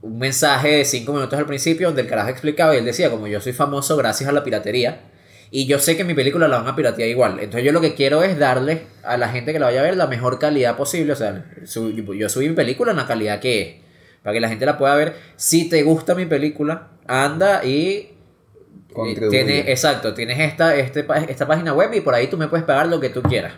un 0.04 0.18
mensaje 0.18 0.68
de 0.68 0.84
5 0.84 1.12
minutos 1.12 1.38
al 1.38 1.46
principio 1.46 1.88
donde 1.88 2.02
el 2.02 2.08
carajo 2.08 2.28
explicaba 2.28 2.74
y 2.74 2.78
él 2.78 2.84
decía, 2.84 3.10
como 3.10 3.26
yo 3.26 3.40
soy 3.40 3.54
famoso 3.54 3.96
gracias 3.96 4.28
a 4.28 4.32
la 4.32 4.44
piratería, 4.44 5.00
y 5.50 5.66
yo 5.66 5.78
sé 5.78 5.96
que 5.96 6.04
mi 6.04 6.14
película 6.14 6.46
la 6.46 6.58
van 6.58 6.68
a 6.68 6.76
piratear 6.76 7.08
igual. 7.08 7.38
Entonces 7.38 7.64
yo 7.64 7.72
lo 7.72 7.80
que 7.80 7.94
quiero 7.94 8.22
es 8.22 8.38
darle 8.38 8.82
a 9.02 9.16
la 9.16 9.28
gente 9.28 9.52
que 9.52 9.58
la 9.58 9.66
vaya 9.66 9.80
a 9.80 9.84
ver 9.84 9.96
la 9.96 10.08
mejor 10.08 10.38
calidad 10.38 10.76
posible. 10.76 11.12
O 11.12 11.16
sea, 11.16 11.44
yo 11.64 12.28
subí 12.28 12.48
mi 12.48 12.54
película 12.56 12.90
en 12.90 12.96
la 12.96 13.06
calidad 13.06 13.38
que 13.38 13.62
es. 13.62 13.74
Para 14.22 14.34
que 14.34 14.40
la 14.40 14.48
gente 14.48 14.66
la 14.66 14.76
pueda 14.76 14.96
ver. 14.96 15.14
Si 15.36 15.68
te 15.68 15.84
gusta 15.84 16.16
mi 16.16 16.26
película, 16.26 16.88
anda 17.06 17.64
y... 17.64 18.16
Contribuye. 18.92 19.44
Tiene, 19.44 19.70
exacto, 19.70 20.12
tienes 20.12 20.40
esta, 20.40 20.74
este, 20.74 21.06
esta 21.28 21.46
página 21.46 21.72
web 21.72 21.94
y 21.94 22.00
por 22.00 22.14
ahí 22.14 22.26
tú 22.26 22.36
me 22.36 22.48
puedes 22.48 22.66
pagar 22.66 22.88
lo 22.88 22.98
que 22.98 23.10
tú 23.10 23.22
quieras. 23.22 23.52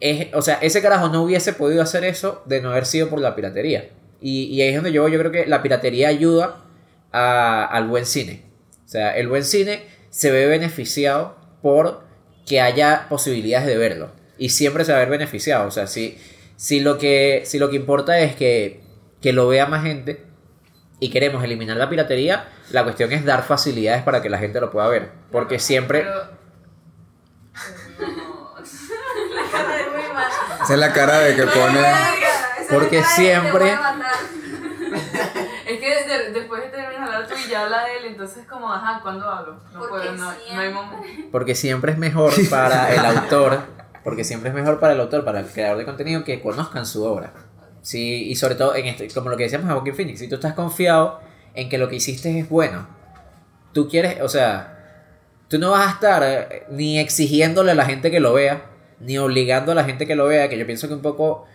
Es, 0.00 0.34
o 0.34 0.42
sea, 0.42 0.54
ese 0.56 0.82
carajo 0.82 1.08
no 1.08 1.22
hubiese 1.22 1.52
podido 1.52 1.82
hacer 1.82 2.04
eso 2.04 2.42
de 2.46 2.60
no 2.60 2.70
haber 2.70 2.86
sido 2.86 3.08
por 3.08 3.20
la 3.20 3.36
piratería. 3.36 3.90
Y, 4.20 4.44
y 4.44 4.62
ahí 4.62 4.68
es 4.68 4.74
donde 4.74 4.92
yo, 4.92 5.08
yo 5.08 5.18
creo 5.18 5.32
que 5.32 5.46
la 5.46 5.62
piratería 5.62 6.08
ayuda 6.08 6.56
a- 7.12 7.64
al 7.64 7.86
buen 7.88 8.06
cine. 8.06 8.44
O 8.84 8.88
sea, 8.88 9.16
el 9.16 9.28
buen 9.28 9.44
cine 9.44 9.84
se 10.10 10.30
ve 10.30 10.46
beneficiado 10.46 11.36
por 11.62 12.04
que 12.46 12.60
haya 12.60 13.06
posibilidades 13.08 13.66
de 13.66 13.76
verlo. 13.78 14.10
Y 14.38 14.48
siempre 14.50 14.84
se 14.84 14.92
va 14.92 14.98
a 14.98 15.00
ver 15.00 15.10
beneficiado. 15.10 15.66
O 15.68 15.70
sea, 15.70 15.86
si, 15.86 16.18
si, 16.56 16.80
lo, 16.80 16.98
que, 16.98 17.42
si 17.44 17.58
lo 17.58 17.70
que 17.70 17.76
importa 17.76 18.18
es 18.20 18.34
que, 18.34 18.80
que 19.22 19.32
lo 19.32 19.46
vea 19.48 19.66
más 19.66 19.84
gente 19.84 20.24
y 20.98 21.10
queremos 21.10 21.42
eliminar 21.44 21.76
la 21.76 21.88
piratería, 21.88 22.48
la 22.72 22.82
cuestión 22.84 23.12
es 23.12 23.24
dar 23.24 23.42
facilidades 23.44 24.02
para 24.02 24.20
que 24.22 24.28
la 24.30 24.38
gente 24.38 24.60
lo 24.60 24.70
pueda 24.70 24.88
ver. 24.88 25.10
Porque 25.30 25.58
siempre... 25.58 26.00
Pero- 26.00 26.40
No. 28.00 28.30
La 29.34 29.50
cara 29.52 29.76
de 29.76 29.84
muy 29.90 30.12
mal. 30.14 30.26
Esa 30.62 30.72
es 30.74 30.78
la 30.78 30.92
cara 30.92 31.18
de 31.20 31.36
que 31.36 31.42
pone. 31.44 31.80
Porque 32.70 33.02
siempre- 33.02 33.74
Es 35.66 35.78
que 35.78 35.88
de- 35.88 36.32
después 36.32 36.62
de 36.62 36.68
terminar 36.70 37.08
de 37.08 37.14
hablar 37.14 37.28
tú 37.28 37.34
y 37.46 37.48
ya 37.48 37.62
habla 37.62 37.84
él, 37.92 38.04
entonces 38.06 38.44
como, 38.46 38.72
ajá, 38.72 38.98
¿cuándo 39.02 39.28
hablo? 39.28 39.60
No 39.72 39.78
Porque 39.78 40.08
puedo, 40.08 40.12
no, 40.16 40.32
no 40.52 40.60
hay 40.60 40.72
momento. 40.72 40.96
Porque 41.30 41.54
siempre 41.54 41.92
es 41.92 41.98
mejor 41.98 42.32
para 42.50 42.92
el 42.94 43.04
autor, 43.06 43.60
porque 44.02 44.24
siempre 44.24 44.48
es 44.50 44.54
mejor 44.54 44.80
para 44.80 44.94
el 44.94 45.00
autor, 45.00 45.24
para 45.24 45.40
el 45.40 45.46
creador 45.46 45.78
de 45.78 45.84
contenido, 45.84 46.24
que 46.24 46.40
conozcan 46.40 46.86
su 46.86 47.04
obra. 47.04 47.32
Sí, 47.82 48.24
y 48.28 48.34
sobre 48.34 48.56
todo 48.56 48.74
en 48.74 48.86
esto, 48.86 49.04
como 49.14 49.30
lo 49.30 49.36
que 49.36 49.44
decíamos 49.44 49.70
a 49.70 49.74
Joaquin 49.74 49.94
Phoenix, 49.94 50.18
si 50.18 50.28
tú 50.28 50.34
estás 50.34 50.54
confiado 50.54 51.20
en 51.54 51.68
que 51.68 51.78
lo 51.78 51.88
que 51.88 51.96
hiciste 51.96 52.36
es 52.38 52.48
bueno, 52.48 52.86
tú 53.72 53.88
quieres, 53.88 54.20
o 54.22 54.28
sea, 54.28 55.06
tú 55.48 55.58
no 55.58 55.70
vas 55.70 55.86
a 55.86 55.90
estar 55.92 56.22
eh, 56.24 56.66
ni 56.70 56.98
exigiéndole 56.98 57.70
a 57.72 57.74
la 57.76 57.84
gente 57.86 58.10
que 58.10 58.18
lo 58.20 58.32
vea, 58.34 58.62
ni 58.98 59.18
obligando 59.18 59.70
a 59.72 59.74
la 59.76 59.84
gente 59.84 60.06
que 60.06 60.16
lo 60.16 60.26
vea, 60.26 60.48
que 60.48 60.58
yo 60.58 60.66
pienso 60.66 60.88
que 60.88 60.94
un 60.94 61.00
poco, 61.02 61.46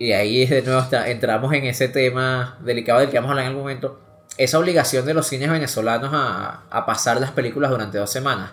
y 0.00 0.12
ahí 0.12 0.46
de 0.46 0.62
nuevo 0.62 0.80
está- 0.80 1.08
entramos 1.08 1.52
en 1.54 1.64
ese 1.66 1.86
tema 1.88 2.56
delicado 2.64 2.98
del 3.00 3.10
que 3.10 3.18
vamos 3.18 3.28
a 3.28 3.32
hablar 3.32 3.44
en 3.44 3.48
algún 3.50 3.62
momento, 3.62 4.00
esa 4.38 4.58
obligación 4.58 5.04
de 5.06 5.14
los 5.14 5.26
cines 5.28 5.50
venezolanos 5.50 6.10
a, 6.12 6.62
a 6.70 6.86
pasar 6.86 7.20
las 7.20 7.30
películas 7.30 7.70
durante 7.70 7.98
dos 7.98 8.10
semanas, 8.10 8.50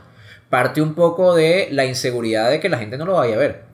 parte 0.50 0.82
un 0.82 0.93
poco 0.93 1.34
de 1.34 1.70
la 1.72 1.86
inseguridad 1.86 2.50
de 2.52 2.60
que 2.60 2.70
la 2.70 2.78
gente 2.78 2.98
no 2.98 3.06
lo 3.06 3.14
vaya 3.14 3.36
a 3.36 3.39
ver. 3.39 3.66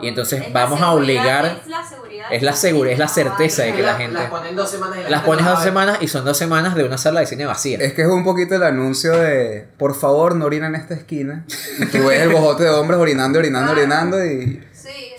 Y 0.00 0.08
entonces 0.08 0.42
Es 0.48 0.52
vamos 0.52 0.80
a 0.80 0.90
obligar- 0.92 1.58
Es 1.62 1.66
la 1.68 1.84
seguridad. 1.84 2.26
es 2.32 2.42
la 2.42 2.52
segura- 2.56 2.90
es 2.90 2.98
la 2.98 3.06
certeza 3.06 3.62
de 3.62 3.72
que 3.74 3.82
la 3.82 3.94
gente- 3.94 4.14
Las 4.18 4.30
ponen 4.30 4.56
dos 4.56 4.68
semanas 4.68 4.98
y 4.98 5.02
la 5.04 5.10
Las 5.10 5.22
pones 5.22 5.44
no 5.44 5.50
dos 5.52 5.62
semanas 5.62 5.98
y 6.00 6.08
son 6.08 6.24
dos 6.24 6.36
semanas 6.36 6.74
de 6.74 6.82
una 6.82 6.98
sala 6.98 7.20
de 7.20 7.26
cine 7.26 7.46
vacía. 7.46 7.78
Es 7.80 7.92
que 7.92 8.02
es 8.02 8.08
un 8.08 8.24
poquito 8.24 8.56
el 8.56 8.64
anuncio 8.64 9.12
de 9.12 9.68
por 9.78 9.94
favor 9.94 10.34
no 10.34 10.46
orina 10.46 10.66
en 10.66 10.74
esta 10.74 10.94
esquina. 10.94 11.44
Y 11.78 11.86
tú 11.86 12.04
ves 12.08 12.20
el 12.20 12.30
bojote 12.30 12.64
de 12.64 12.70
hombres 12.70 12.98
orinando, 12.98 13.38
orinando, 13.38 13.70
orinando 13.78 14.24
y. 14.24 14.60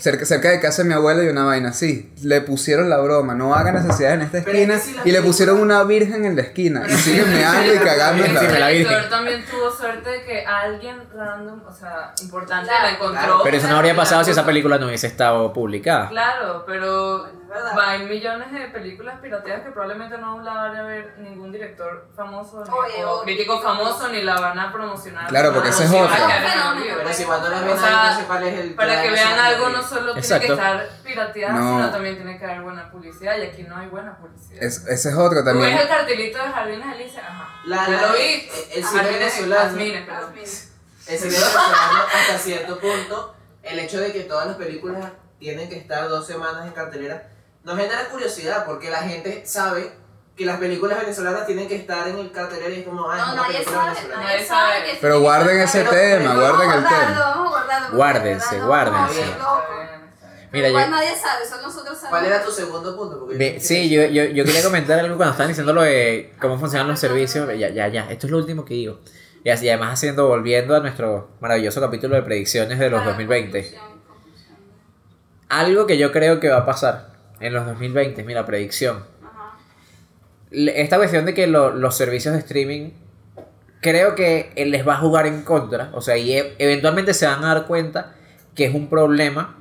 cerca, 0.04 0.26
cerca 0.26 0.50
de 0.50 0.60
casa 0.60 0.82
de 0.82 0.88
mi 0.88 0.94
abuela 0.94 1.24
y 1.24 1.28
una 1.28 1.44
vaina 1.44 1.70
así. 1.70 2.12
Le 2.22 2.42
pusieron 2.42 2.90
la 2.90 2.98
broma, 2.98 3.34
no 3.34 3.54
hagan 3.54 3.74
necesidades 3.74 4.16
en 4.16 4.22
esta 4.26 4.42
Pero 4.44 4.58
es 4.58 4.66
que 4.66 4.74
esquina. 4.74 5.02
Y 5.06 5.12
le 5.12 5.22
pusieron 5.22 5.60
una 5.60 5.82
virgen 5.84 6.26
en 6.26 6.36
la 6.36 6.42
esquina. 6.42 6.82
Y 6.86 6.92
siguen 6.92 7.32
meando 7.32 7.74
y 7.74 7.78
cagando 7.78 8.22
en 8.24 8.34
la 8.34 8.42
la 8.42 8.70
el 8.70 8.76
Virgen. 8.78 8.88
director 8.94 9.10
también 9.10 9.44
tuvo 9.50 9.70
suerte 9.70 10.10
de 10.10 10.24
que 10.24 10.44
alguien 10.44 10.96
random, 11.16 11.62
o 11.66 11.72
sea, 11.72 12.12
importante, 12.22 12.66
Claro. 12.68 12.82
la 12.84 12.90
encontró. 12.90 13.18
Claro. 13.20 13.40
Pero 13.44 13.56
eso 13.56 13.68
no 13.68 13.76
habría 13.76 13.96
pasado 13.96 14.22
si 14.24 14.30
esa 14.30 14.44
película 14.44 14.76
no 14.78 14.86
hubiese 14.86 15.06
estado 15.06 15.52
publicada. 15.54 16.08
Claro, 16.10 16.64
pero 16.66 17.26
verdad. 17.54 17.78
hay 17.80 18.04
millones 18.06 18.52
de 18.52 18.60
películas 18.68 19.18
pirateadas 19.20 19.62
que 19.64 19.70
probablemente 19.70 20.18
no 20.18 20.40
la 20.42 20.52
van 20.54 20.76
a 20.76 20.82
ver 20.82 21.14
ningún 21.18 21.52
director 21.52 22.08
famoso 22.14 22.64
ni- 22.64 22.70
Oye, 22.72 23.04
o 23.04 23.20
o 23.20 23.22
crítico 23.22 23.60
famoso 23.60 24.08
ni 24.08 24.22
la 24.22 24.38
van 24.40 24.58
a 24.58 24.72
promocionar. 24.72 25.28
Claro, 25.28 25.52
porque 25.54 25.68
ese 25.70 25.84
es 25.84 25.90
otro. 25.90 26.06
quedar 26.14 26.30
en 26.30 26.36
el 26.36 26.50
Fenómeno. 26.50 26.80
olvido. 26.80 26.96
Pero 26.98 27.12
si 27.14 27.24
cuando 27.24 27.48
las 27.48 27.64
ven 27.64 27.72
O 27.72 27.76
sea, 27.78 27.86
ahí, 27.88 27.94
entonces, 28.04 28.24
¿cuál 28.26 28.42
es 28.44 28.58
el 28.60 28.74
Para 28.74 29.02
que 29.02 29.10
vean 29.10 29.38
algo 29.38 29.68
no 29.70 29.82
solo 29.82 30.14
tiene 30.14 30.40
que 30.40 30.52
estar 30.52 30.88
pirateada, 31.04 31.52
No. 31.54 31.76
sino 31.76 31.90
también 31.90 32.16
tiene 32.16 32.38
que 32.38 32.44
haber 32.44 32.62
buena 32.62 32.90
publicidad 32.90 33.36
y 33.38 33.42
aquí 33.42 33.62
no 33.62 33.76
hay 33.76 33.86
buena 33.88 34.16
publicidad. 34.18 34.62
Es- 34.62 34.86
ese 34.86 35.08
es 35.10 35.14
otro 35.16 35.38
Tú 35.40 35.44
también. 35.46 35.72
ves 35.74 35.82
el 35.82 35.88
cartelito 35.88 36.38
de 36.38 36.44
Jardines 36.50 36.86
Alicia, 36.86 37.20
ajá. 37.28 37.48
La- 37.66 37.88
la- 37.88 38.02
lo 38.08 38.12
vi. 38.14 38.48
el- 38.74 38.84
cine 38.84 39.02
Jardines- 39.02 39.18
venezolano. 39.20 39.64
El 41.06 41.18
cine 41.18 41.30
venezolano, 41.30 41.98
hasta 42.14 42.38
cierto 42.38 42.78
punto, 42.78 43.34
el 43.62 43.78
hecho 43.78 44.00
de 44.00 44.12
que 44.12 44.20
todas 44.24 44.46
las 44.46 44.56
películas 44.56 45.12
tienen 45.38 45.68
que 45.68 45.76
estar 45.76 46.08
dos 46.08 46.26
semanas 46.26 46.66
en 46.66 46.72
cartelera, 46.72 47.28
nos 47.64 47.76
genera 47.78 48.04
curiosidad 48.08 48.64
porque 48.66 48.90
la 48.90 48.98
gente 49.02 49.42
sabe 49.46 49.90
que 50.36 50.44
las 50.44 50.58
películas 50.58 50.98
venezolanas 51.00 51.46
tienen 51.46 51.68
que 51.68 51.76
estar 51.76 52.08
en 52.08 52.18
el 52.18 52.32
cartelera 52.32 52.68
y 52.70 52.80
es 52.80 52.84
como, 52.86 53.08
ah, 53.10 53.16
es 53.18 53.26
No, 53.26 53.34
nadie 53.42 53.64
sabe, 53.64 53.76
venezolana. 53.90 54.14
nadie 54.16 54.24
Nadie 54.36 54.46
sabe 54.46 54.72
sabe. 54.78 54.84
que 54.90 54.98
Pero 55.00 55.20
guarden 55.20 55.60
ese 55.60 55.78
Pero- 55.78 55.90
tema, 55.90 56.30
pero 56.34 56.40
guarden 56.40 56.70
el 56.70 56.76
Vamos 56.84 56.92
a 56.92 56.96
guardarlo, 56.96 57.14
tema. 57.14 57.30
vamos 57.30 57.46
a 57.46 57.50
guardarlo, 57.50 57.86
porque 57.86 57.96
Guárdense, 57.96 58.60
guárdense. 58.60 59.24
Mira, 60.52 60.68
Igual 60.68 60.84
yo, 60.84 60.90
nadie 60.90 61.16
sabe, 61.16 61.44
solo 61.48 61.62
nosotros 61.62 61.98
sabemos. 61.98 62.10
¿Cuál 62.10 62.24
era 62.26 62.44
tu 62.44 62.50
segundo 62.52 62.96
punto? 62.96 63.18
Porque 63.20 63.58
sí, 63.60 63.90
yo, 63.90 64.04
yo, 64.04 64.24
yo 64.24 64.44
quería 64.44 64.62
comentar 64.62 64.98
algo 65.00 65.16
cuando 65.16 65.32
estaban 65.32 65.48
diciendo 65.48 65.72
lo 65.72 65.82
de 65.82 66.32
cómo 66.40 66.58
funcionan 66.60 66.86
los 66.86 67.00
servicios. 67.00 67.48
Ya, 67.58 67.70
ya, 67.70 67.88
ya. 67.88 68.06
Esto 68.10 68.26
es 68.28 68.30
lo 68.30 68.38
último 68.38 68.64
que 68.64 68.74
digo. 68.74 69.00
Y 69.42 69.50
así, 69.50 69.68
además 69.68 69.94
haciendo, 69.94 70.28
volviendo 70.28 70.76
a 70.76 70.80
nuestro 70.80 71.30
maravilloso 71.40 71.80
capítulo 71.80 72.14
de 72.14 72.22
predicciones 72.22 72.78
de 72.78 72.88
los 72.88 73.00
Para 73.00 73.10
2020. 73.10 73.62
conclusión, 73.62 74.00
conclusión. 74.06 74.56
Algo 75.48 75.86
que 75.88 75.98
yo 75.98 76.12
creo 76.12 76.38
que 76.38 76.48
va 76.48 76.58
a 76.58 76.66
pasar 76.66 77.13
en 77.40 77.52
los 77.52 77.66
2020, 77.66 78.22
mira, 78.24 78.44
predicción. 78.46 79.04
Ajá. 79.22 79.58
Esta 80.50 80.96
cuestión 80.96 81.24
de 81.26 81.34
que 81.34 81.46
lo- 81.46 81.72
los 81.74 81.96
servicios 81.96 82.32
de 82.34 82.40
streaming 82.40 82.90
creo 83.80 84.14
que 84.14 84.52
eh, 84.56 84.66
les 84.66 84.86
va 84.86 84.94
a 84.94 84.98
jugar 84.98 85.26
en 85.26 85.42
contra. 85.42 85.90
O 85.94 86.00
sea, 86.00 86.16
y 86.16 86.32
e- 86.32 86.54
eventualmente 86.58 87.12
se 87.14 87.26
van 87.26 87.44
a 87.44 87.54
dar 87.54 87.66
cuenta 87.66 88.14
que 88.54 88.64
es 88.66 88.74
un 88.74 88.88
problema 88.88 89.58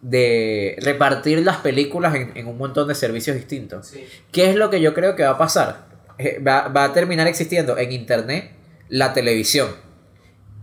de 0.00 0.76
repartir 0.82 1.44
las 1.44 1.58
películas 1.58 2.14
en, 2.16 2.32
en 2.34 2.46
un 2.48 2.58
montón 2.58 2.88
de 2.88 2.94
servicios 2.94 3.36
distintos. 3.36 3.86
Sí. 3.88 4.04
¿Qué 4.32 4.50
es 4.50 4.56
lo 4.56 4.68
que 4.70 4.80
yo 4.80 4.94
creo 4.94 5.14
que 5.14 5.22
va 5.22 5.30
a 5.30 5.38
pasar? 5.38 5.86
Eh, 6.18 6.40
Va, 6.46 6.68
va 6.68 6.84
a 6.84 6.92
terminar 6.92 7.26
existiendo 7.28 7.78
en 7.78 7.92
Internet 7.92 8.50
la 8.88 9.12
televisión. 9.14 9.68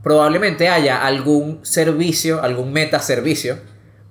Probablemente 0.03 0.69
haya 0.69 1.05
algún 1.05 1.59
servicio, 1.65 2.41
algún 2.41 2.73
metaservicio 2.73 3.57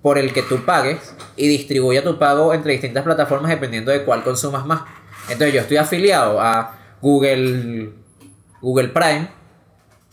por 0.02 0.18
el 0.18 0.32
que 0.32 0.42
tú 0.42 0.64
pagues 0.64 1.14
y 1.36 1.48
distribuya 1.48 2.02
tu 2.04 2.18
pago 2.18 2.54
entre 2.54 2.72
distintas 2.72 3.02
plataformas 3.04 3.50
dependiendo 3.50 3.90
de 3.90 4.04
cuál 4.04 4.22
consumas 4.22 4.64
más. 4.66 4.82
Entonces 5.28 5.52
yo 5.54 5.60
estoy 5.60 5.76
afiliado 5.76 6.40
a 6.40 6.78
Google, 7.02 7.90
Google 8.60 8.88
Prime 8.88 9.28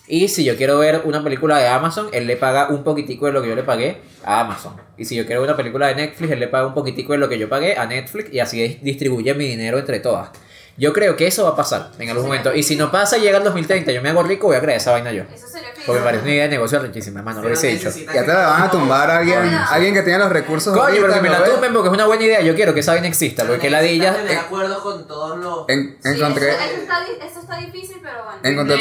y 0.07 0.27
si 0.27 0.43
yo 0.43 0.55
quiero 0.55 0.77
ver 0.77 1.01
una 1.05 1.23
película 1.23 1.57
de 1.57 1.67
Amazon, 1.67 2.07
él 2.13 2.27
le 2.27 2.35
paga 2.37 2.67
un 2.69 2.83
poquitico 2.83 3.25
de 3.25 3.31
lo 3.31 3.41
que 3.41 3.49
yo 3.49 3.55
le 3.55 3.63
pagué 3.63 4.01
a 4.23 4.41
Amazon. 4.41 4.73
Y 4.97 5.05
si 5.05 5.15
yo 5.15 5.25
quiero 5.25 5.41
ver 5.41 5.49
una 5.49 5.57
película 5.57 5.87
de 5.87 5.95
Netflix, 5.95 6.31
él 6.31 6.39
le 6.39 6.47
paga 6.47 6.67
un 6.67 6.73
poquitico 6.75 7.13
de 7.13 7.17
lo 7.19 7.27
que 7.29 7.39
yo 7.39 7.49
pagué 7.49 7.75
a 7.75 7.85
Netflix 7.87 8.31
y 8.31 8.39
así 8.39 8.59
dis- 8.61 8.79
distribuye 8.81 9.33
mi 9.33 9.47
dinero 9.47 9.79
entre 9.79 9.99
todas. 9.99 10.29
Yo 10.77 10.91
creo 10.91 11.15
que 11.15 11.25
eso 11.27 11.43
va 11.45 11.51
a 11.51 11.55
pasar 11.55 11.91
en 11.99 12.09
algún 12.09 12.25
momento. 12.25 12.53
Y 12.53 12.61
si 12.63 12.75
no 12.75 12.91
pasa, 12.91 13.17
llega 13.17 13.37
el 13.37 13.43
2030, 13.45 13.91
yo 13.93 14.01
me 14.01 14.09
hago 14.09 14.23
rico, 14.23 14.47
voy 14.47 14.57
a 14.57 14.61
crear 14.61 14.77
esa 14.77 14.91
vaina 14.91 15.11
yo. 15.13 15.23
Eso 15.33 15.47
sería 15.47 15.69
Porque 15.85 15.99
me 16.01 16.05
parece 16.05 16.23
una 16.23 16.31
idea 16.33 16.43
de 16.43 16.49
negocio 16.49 16.79
riquísima, 16.79 17.19
hermano, 17.19 17.37
lo 17.41 17.47
Pero 17.47 17.59
hubiese 17.59 17.87
dicho. 17.89 18.05
Ya 18.13 18.21
te 18.25 18.33
la 18.33 18.47
van 18.47 18.63
a 18.63 18.71
tumbar 18.71 19.09
a 19.09 19.17
alguien, 19.19 19.37
alguien 19.69 19.93
que 19.93 20.01
tenga 20.01 20.17
los 20.17 20.29
recursos. 20.31 20.75
Coño, 20.75 20.95
pero 20.99 21.13
que 21.13 21.21
me 21.21 21.29
¿no 21.29 21.39
la 21.39 21.45
tumben 21.45 21.71
porque 21.73 21.87
es 21.87 21.93
una 21.93 22.05
buena 22.07 22.23
idea. 22.23 22.41
Yo 22.41 22.55
quiero 22.55 22.73
que 22.73 22.81
esa 22.81 22.91
vaina 22.93 23.07
exista. 23.07 23.45
Porque 23.45 23.69
necesitas 23.69 24.11
ladilla. 24.11 24.25
tener 24.27 24.37
acuerdos 24.37 24.79
con 24.79 25.07
todos 25.07 25.37
los... 25.37 25.69
En- 25.69 25.97
Sí, 26.03 26.09
encontré, 26.09 26.49
eso, 26.49 26.59
eso 26.59 26.81
está, 26.81 27.05
di- 27.05 27.25
eso 27.25 27.39
está 27.39 27.57
difícil, 27.57 27.97
pero 28.01 28.23
bueno. 28.25 28.39
encontré. 28.43 28.77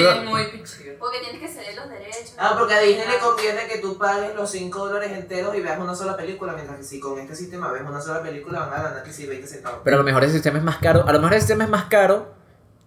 Porque 0.99 1.19
tienes 1.21 1.41
que 1.41 1.49
ceder 1.49 1.77
los 1.77 1.89
derechos. 1.91 2.33
Ah, 2.39 2.55
porque 2.59 2.73
a 2.75 2.81
Disney 2.81 3.07
le 3.07 3.19
conviene 3.19 3.67
que 3.71 3.79
tú 3.79 3.99
pagues 3.99 4.35
los 4.35 4.51
5 4.51 4.87
dólares 4.89 5.13
enteros 5.13 5.55
y 5.55 5.61
veas 5.61 5.79
una 5.79 5.95
sola 5.95 6.17
película, 6.17 6.55
mientras 6.55 6.79
que 6.79 6.85
si 6.85 6.99
con 6.99 7.19
este 7.19 7.37
sistema 7.37 7.71
ves 7.71 7.83
una 7.87 8.01
sola 8.01 8.23
película 8.23 8.61
van 8.61 8.73
a 8.73 8.83
ganar 8.85 9.03
que 9.03 9.13
si 9.13 9.27
20 9.27 9.47
centavos. 9.47 9.81
Pero 9.85 9.97
a 9.97 9.99
lo 9.99 10.05
mejor 10.05 10.25
ese 10.25 10.33
sistema 10.35 10.57
es 10.59 10.65
más 10.65 10.79
caro. 10.79 11.05
A 11.07 11.13
lo 11.13 11.19
mejor 11.19 11.35
el 11.35 11.41
sistema 11.41 11.65
es 11.65 11.71
más 11.71 11.84
caro. 11.85 12.35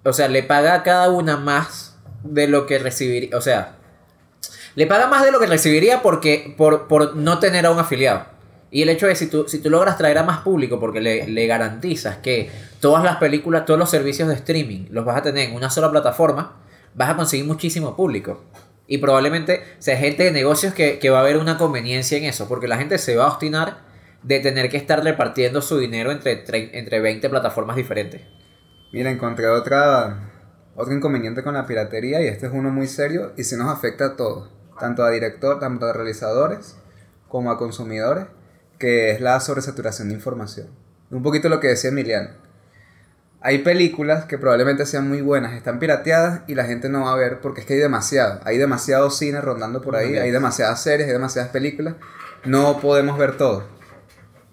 O 0.03 0.13
sea, 0.13 0.27
le 0.27 0.43
paga 0.43 0.73
a 0.75 0.83
cada 0.83 1.09
una 1.09 1.37
más 1.37 1.97
de 2.23 2.47
lo 2.47 2.65
que 2.65 2.79
recibiría, 2.79 3.35
o 3.37 3.41
sea, 3.41 3.75
le 4.75 4.87
paga 4.87 5.07
más 5.07 5.23
de 5.23 5.31
lo 5.31 5.39
que 5.39 5.47
recibiría 5.47 6.01
porque, 6.01 6.53
por, 6.57 6.87
por 6.87 7.15
no 7.15 7.39
tener 7.39 7.65
a 7.65 7.71
un 7.71 7.79
afiliado. 7.79 8.25
Y 8.69 8.81
el 8.83 8.89
hecho 8.89 9.07
es, 9.07 9.17
si 9.19 9.27
tú, 9.27 9.45
si 9.47 9.59
tú 9.59 9.69
logras 9.69 9.97
traer 9.97 10.17
a 10.17 10.23
más 10.23 10.39
público 10.39 10.79
porque 10.79 11.01
le, 11.01 11.27
le 11.27 11.47
garantizas 11.47 12.17
que 12.17 12.49
todas 12.79 13.03
las 13.03 13.15
películas, 13.17 13.65
todos 13.65 13.79
los 13.79 13.89
servicios 13.89 14.27
de 14.27 14.35
streaming 14.35 14.85
los 14.91 15.03
vas 15.05 15.17
a 15.17 15.21
tener 15.23 15.49
en 15.49 15.55
una 15.55 15.69
sola 15.69 15.89
plataforma, 15.89 16.57
vas 16.93 17.09
a 17.09 17.15
conseguir 17.15 17.45
muchísimo 17.45 17.95
público. 17.95 18.43
Y 18.87 18.99
probablemente 18.99 19.63
sea 19.79 19.97
gente 19.97 20.23
de 20.23 20.31
negocios 20.31 20.73
que, 20.73 20.99
que 20.99 21.09
va 21.09 21.19
a 21.19 21.23
ver 21.23 21.37
una 21.37 21.57
conveniencia 21.57 22.17
en 22.17 22.25
eso, 22.25 22.47
porque 22.47 22.67
la 22.67 22.77
gente 22.77 22.97
se 22.97 23.15
va 23.15 23.25
a 23.25 23.27
obstinar 23.29 23.79
de 24.23 24.39
tener 24.39 24.69
que 24.69 24.77
estar 24.77 25.03
repartiendo 25.03 25.61
su 25.61 25.77
dinero 25.77 26.11
entre, 26.11 26.45
tre- 26.45 26.69
entre 26.73 26.99
20 26.99 27.29
plataformas 27.29 27.75
diferentes. 27.75 28.21
Mira, 28.93 29.11
encontré 29.11 29.47
otra, 29.49 30.31
otro 30.75 30.93
inconveniente 30.93 31.43
con 31.43 31.55
la 31.55 31.67
piratería 31.67 32.21
y 32.21 32.27
este 32.27 32.47
es 32.47 32.53
uno 32.53 32.69
muy 32.69 32.87
serio 32.87 33.33
y 33.35 33.43
sí 33.43 33.57
nos 33.57 33.69
afecta 33.69 34.05
a 34.05 34.15
todos, 34.15 34.49
tanto 34.79 35.03
a 35.03 35.09
director, 35.09 35.59
tanto 35.59 35.85
a 35.85 35.93
realizadores 35.93 36.77
como 37.27 37.51
a 37.51 37.57
consumidores, 37.57 38.27
que 38.79 39.11
es 39.11 39.19
la 39.19 39.39
sobresaturación 39.41 40.07
de 40.07 40.13
información. 40.15 40.67
Un 41.11 41.21
poquito 41.21 41.49
lo 41.49 41.59
que 41.59 41.67
decía 41.67 41.89
Emiliano. 41.89 42.29
Hay 43.41 43.59
películas 43.59 44.25
que 44.25 44.37
probablemente 44.37 44.85
sean 44.85 45.07
muy 45.09 45.21
buenas, 45.21 45.53
están 45.53 45.79
pirateadas 45.79 46.41
y 46.47 46.55
la 46.55 46.63
gente 46.63 46.87
no 46.87 47.05
va 47.05 47.13
a 47.13 47.17
ver 47.17 47.39
porque 47.41 47.61
es 47.61 47.67
que 47.67 47.73
hay 47.73 47.79
demasiado. 47.79 48.39
Hay 48.45 48.57
demasiado 48.57 49.09
cine 49.11 49.41
rondando 49.41 49.81
por 49.81 49.97
ahí, 49.97 50.17
hay 50.17 50.31
demasiadas 50.31 50.81
series, 50.81 51.07
hay 51.07 51.13
demasiadas 51.13 51.51
películas. 51.51 51.95
No 52.45 52.79
podemos 52.79 53.17
ver 53.17 53.35
todo. 53.37 53.76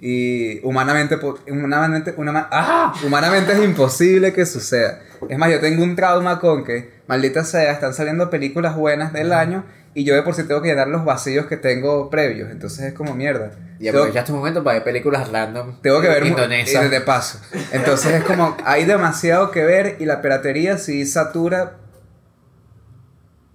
Y 0.01 0.61
humanamente, 0.67 1.19
humanamente, 1.51 2.13
una- 2.17 2.49
¡ah! 2.51 2.93
humanamente 3.07 3.53
es 3.53 3.65
imposible 3.65 4.33
que 4.33 4.45
suceda. 4.45 5.01
Es 5.29 5.39
más, 5.39 5.51
yo 5.51 5.61
tengo 5.61 5.83
un 5.83 5.97
trauma 5.97 6.41
con 6.41 6.65
que, 6.65 6.93
maldita 7.07 7.45
sea, 7.45 7.73
están 7.73 7.95
saliendo 7.95 8.29
películas 8.29 8.77
buenas 8.77 9.13
del 9.13 9.33
año 9.33 9.65
y 9.95 10.05
yo 10.05 10.15
de 10.15 10.23
por 10.23 10.35
sí 10.35 10.43
tengo 10.45 10.61
que 10.61 10.69
llenar 10.69 10.89
los 10.89 11.05
vacíos 11.05 11.47
que 11.47 11.57
tengo 11.57 12.11
previos. 12.11 12.51
Entonces 12.51 12.85
es 12.87 12.93
como 12.93 13.15
mierda. 13.15 13.53
Y 13.79 13.89
aprovechaste 13.89 14.33
un 14.33 14.39
momento 14.39 14.63
para 14.63 14.75
ver 14.75 14.85
películas 14.85 15.31
random. 15.31 15.81
tengo 15.81 16.01
que 16.01 16.09
ver 16.09 16.23
mu- 16.23 16.29
indonesias. 16.31 16.85
y 16.85 16.89
de 16.89 17.01
paso. 17.01 17.41
Entonces 17.73 18.13
es 18.15 18.25
como, 18.25 18.57
hay 18.65 18.85
demasiado 18.85 19.51
que 19.53 19.65
ver 19.65 19.97
y 20.01 20.05
la 20.05 20.21
piratería 20.21 20.77
sí 20.77 21.07
satura 21.07 21.77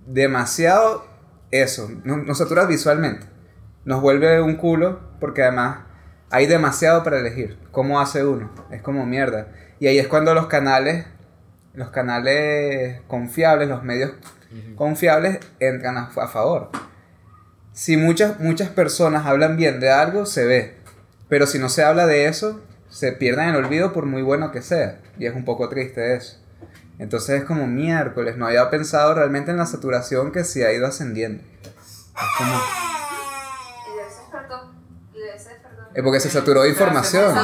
demasiado 0.07 1.05
eso. 1.51 1.89
Nos, 2.03 2.25
nos 2.25 2.37
satura 2.37 2.65
visualmente. 2.65 3.25
Nos 3.85 4.01
vuelve 4.01 4.41
un 4.41 4.55
culo 4.55 4.99
porque 5.19 5.43
además 5.43 5.79
hay 6.31 6.45
demasiado 6.45 7.03
para 7.03 7.19
elegir. 7.19 7.57
¿Cómo 7.71 7.99
hace 7.99 8.25
uno? 8.25 8.51
Es 8.71 8.81
como 8.81 9.05
mierda. 9.05 9.47
Y 9.79 9.87
ahí 9.87 9.99
es 9.99 10.07
cuando 10.07 10.33
los 10.33 10.47
canales, 10.47 11.05
los 11.73 11.89
canales 11.89 13.01
confiables, 13.07 13.69
los 13.69 13.83
medios 13.83 14.11
confiables 14.75 15.39
entran 15.59 15.97
a, 15.97 16.11
a 16.15 16.27
favor. 16.27 16.69
Si 17.73 17.97
muchas, 17.97 18.39
muchas 18.39 18.69
personas 18.69 19.25
hablan 19.25 19.55
bien 19.55 19.79
de 19.79 19.91
algo, 19.91 20.25
se 20.25 20.45
ve. 20.45 20.77
Pero 21.29 21.45
si 21.47 21.59
no 21.59 21.69
se 21.69 21.83
habla 21.83 22.07
de 22.07 22.27
eso, 22.27 22.61
se 22.89 23.11
pierden 23.11 23.49
en 23.49 23.55
el 23.55 23.63
olvido 23.63 23.93
por 23.93 24.05
muy 24.05 24.21
bueno 24.21 24.51
que 24.51 24.61
sea. 24.61 24.99
Y 25.17 25.25
es 25.25 25.35
un 25.35 25.45
poco 25.45 25.69
triste 25.69 26.15
eso. 26.15 26.37
Entonces 26.97 27.41
es 27.41 27.45
como 27.45 27.67
miércoles. 27.67 28.35
No 28.35 28.47
había 28.47 28.69
pensado 28.69 29.13
realmente 29.13 29.51
en 29.51 29.57
la 29.57 29.65
saturación 29.65 30.31
que 30.31 30.43
sí 30.43 30.63
ha 30.63 30.73
ido 30.73 30.85
ascendiendo. 30.85 31.43
Es 31.63 32.11
como... 32.37 32.53
Y 33.89 33.95
de 33.95 34.07
ese 34.07 34.19
despertó. 34.19 34.73
Y 35.13 35.19
Es 35.93 36.03
porque 36.03 36.19
se 36.19 36.29
saturó 36.29 36.63
de 36.63 36.69
información. 36.69 37.35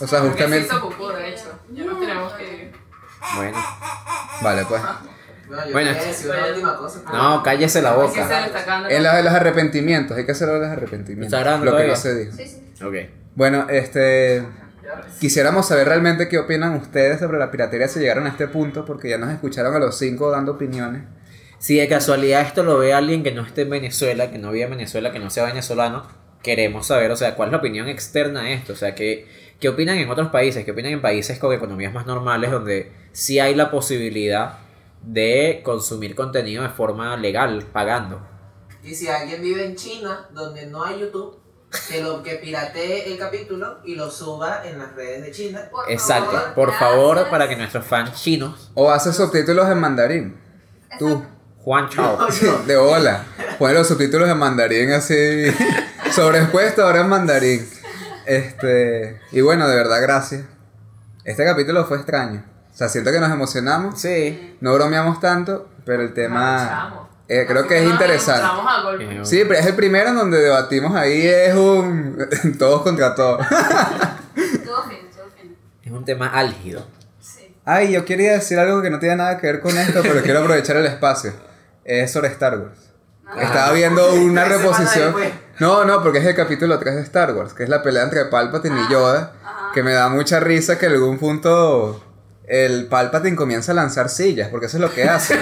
O 0.00 0.06
sea, 0.06 0.20
justamente... 0.20 0.68
Ya 1.72 1.84
nos 1.84 2.00
tenemos 2.00 2.32
que. 2.34 2.72
Bueno. 3.36 3.58
Vale, 4.42 4.64
pues. 4.66 4.82
Bueno, 5.72 5.90
No, 7.12 7.42
cállese 7.42 7.82
la 7.82 7.94
boca. 7.94 8.88
En 8.88 9.02
la 9.02 9.16
de 9.16 9.22
los 9.22 9.32
arrepentimientos. 9.32 10.16
Hay 10.16 10.26
que 10.26 10.32
hacer 10.32 10.48
lo 10.48 10.54
de 10.54 10.60
los 10.60 10.68
arrepentimientos. 10.68 11.32
¿Está 11.32 11.40
grabando 11.40 11.70
Lo 11.70 11.76
que 11.76 11.86
no 11.88 11.96
se 11.96 12.14
dijo. 12.14 12.32
Sí, 12.36 12.46
sí. 12.46 12.84
Ok. 12.84 12.94
Bueno, 13.34 13.66
este... 13.68 14.46
Quisiéramos 15.20 15.68
saber 15.68 15.86
realmente 15.86 16.28
qué 16.28 16.38
opinan 16.38 16.74
ustedes 16.74 17.20
sobre 17.20 17.38
la 17.38 17.50
piratería 17.50 17.88
si 17.88 18.00
llegaron 18.00 18.26
a 18.26 18.30
este 18.30 18.48
punto, 18.48 18.84
porque 18.84 19.10
ya 19.10 19.18
nos 19.18 19.30
escucharon 19.30 19.74
a 19.74 19.78
los 19.78 19.98
cinco 19.98 20.30
dando 20.30 20.52
opiniones. 20.52 21.02
Si 21.58 21.76
de 21.76 21.88
casualidad 21.88 22.42
esto 22.42 22.62
lo 22.62 22.78
ve 22.78 22.94
alguien 22.94 23.22
que 23.22 23.32
no 23.32 23.42
esté 23.42 23.62
en 23.62 23.70
Venezuela, 23.70 24.30
que 24.30 24.38
no 24.38 24.50
vive 24.52 24.64
en 24.64 24.70
Venezuela, 24.70 25.12
que 25.12 25.18
no 25.18 25.28
sea 25.28 25.44
venezolano, 25.44 26.06
queremos 26.42 26.86
saber, 26.86 27.10
o 27.10 27.16
sea, 27.16 27.34
cuál 27.34 27.48
es 27.48 27.52
la 27.52 27.58
opinión 27.58 27.88
externa 27.88 28.42
de 28.42 28.54
esto, 28.54 28.72
o 28.72 28.76
sea, 28.76 28.94
qué, 28.94 29.26
qué 29.60 29.68
opinan 29.68 29.98
en 29.98 30.08
otros 30.10 30.28
países, 30.28 30.64
qué 30.64 30.70
opinan 30.70 30.92
en 30.92 31.02
países 31.02 31.38
con 31.38 31.52
economías 31.52 31.92
más 31.92 32.06
normales, 32.06 32.50
donde 32.50 32.92
sí 33.12 33.38
hay 33.38 33.54
la 33.54 33.70
posibilidad 33.70 34.58
de 35.02 35.60
consumir 35.64 36.14
contenido 36.14 36.62
de 36.62 36.70
forma 36.70 37.16
legal, 37.16 37.64
pagando. 37.72 38.20
Y 38.82 38.94
si 38.94 39.08
alguien 39.08 39.42
vive 39.42 39.64
en 39.64 39.76
China, 39.76 40.28
donde 40.32 40.66
no 40.66 40.84
hay 40.84 41.00
YouTube, 41.00 41.38
que 41.88 42.00
lo 42.00 42.22
que 42.22 42.36
piratee 42.36 43.12
el 43.12 43.18
capítulo 43.18 43.78
y 43.84 43.94
lo 43.94 44.10
suba 44.10 44.62
en 44.64 44.78
las 44.78 44.94
redes 44.94 45.22
de 45.22 45.30
China. 45.30 45.68
Por 45.70 45.90
Exacto, 45.90 46.30
favor, 46.30 46.54
por 46.54 46.72
favor, 46.72 47.30
para 47.30 47.48
que 47.48 47.56
nuestros 47.56 47.84
fans 47.84 48.14
chinos, 48.14 48.70
O 48.74 48.90
hace 48.90 49.12
subtítulos 49.12 49.68
en 49.68 49.78
mandarín. 49.78 50.36
Tú. 50.98 51.22
Juan 51.58 51.88
Chao, 51.90 52.18
De 52.66 52.76
hola. 52.78 53.26
Pone 53.58 53.74
los 53.74 53.86
subtítulos 53.86 54.28
en 54.30 54.38
mandarín 54.38 54.92
así. 54.92 55.14
Sobreexpuesto 56.12 56.82
ahora 56.84 57.00
en 57.02 57.08
mandarín. 57.08 57.68
Este. 58.26 59.20
Y 59.32 59.40
bueno, 59.40 59.68
de 59.68 59.76
verdad, 59.76 60.00
gracias. 60.02 60.42
Este 61.24 61.44
capítulo 61.44 61.84
fue 61.86 61.98
extraño. 61.98 62.44
O 62.72 62.76
sea, 62.76 62.88
siento 62.88 63.10
que 63.10 63.20
nos 63.20 63.30
emocionamos. 63.30 64.00
sí, 64.00 64.56
No 64.60 64.74
bromeamos 64.74 65.20
tanto, 65.20 65.68
pero 65.84 66.02
el 66.02 66.14
tema. 66.14 67.08
Eh, 67.28 67.44
creo 67.46 67.66
que 67.66 67.78
es 67.78 67.84
interesante. 67.90 68.40
encontramos 68.42 68.72
a 68.72 68.82
golpe. 68.82 69.04
Eh, 69.04 69.24
Sí, 69.24 69.42
pero 69.46 69.60
es 69.60 69.66
el 69.66 69.74
primero 69.74 70.08
en 70.10 70.16
donde 70.16 70.38
debatimos 70.40 70.94
ahí. 70.96 71.26
Es 71.26 71.54
un. 71.54 72.18
todos 72.58 72.82
contra 72.82 73.14
todos. 73.14 73.44
Es 75.84 75.92
un 75.94 76.04
tema 76.04 76.26
álgido. 76.28 76.86
Sí. 77.18 77.54
Ay, 77.64 77.92
yo 77.92 78.04
quería 78.04 78.32
decir 78.32 78.58
algo 78.58 78.82
que 78.82 78.90
no 78.90 78.98
tiene 78.98 79.16
nada 79.16 79.38
que 79.38 79.46
ver 79.46 79.60
con 79.60 79.76
esto, 79.78 80.00
pero 80.02 80.22
quiero 80.22 80.40
aprovechar 80.40 80.76
el 80.76 80.84
espacio. 80.84 81.32
Es 81.82 82.12
sobre 82.12 82.28
Star 82.28 82.58
Wars. 82.58 82.87
Estaba 83.36 83.72
viendo 83.72 84.14
una 84.14 84.44
reposición. 84.44 85.06
después. 85.06 85.30
No, 85.58 85.84
no, 85.84 86.02
porque 86.02 86.18
es 86.18 86.24
el 86.24 86.34
capítulo 86.34 86.78
3 86.78 86.94
de 86.96 87.02
Star 87.02 87.34
Wars, 87.34 87.52
que 87.52 87.64
es 87.64 87.68
la 87.68 87.82
pelea 87.82 88.04
entre 88.04 88.24
Palpatine 88.26 88.80
y 88.88 88.92
Yoda, 88.92 89.32
que 89.74 89.82
me 89.82 89.92
da 89.92 90.08
mucha 90.08 90.40
risa 90.40 90.78
que 90.78 90.86
en 90.86 90.92
algún 90.92 91.18
punto 91.18 92.02
el 92.46 92.86
Palpatine 92.86 93.36
comienza 93.36 93.72
a 93.72 93.74
lanzar 93.74 94.08
sillas, 94.08 94.48
porque 94.48 94.66
eso 94.66 94.76
es 94.78 94.80
lo 94.80 94.92
que 94.94 95.04
hace. 95.04 95.36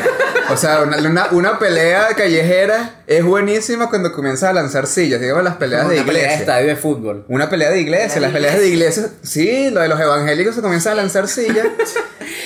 O 0.50 0.56
sea, 0.56 0.80
una, 0.82 0.96
una, 0.98 1.26
una 1.32 1.58
pelea 1.58 2.08
callejera 2.16 3.02
es 3.06 3.24
buenísima 3.24 3.90
cuando 3.90 4.12
comienza 4.12 4.48
a 4.48 4.52
lanzar 4.52 4.86
sillas, 4.86 5.20
digamos 5.20 5.42
las 5.44 5.56
peleas 5.56 5.88
de 5.88 5.96
Una 5.96 6.04
pelea 6.06 6.22
de 6.22 6.28
iglesia. 6.28 6.40
estadio 6.40 6.66
de 6.68 6.76
fútbol. 6.76 7.24
Una 7.28 7.50
pelea 7.50 7.70
de 7.70 7.80
iglesia, 7.80 8.20
las 8.20 8.32
peleas 8.32 8.56
de 8.58 8.68
iglesia, 8.68 9.08
sí, 9.22 9.70
lo 9.70 9.80
de 9.80 9.88
los 9.88 10.00
evangélicos 10.00 10.54
se 10.54 10.62
comienza 10.62 10.92
a 10.92 10.94
lanzar 10.94 11.28
sillas. 11.28 11.66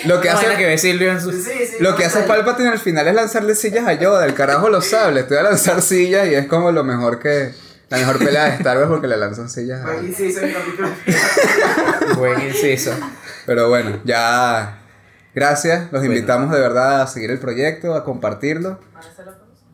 Lo 0.06 0.20
que 0.20 0.30
hace 0.30 0.46
que 0.56 0.66
ve 0.66 0.78
Silvio 0.78 1.10
en 1.12 1.20
su... 1.20 1.32
Sí, 1.32 1.42
sí, 1.42 1.76
lo 1.80 1.96
que 1.96 2.04
hace 2.04 2.22
Palpatine 2.22 2.70
al 2.70 2.78
final 2.78 3.06
es 3.08 3.14
lanzarle 3.14 3.54
sillas 3.54 3.86
a 3.86 3.92
Yoda, 3.94 4.24
el 4.24 4.34
carajo 4.34 4.68
lo 4.68 4.80
sabe, 4.80 5.20
estoy 5.20 5.36
a 5.38 5.42
lanzar 5.42 5.82
sillas 5.82 6.28
y 6.28 6.34
es 6.34 6.46
como 6.46 6.72
lo 6.72 6.84
mejor 6.84 7.18
que 7.18 7.52
la 7.88 7.98
mejor 7.98 8.18
pelea 8.18 8.44
de 8.44 8.50
Star 8.56 8.76
Wars 8.78 8.88
porque 8.88 9.08
le 9.08 9.16
lanzan 9.16 9.50
sillas 9.50 9.80
el 9.88 10.52
capítulo. 10.54 10.88
Buen 12.16 12.40
inciso. 12.40 12.92
Pero 13.46 13.68
bueno, 13.68 14.00
ya 14.04 14.78
gracias, 15.34 15.82
los 15.92 16.00
Bueno. 16.00 16.06
invitamos 16.06 16.50
de 16.52 16.60
verdad 16.60 17.02
a 17.02 17.06
seguir 17.06 17.30
el 17.30 17.38
proyecto, 17.38 17.94
a 17.94 18.04
compartirlo. 18.04 18.78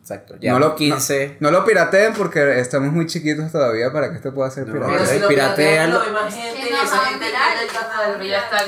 Exacto. 0.01 0.35
Ya 0.39 0.53
No 0.53 0.59
lo 0.59 0.75
15. 0.75 1.35
No 1.41 1.51
lo 1.51 1.65
pirateen 1.65 2.13
porque 2.13 2.59
estamos 2.61 2.93
muy 2.93 3.07
chiquitos 3.07 3.51
todavía 3.51 3.91
para 3.91 4.09
que 4.09 4.15
esto 4.15 4.33
pueda 4.33 4.49
ser 4.49 4.65
No, 4.67 4.73
pirateado. 4.73 5.05
si 5.05 5.19
lo 5.19 5.27
Piratealo. 5.27 6.01
piratean, 6.01 7.19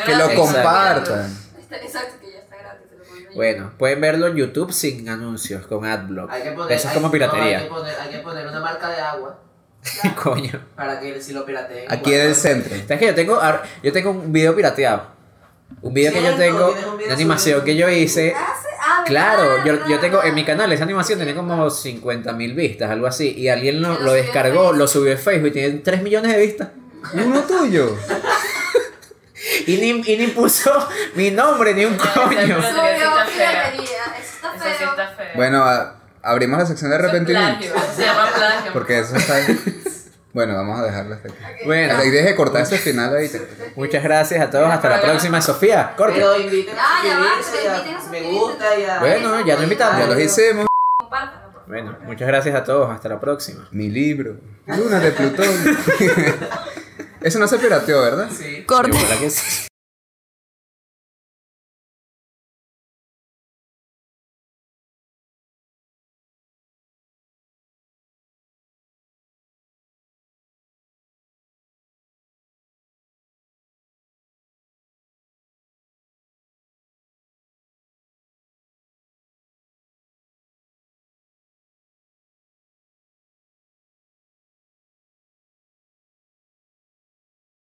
Que 0.06 0.16
lo 0.16 0.34
compartan. 0.36 1.38
Está- 1.70 1.86
Exacto, 1.86 2.16
que 2.22 2.32
ya 2.32 2.40
está 2.40 2.56
gratis. 2.58 2.88
lo. 3.30 3.36
Bueno, 3.36 3.74
pueden 3.78 4.02
verlo 4.02 4.28
en 4.28 4.36
YouTube 4.36 4.72
sin 4.74 5.08
anuncios, 5.10 5.66
con 5.68 5.86
AdBlock. 5.86 6.32
Hay 6.32 6.44
que 6.44 6.52
poner, 6.52 6.72
Eso 6.72 6.82
es 6.88 6.90
hay- 6.90 6.94
como 6.96 7.08
no, 7.08 7.12
piratería. 7.12 7.58
hay, 7.60 7.64
que 7.66 7.70
poner, 7.70 7.96
hay 8.00 8.10
que 8.10 8.18
poner 8.20 8.48
una 8.48 8.60
marca 8.60 8.90
de 8.90 9.02
agua 9.02 9.40
Coño. 10.24 10.66
para 10.76 11.00
que 11.00 11.22
si 11.22 11.34
lo 11.34 11.46
pirateen. 11.46 11.92
Aquí 11.92 12.14
en 12.14 12.22
el 12.22 12.36
centro. 12.36 12.76
¿Sabes 12.76 13.00
que 13.00 13.06
yo 13.08 13.16
tengo, 13.16 13.40
yo 13.84 13.94
tengo 13.94 14.12
un 14.12 14.32
video 14.32 14.56
pirateado? 14.56 15.20
Un 15.82 15.94
video 15.94 16.12
que 16.12 16.24
yo 16.24 16.36
tengo, 16.36 16.76
una 17.04 17.14
animación 17.14 17.64
que 17.64 17.76
yo 17.76 17.88
hice. 17.90 18.34
Ah, 18.36 18.54
ah, 18.82 19.04
Claro, 19.06 19.64
yo, 19.64 19.88
yo 19.88 20.00
tengo 20.00 20.24
en 20.24 20.34
mi 20.34 20.44
canal 20.44 20.72
esa 20.74 20.84
animación 20.84 21.20
tiene 21.20 21.36
como 21.36 21.70
50 21.70 22.34
mil 22.34 22.56
vistas, 22.56 22.90
algo 22.90 23.06
así. 23.08 23.34
Y 23.38 23.48
alguien 23.50 23.82
lo, 23.82 24.00
Lo 24.00 24.12
descargó, 24.14 24.74
lo 24.74 24.88
subió 24.88 25.12
en 25.12 25.20
Facebook 25.20 25.50
y 25.50 25.52
tiene 25.52 25.78
3 25.80 26.02
millones 26.02 26.32
de 26.36 26.40
vistas. 26.42 26.70
Uno 27.14 27.42
tuyo. 27.42 27.96
Y 29.68 29.78
ni, 29.78 29.90
y 30.06 30.18
ni 30.18 30.28
puso 30.28 30.72
mi 31.16 31.32
nombre 31.32 31.74
ni 31.74 31.86
un 31.86 31.98
Ya, 31.98 32.06
ya, 32.06 32.14
coño. 32.24 32.60
ya. 32.62 34.16
Bueno, 35.36 35.66
abrimos 36.22 36.60
la 36.60 36.66
sección 36.66 36.90
de 36.90 36.98
arrepentimiento. 36.98 37.66
se 37.96 38.04
llama 38.06 38.28
plagio. 38.36 38.74
Porque 38.74 39.00
eso 39.00 39.16
está. 39.16 39.36
Bueno, 40.32 40.56
vamos 40.56 40.80
a 40.80 40.84
dejarlo 40.84 41.16
hasta 41.16 41.28
aquí. 41.30 41.38
Bueno, 41.66 42.04
Y 42.04 42.10
deje 42.12 42.28
de 42.30 42.36
cortar 42.36 42.62
ese 42.62 42.78
final 42.78 43.16
ahí. 43.16 43.30
muchas 43.76 44.04
gracias 44.04 44.40
a 44.42 44.50
todos. 44.50 44.70
Hasta 44.72 44.90
la 44.90 45.02
próxima. 45.02 45.42
Sofía, 45.42 45.94
corte. 45.98 46.20
Pero 46.20 46.38
inviten 46.40 46.76
Ya, 46.76 47.00
a 47.00 47.04
ya 47.04 47.20
va, 47.20 47.26
suscribirse 47.42 48.10
me 48.12 48.22
gusta 48.32 48.78
y 48.78 48.84
a... 48.86 49.00
Bueno, 49.00 49.44
ya 49.46 49.56
lo 49.56 49.64
invitamos. 49.64 49.98
Ya 50.00 50.06
los 50.06 50.20
hicimos. 50.20 50.68
Bueno, 51.66 51.98
muchas 52.04 52.28
gracias 52.28 52.56
a 52.56 52.64
todos. 52.64 52.92
Hasta 52.92 53.10
la 53.10 53.20
próxima. 53.20 53.68
Mi 53.72 53.90
libro. 53.90 54.38
Luna 54.68 55.00
de 55.00 55.12
Plutón. 55.12 55.48
Eso 57.22 57.40
no 57.40 57.48
se 57.48 57.58
pirateó, 57.60 58.02
¿verdad? 58.02 58.30
Sí. 58.36 58.64
Que 59.20 59.30
sí. 59.30 59.69